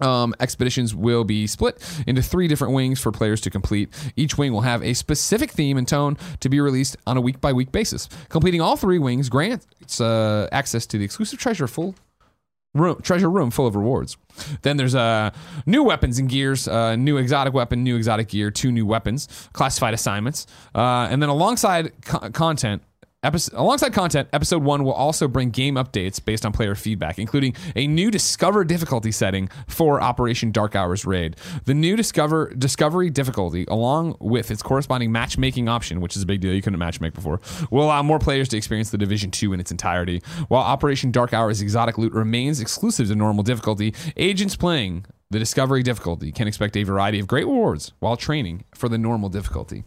Um, 0.01 0.35
expeditions 0.41 0.93
will 0.95 1.23
be 1.23 1.47
split 1.47 1.81
into 2.07 2.21
three 2.21 2.49
different 2.49 2.75
wings 2.75 3.01
for 3.01 3.13
players 3.13 3.41
to 3.43 3.51
complete. 3.51 3.91
Each 4.17 4.37
wing 4.37 4.53
will 4.53 4.63
have 4.63 4.83
a 4.83 4.93
specific 4.95 5.53
theme 5.53 5.77
and 5.77 5.87
tone 5.87 6.17
to 6.41 6.49
be 6.49 6.61
released 6.61 6.97
on 7.07 7.17
a 7.17 7.21
week 7.21 7.41
by 7.41 7.53
week 7.53 7.71
basis. 7.71 8.09
Completing 8.29 8.61
all 8.61 8.77
three 8.77 8.99
wings 8.99 9.29
grants 9.29 10.01
uh, 10.01 10.49
access 10.51 10.85
to 10.87 10.99
the 10.99 11.05
exclusive 11.05 11.39
treasure 11.39 11.69
full 11.69 11.95
room, 12.75 13.01
treasure 13.03 13.31
room 13.31 13.51
full 13.51 13.67
of 13.67 13.77
rewards. 13.77 14.17
Then 14.63 14.77
there's 14.77 14.95
uh, 14.95 15.31
new 15.65 15.85
weapons 15.85 16.19
and 16.19 16.29
gears, 16.29 16.67
uh, 16.67 16.97
new 16.97 17.17
exotic 17.17 17.55
weapon, 17.55 17.85
new 17.85 17.97
exotic 17.97 18.29
gear, 18.29 18.51
two 18.51 18.73
new 18.73 18.85
weapons, 18.85 19.29
classified 19.53 19.95
assignments, 19.95 20.47
uh, 20.75 21.09
and 21.11 21.23
then 21.23 21.29
alongside 21.29 21.93
co- 22.05 22.31
content 22.31 22.83
Episode, 23.25 23.57
alongside 23.57 23.95
content, 23.95 24.29
episode 24.35 24.63
one 24.63 24.85
will 24.85 24.93
also 24.93 25.27
bring 25.27 25.49
game 25.49 25.77
updates 25.77 26.23
based 26.23 26.45
on 26.45 26.53
player 26.53 26.75
feedback, 26.75 27.19
including 27.19 27.57
a 27.75 27.87
new 27.87 28.11
Discover 28.11 28.65
difficulty 28.65 29.11
setting 29.11 29.49
for 29.67 29.99
Operation 29.99 30.53
Dark 30.53 30.77
Hours 30.77 31.07
raid. 31.07 31.37
The 31.65 31.73
new 31.73 31.97
Discover 31.97 32.53
Discovery 32.59 33.09
difficulty, 33.09 33.65
along 33.69 34.17
with 34.21 34.51
its 34.51 34.63
corresponding 34.63 35.11
matchmaking 35.11 35.71
option, 35.71 36.03
which 36.03 36.17
is 36.17 36.23
a 36.23 36.27
big 36.27 36.43
deal, 36.43 36.53
you 36.53 36.61
couldn't 36.61 36.79
matchmake 36.79 37.15
before, 37.15 37.41
will 37.71 37.85
allow 37.85 38.03
more 38.03 38.19
players 38.19 38.47
to 38.51 38.59
experience 38.59 38.91
the 38.91 38.99
Division 38.99 39.31
2 39.31 39.55
in 39.55 39.61
its 39.61 39.71
entirety. 39.71 40.21
While 40.49 40.63
Operation 40.63 41.11
Dark 41.11 41.33
Hours 41.33 41.63
exotic 41.63 41.97
loot 41.97 42.13
remains 42.13 42.61
exclusive 42.61 43.09
to 43.09 43.15
normal 43.15 43.43
difficulty, 43.43 43.95
agents 44.19 44.55
playing 44.55 45.07
the 45.31 45.39
Discovery 45.39 45.83
difficulty 45.83 46.31
can 46.31 46.47
expect 46.47 46.77
a 46.77 46.83
variety 46.83 47.21
of 47.21 47.27
great 47.27 47.47
rewards 47.47 47.93
while 48.01 48.19
training 48.19 48.65
for 48.75 48.91
the 48.91 48.99
normal 48.99 49.31
difficulty. 49.31 49.85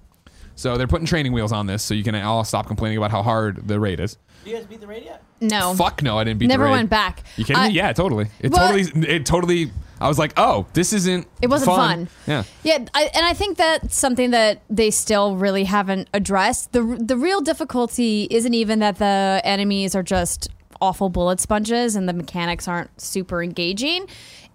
So 0.57 0.75
they're 0.75 0.87
putting 0.87 1.05
training 1.05 1.31
wheels 1.33 1.51
on 1.53 1.67
this, 1.67 1.83
so 1.83 1.93
you 1.93 2.03
can 2.03 2.15
all 2.15 2.43
stop 2.43 2.67
complaining 2.67 2.97
about 2.97 3.11
how 3.11 3.21
hard 3.23 3.67
the 3.67 3.79
raid 3.79 3.99
is. 3.99 4.17
Do 4.43 4.49
you 4.51 4.57
guys 4.57 4.65
beat 4.65 4.81
the 4.81 4.87
raid 4.87 5.05
yet? 5.05 5.21
No. 5.39 5.73
Fuck 5.75 6.01
no, 6.01 6.17
I 6.17 6.23
didn't 6.23 6.39
beat 6.39 6.47
Never 6.47 6.63
the 6.63 6.65
raid. 6.65 6.69
Never 6.71 6.79
went 6.79 6.89
back. 6.89 7.23
You 7.37 7.45
kidding 7.45 7.61
I- 7.61 7.67
me? 7.69 7.73
Yeah, 7.75 7.93
totally. 7.93 8.27
It 8.39 8.51
But- 8.51 8.71
totally. 8.71 9.07
It 9.07 9.25
totally. 9.25 9.71
I 10.01 10.07
was 10.07 10.17
like, 10.19 10.33
oh, 10.37 10.65
this 10.73 10.93
isn't. 10.93 11.27
It 11.41 11.47
wasn't 11.47 11.75
fun. 11.75 12.09
Yeah. 12.27 12.43
Yeah, 12.63 12.85
I, 12.93 13.09
and 13.15 13.25
I 13.25 13.33
think 13.33 13.57
that's 13.57 13.95
something 13.97 14.31
that 14.31 14.61
they 14.69 14.89
still 14.91 15.35
really 15.37 15.63
haven't 15.63 16.09
addressed. 16.13 16.71
the 16.73 16.97
The 16.99 17.17
real 17.17 17.41
difficulty 17.41 18.27
isn't 18.31 18.53
even 18.53 18.79
that 18.79 18.97
the 18.97 19.41
enemies 19.43 19.95
are 19.95 20.03
just 20.03 20.49
awful 20.81 21.09
bullet 21.09 21.39
sponges 21.39 21.95
and 21.95 22.07
the 22.09 22.13
mechanics 22.13 22.67
aren't 22.67 22.99
super 23.01 23.41
engaging. 23.43 24.07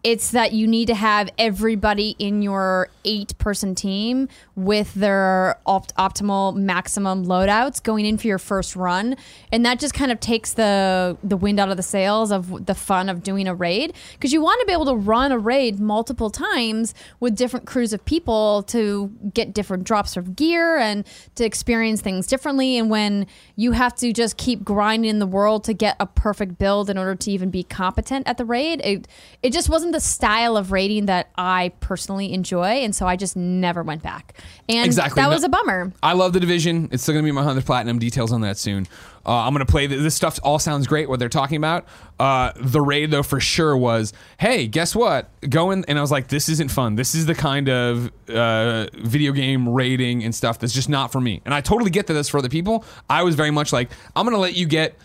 It's 0.05 0.33
that 0.33 0.53
you 0.53 0.67
need 0.67 0.87
to 0.87 0.95
have 0.95 1.31
everybody 1.39 2.17
in 2.19 2.43
your 2.43 2.89
eight 3.05 3.37
person 3.39 3.75
team 3.75 4.29
with 4.57 4.95
their 4.95 5.59
opt- 5.65 5.95
optimal 5.97 6.57
maximum 6.57 7.25
loadouts 7.25 7.83
going 7.83 8.05
in 8.07 8.19
for 8.19 8.27
your 8.27 8.39
first 8.39 8.75
run, 8.75 9.17
and 9.53 9.65
that 9.65 9.79
just 9.79 9.95
kind 9.95 10.11
of 10.11 10.19
takes 10.19 10.55
the 10.55 11.17
the 11.23 11.37
wind 11.37 11.61
out 11.61 11.71
of 11.71 11.77
the 11.77 11.83
sails 11.83 12.33
of 12.33 12.67
the 12.67 12.75
fun 12.75 13.09
of 13.09 13.23
doing 13.23 13.47
a 13.47 13.55
raid 13.55 13.95
because 14.15 14.33
you 14.33 14.43
want 14.43 14.61
to 14.61 14.67
be 14.67 14.73
able 14.73 14.87
to 14.87 14.97
run 14.97 15.31
a 15.31 15.39
raid 15.39 15.79
multiple 15.79 16.31
times 16.31 16.95
with 17.21 17.37
different 17.37 17.67
crews 17.67 17.93
of 17.93 18.05
people 18.05 18.63
to 18.65 19.13
get 19.35 19.55
different 19.55 19.85
drops 19.85 20.17
of 20.17 20.35
gear 20.35 20.79
and 20.79 21.05
to 21.35 21.45
experience 21.45 22.01
things 22.01 22.27
differently. 22.27 22.77
And 22.77 22.91
when 22.91 23.27
you 23.57 23.73
have 23.73 23.95
to 23.97 24.13
just 24.13 24.37
keep 24.37 24.65
grinding 24.65 25.11
in 25.11 25.19
the 25.19 25.27
world 25.27 25.65
to 25.65 25.75
get 25.75 25.97
a 26.01 26.07
perfect 26.07 26.59
build 26.59 26.91
in 26.91 26.99
order 26.99 27.15
to 27.15 27.31
even 27.31 27.51
be 27.51 27.63
competent 27.63 28.27
at 28.27 28.37
the 28.37 28.45
raid, 28.45 28.81
it 28.85 29.07
it 29.43 29.53
just 29.53 29.69
wasn't 29.69 29.92
the 29.93 30.01
style 30.01 30.57
of 30.57 30.73
rating 30.73 31.07
that 31.07 31.31
I 31.39 31.73
personally 31.81 32.33
enjoy, 32.33 32.67
and 32.83 32.95
so 32.95 33.07
I 33.07 33.17
just 33.17 33.37
never 33.37 33.83
went 33.83 34.03
back. 34.03 34.35
And 34.69 34.85
Exactly. 34.87 35.21
that 35.23 35.29
No- 35.29 35.35
was 35.35 35.45
a 35.45 35.49
bummer. 35.49 35.93
I 36.03 36.15
love 36.15 36.33
the 36.33 36.41
division. 36.41 36.89
It's 36.91 37.03
still 37.03 37.15
gonna 37.15 37.25
be 37.25 37.33
my 37.33 37.43
hundred 37.43 37.65
platinum. 37.65 37.99
Details 37.99 38.33
on 38.33 38.41
that 38.43 38.59
soon. 38.59 38.87
Uh, 39.25 39.31
I'm 39.47 39.53
gonna 39.53 39.65
play 39.67 39.87
th- 39.87 40.01
this 40.01 40.15
stuff. 40.17 40.41
All 40.43 40.59
sounds 40.59 40.87
great. 40.89 41.09
What 41.09 41.21
they're 41.21 41.29
talking 41.29 41.57
about. 41.57 41.87
Uh, 42.19 42.51
the 42.57 42.81
raid 42.81 43.11
though 43.13 43.23
for 43.23 43.39
sure 43.39 43.77
was. 43.77 44.13
Hey, 44.39 44.67
guess 44.67 44.97
what? 44.97 45.31
Going 45.49 45.85
and 45.87 45.97
I 45.99 46.01
was 46.01 46.11
like, 46.11 46.27
this 46.29 46.49
isn't 46.49 46.71
fun. 46.73 46.97
This 46.97 47.15
is 47.15 47.27
the 47.27 47.35
kind 47.35 47.69
of 47.69 48.11
uh, 48.29 48.87
video 48.95 49.31
game 49.33 49.69
raiding 49.69 50.25
and 50.25 50.35
stuff 50.35 50.59
that's 50.59 50.73
just 50.73 50.89
not 50.89 51.13
for 51.13 51.21
me. 51.21 51.41
And 51.45 51.55
I 51.55 51.61
totally 51.61 51.91
get 51.91 52.09
that 52.09 52.15
that's 52.15 52.29
for 52.29 52.39
other 52.39 52.49
people. 52.49 52.85
I 53.09 53.23
was 53.23 53.35
very 53.37 53.51
much 53.53 53.73
like, 53.73 53.91
I'm 54.17 54.25
gonna 54.27 54.39
let 54.39 54.57
you 54.57 54.67
get 54.67 54.97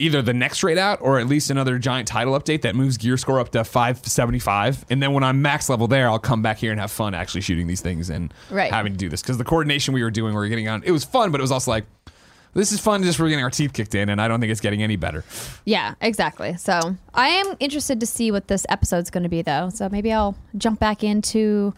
either 0.00 0.22
the 0.22 0.32
next 0.34 0.62
raid 0.62 0.78
out 0.78 0.98
or 1.00 1.18
at 1.20 1.26
least 1.26 1.50
another 1.50 1.78
giant 1.78 2.08
title 2.08 2.38
update 2.38 2.62
that 2.62 2.74
moves 2.74 2.96
gear 2.96 3.16
score 3.16 3.38
up 3.38 3.50
to 3.50 3.62
575 3.62 4.84
and 4.90 5.02
then 5.02 5.12
when 5.12 5.22
i'm 5.22 5.40
max 5.42 5.68
level 5.68 5.86
there 5.86 6.08
i'll 6.08 6.18
come 6.18 6.42
back 6.42 6.58
here 6.58 6.70
and 6.72 6.80
have 6.80 6.90
fun 6.90 7.14
actually 7.14 7.40
shooting 7.40 7.66
these 7.66 7.80
things 7.80 8.10
and 8.10 8.32
Right. 8.50 8.72
having 8.72 8.92
to 8.92 8.98
do 8.98 9.08
this 9.08 9.22
because 9.22 9.38
the 9.38 9.44
coordination 9.44 9.94
we 9.94 10.02
were 10.02 10.10
doing 10.10 10.32
we 10.34 10.40
were 10.40 10.48
getting 10.48 10.68
on 10.68 10.82
it 10.84 10.90
was 10.90 11.04
fun 11.04 11.30
but 11.30 11.40
it 11.40 11.42
was 11.42 11.52
also 11.52 11.70
like 11.70 11.84
this 12.54 12.72
is 12.72 12.80
fun 12.80 13.02
just 13.02 13.16
for 13.16 13.28
getting 13.28 13.44
our 13.44 13.50
teeth 13.50 13.72
kicked 13.72 13.94
in 13.94 14.08
and 14.08 14.20
i 14.20 14.26
don't 14.26 14.40
think 14.40 14.50
it's 14.50 14.60
getting 14.60 14.82
any 14.82 14.96
better 14.96 15.24
Yeah, 15.64 15.94
exactly. 16.00 16.56
So 16.56 16.96
I 17.14 17.28
am 17.28 17.54
interested 17.60 18.00
to 18.00 18.06
see 18.06 18.32
what 18.32 18.48
this 18.48 18.66
episode's 18.68 19.10
going 19.10 19.22
to 19.22 19.28
be, 19.28 19.42
though. 19.42 19.68
So 19.68 19.88
maybe 19.88 20.12
I'll 20.12 20.34
jump 20.56 20.80
back 20.80 21.04
into 21.04 21.74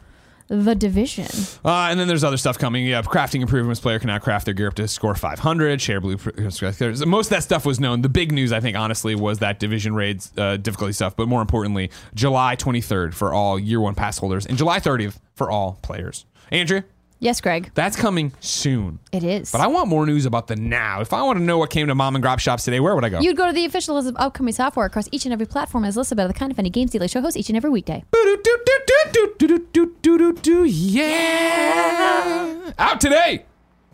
the 0.52 0.74
division. 0.74 1.26
Uh, 1.64 1.88
and 1.90 1.98
then 1.98 2.08
there's 2.08 2.24
other 2.24 2.36
stuff 2.36 2.58
coming. 2.58 2.86
Yeah, 2.86 3.00
crafting 3.02 3.40
improvements. 3.40 3.80
Player 3.80 3.98
can 3.98 4.08
now 4.08 4.18
craft 4.18 4.44
their 4.44 4.54
gear 4.54 4.68
up 4.68 4.74
to 4.74 4.86
score 4.86 5.14
500. 5.14 5.80
Share 5.80 6.00
blue. 6.00 6.18
Most 6.36 6.62
of 6.62 7.30
that 7.30 7.42
stuff 7.42 7.64
was 7.64 7.80
known. 7.80 8.02
The 8.02 8.10
big 8.10 8.32
news, 8.32 8.52
I 8.52 8.60
think, 8.60 8.76
honestly, 8.76 9.14
was 9.14 9.38
that 9.38 9.58
division 9.58 9.94
raids 9.94 10.30
uh, 10.36 10.58
difficulty 10.58 10.92
stuff. 10.92 11.16
But 11.16 11.28
more 11.28 11.40
importantly, 11.40 11.90
July 12.14 12.56
23rd 12.56 13.14
for 13.14 13.32
all 13.32 13.58
year 13.58 13.80
one 13.80 13.94
pass 13.94 14.18
holders, 14.18 14.44
and 14.44 14.58
July 14.58 14.78
30th 14.78 15.18
for 15.34 15.50
all 15.50 15.78
players. 15.82 16.26
Andrea, 16.50 16.84
Yes, 17.22 17.40
Greg. 17.40 17.70
that's 17.74 17.94
coming 17.94 18.32
soon. 18.40 18.98
It 19.12 19.22
is. 19.22 19.52
But 19.52 19.60
I 19.60 19.68
want 19.68 19.88
more 19.88 20.04
news 20.06 20.26
about 20.26 20.48
the 20.48 20.56
now. 20.56 21.00
If 21.00 21.12
I 21.12 21.22
want 21.22 21.38
to 21.38 21.44
know 21.44 21.56
what 21.56 21.70
came 21.70 21.86
to 21.86 21.94
mom 21.94 22.16
and 22.16 22.24
grop 22.24 22.40
shops 22.40 22.64
today, 22.64 22.80
where 22.80 22.96
would 22.96 23.04
I 23.04 23.10
go? 23.10 23.20
You'd 23.20 23.36
go 23.36 23.46
to 23.46 23.52
the 23.52 23.64
official 23.64 23.94
list 23.94 24.08
of 24.08 24.16
upcoming 24.18 24.52
software 24.52 24.86
across 24.86 25.08
each 25.12 25.24
and 25.24 25.32
every 25.32 25.46
platform 25.46 25.84
as 25.84 25.96
listed 25.96 26.18
by 26.18 26.26
the 26.26 26.34
kind 26.34 26.50
of 26.50 26.56
funny 26.56 26.68
games 26.68 26.90
daily 26.90 27.06
show 27.06 27.20
hosts 27.20 27.36
each 27.36 27.48
and 27.48 27.56
every 27.56 27.70
weekday. 27.70 28.02
Yeah. 30.64 32.72
Out 32.76 33.00
today. 33.00 33.44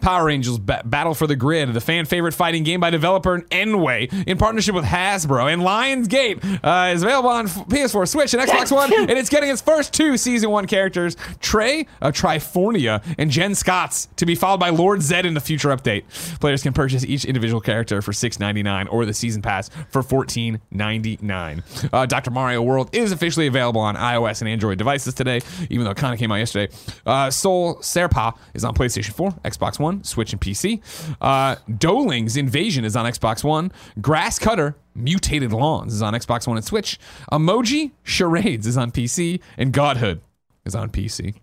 Power 0.01 0.27
Rangers 0.27 0.59
ba- 0.59 0.83
Battle 0.85 1.15
for 1.15 1.27
the 1.27 1.37
Grid, 1.37 1.73
the 1.73 1.81
fan 1.81 2.05
favorite 2.05 2.35
fighting 2.35 2.63
game 2.63 2.81
by 2.81 2.91
developer 2.91 3.41
nWay 3.41 4.27
in 4.27 4.39
partnership 4.39 4.75
with 4.75 4.85
Hasbro 4.85 5.53
and 5.53 5.63
Lionsgate, 5.63 6.61
uh, 6.63 6.93
is 6.93 7.03
available 7.03 7.31
on 7.31 7.47
PS4, 7.49 8.09
Switch, 8.09 8.35
and 8.35 8.43
Xbox 8.43 8.73
One, 8.73 8.93
and 8.99 9.11
it's 9.11 9.29
getting 9.31 9.51
its 9.51 9.61
first 9.63 9.93
two 9.93 10.17
season 10.17 10.51
one 10.51 10.67
characters, 10.67 11.17
Trey 11.41 11.87
of 12.01 12.15
Triforia 12.15 13.03
and 13.19 13.31
Jen 13.31 13.55
Scotts, 13.55 14.09
to 14.17 14.27
be 14.27 14.35
followed 14.35 14.61
by 14.61 14.71
Lord 14.71 15.01
Zedd 15.01 15.25
in 15.25 15.35
the 15.35 15.41
future 15.41 15.69
update. 15.71 16.05
Players 16.41 16.63
can 16.63 16.73
purchase 16.73 17.05
each 17.05 17.25
individual 17.25 17.61
character 17.61 18.03
for 18.03 18.13
$6.99 18.13 18.89
or 18.93 19.05
the 19.05 19.15
season 19.15 19.43
pass 19.43 19.69
for 19.91 20.03
$14.99. 20.03 21.93
Uh, 21.93 22.07
Dr. 22.07 22.31
Mario 22.31 22.63
World 22.63 22.91
is 22.93 23.13
officially 23.13 23.47
available 23.47 23.81
on 23.81 23.97
iOS 23.97 24.41
and 24.41 24.49
Android 24.49 24.79
devices 24.79 25.15
today, 25.15 25.41
even 25.71 25.85
though 25.85 25.91
it 25.91 25.97
kind 25.97 26.13
of 26.13 26.19
came 26.19 26.31
out 26.33 26.37
yesterday. 26.37 26.73
Uh, 27.07 27.31
Soul 27.31 27.77
Serpa 27.77 28.37
is 28.55 28.65
on 28.65 28.75
PlayStation 28.75 29.13
4, 29.13 29.31
Xbox 29.45 29.79
One, 29.79 29.88
Switch, 30.03 30.33
and 30.33 30.41
PC. 30.41 30.81
Uh, 31.21 31.57
Doling's 31.79 32.37
Invasion 32.37 32.85
is 32.85 32.97
on 32.97 33.07
Xbox 33.07 33.43
One. 33.43 33.73
Grass 34.01 34.39
Cutter 34.39 34.77
Mutated 34.95 35.53
Lawns 35.53 35.95
is 35.95 36.03
on 36.03 36.15
Xbox 36.15 36.47
One 36.47 36.57
and 36.57 36.65
Switch. 36.65 36.99
Emoji 37.33 37.93
Charades 38.03 38.67
is 38.67 38.77
on 38.77 38.91
PC. 38.91 39.41
And 39.57 39.73
Godhood 39.73 40.21
is 40.65 40.75
on 40.75 40.91
PC. 40.91 41.35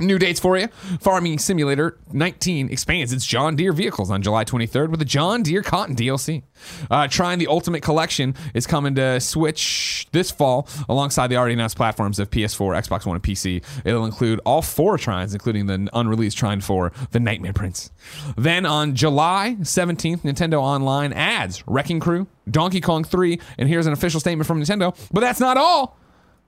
New 0.00 0.18
dates 0.18 0.40
for 0.40 0.58
you. 0.58 0.66
Farming 1.00 1.38
Simulator 1.38 1.98
19 2.12 2.70
expands 2.70 3.12
its 3.12 3.24
John 3.24 3.54
Deere 3.54 3.72
vehicles 3.72 4.10
on 4.10 4.22
July 4.22 4.44
23rd 4.44 4.88
with 4.90 4.98
the 4.98 5.04
John 5.04 5.42
Deere 5.42 5.62
Cotton 5.62 5.94
DLC. 5.94 6.42
Uh, 6.90 7.06
Trine 7.06 7.38
the 7.38 7.46
Ultimate 7.46 7.82
Collection 7.82 8.34
is 8.54 8.66
coming 8.66 8.94
to 8.96 9.20
Switch 9.20 10.08
this 10.12 10.30
fall 10.30 10.68
alongside 10.88 11.28
the 11.28 11.36
already 11.36 11.54
announced 11.54 11.76
platforms 11.76 12.18
of 12.18 12.30
PS4, 12.30 12.82
Xbox 12.82 13.06
One, 13.06 13.16
and 13.16 13.22
PC. 13.22 13.62
It'll 13.84 14.04
include 14.04 14.40
all 14.44 14.62
four 14.62 14.96
Trines, 14.96 15.32
including 15.32 15.66
the 15.66 15.88
unreleased 15.92 16.36
Trine 16.36 16.60
4, 16.60 16.92
The 17.12 17.20
Nightmare 17.20 17.52
Prince. 17.52 17.90
Then 18.36 18.66
on 18.66 18.94
July 18.94 19.56
17th, 19.60 20.22
Nintendo 20.22 20.60
Online 20.60 21.12
adds 21.12 21.62
Wrecking 21.66 22.00
Crew, 22.00 22.26
Donkey 22.50 22.80
Kong 22.80 23.04
3, 23.04 23.38
and 23.58 23.68
here's 23.68 23.86
an 23.86 23.92
official 23.92 24.20
statement 24.20 24.46
from 24.46 24.60
Nintendo. 24.60 24.96
But 25.12 25.20
that's 25.20 25.40
not 25.40 25.56
all 25.56 25.96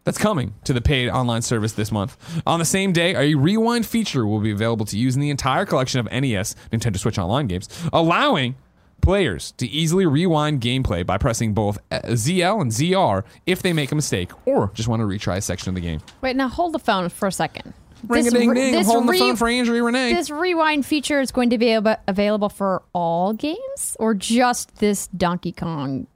that's 0.07 0.18
coming 0.18 0.54
to 0.64 0.72
the 0.72 0.80
paid 0.80 1.11
online 1.11 1.42
service 1.42 1.72
this 1.72 1.90
month. 1.90 2.16
On 2.46 2.61
the 2.61 2.64
same 2.64 2.92
day, 2.92 3.14
a 3.14 3.34
rewind 3.34 3.84
feature 3.84 4.24
will 4.24 4.38
be 4.38 4.52
available 4.52 4.86
to 4.86 4.96
use 4.96 5.16
in 5.16 5.20
the 5.20 5.30
entire 5.30 5.66
collection 5.66 5.98
of 5.98 6.07
NES 6.07 6.54
Nintendo 6.72 6.96
Switch 6.96 7.18
Online 7.18 7.48
games, 7.48 7.68
allowing 7.92 8.54
players 9.02 9.50
to 9.52 9.66
easily 9.66 10.07
rewind 10.07 10.61
gameplay 10.61 11.04
by 11.04 11.18
pressing 11.18 11.54
both 11.54 11.78
uh, 11.90 12.00
ZL 12.07 12.61
and 12.62 12.70
ZR 12.70 13.24
if 13.46 13.62
they 13.62 13.72
make 13.72 13.90
a 13.90 13.96
mistake 13.96 14.30
or 14.46 14.70
just 14.74 14.88
want 14.88 15.00
to 15.00 15.07
retry 15.07 15.38
a 15.38 15.40
section 15.40 15.68
of 15.70 15.74
the 15.74 15.80
game. 15.80 16.00
Wait, 16.22 16.36
now 16.36 16.48
hold 16.48 16.72
the 16.72 16.78
phone 16.78 17.09
for 17.09 17.26
a 17.26 17.32
second. 17.32 17.74
Ring 18.07 18.28
a 18.28 18.30
ding 18.30 18.50
re- 18.50 18.54
ding, 18.54 18.74
I'm 18.74 18.80
this 18.80 18.86
holding 18.86 19.09
re- 19.09 19.18
the 19.18 19.24
phone 19.24 19.36
for 19.36 19.48
Andrea 19.48 19.82
Rene. 19.82 20.12
This 20.14 20.30
rewind 20.30 20.86
feature 20.86 21.20
is 21.20 21.32
going 21.32 21.50
to 21.50 21.59
be 21.59 21.72
ab- 21.72 21.98
available 22.07 22.48
for 22.48 22.82
all 22.92 23.32
games 23.32 23.96
or 23.98 24.14
just 24.14 24.76
this 24.76 25.09
Donkey 25.09 25.50
Kong 25.50 26.07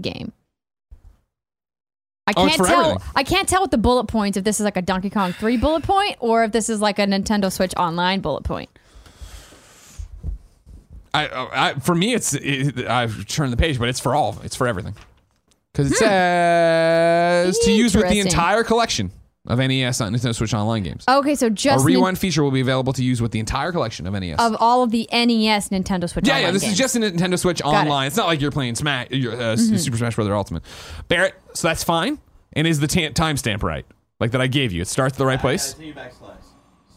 game? 0.00 0.32
I 2.26 2.32
Oh, 2.36 2.46
it's 2.46 2.56
can't 2.56 2.66
for 2.66 2.66
tell. 2.72 2.80
everything. 2.90 3.08
I 3.16 3.22
can't 3.22 3.48
tell 3.48 3.60
with 3.62 3.70
the 3.70 3.78
bullet 3.78 4.04
points 4.06 4.36
if 4.38 4.44
this 4.44 4.58
is 4.60 4.64
like 4.64 4.76
a 4.78 4.82
Donkey 4.82 5.10
Kong 5.10 5.32
3 5.34 5.56
bullet 5.58 5.82
point 5.82 6.16
or 6.20 6.44
if 6.44 6.52
this 6.52 6.68
is 6.70 6.80
like 6.80 6.98
a 6.98 7.02
Nintendo 7.06 7.52
Switch 7.52 7.74
Online 7.76 8.20
bullet 8.20 8.44
point. 8.44 8.70
I, 11.12 11.28
I, 11.52 11.74
for 11.78 11.94
me, 11.94 12.12
it's 12.14 12.34
it, 12.34 12.86
I've 12.88 13.26
turned 13.28 13.52
the 13.52 13.56
page, 13.56 13.78
but 13.78 13.88
it's 13.88 14.00
for 14.00 14.14
all. 14.16 14.36
It's 14.42 14.56
for 14.56 14.66
everything 14.66 14.96
because 15.72 15.92
it 15.92 15.96
says 15.96 17.58
to 17.60 17.70
use 17.72 17.94
with 17.94 18.04
the 18.04 18.08
Hmm. 18.08 18.18
Interesting. 18.18 18.26
entire 18.40 18.64
collection 18.64 19.10
of 19.46 19.58
NES 19.58 20.00
on 20.00 20.14
Nintendo 20.14 20.34
Switch 20.34 20.54
Online 20.54 20.82
games. 20.82 21.04
Okay, 21.08 21.34
so 21.34 21.50
just 21.50 21.66
A 21.66 21.76
just 21.76 21.84
rewind 21.86 22.18
feature 22.18 22.42
will 22.42 22.50
be 22.50 22.60
available 22.60 22.92
to 22.94 23.04
use 23.04 23.20
with 23.20 23.32
the 23.32 23.38
entire 23.40 23.72
collection 23.72 24.06
of 24.06 24.14
NES. 24.14 24.38
of 24.38 24.56
all 24.58 24.82
of 24.82 24.90
the 24.90 25.08
NES 25.12 25.68
Nintendo 25.68 26.08
Switch 26.08 26.26
yeah, 26.26 26.34
Online 26.34 26.46
yeah. 26.46 26.50
This 26.52 26.62
games. 26.62 26.72
is 26.72 26.78
just 26.78 26.96
a 26.96 27.00
Nintendo 27.00 27.38
Switch 27.38 27.60
Got 27.62 27.68
it. 27.68 27.72
Mm-hmm. 27.74 27.86
online. 27.88 28.06
It's 28.06 28.16
not 28.16 28.26
like 28.26 28.40
you're 28.40 28.50
playing 28.50 28.74
Smash, 28.74 29.08
your, 29.10 29.38
uh, 29.40 29.56
Super 29.56 29.96
Smash 29.98 30.14
Brother 30.14 30.34
Ultimate. 30.34 30.62
Barrett, 31.08 31.34
so 31.52 31.68
that's 31.68 31.84
fine. 31.84 32.18
And 32.54 32.66
is 32.66 32.80
the 32.80 32.86
ta- 32.86 33.10
timestamp 33.10 33.62
right? 33.62 33.84
Like 34.20 34.30
that 34.30 34.40
I 34.40 34.46
gave 34.46 34.72
you? 34.72 34.80
It 34.82 34.88
starts 34.88 35.14
at 35.14 35.18
the 35.18 35.26
right 35.26 35.40
place. 35.40 35.76
you 35.78 35.92
backslash. 35.92 36.36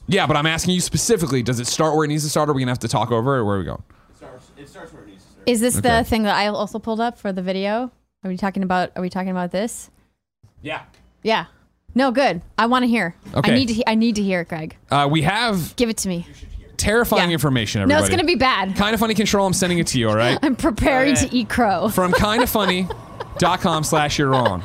Yeah, 0.07 0.25
but 0.27 0.37
I'm 0.37 0.45
asking 0.45 0.75
you 0.75 0.79
specifically. 0.81 1.43
Does 1.43 1.59
it 1.59 1.67
start 1.67 1.95
where 1.95 2.05
it 2.05 2.07
needs 2.07 2.23
to 2.23 2.29
start? 2.29 2.47
Or 2.47 2.51
are 2.53 2.55
we 2.55 2.61
gonna 2.61 2.71
have 2.71 2.79
to 2.79 2.87
talk 2.87 3.11
over? 3.11 3.35
Or 3.37 3.43
where 3.45 3.55
are 3.55 3.59
we 3.59 3.65
going? 3.65 3.83
It 4.11 4.15
starts. 4.17 4.51
It 4.57 4.69
starts 4.69 4.93
where 4.93 5.03
it 5.03 5.09
needs 5.09 5.23
to 5.25 5.31
start. 5.31 5.49
Is 5.49 5.59
this 5.59 5.77
Okay. 5.77 5.89
the 5.97 6.03
thing 6.05 6.23
that 6.23 6.35
I 6.35 6.47
also 6.47 6.79
pulled 6.79 7.01
up 7.01 7.17
for 7.17 7.33
the 7.33 7.41
video? 7.41 7.91
Are 8.23 8.29
we 8.29 8.37
talking 8.37 8.63
about? 8.63 8.91
Are 8.95 9.01
we 9.01 9.09
talking 9.09 9.31
about 9.31 9.51
this? 9.51 9.89
Yeah. 10.61 10.83
Yeah. 11.23 11.47
No, 11.95 12.11
good. 12.11 12.41
I 12.57 12.67
want 12.67 12.83
to 12.83 12.87
hear. 12.87 13.15
Okay. 13.33 13.51
I 13.51 13.55
need 13.55 13.67
to. 13.69 13.73
He- 13.73 13.87
I 13.87 13.95
need 13.95 14.15
to 14.15 14.21
hear 14.23 14.41
it, 14.41 14.49
Greg. 14.49 14.77
Uh, 14.91 15.07
we 15.09 15.21
have 15.23 15.75
Give 15.77 15.89
it 15.89 15.97
to 15.97 16.09
me. 16.09 16.27
terrifying 16.77 17.29
Yeah. 17.29 17.33
information, 17.33 17.79
No, 17.79 17.83
everybody. 17.95 18.03
it's 18.05 18.09
gonna 18.15 18.27
be 18.27 18.35
bad. 18.35 18.75
Kind 18.75 18.93
of 18.93 18.99
funny 18.99 19.15
control. 19.15 19.47
I'm 19.47 19.53
sending 19.53 19.79
it 19.79 19.87
to 19.87 19.99
you, 19.99 20.09
all 20.09 20.15
right? 20.15 20.37
I'm 20.43 20.55
preparing 20.55 21.13
Okay. 21.13 21.27
to 21.27 21.35
eat 21.35 21.49
crow. 21.49 21.89
From 21.93 22.11
kindoffunny.com 22.13 23.83
slash 23.83 24.19
you're 24.19 24.29
wrong. 24.29 24.63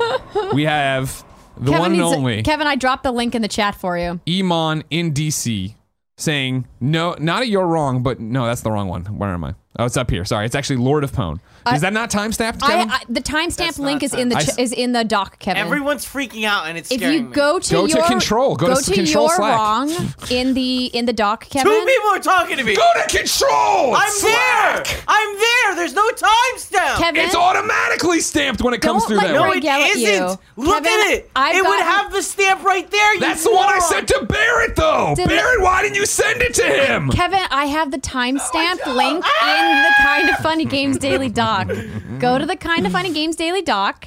We 0.53 0.65
have 0.65 1.25
the 1.57 1.71
Kevin 1.71 1.79
one 1.81 1.93
and 1.93 2.01
needs- 2.03 2.17
only 2.17 2.43
Kevin, 2.43 2.67
I 2.67 2.77
dropped 2.77 3.03
the 3.05 3.13
link 3.13 3.35
in 3.35 3.41
the 3.43 3.49
chat 3.49 3.75
for 3.77 3.97
you. 3.97 4.21
Iman 4.29 4.85
in 4.91 5.13
DC 5.15 5.75
saying, 6.19 6.67
no, 6.81 7.17
not 7.19 7.43
a 7.43 7.47
you're 7.47 7.67
wrong, 7.67 8.03
but 8.03 8.21
no, 8.21 8.45
that's 8.47 8.61
the 8.61 8.71
wrong 8.71 8.89
one. 8.89 9.05
Where 9.07 9.31
am 9.31 9.45
I? 9.45 9.55
Oh, 9.79 9.87
it's 9.87 9.97
up 9.97 10.11
here. 10.11 10.25
Sorry. 10.27 10.45
It's 10.45 10.55
actually 10.55 10.77
Lord 10.77 11.03
of 11.03 11.13
Pone. 11.15 11.41
Is 11.73 11.81
that 11.83 11.93
not 11.93 12.11
time 12.11 12.33
stamped, 12.33 12.61
I, 12.63 12.67
Kevin? 12.67 12.91
I, 12.91 12.99
the 13.09 13.21
timestamp 13.23 13.57
That's 13.57 13.79
link 13.79 14.03
not 14.03 14.07
is 14.07 14.15
in 14.15 14.29
the 14.31 14.35
ch- 14.35 14.49
s- 14.49 14.59
is 14.59 14.73
in 14.73 14.91
the 14.93 15.05
doc, 15.05 15.39
Kevin. 15.39 15.63
Everyone's 15.63 16.05
freaking 16.05 16.43
out, 16.45 16.67
and 16.67 16.77
it's 16.77 16.91
if 16.91 16.99
scaring 16.99 17.17
you 17.17 17.23
me. 17.29 17.33
go 17.33 17.61
to 17.61 17.71
Go 17.73 17.87
to 17.87 17.93
your 17.99 18.05
control. 18.07 18.57
Go 18.57 18.75
to 18.75 18.93
control 18.93 19.27
your 19.29 19.37
Slack. 19.37 19.57
wrong 19.57 19.91
in 20.29 20.55
the 20.55 20.87
in 20.87 21.07
the 21.07 21.13
doc, 21.13 21.49
Kevin. 21.49 21.71
Two 21.73 21.87
people 21.87 22.11
are 22.11 22.19
talking 22.19 22.57
to 22.57 22.65
me. 22.65 22.75
Go 22.75 22.87
to 23.07 23.17
control! 23.17 23.95
I'm 23.95 24.11
Slack! 24.11 24.87
there. 24.89 25.03
I'm 25.07 25.37
there. 25.77 25.83
There's 25.83 25.95
no 25.95 26.09
timestamp. 26.11 26.99
Kevin, 26.99 27.25
It's 27.25 27.35
automatically 27.35 28.21
stamped 28.21 28.63
when 28.63 28.75
it 28.75 28.81
comes 28.81 29.03
Don't 29.03 29.09
through 29.09 29.17
let 29.19 29.27
that 29.29 29.35
No, 29.35 29.43
way. 29.43 29.49
Greg 29.61 29.65
it 29.65 29.65
yell 29.65 29.81
at 29.83 29.95
you. 29.97 30.09
isn't. 30.09 30.41
Look 30.57 30.85
Kevin, 30.85 31.01
at 31.01 31.11
it. 31.13 31.31
I've 31.35 31.57
it 31.57 31.63
would 31.63 31.79
got- 31.79 31.83
have 32.05 32.13
the 32.13 32.23
stamp 32.23 32.63
right 32.65 32.91
there. 32.91 33.15
You 33.15 33.21
That's 33.21 33.45
the 33.45 33.51
one 33.53 33.65
I 33.69 33.77
moron. 33.79 33.83
sent 33.91 34.09
to 34.09 34.27
Barrett, 34.29 34.77
though. 34.77 35.15
Did 35.17 35.29
Barrett, 35.29 35.61
why 35.61 35.83
didn't 35.83 35.97
you 35.97 36.07
send 36.07 36.43
it 36.43 36.55
to 36.55 36.63
him? 36.65 37.11
Kevin, 37.11 37.41
I 37.51 37.67
have 37.67 37.91
the 37.91 37.99
timestamp 37.99 38.79
oh 38.87 38.93
link 38.93 39.25
in 39.25 39.83
the 39.83 39.95
Kind 40.03 40.29
of 40.31 40.37
Funny 40.39 40.65
Games 40.65 40.99
Daily 40.99 41.29
Doc. 41.29 41.69
Go 42.19 42.39
to 42.39 42.47
the 42.47 42.57
Kind 42.57 42.87
of 42.87 42.93
Funny 42.93 43.13
Games 43.13 43.37
Daily 43.37 43.63
Doc. 43.63 44.07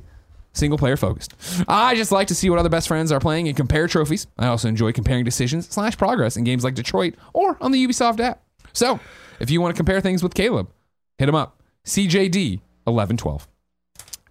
single 0.53 0.77
player 0.77 0.95
focused. 0.95 1.33
I 1.67 1.95
just 1.95 2.11
like 2.11 2.27
to 2.27 2.35
see 2.35 2.47
what 2.49 2.59
other 2.59 2.69
best 2.69 2.87
friends 2.87 3.11
are 3.11 3.19
playing 3.19 3.47
and 3.47 3.57
compare 3.57 3.87
trophies. 3.87 4.27
I 4.37 4.47
also 4.47 4.67
enjoy 4.67 4.93
comparing 4.93 5.25
decisions 5.25 5.67
slash 5.67 5.97
progress 5.97 6.37
in 6.37 6.43
games 6.43 6.63
like 6.63 6.75
Detroit 6.75 7.15
or 7.33 7.57
on 7.59 7.71
the 7.71 7.83
Ubisoft 7.85 8.19
app. 8.19 8.43
So 8.71 8.99
if 9.39 9.49
you 9.49 9.61
want 9.61 9.75
to 9.75 9.77
compare 9.77 10.01
things 10.01 10.21
with 10.23 10.35
Caleb, 10.35 10.69
hit 11.17 11.27
him 11.27 11.35
up. 11.35 11.59
CJD 11.85 12.59
1112. 12.85 13.47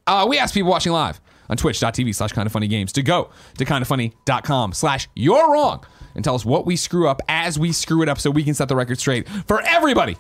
Uh, 0.07 0.27
we 0.29 0.39
ask 0.39 0.55
people 0.55 0.71
watching 0.71 0.93
live 0.93 1.21
on 1.49 1.57
twitch.tv 1.57 2.15
slash 2.15 2.33
kind 2.33 2.47
of 2.47 2.53
funny 2.53 2.67
games 2.69 2.93
to 2.93 3.03
go 3.03 3.31
to 3.59 3.65
kindoffunny.com 3.65 4.73
slash 4.73 5.09
you're 5.15 5.53
wrong 5.53 5.85
and 6.15 6.25
tell 6.25 6.35
us 6.35 6.45
what 6.45 6.67
we 6.67 6.77
screw 6.77 7.09
up 7.09 7.23
as 7.29 7.59
we 7.59 7.73
screw 7.73 8.03
it 8.03 8.09
up 8.09 8.19
so 8.19 8.31
we 8.31 8.43
can 8.45 8.55
set 8.55 8.69
the 8.69 8.77
record 8.77 8.99
straight 8.99 9.29
for 9.47 9.61
everybody 9.63 10.17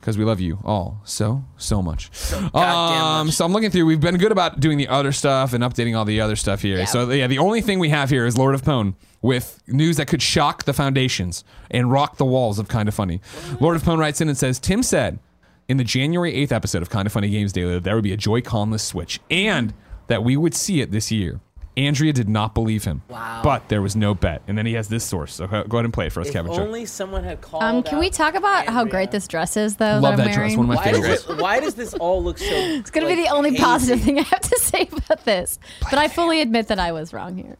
because 0.00 0.16
we 0.16 0.24
love 0.24 0.40
you 0.40 0.58
all 0.64 1.00
so 1.04 1.44
so 1.58 1.82
much. 1.82 2.10
goddamn 2.30 2.54
Um, 2.62 3.26
much. 3.26 3.36
so 3.36 3.44
I'm 3.44 3.52
looking 3.52 3.70
through. 3.70 3.84
We've 3.86 4.00
been 4.00 4.16
good 4.16 4.32
about 4.32 4.58
doing 4.60 4.78
the 4.78 4.88
other 4.88 5.12
stuff 5.12 5.52
and 5.52 5.62
updating 5.62 5.96
all 5.96 6.06
the 6.06 6.20
other 6.22 6.36
stuff 6.36 6.62
here. 6.62 6.78
Yeah. 6.78 6.84
So 6.86 7.10
yeah, 7.10 7.26
the 7.26 7.38
only 7.38 7.60
thing 7.60 7.78
we 7.78 7.90
have 7.90 8.08
here 8.08 8.24
is 8.24 8.38
Lord 8.38 8.54
of 8.54 8.64
Pone 8.64 8.94
with 9.20 9.62
news 9.66 9.98
that 9.98 10.06
could 10.06 10.22
shock 10.22 10.64
the 10.64 10.72
foundations 10.72 11.44
and 11.70 11.92
rock 11.92 12.16
the 12.16 12.24
walls 12.24 12.58
of 12.58 12.68
Kind 12.68 12.88
of 12.88 12.94
Funny. 12.94 13.20
Lord 13.60 13.76
of 13.76 13.84
Pone 13.84 13.98
writes 13.98 14.22
in 14.22 14.28
and 14.30 14.38
says, 14.38 14.58
Tim 14.58 14.82
said 14.82 15.18
in 15.70 15.76
the 15.76 15.84
January 15.84 16.32
8th 16.32 16.50
episode 16.50 16.82
of 16.82 16.90
Kind 16.90 17.06
of 17.06 17.12
Funny 17.12 17.30
Games 17.30 17.52
Daily 17.52 17.74
that 17.74 17.84
there 17.84 17.94
would 17.94 18.02
be 18.02 18.12
a 18.12 18.16
Joy-Conless 18.16 18.82
Switch 18.82 19.20
and 19.30 19.72
that 20.08 20.24
we 20.24 20.36
would 20.36 20.52
see 20.52 20.80
it 20.80 20.90
this 20.90 21.12
year. 21.12 21.38
Andrea 21.76 22.12
did 22.12 22.28
not 22.28 22.54
believe 22.54 22.82
him. 22.82 23.02
Wow. 23.08 23.40
But 23.44 23.68
there 23.68 23.80
was 23.80 23.94
no 23.94 24.12
bet. 24.12 24.42
And 24.48 24.58
then 24.58 24.66
he 24.66 24.72
has 24.72 24.88
this 24.88 25.04
source. 25.04 25.32
So 25.34 25.46
go 25.46 25.62
go 25.62 25.76
ahead 25.76 25.84
and 25.84 25.94
play 25.94 26.08
it 26.08 26.12
for 26.12 26.22
us, 26.22 26.26
if 26.26 26.32
Kevin. 26.32 26.50
only 26.50 26.86
someone 26.86 27.22
had 27.22 27.40
called. 27.40 27.62
Um, 27.62 27.84
can 27.84 28.00
we 28.00 28.10
talk 28.10 28.34
about 28.34 28.66
how 28.66 28.84
great 28.84 29.12
this 29.12 29.28
dress 29.28 29.56
is, 29.56 29.76
though? 29.76 30.00
Love 30.00 30.16
that, 30.16 30.16
that 30.16 30.26
I'm 30.26 30.34
dress. 30.34 30.36
wearing? 30.38 30.56
One 30.56 30.64
of 30.64 30.68
my 30.70 30.74
Why 30.74 30.92
favorite 30.92 31.08
does, 31.08 31.30
it, 31.30 31.38
why 31.38 31.60
does 31.60 31.74
this 31.76 31.94
all 31.94 32.20
look 32.20 32.38
so? 32.38 32.44
It's 32.50 32.90
going 32.90 33.06
to 33.08 33.14
be 33.14 33.22
the 33.22 33.28
only 33.28 33.56
positive 33.56 34.02
thing 34.02 34.18
I 34.18 34.22
have 34.22 34.40
to 34.40 34.58
say 34.58 34.88
about 34.90 35.24
this. 35.24 35.60
But 35.88 36.00
I 36.00 36.08
fully 36.08 36.40
admit 36.40 36.66
that 36.66 36.80
I 36.80 36.90
was 36.90 37.12
wrong 37.12 37.36
here. 37.36 37.56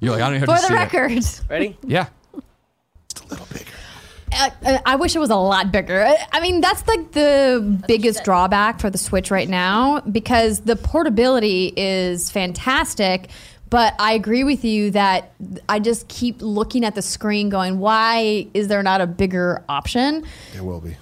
You're 0.00 0.12
like, 0.12 0.22
I 0.22 0.28
don't 0.28 0.36
even 0.36 0.46
For 0.46 0.52
have 0.52 0.62
to 0.62 0.68
the 0.68 0.68
see 0.68 0.74
it. 0.74 1.38
record, 1.42 1.50
Ready? 1.50 1.78
Yeah. 1.84 2.06
Just 3.12 3.26
a 3.26 3.28
little 3.28 3.44
uh, 3.44 3.73
I 4.86 4.96
wish 4.96 5.14
it 5.14 5.18
was 5.18 5.30
a 5.30 5.36
lot 5.36 5.70
bigger. 5.72 6.04
I- 6.04 6.26
I 6.32 6.40
mean, 6.40 6.60
that's 6.60 6.86
like 6.88 7.12
the 7.12 7.80
biggest 7.86 8.24
drawback 8.24 8.80
for 8.80 8.90
the 8.90 8.98
Switch 8.98 9.30
right 9.30 9.48
now 9.48 10.00
because 10.00 10.60
the 10.60 10.76
portability 10.76 11.72
is 11.76 12.30
fantastic. 12.30 13.28
But 13.70 13.94
I 13.98 14.12
agree 14.12 14.44
with 14.44 14.64
you 14.64 14.92
that 14.92 15.32
I 15.68 15.80
just 15.80 16.06
keep 16.08 16.36
looking 16.40 16.84
at 16.84 16.94
the 16.94 17.02
screen 17.02 17.48
going, 17.48 17.78
why 17.80 18.46
is 18.54 18.68
there 18.68 18.82
not 18.84 19.00
a 19.00 19.06
bigger 19.06 19.64
option? 19.68 20.24
It 20.54 20.60
will 20.64 20.80
be. 20.80 20.96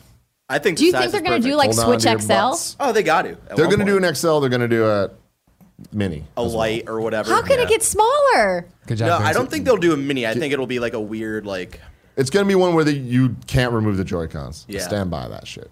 I 0.48 0.58
think. 0.58 0.78
Do 0.78 0.86
you 0.86 0.92
think 0.92 1.12
they're 1.12 1.20
going 1.20 1.42
to 1.42 1.46
do 1.48 1.54
like 1.54 1.74
Hold 1.74 2.00
Switch 2.00 2.02
to 2.04 2.18
XL? 2.20 2.76
Oh, 2.80 2.92
they 2.92 3.02
got 3.02 3.22
to. 3.22 3.36
They're 3.56 3.66
going 3.66 3.80
to 3.80 3.84
do 3.84 3.96
an 4.02 4.14
XL. 4.14 4.40
They're 4.40 4.48
going 4.50 4.60
to 4.62 4.68
do 4.68 4.86
a 4.86 5.10
mini. 5.92 6.24
a 6.36 6.40
as 6.40 6.46
well. 6.48 6.56
light 6.58 6.84
or 6.88 7.00
whatever. 7.00 7.30
How 7.30 7.42
can 7.42 7.58
Yeah. 7.58 7.64
it 7.64 7.68
get 7.68 7.82
smaller? 7.82 8.66
Good 8.86 8.98
job. 8.98 9.08
No, 9.08 9.16
Grace. 9.18 9.28
I 9.28 9.32
don't 9.32 9.50
think 9.50 9.64
they'll 9.64 9.76
do 9.76 9.92
a 9.92 9.96
mini. 9.96 10.26
I 10.26 10.32
think 10.34 10.52
it'll 10.52 10.66
be 10.66 10.78
like 10.78 10.94
a 10.94 11.00
weird 11.00 11.44
like. 11.46 11.80
It's 12.16 12.30
going 12.30 12.44
to 12.44 12.48
be 12.48 12.54
one 12.54 12.74
where 12.74 12.84
the, 12.84 12.92
you 12.92 13.36
can't 13.46 13.72
remove 13.72 13.96
the 13.96 14.04
Joy 14.04 14.26
Cons. 14.26 14.66
Yeah. 14.68 14.80
Stand 14.80 15.10
by 15.10 15.28
that 15.28 15.46
shit. 15.46 15.70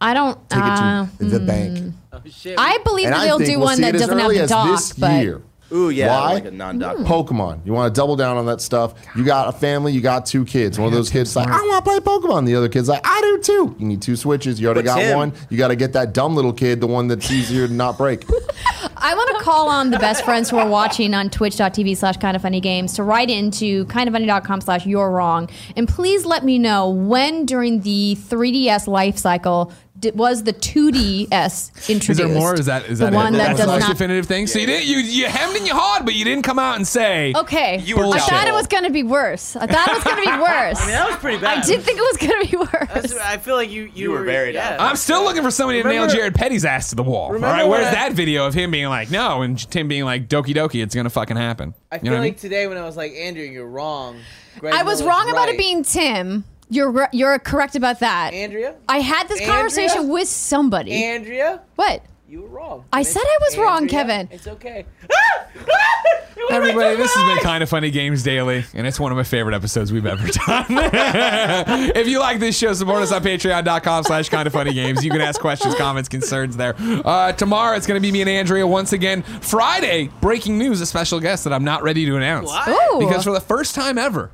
I 0.00 0.14
don't. 0.14 0.36
Take 0.48 0.62
uh, 0.62 1.06
it 1.20 1.24
to 1.24 1.24
the 1.26 1.40
bank. 1.40 1.94
Oh 2.12 2.20
shit. 2.28 2.58
I 2.58 2.78
believe 2.78 3.06
And 3.06 3.14
that 3.14 3.20
I 3.20 3.24
they'll 3.26 3.38
do 3.38 3.58
we'll 3.58 3.66
one 3.66 3.80
that 3.82 3.92
doesn't 3.92 4.18
have 4.18 4.32
the 4.32 4.46
dock, 4.46 4.70
this 4.70 4.92
but 4.94 5.22
year. 5.22 5.42
Ooh, 5.72 5.90
yeah, 5.90 6.08
Why? 6.08 6.32
like 6.34 6.44
a 6.46 6.50
non-dock. 6.50 6.96
Hmm. 6.98 7.04
Pokemon. 7.04 7.64
You 7.66 7.72
want 7.72 7.94
to 7.94 7.98
double 7.98 8.16
down 8.16 8.36
on 8.36 8.46
that 8.46 8.60
stuff. 8.60 8.94
You 9.16 9.24
got 9.24 9.48
a 9.48 9.52
family, 9.52 9.92
you 9.92 10.00
got 10.00 10.26
two 10.26 10.44
kids. 10.44 10.78
One 10.78 10.88
of 10.88 10.92
those 10.94 11.10
kids 11.10 11.34
like, 11.36 11.48
I 11.48 11.52
want 11.60 11.84
to 11.84 11.90
play 11.90 12.00
Pokemon. 12.00 12.46
The 12.46 12.54
other 12.56 12.68
kid's 12.68 12.88
like, 12.88 13.00
I 13.04 13.20
do 13.20 13.38
too. 13.42 13.76
You 13.78 13.86
need 13.86 14.02
two 14.02 14.16
switches. 14.16 14.60
You 14.60 14.66
already 14.68 14.80
But 14.82 14.94
got 14.94 14.98
Tim- 15.00 15.16
one. 15.16 15.32
You 15.48 15.58
got 15.58 15.68
to 15.68 15.76
get 15.76 15.92
that 15.94 16.12
dumb 16.12 16.34
little 16.36 16.52
kid, 16.52 16.80
the 16.80 16.86
one 16.86 17.08
that's 17.08 17.30
easier 17.30 17.66
to 17.68 17.72
not 17.72 17.96
break. 17.96 18.24
I 19.02 19.14
want 19.14 19.38
to 19.38 19.42
call 19.42 19.68
on 19.68 19.90
the 19.90 19.98
best 19.98 20.24
friends 20.24 20.50
who 20.50 20.58
are 20.58 20.68
watching 20.68 21.14
on 21.14 21.30
twitch.tv 21.30 21.96
slash 21.96 22.16
kind 22.18 22.36
of 22.36 22.42
funny 22.42 22.60
games 22.60 22.92
to 22.94 23.02
write 23.02 23.30
into 23.30 23.84
kind 23.86 24.08
of 24.08 24.14
kindoffunny.com 24.14 24.60
slash 24.60 24.86
you're 24.86 25.10
wrong. 25.10 25.48
And 25.76 25.88
please 25.88 26.24
let 26.26 26.44
me 26.44 26.58
know 26.58 26.90
when 26.90 27.46
during 27.46 27.80
the 27.80 28.16
3DS 28.28 28.86
life 28.86 29.16
cycle 29.16 29.66
d- 29.66 29.72
was 30.14 30.44
the 30.44 30.52
2DS 30.52 31.88
introduced. 31.88 32.10
Is 32.10 32.16
there 32.18 32.28
more? 32.28 32.54
Is 32.54 32.66
that 32.66 32.86
is 32.86 32.98
the 32.98 33.06
that 33.06 33.12
one 33.14 33.34
it? 33.34 33.38
that 33.38 33.46
That's 33.48 33.58
does 33.58 33.66
the 33.66 33.72
most 33.72 33.80
not? 33.82 33.90
definitive 33.90 34.26
thing? 34.26 34.46
So 34.46 34.58
you 34.58 34.66
didn't 34.66 34.86
you 34.86 34.98
you 34.98 35.26
hemmed 35.26 35.56
and 35.56 35.66
you 35.66 35.74
hawed, 35.74 36.04
but 36.04 36.14
you 36.14 36.24
didn't 36.24 36.42
come 36.44 36.58
out 36.58 36.76
and 36.76 36.86
say. 36.86 37.32
Okay, 37.36 37.78
You 37.80 37.96
were 37.96 38.04
I 38.06 38.18
thought 38.18 38.48
it 38.48 38.52
was 38.52 38.66
going 38.66 38.84
to 38.84 38.90
be 38.90 39.02
worse. 39.02 39.56
I 39.56 39.66
thought 39.66 39.88
it 39.88 39.94
was 39.94 40.04
going 40.04 40.16
to 40.24 40.30
be 40.30 40.38
worse. 40.40 40.80
I 40.80 40.86
mean, 40.86 40.90
that 40.94 41.06
was 41.08 41.16
pretty 41.16 41.38
bad. 41.38 41.58
I 41.58 41.66
did 41.66 41.82
think 41.82 41.98
it 41.98 42.02
was 42.02 42.16
going 42.28 42.46
to 42.46 42.50
be 42.58 42.64
That's, 42.94 43.14
worse. 43.14 43.20
I 43.22 43.36
feel 43.38 43.56
like 43.56 43.70
you 43.70 43.82
you, 43.84 43.90
You 43.94 44.10
were 44.12 44.24
buried. 44.24 44.54
yeah. 44.54 44.76
I'm 44.78 44.96
still 44.96 45.22
looking 45.24 45.42
for 45.42 45.50
somebody 45.50 45.82
to 45.82 45.88
nail 45.88 46.06
Jared 46.08 46.34
Petty's 46.34 46.64
ass 46.64 46.90
to 46.90 46.96
the 46.96 47.02
wall. 47.02 47.28
All 47.32 47.38
right, 47.38 47.64
where's 47.66 47.86
I- 47.86 47.92
that 47.92 48.12
video 48.12 48.46
of 48.46 48.54
him 48.54 48.70
being 48.70 48.88
like, 48.88 49.10
no, 49.10 49.42
and 49.42 49.58
Tim 49.70 49.88
being 49.88 50.04
like, 50.04 50.28
Doki 50.28 50.54
Doki, 50.54 50.82
it's 50.82 50.94
gonna 50.94 51.10
fucking 51.10 51.36
happen. 51.36 51.74
I 51.90 51.96
You 51.96 52.00
feel 52.02 52.10
know 52.12 52.16
what 52.16 52.20
like 52.24 52.32
mean? 52.34 52.38
today 52.40 52.66
when 52.66 52.78
I 52.78 52.84
was 52.84 52.96
like 52.96 53.12
Andrew, 53.12 53.42
you're 53.44 53.66
wrong. 53.68 54.18
Greg 54.58 54.74
I 54.74 54.82
was 54.82 55.00
Miller's 55.00 55.08
wrong 55.14 55.30
about 55.30 55.46
right. 55.46 55.54
it 55.54 55.58
being 55.58 55.82
Tim. 55.84 56.44
You're 56.70 57.08
you're 57.12 57.38
correct 57.38 57.76
about 57.76 58.00
that. 58.00 58.32
Andrea. 58.32 58.76
I 58.88 59.00
had 59.00 59.28
this 59.28 59.40
Andrea? 59.40 59.56
conversation 59.56 60.08
with 60.08 60.28
somebody. 60.28 61.04
Andrea, 61.04 61.60
what? 61.74 62.02
you 62.30 62.42
were 62.42 62.48
wrong. 62.48 62.84
I 62.92 63.02
said 63.02 63.22
I 63.24 63.38
was 63.40 63.58
wrong, 63.58 63.88
Kevin. 63.88 64.28
It's 64.30 64.46
okay. 64.46 64.86
Everybody, 66.50 66.96
this 66.96 67.12
has 67.12 67.34
been 67.34 67.38
kind 67.42 67.62
of 67.62 67.68
funny 67.68 67.90
games 67.90 68.22
daily, 68.22 68.64
and 68.72 68.86
it's 68.86 69.00
one 69.00 69.10
of 69.10 69.16
my 69.16 69.24
favorite 69.24 69.54
episodes 69.54 69.92
we've 69.92 70.06
ever 70.06 70.26
done. 70.28 70.66
if 71.96 72.06
you 72.06 72.20
like 72.20 72.38
this 72.38 72.56
show, 72.56 72.72
support 72.72 73.02
us 73.02 73.12
on 73.12 73.22
patreon.com 73.22 74.04
slash 74.04 74.28
kind 74.28 74.46
of 74.46 74.52
funny 74.52 74.72
games. 74.72 75.04
You 75.04 75.10
can 75.10 75.20
ask 75.20 75.40
questions, 75.40 75.74
comments, 75.74 76.08
concerns 76.08 76.56
there. 76.56 76.74
Uh, 76.78 77.32
tomorrow 77.32 77.76
it's 77.76 77.86
gonna 77.86 78.00
be 78.00 78.12
me 78.12 78.20
and 78.20 78.30
Andrea 78.30 78.66
once 78.66 78.92
again. 78.92 79.22
Friday, 79.22 80.08
breaking 80.20 80.56
news, 80.56 80.80
a 80.80 80.86
special 80.86 81.18
guest 81.18 81.44
that 81.44 81.52
I'm 81.52 81.64
not 81.64 81.82
ready 81.82 82.06
to 82.06 82.16
announce. 82.16 82.46
What? 82.46 83.00
Because 83.00 83.24
for 83.24 83.32
the 83.32 83.40
first 83.40 83.74
time 83.74 83.98
ever, 83.98 84.30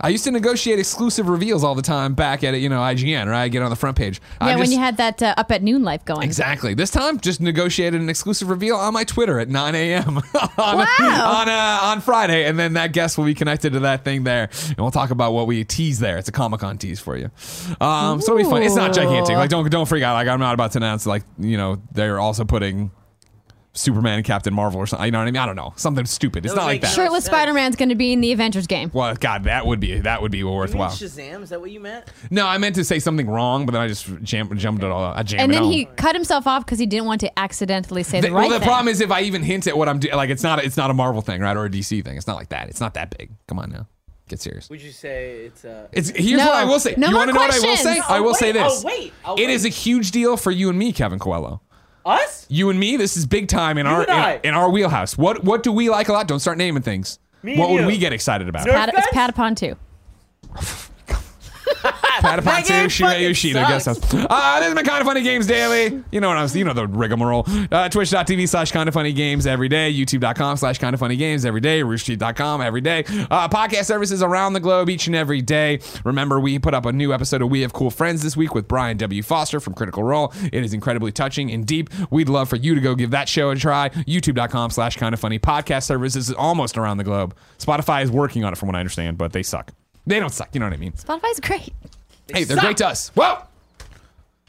I 0.00 0.10
used 0.10 0.24
to 0.24 0.30
negotiate 0.30 0.78
exclusive 0.78 1.28
reveals 1.28 1.64
all 1.64 1.74
the 1.74 1.82
time 1.82 2.14
back 2.14 2.44
at 2.44 2.54
you 2.60 2.68
know 2.68 2.78
IGN, 2.80 3.26
right? 3.28 3.48
Get 3.48 3.62
on 3.62 3.70
the 3.70 3.76
front 3.76 3.96
page. 3.96 4.20
Yeah, 4.40 4.48
I'm 4.48 4.58
when 4.60 4.70
you 4.70 4.78
had 4.78 4.96
that 4.98 5.22
uh, 5.22 5.34
up 5.36 5.50
at 5.50 5.62
noon 5.62 5.82
life 5.82 6.04
going. 6.04 6.22
Exactly. 6.22 6.74
This 6.74 6.90
time, 6.90 7.18
just 7.18 7.40
negotiated 7.40 8.00
an 8.00 8.08
exclusive 8.08 8.48
reveal 8.48 8.76
on 8.76 8.94
my 8.94 9.04
Twitter 9.04 9.40
at 9.40 9.48
9 9.48 9.74
a.m. 9.74 10.18
on 10.58 10.78
Wow. 10.78 10.86
on, 11.40 11.48
uh, 11.48 11.78
on 11.82 12.00
Friday, 12.00 12.46
and 12.46 12.58
then 12.58 12.74
that 12.74 12.92
guest 12.92 13.18
will 13.18 13.24
be 13.24 13.34
connected 13.34 13.72
to 13.72 13.80
that 13.80 14.04
thing 14.04 14.24
there, 14.24 14.50
and 14.68 14.78
we'll 14.78 14.90
talk 14.90 15.10
about 15.10 15.32
what 15.32 15.46
we 15.46 15.64
tease 15.64 15.98
there. 15.98 16.16
It's 16.18 16.28
a 16.28 16.32
Comic 16.32 16.60
Con 16.60 16.78
tease 16.78 17.00
for 17.00 17.16
you. 17.16 17.30
Um, 17.80 18.20
so 18.20 18.34
it'll 18.34 18.44
be 18.44 18.44
fun. 18.44 18.62
It's 18.62 18.76
not 18.76 18.92
gigantic. 18.92 19.36
Like 19.36 19.50
don't 19.50 19.68
don't 19.70 19.86
freak 19.86 20.02
out. 20.04 20.14
Like 20.14 20.28
I'm 20.28 20.40
not 20.40 20.54
about 20.54 20.72
to 20.72 20.78
announce 20.78 21.06
like 21.06 21.24
you 21.38 21.56
know 21.56 21.82
they're 21.92 22.20
also 22.20 22.44
putting 22.44 22.90
Superman 23.78 24.14
and 24.16 24.24
Captain 24.24 24.52
Marvel 24.52 24.80
or 24.80 24.86
something. 24.86 25.06
You 25.06 25.12
know 25.12 25.18
what 25.18 25.28
I 25.28 25.30
mean? 25.30 25.36
I 25.36 25.46
don't 25.46 25.56
know. 25.56 25.72
Something 25.76 26.04
stupid. 26.06 26.44
It's 26.44 26.52
That 26.54 26.60
not 26.60 26.62
would 26.64 26.66
like 26.66 26.74
make 26.74 26.82
that. 26.82 26.94
sure- 26.94 27.04
Shirtless 27.04 27.24
sense. 27.24 27.34
Spider 27.34 27.52
Man's 27.54 27.76
going 27.76 27.88
to 27.90 27.94
be 27.94 28.12
in 28.12 28.20
the 28.20 28.32
Avengers 28.32 28.66
game. 28.66 28.90
Well, 28.92 29.14
God, 29.14 29.44
that 29.44 29.66
would 29.66 29.80
be 29.80 29.98
that 30.00 30.20
would 30.22 30.30
be 30.32 30.38
You 30.38 30.46
mean 30.46 30.54
worthwhile. 30.54 30.90
Shazam? 30.90 31.42
Is 31.42 31.48
that 31.50 31.60
what 31.60 31.70
you 31.70 31.80
meant? 31.80 32.04
No, 32.30 32.46
I 32.46 32.58
meant 32.58 32.74
to 32.74 32.84
say 32.84 32.98
something 32.98 33.28
wrong, 33.28 33.64
but 33.66 33.72
then 33.72 33.80
I 33.82 33.88
just 33.88 34.06
jam, 34.22 34.56
jumped 34.58 34.82
it 34.82 34.90
all. 34.90 35.02
I 35.04 35.22
jammed 35.22 35.42
And 35.42 35.52
it 35.52 35.54
then 35.54 35.62
all. 35.64 35.70
he 35.70 35.84
cut 35.96 36.14
himself 36.14 36.46
off 36.46 36.64
because 36.66 36.78
he 36.78 36.86
didn't 36.86 37.06
want 37.06 37.20
to 37.22 37.38
accidentally 37.38 38.02
say 38.02 38.20
the, 38.20 38.28
The- 38.28 38.34
right 38.34 38.42
well, 38.42 38.50
the 38.50 38.58
thing. 38.60 38.66
problem 38.68 38.88
is 38.88 39.00
if 39.00 39.10
I 39.10 39.22
even 39.22 39.42
hint 39.42 39.66
at 39.66 39.76
what 39.78 39.88
I'm 39.88 39.98
doing, 39.98 40.14
like 40.14 40.30
it's 40.30 40.42
not 40.42 40.62
it's 40.64 40.76
not 40.76 40.90
a 40.90 40.94
Marvel 40.94 41.22
thing, 41.22 41.40
right, 41.40 41.56
or 41.56 41.64
a 41.66 41.70
DC 41.70 42.04
thing. 42.04 42.16
It's 42.16 42.26
not 42.26 42.36
like 42.36 42.48
that. 42.50 42.68
It's 42.68 42.80
not 42.80 42.94
that 42.94 43.16
big. 43.16 43.30
Come 43.46 43.58
on 43.58 43.70
now, 43.70 43.86
get 44.28 44.40
serious. 44.40 44.68
Would 44.70 44.82
you 44.82 44.90
say 44.92 45.44
it's 45.46 45.64
uh 45.64 45.86
It's 45.92 46.10
here's 46.10 46.38
No. 46.40 46.46
what 46.46 46.54
I 46.56 46.64
will 46.64 46.80
say. 46.80 46.94
No 46.96 47.06
you 47.08 47.12
more 47.12 47.20
want 47.26 47.28
to 47.30 47.34
know 47.34 47.40
what 47.40 47.50
I 47.54 47.58
will 47.58 47.76
say? 47.76 47.82
questions. 47.96 48.04
I 48.08 48.20
will 48.20 48.30
Oh, 48.30 48.32
say 48.34 48.46
wait. 48.48 48.52
this. 48.52 48.82
Oh, 48.84 48.86
wait. 48.86 49.12
Oh, 49.24 49.34
It 49.38 49.50
is 49.50 49.64
a 49.64 49.68
wait. 49.68 49.74
huge 49.74 50.10
deal 50.10 50.36
for 50.36 50.50
you 50.50 50.68
and 50.68 50.78
me, 50.78 50.92
Kevin 50.92 51.18
Coelho. 51.18 51.60
Us? 52.08 52.46
You 52.48 52.70
and 52.70 52.78
me, 52.80 52.96
this 52.96 53.16
is 53.16 53.26
big 53.26 53.48
time 53.48 53.78
in 53.78 53.86
our 53.86 54.04
in, 54.04 54.40
in 54.44 54.54
our 54.54 54.70
wheelhouse. 54.70 55.16
What 55.18 55.44
what 55.44 55.62
do 55.62 55.72
we 55.72 55.90
like 55.90 56.08
a 56.08 56.12
lot? 56.12 56.26
Don't 56.28 56.40
start 56.40 56.58
naming 56.58 56.82
things. 56.82 57.18
Me 57.42 57.56
what 57.58 57.66
and 57.66 57.74
would 57.74 57.80
you. 57.82 57.86
we 57.86 57.98
get 57.98 58.12
excited 58.12 58.48
about? 58.48 58.66
Nerf 58.66 58.72
Pat, 58.72 58.88
it's 58.88 59.12
guns? 59.12 59.32
Patapon 59.34 59.56
too. 59.56 59.76
Patapon 60.54 60.54
That 60.54 60.56
game 60.56 60.64
two, 60.64 60.87
Shiba 62.18 62.42
fucking 62.42 63.22
Yoshida 63.22 63.60
guest 63.60 63.84
sucks. 63.84 64.14
Uh, 64.14 64.60
this 64.60 64.68
is 64.68 64.74
my 64.74 64.82
kind 64.82 65.00
of 65.00 65.06
funny 65.06 65.22
games 65.22 65.46
daily. 65.46 66.02
You 66.10 66.20
know 66.20 66.28
what 66.28 66.36
I 66.36 66.42
was, 66.42 66.54
you 66.56 66.64
know 66.64 66.72
the 66.72 66.86
rigmarole. 66.86 67.44
Uh, 67.70 67.88
Twitch.tv 67.88 68.48
slash 68.48 68.72
kind 68.72 68.88
of 68.88 68.94
funny 68.94 69.12
games 69.12 69.46
every 69.46 69.68
day. 69.68 69.92
YouTube.com 69.92 70.56
slash 70.56 70.78
kind 70.78 70.94
of 70.94 71.00
funny 71.00 71.16
games 71.16 71.44
every 71.44 71.60
day. 71.60 71.82
Roosterteeth.com 71.82 72.60
every 72.60 72.80
day. 72.80 73.04
Uh, 73.30 73.48
podcast 73.48 73.84
services 73.84 74.22
around 74.22 74.52
the 74.54 74.60
globe 74.60 74.90
each 74.90 75.06
and 75.06 75.16
every 75.16 75.40
day. 75.40 75.80
Remember, 76.04 76.40
we 76.40 76.58
put 76.58 76.74
up 76.74 76.86
a 76.86 76.92
new 76.92 77.12
episode 77.12 77.42
of 77.42 77.50
We 77.50 77.60
Have 77.62 77.72
Cool 77.72 77.90
Friends 77.90 78.22
this 78.22 78.36
week 78.36 78.54
with 78.54 78.68
Brian 78.68 78.96
W. 78.96 79.22
Foster 79.22 79.60
from 79.60 79.74
Critical 79.74 80.02
Role. 80.02 80.32
It 80.52 80.64
is 80.64 80.74
incredibly 80.74 81.12
touching 81.12 81.50
and 81.50 81.66
deep. 81.66 81.90
We'd 82.10 82.28
love 82.28 82.48
for 82.48 82.56
you 82.56 82.74
to 82.74 82.80
go 82.80 82.94
give 82.94 83.10
that 83.12 83.28
show 83.28 83.50
a 83.50 83.56
try. 83.56 83.90
YouTube.com 83.90 84.70
slash 84.70 84.96
kind 84.96 85.14
of 85.14 85.20
funny. 85.20 85.38
Podcast 85.38 85.84
services 85.84 86.28
is 86.28 86.34
almost 86.34 86.76
around 86.76 86.98
the 86.98 87.04
globe. 87.04 87.36
Spotify 87.58 88.02
is 88.02 88.10
working 88.10 88.44
on 88.44 88.52
it 88.52 88.56
from 88.56 88.66
what 88.68 88.76
I 88.76 88.80
understand, 88.80 89.18
but 89.18 89.32
they 89.32 89.42
suck. 89.42 89.72
They 90.08 90.18
don't 90.20 90.30
suck. 90.32 90.48
You 90.54 90.60
know 90.60 90.66
what 90.66 90.72
I 90.72 90.78
mean? 90.78 90.92
Spotify's 90.92 91.38
great. 91.40 91.72
Hey, 92.32 92.44
they're 92.44 92.56
great 92.56 92.76
to 92.78 92.86
us. 92.88 93.12
Well, 93.14 93.48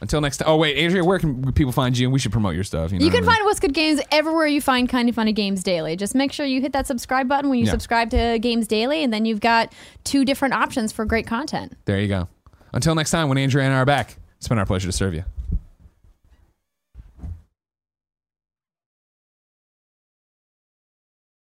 Until 0.01 0.21
next 0.21 0.37
time. 0.37 0.47
Oh, 0.49 0.55
wait, 0.55 0.77
Andrea, 0.77 1.03
where 1.03 1.19
can 1.19 1.51
people 1.51 1.73
find 1.73 1.97
you? 1.97 2.07
And 2.07 2.13
we 2.13 2.19
should 2.19 2.31
promote 2.31 2.55
your 2.55 2.63
stuff. 2.63 2.91
You, 2.93 2.99
know 2.99 3.05
You 3.05 3.11
can 3.11 3.17
I 3.17 3.27
mean? 3.27 3.35
find 3.35 3.45
What's 3.45 3.59
Good 3.59 3.73
Games 3.73 3.99
everywhere 4.11 4.47
you 4.47 4.61
find 4.61 4.87
Kind 4.87 5.09
of 5.09 5.15
Funny 5.15 5.33
Games 5.33 5.61
Daily. 5.61 5.97
Just 5.97 6.15
make 6.15 6.31
sure 6.31 6.45
you 6.45 6.61
hit 6.61 6.71
that 6.71 6.87
subscribe 6.87 7.27
button 7.27 7.49
when 7.49 7.59
you 7.59 7.65
Yeah. 7.65 7.71
subscribe 7.71 8.09
to 8.11 8.39
Games 8.39 8.65
Daily, 8.67 9.03
and 9.03 9.11
then 9.13 9.25
you've 9.25 9.41
got 9.41 9.73
two 10.05 10.23
different 10.23 10.53
options 10.53 10.93
for 10.93 11.03
great 11.03 11.27
content. 11.27 11.75
There 11.83 11.99
you 11.99 12.07
go. 12.07 12.29
Until 12.71 12.95
next 12.95 13.11
time, 13.11 13.27
when 13.27 13.37
Andrea 13.37 13.65
and 13.65 13.73
I 13.73 13.77
are 13.79 13.85
back, 13.85 14.15
it's 14.37 14.47
been 14.47 14.57
our 14.57 14.65
pleasure 14.65 14.87
to 14.87 14.93
serve 14.93 15.13
you. 15.13 15.25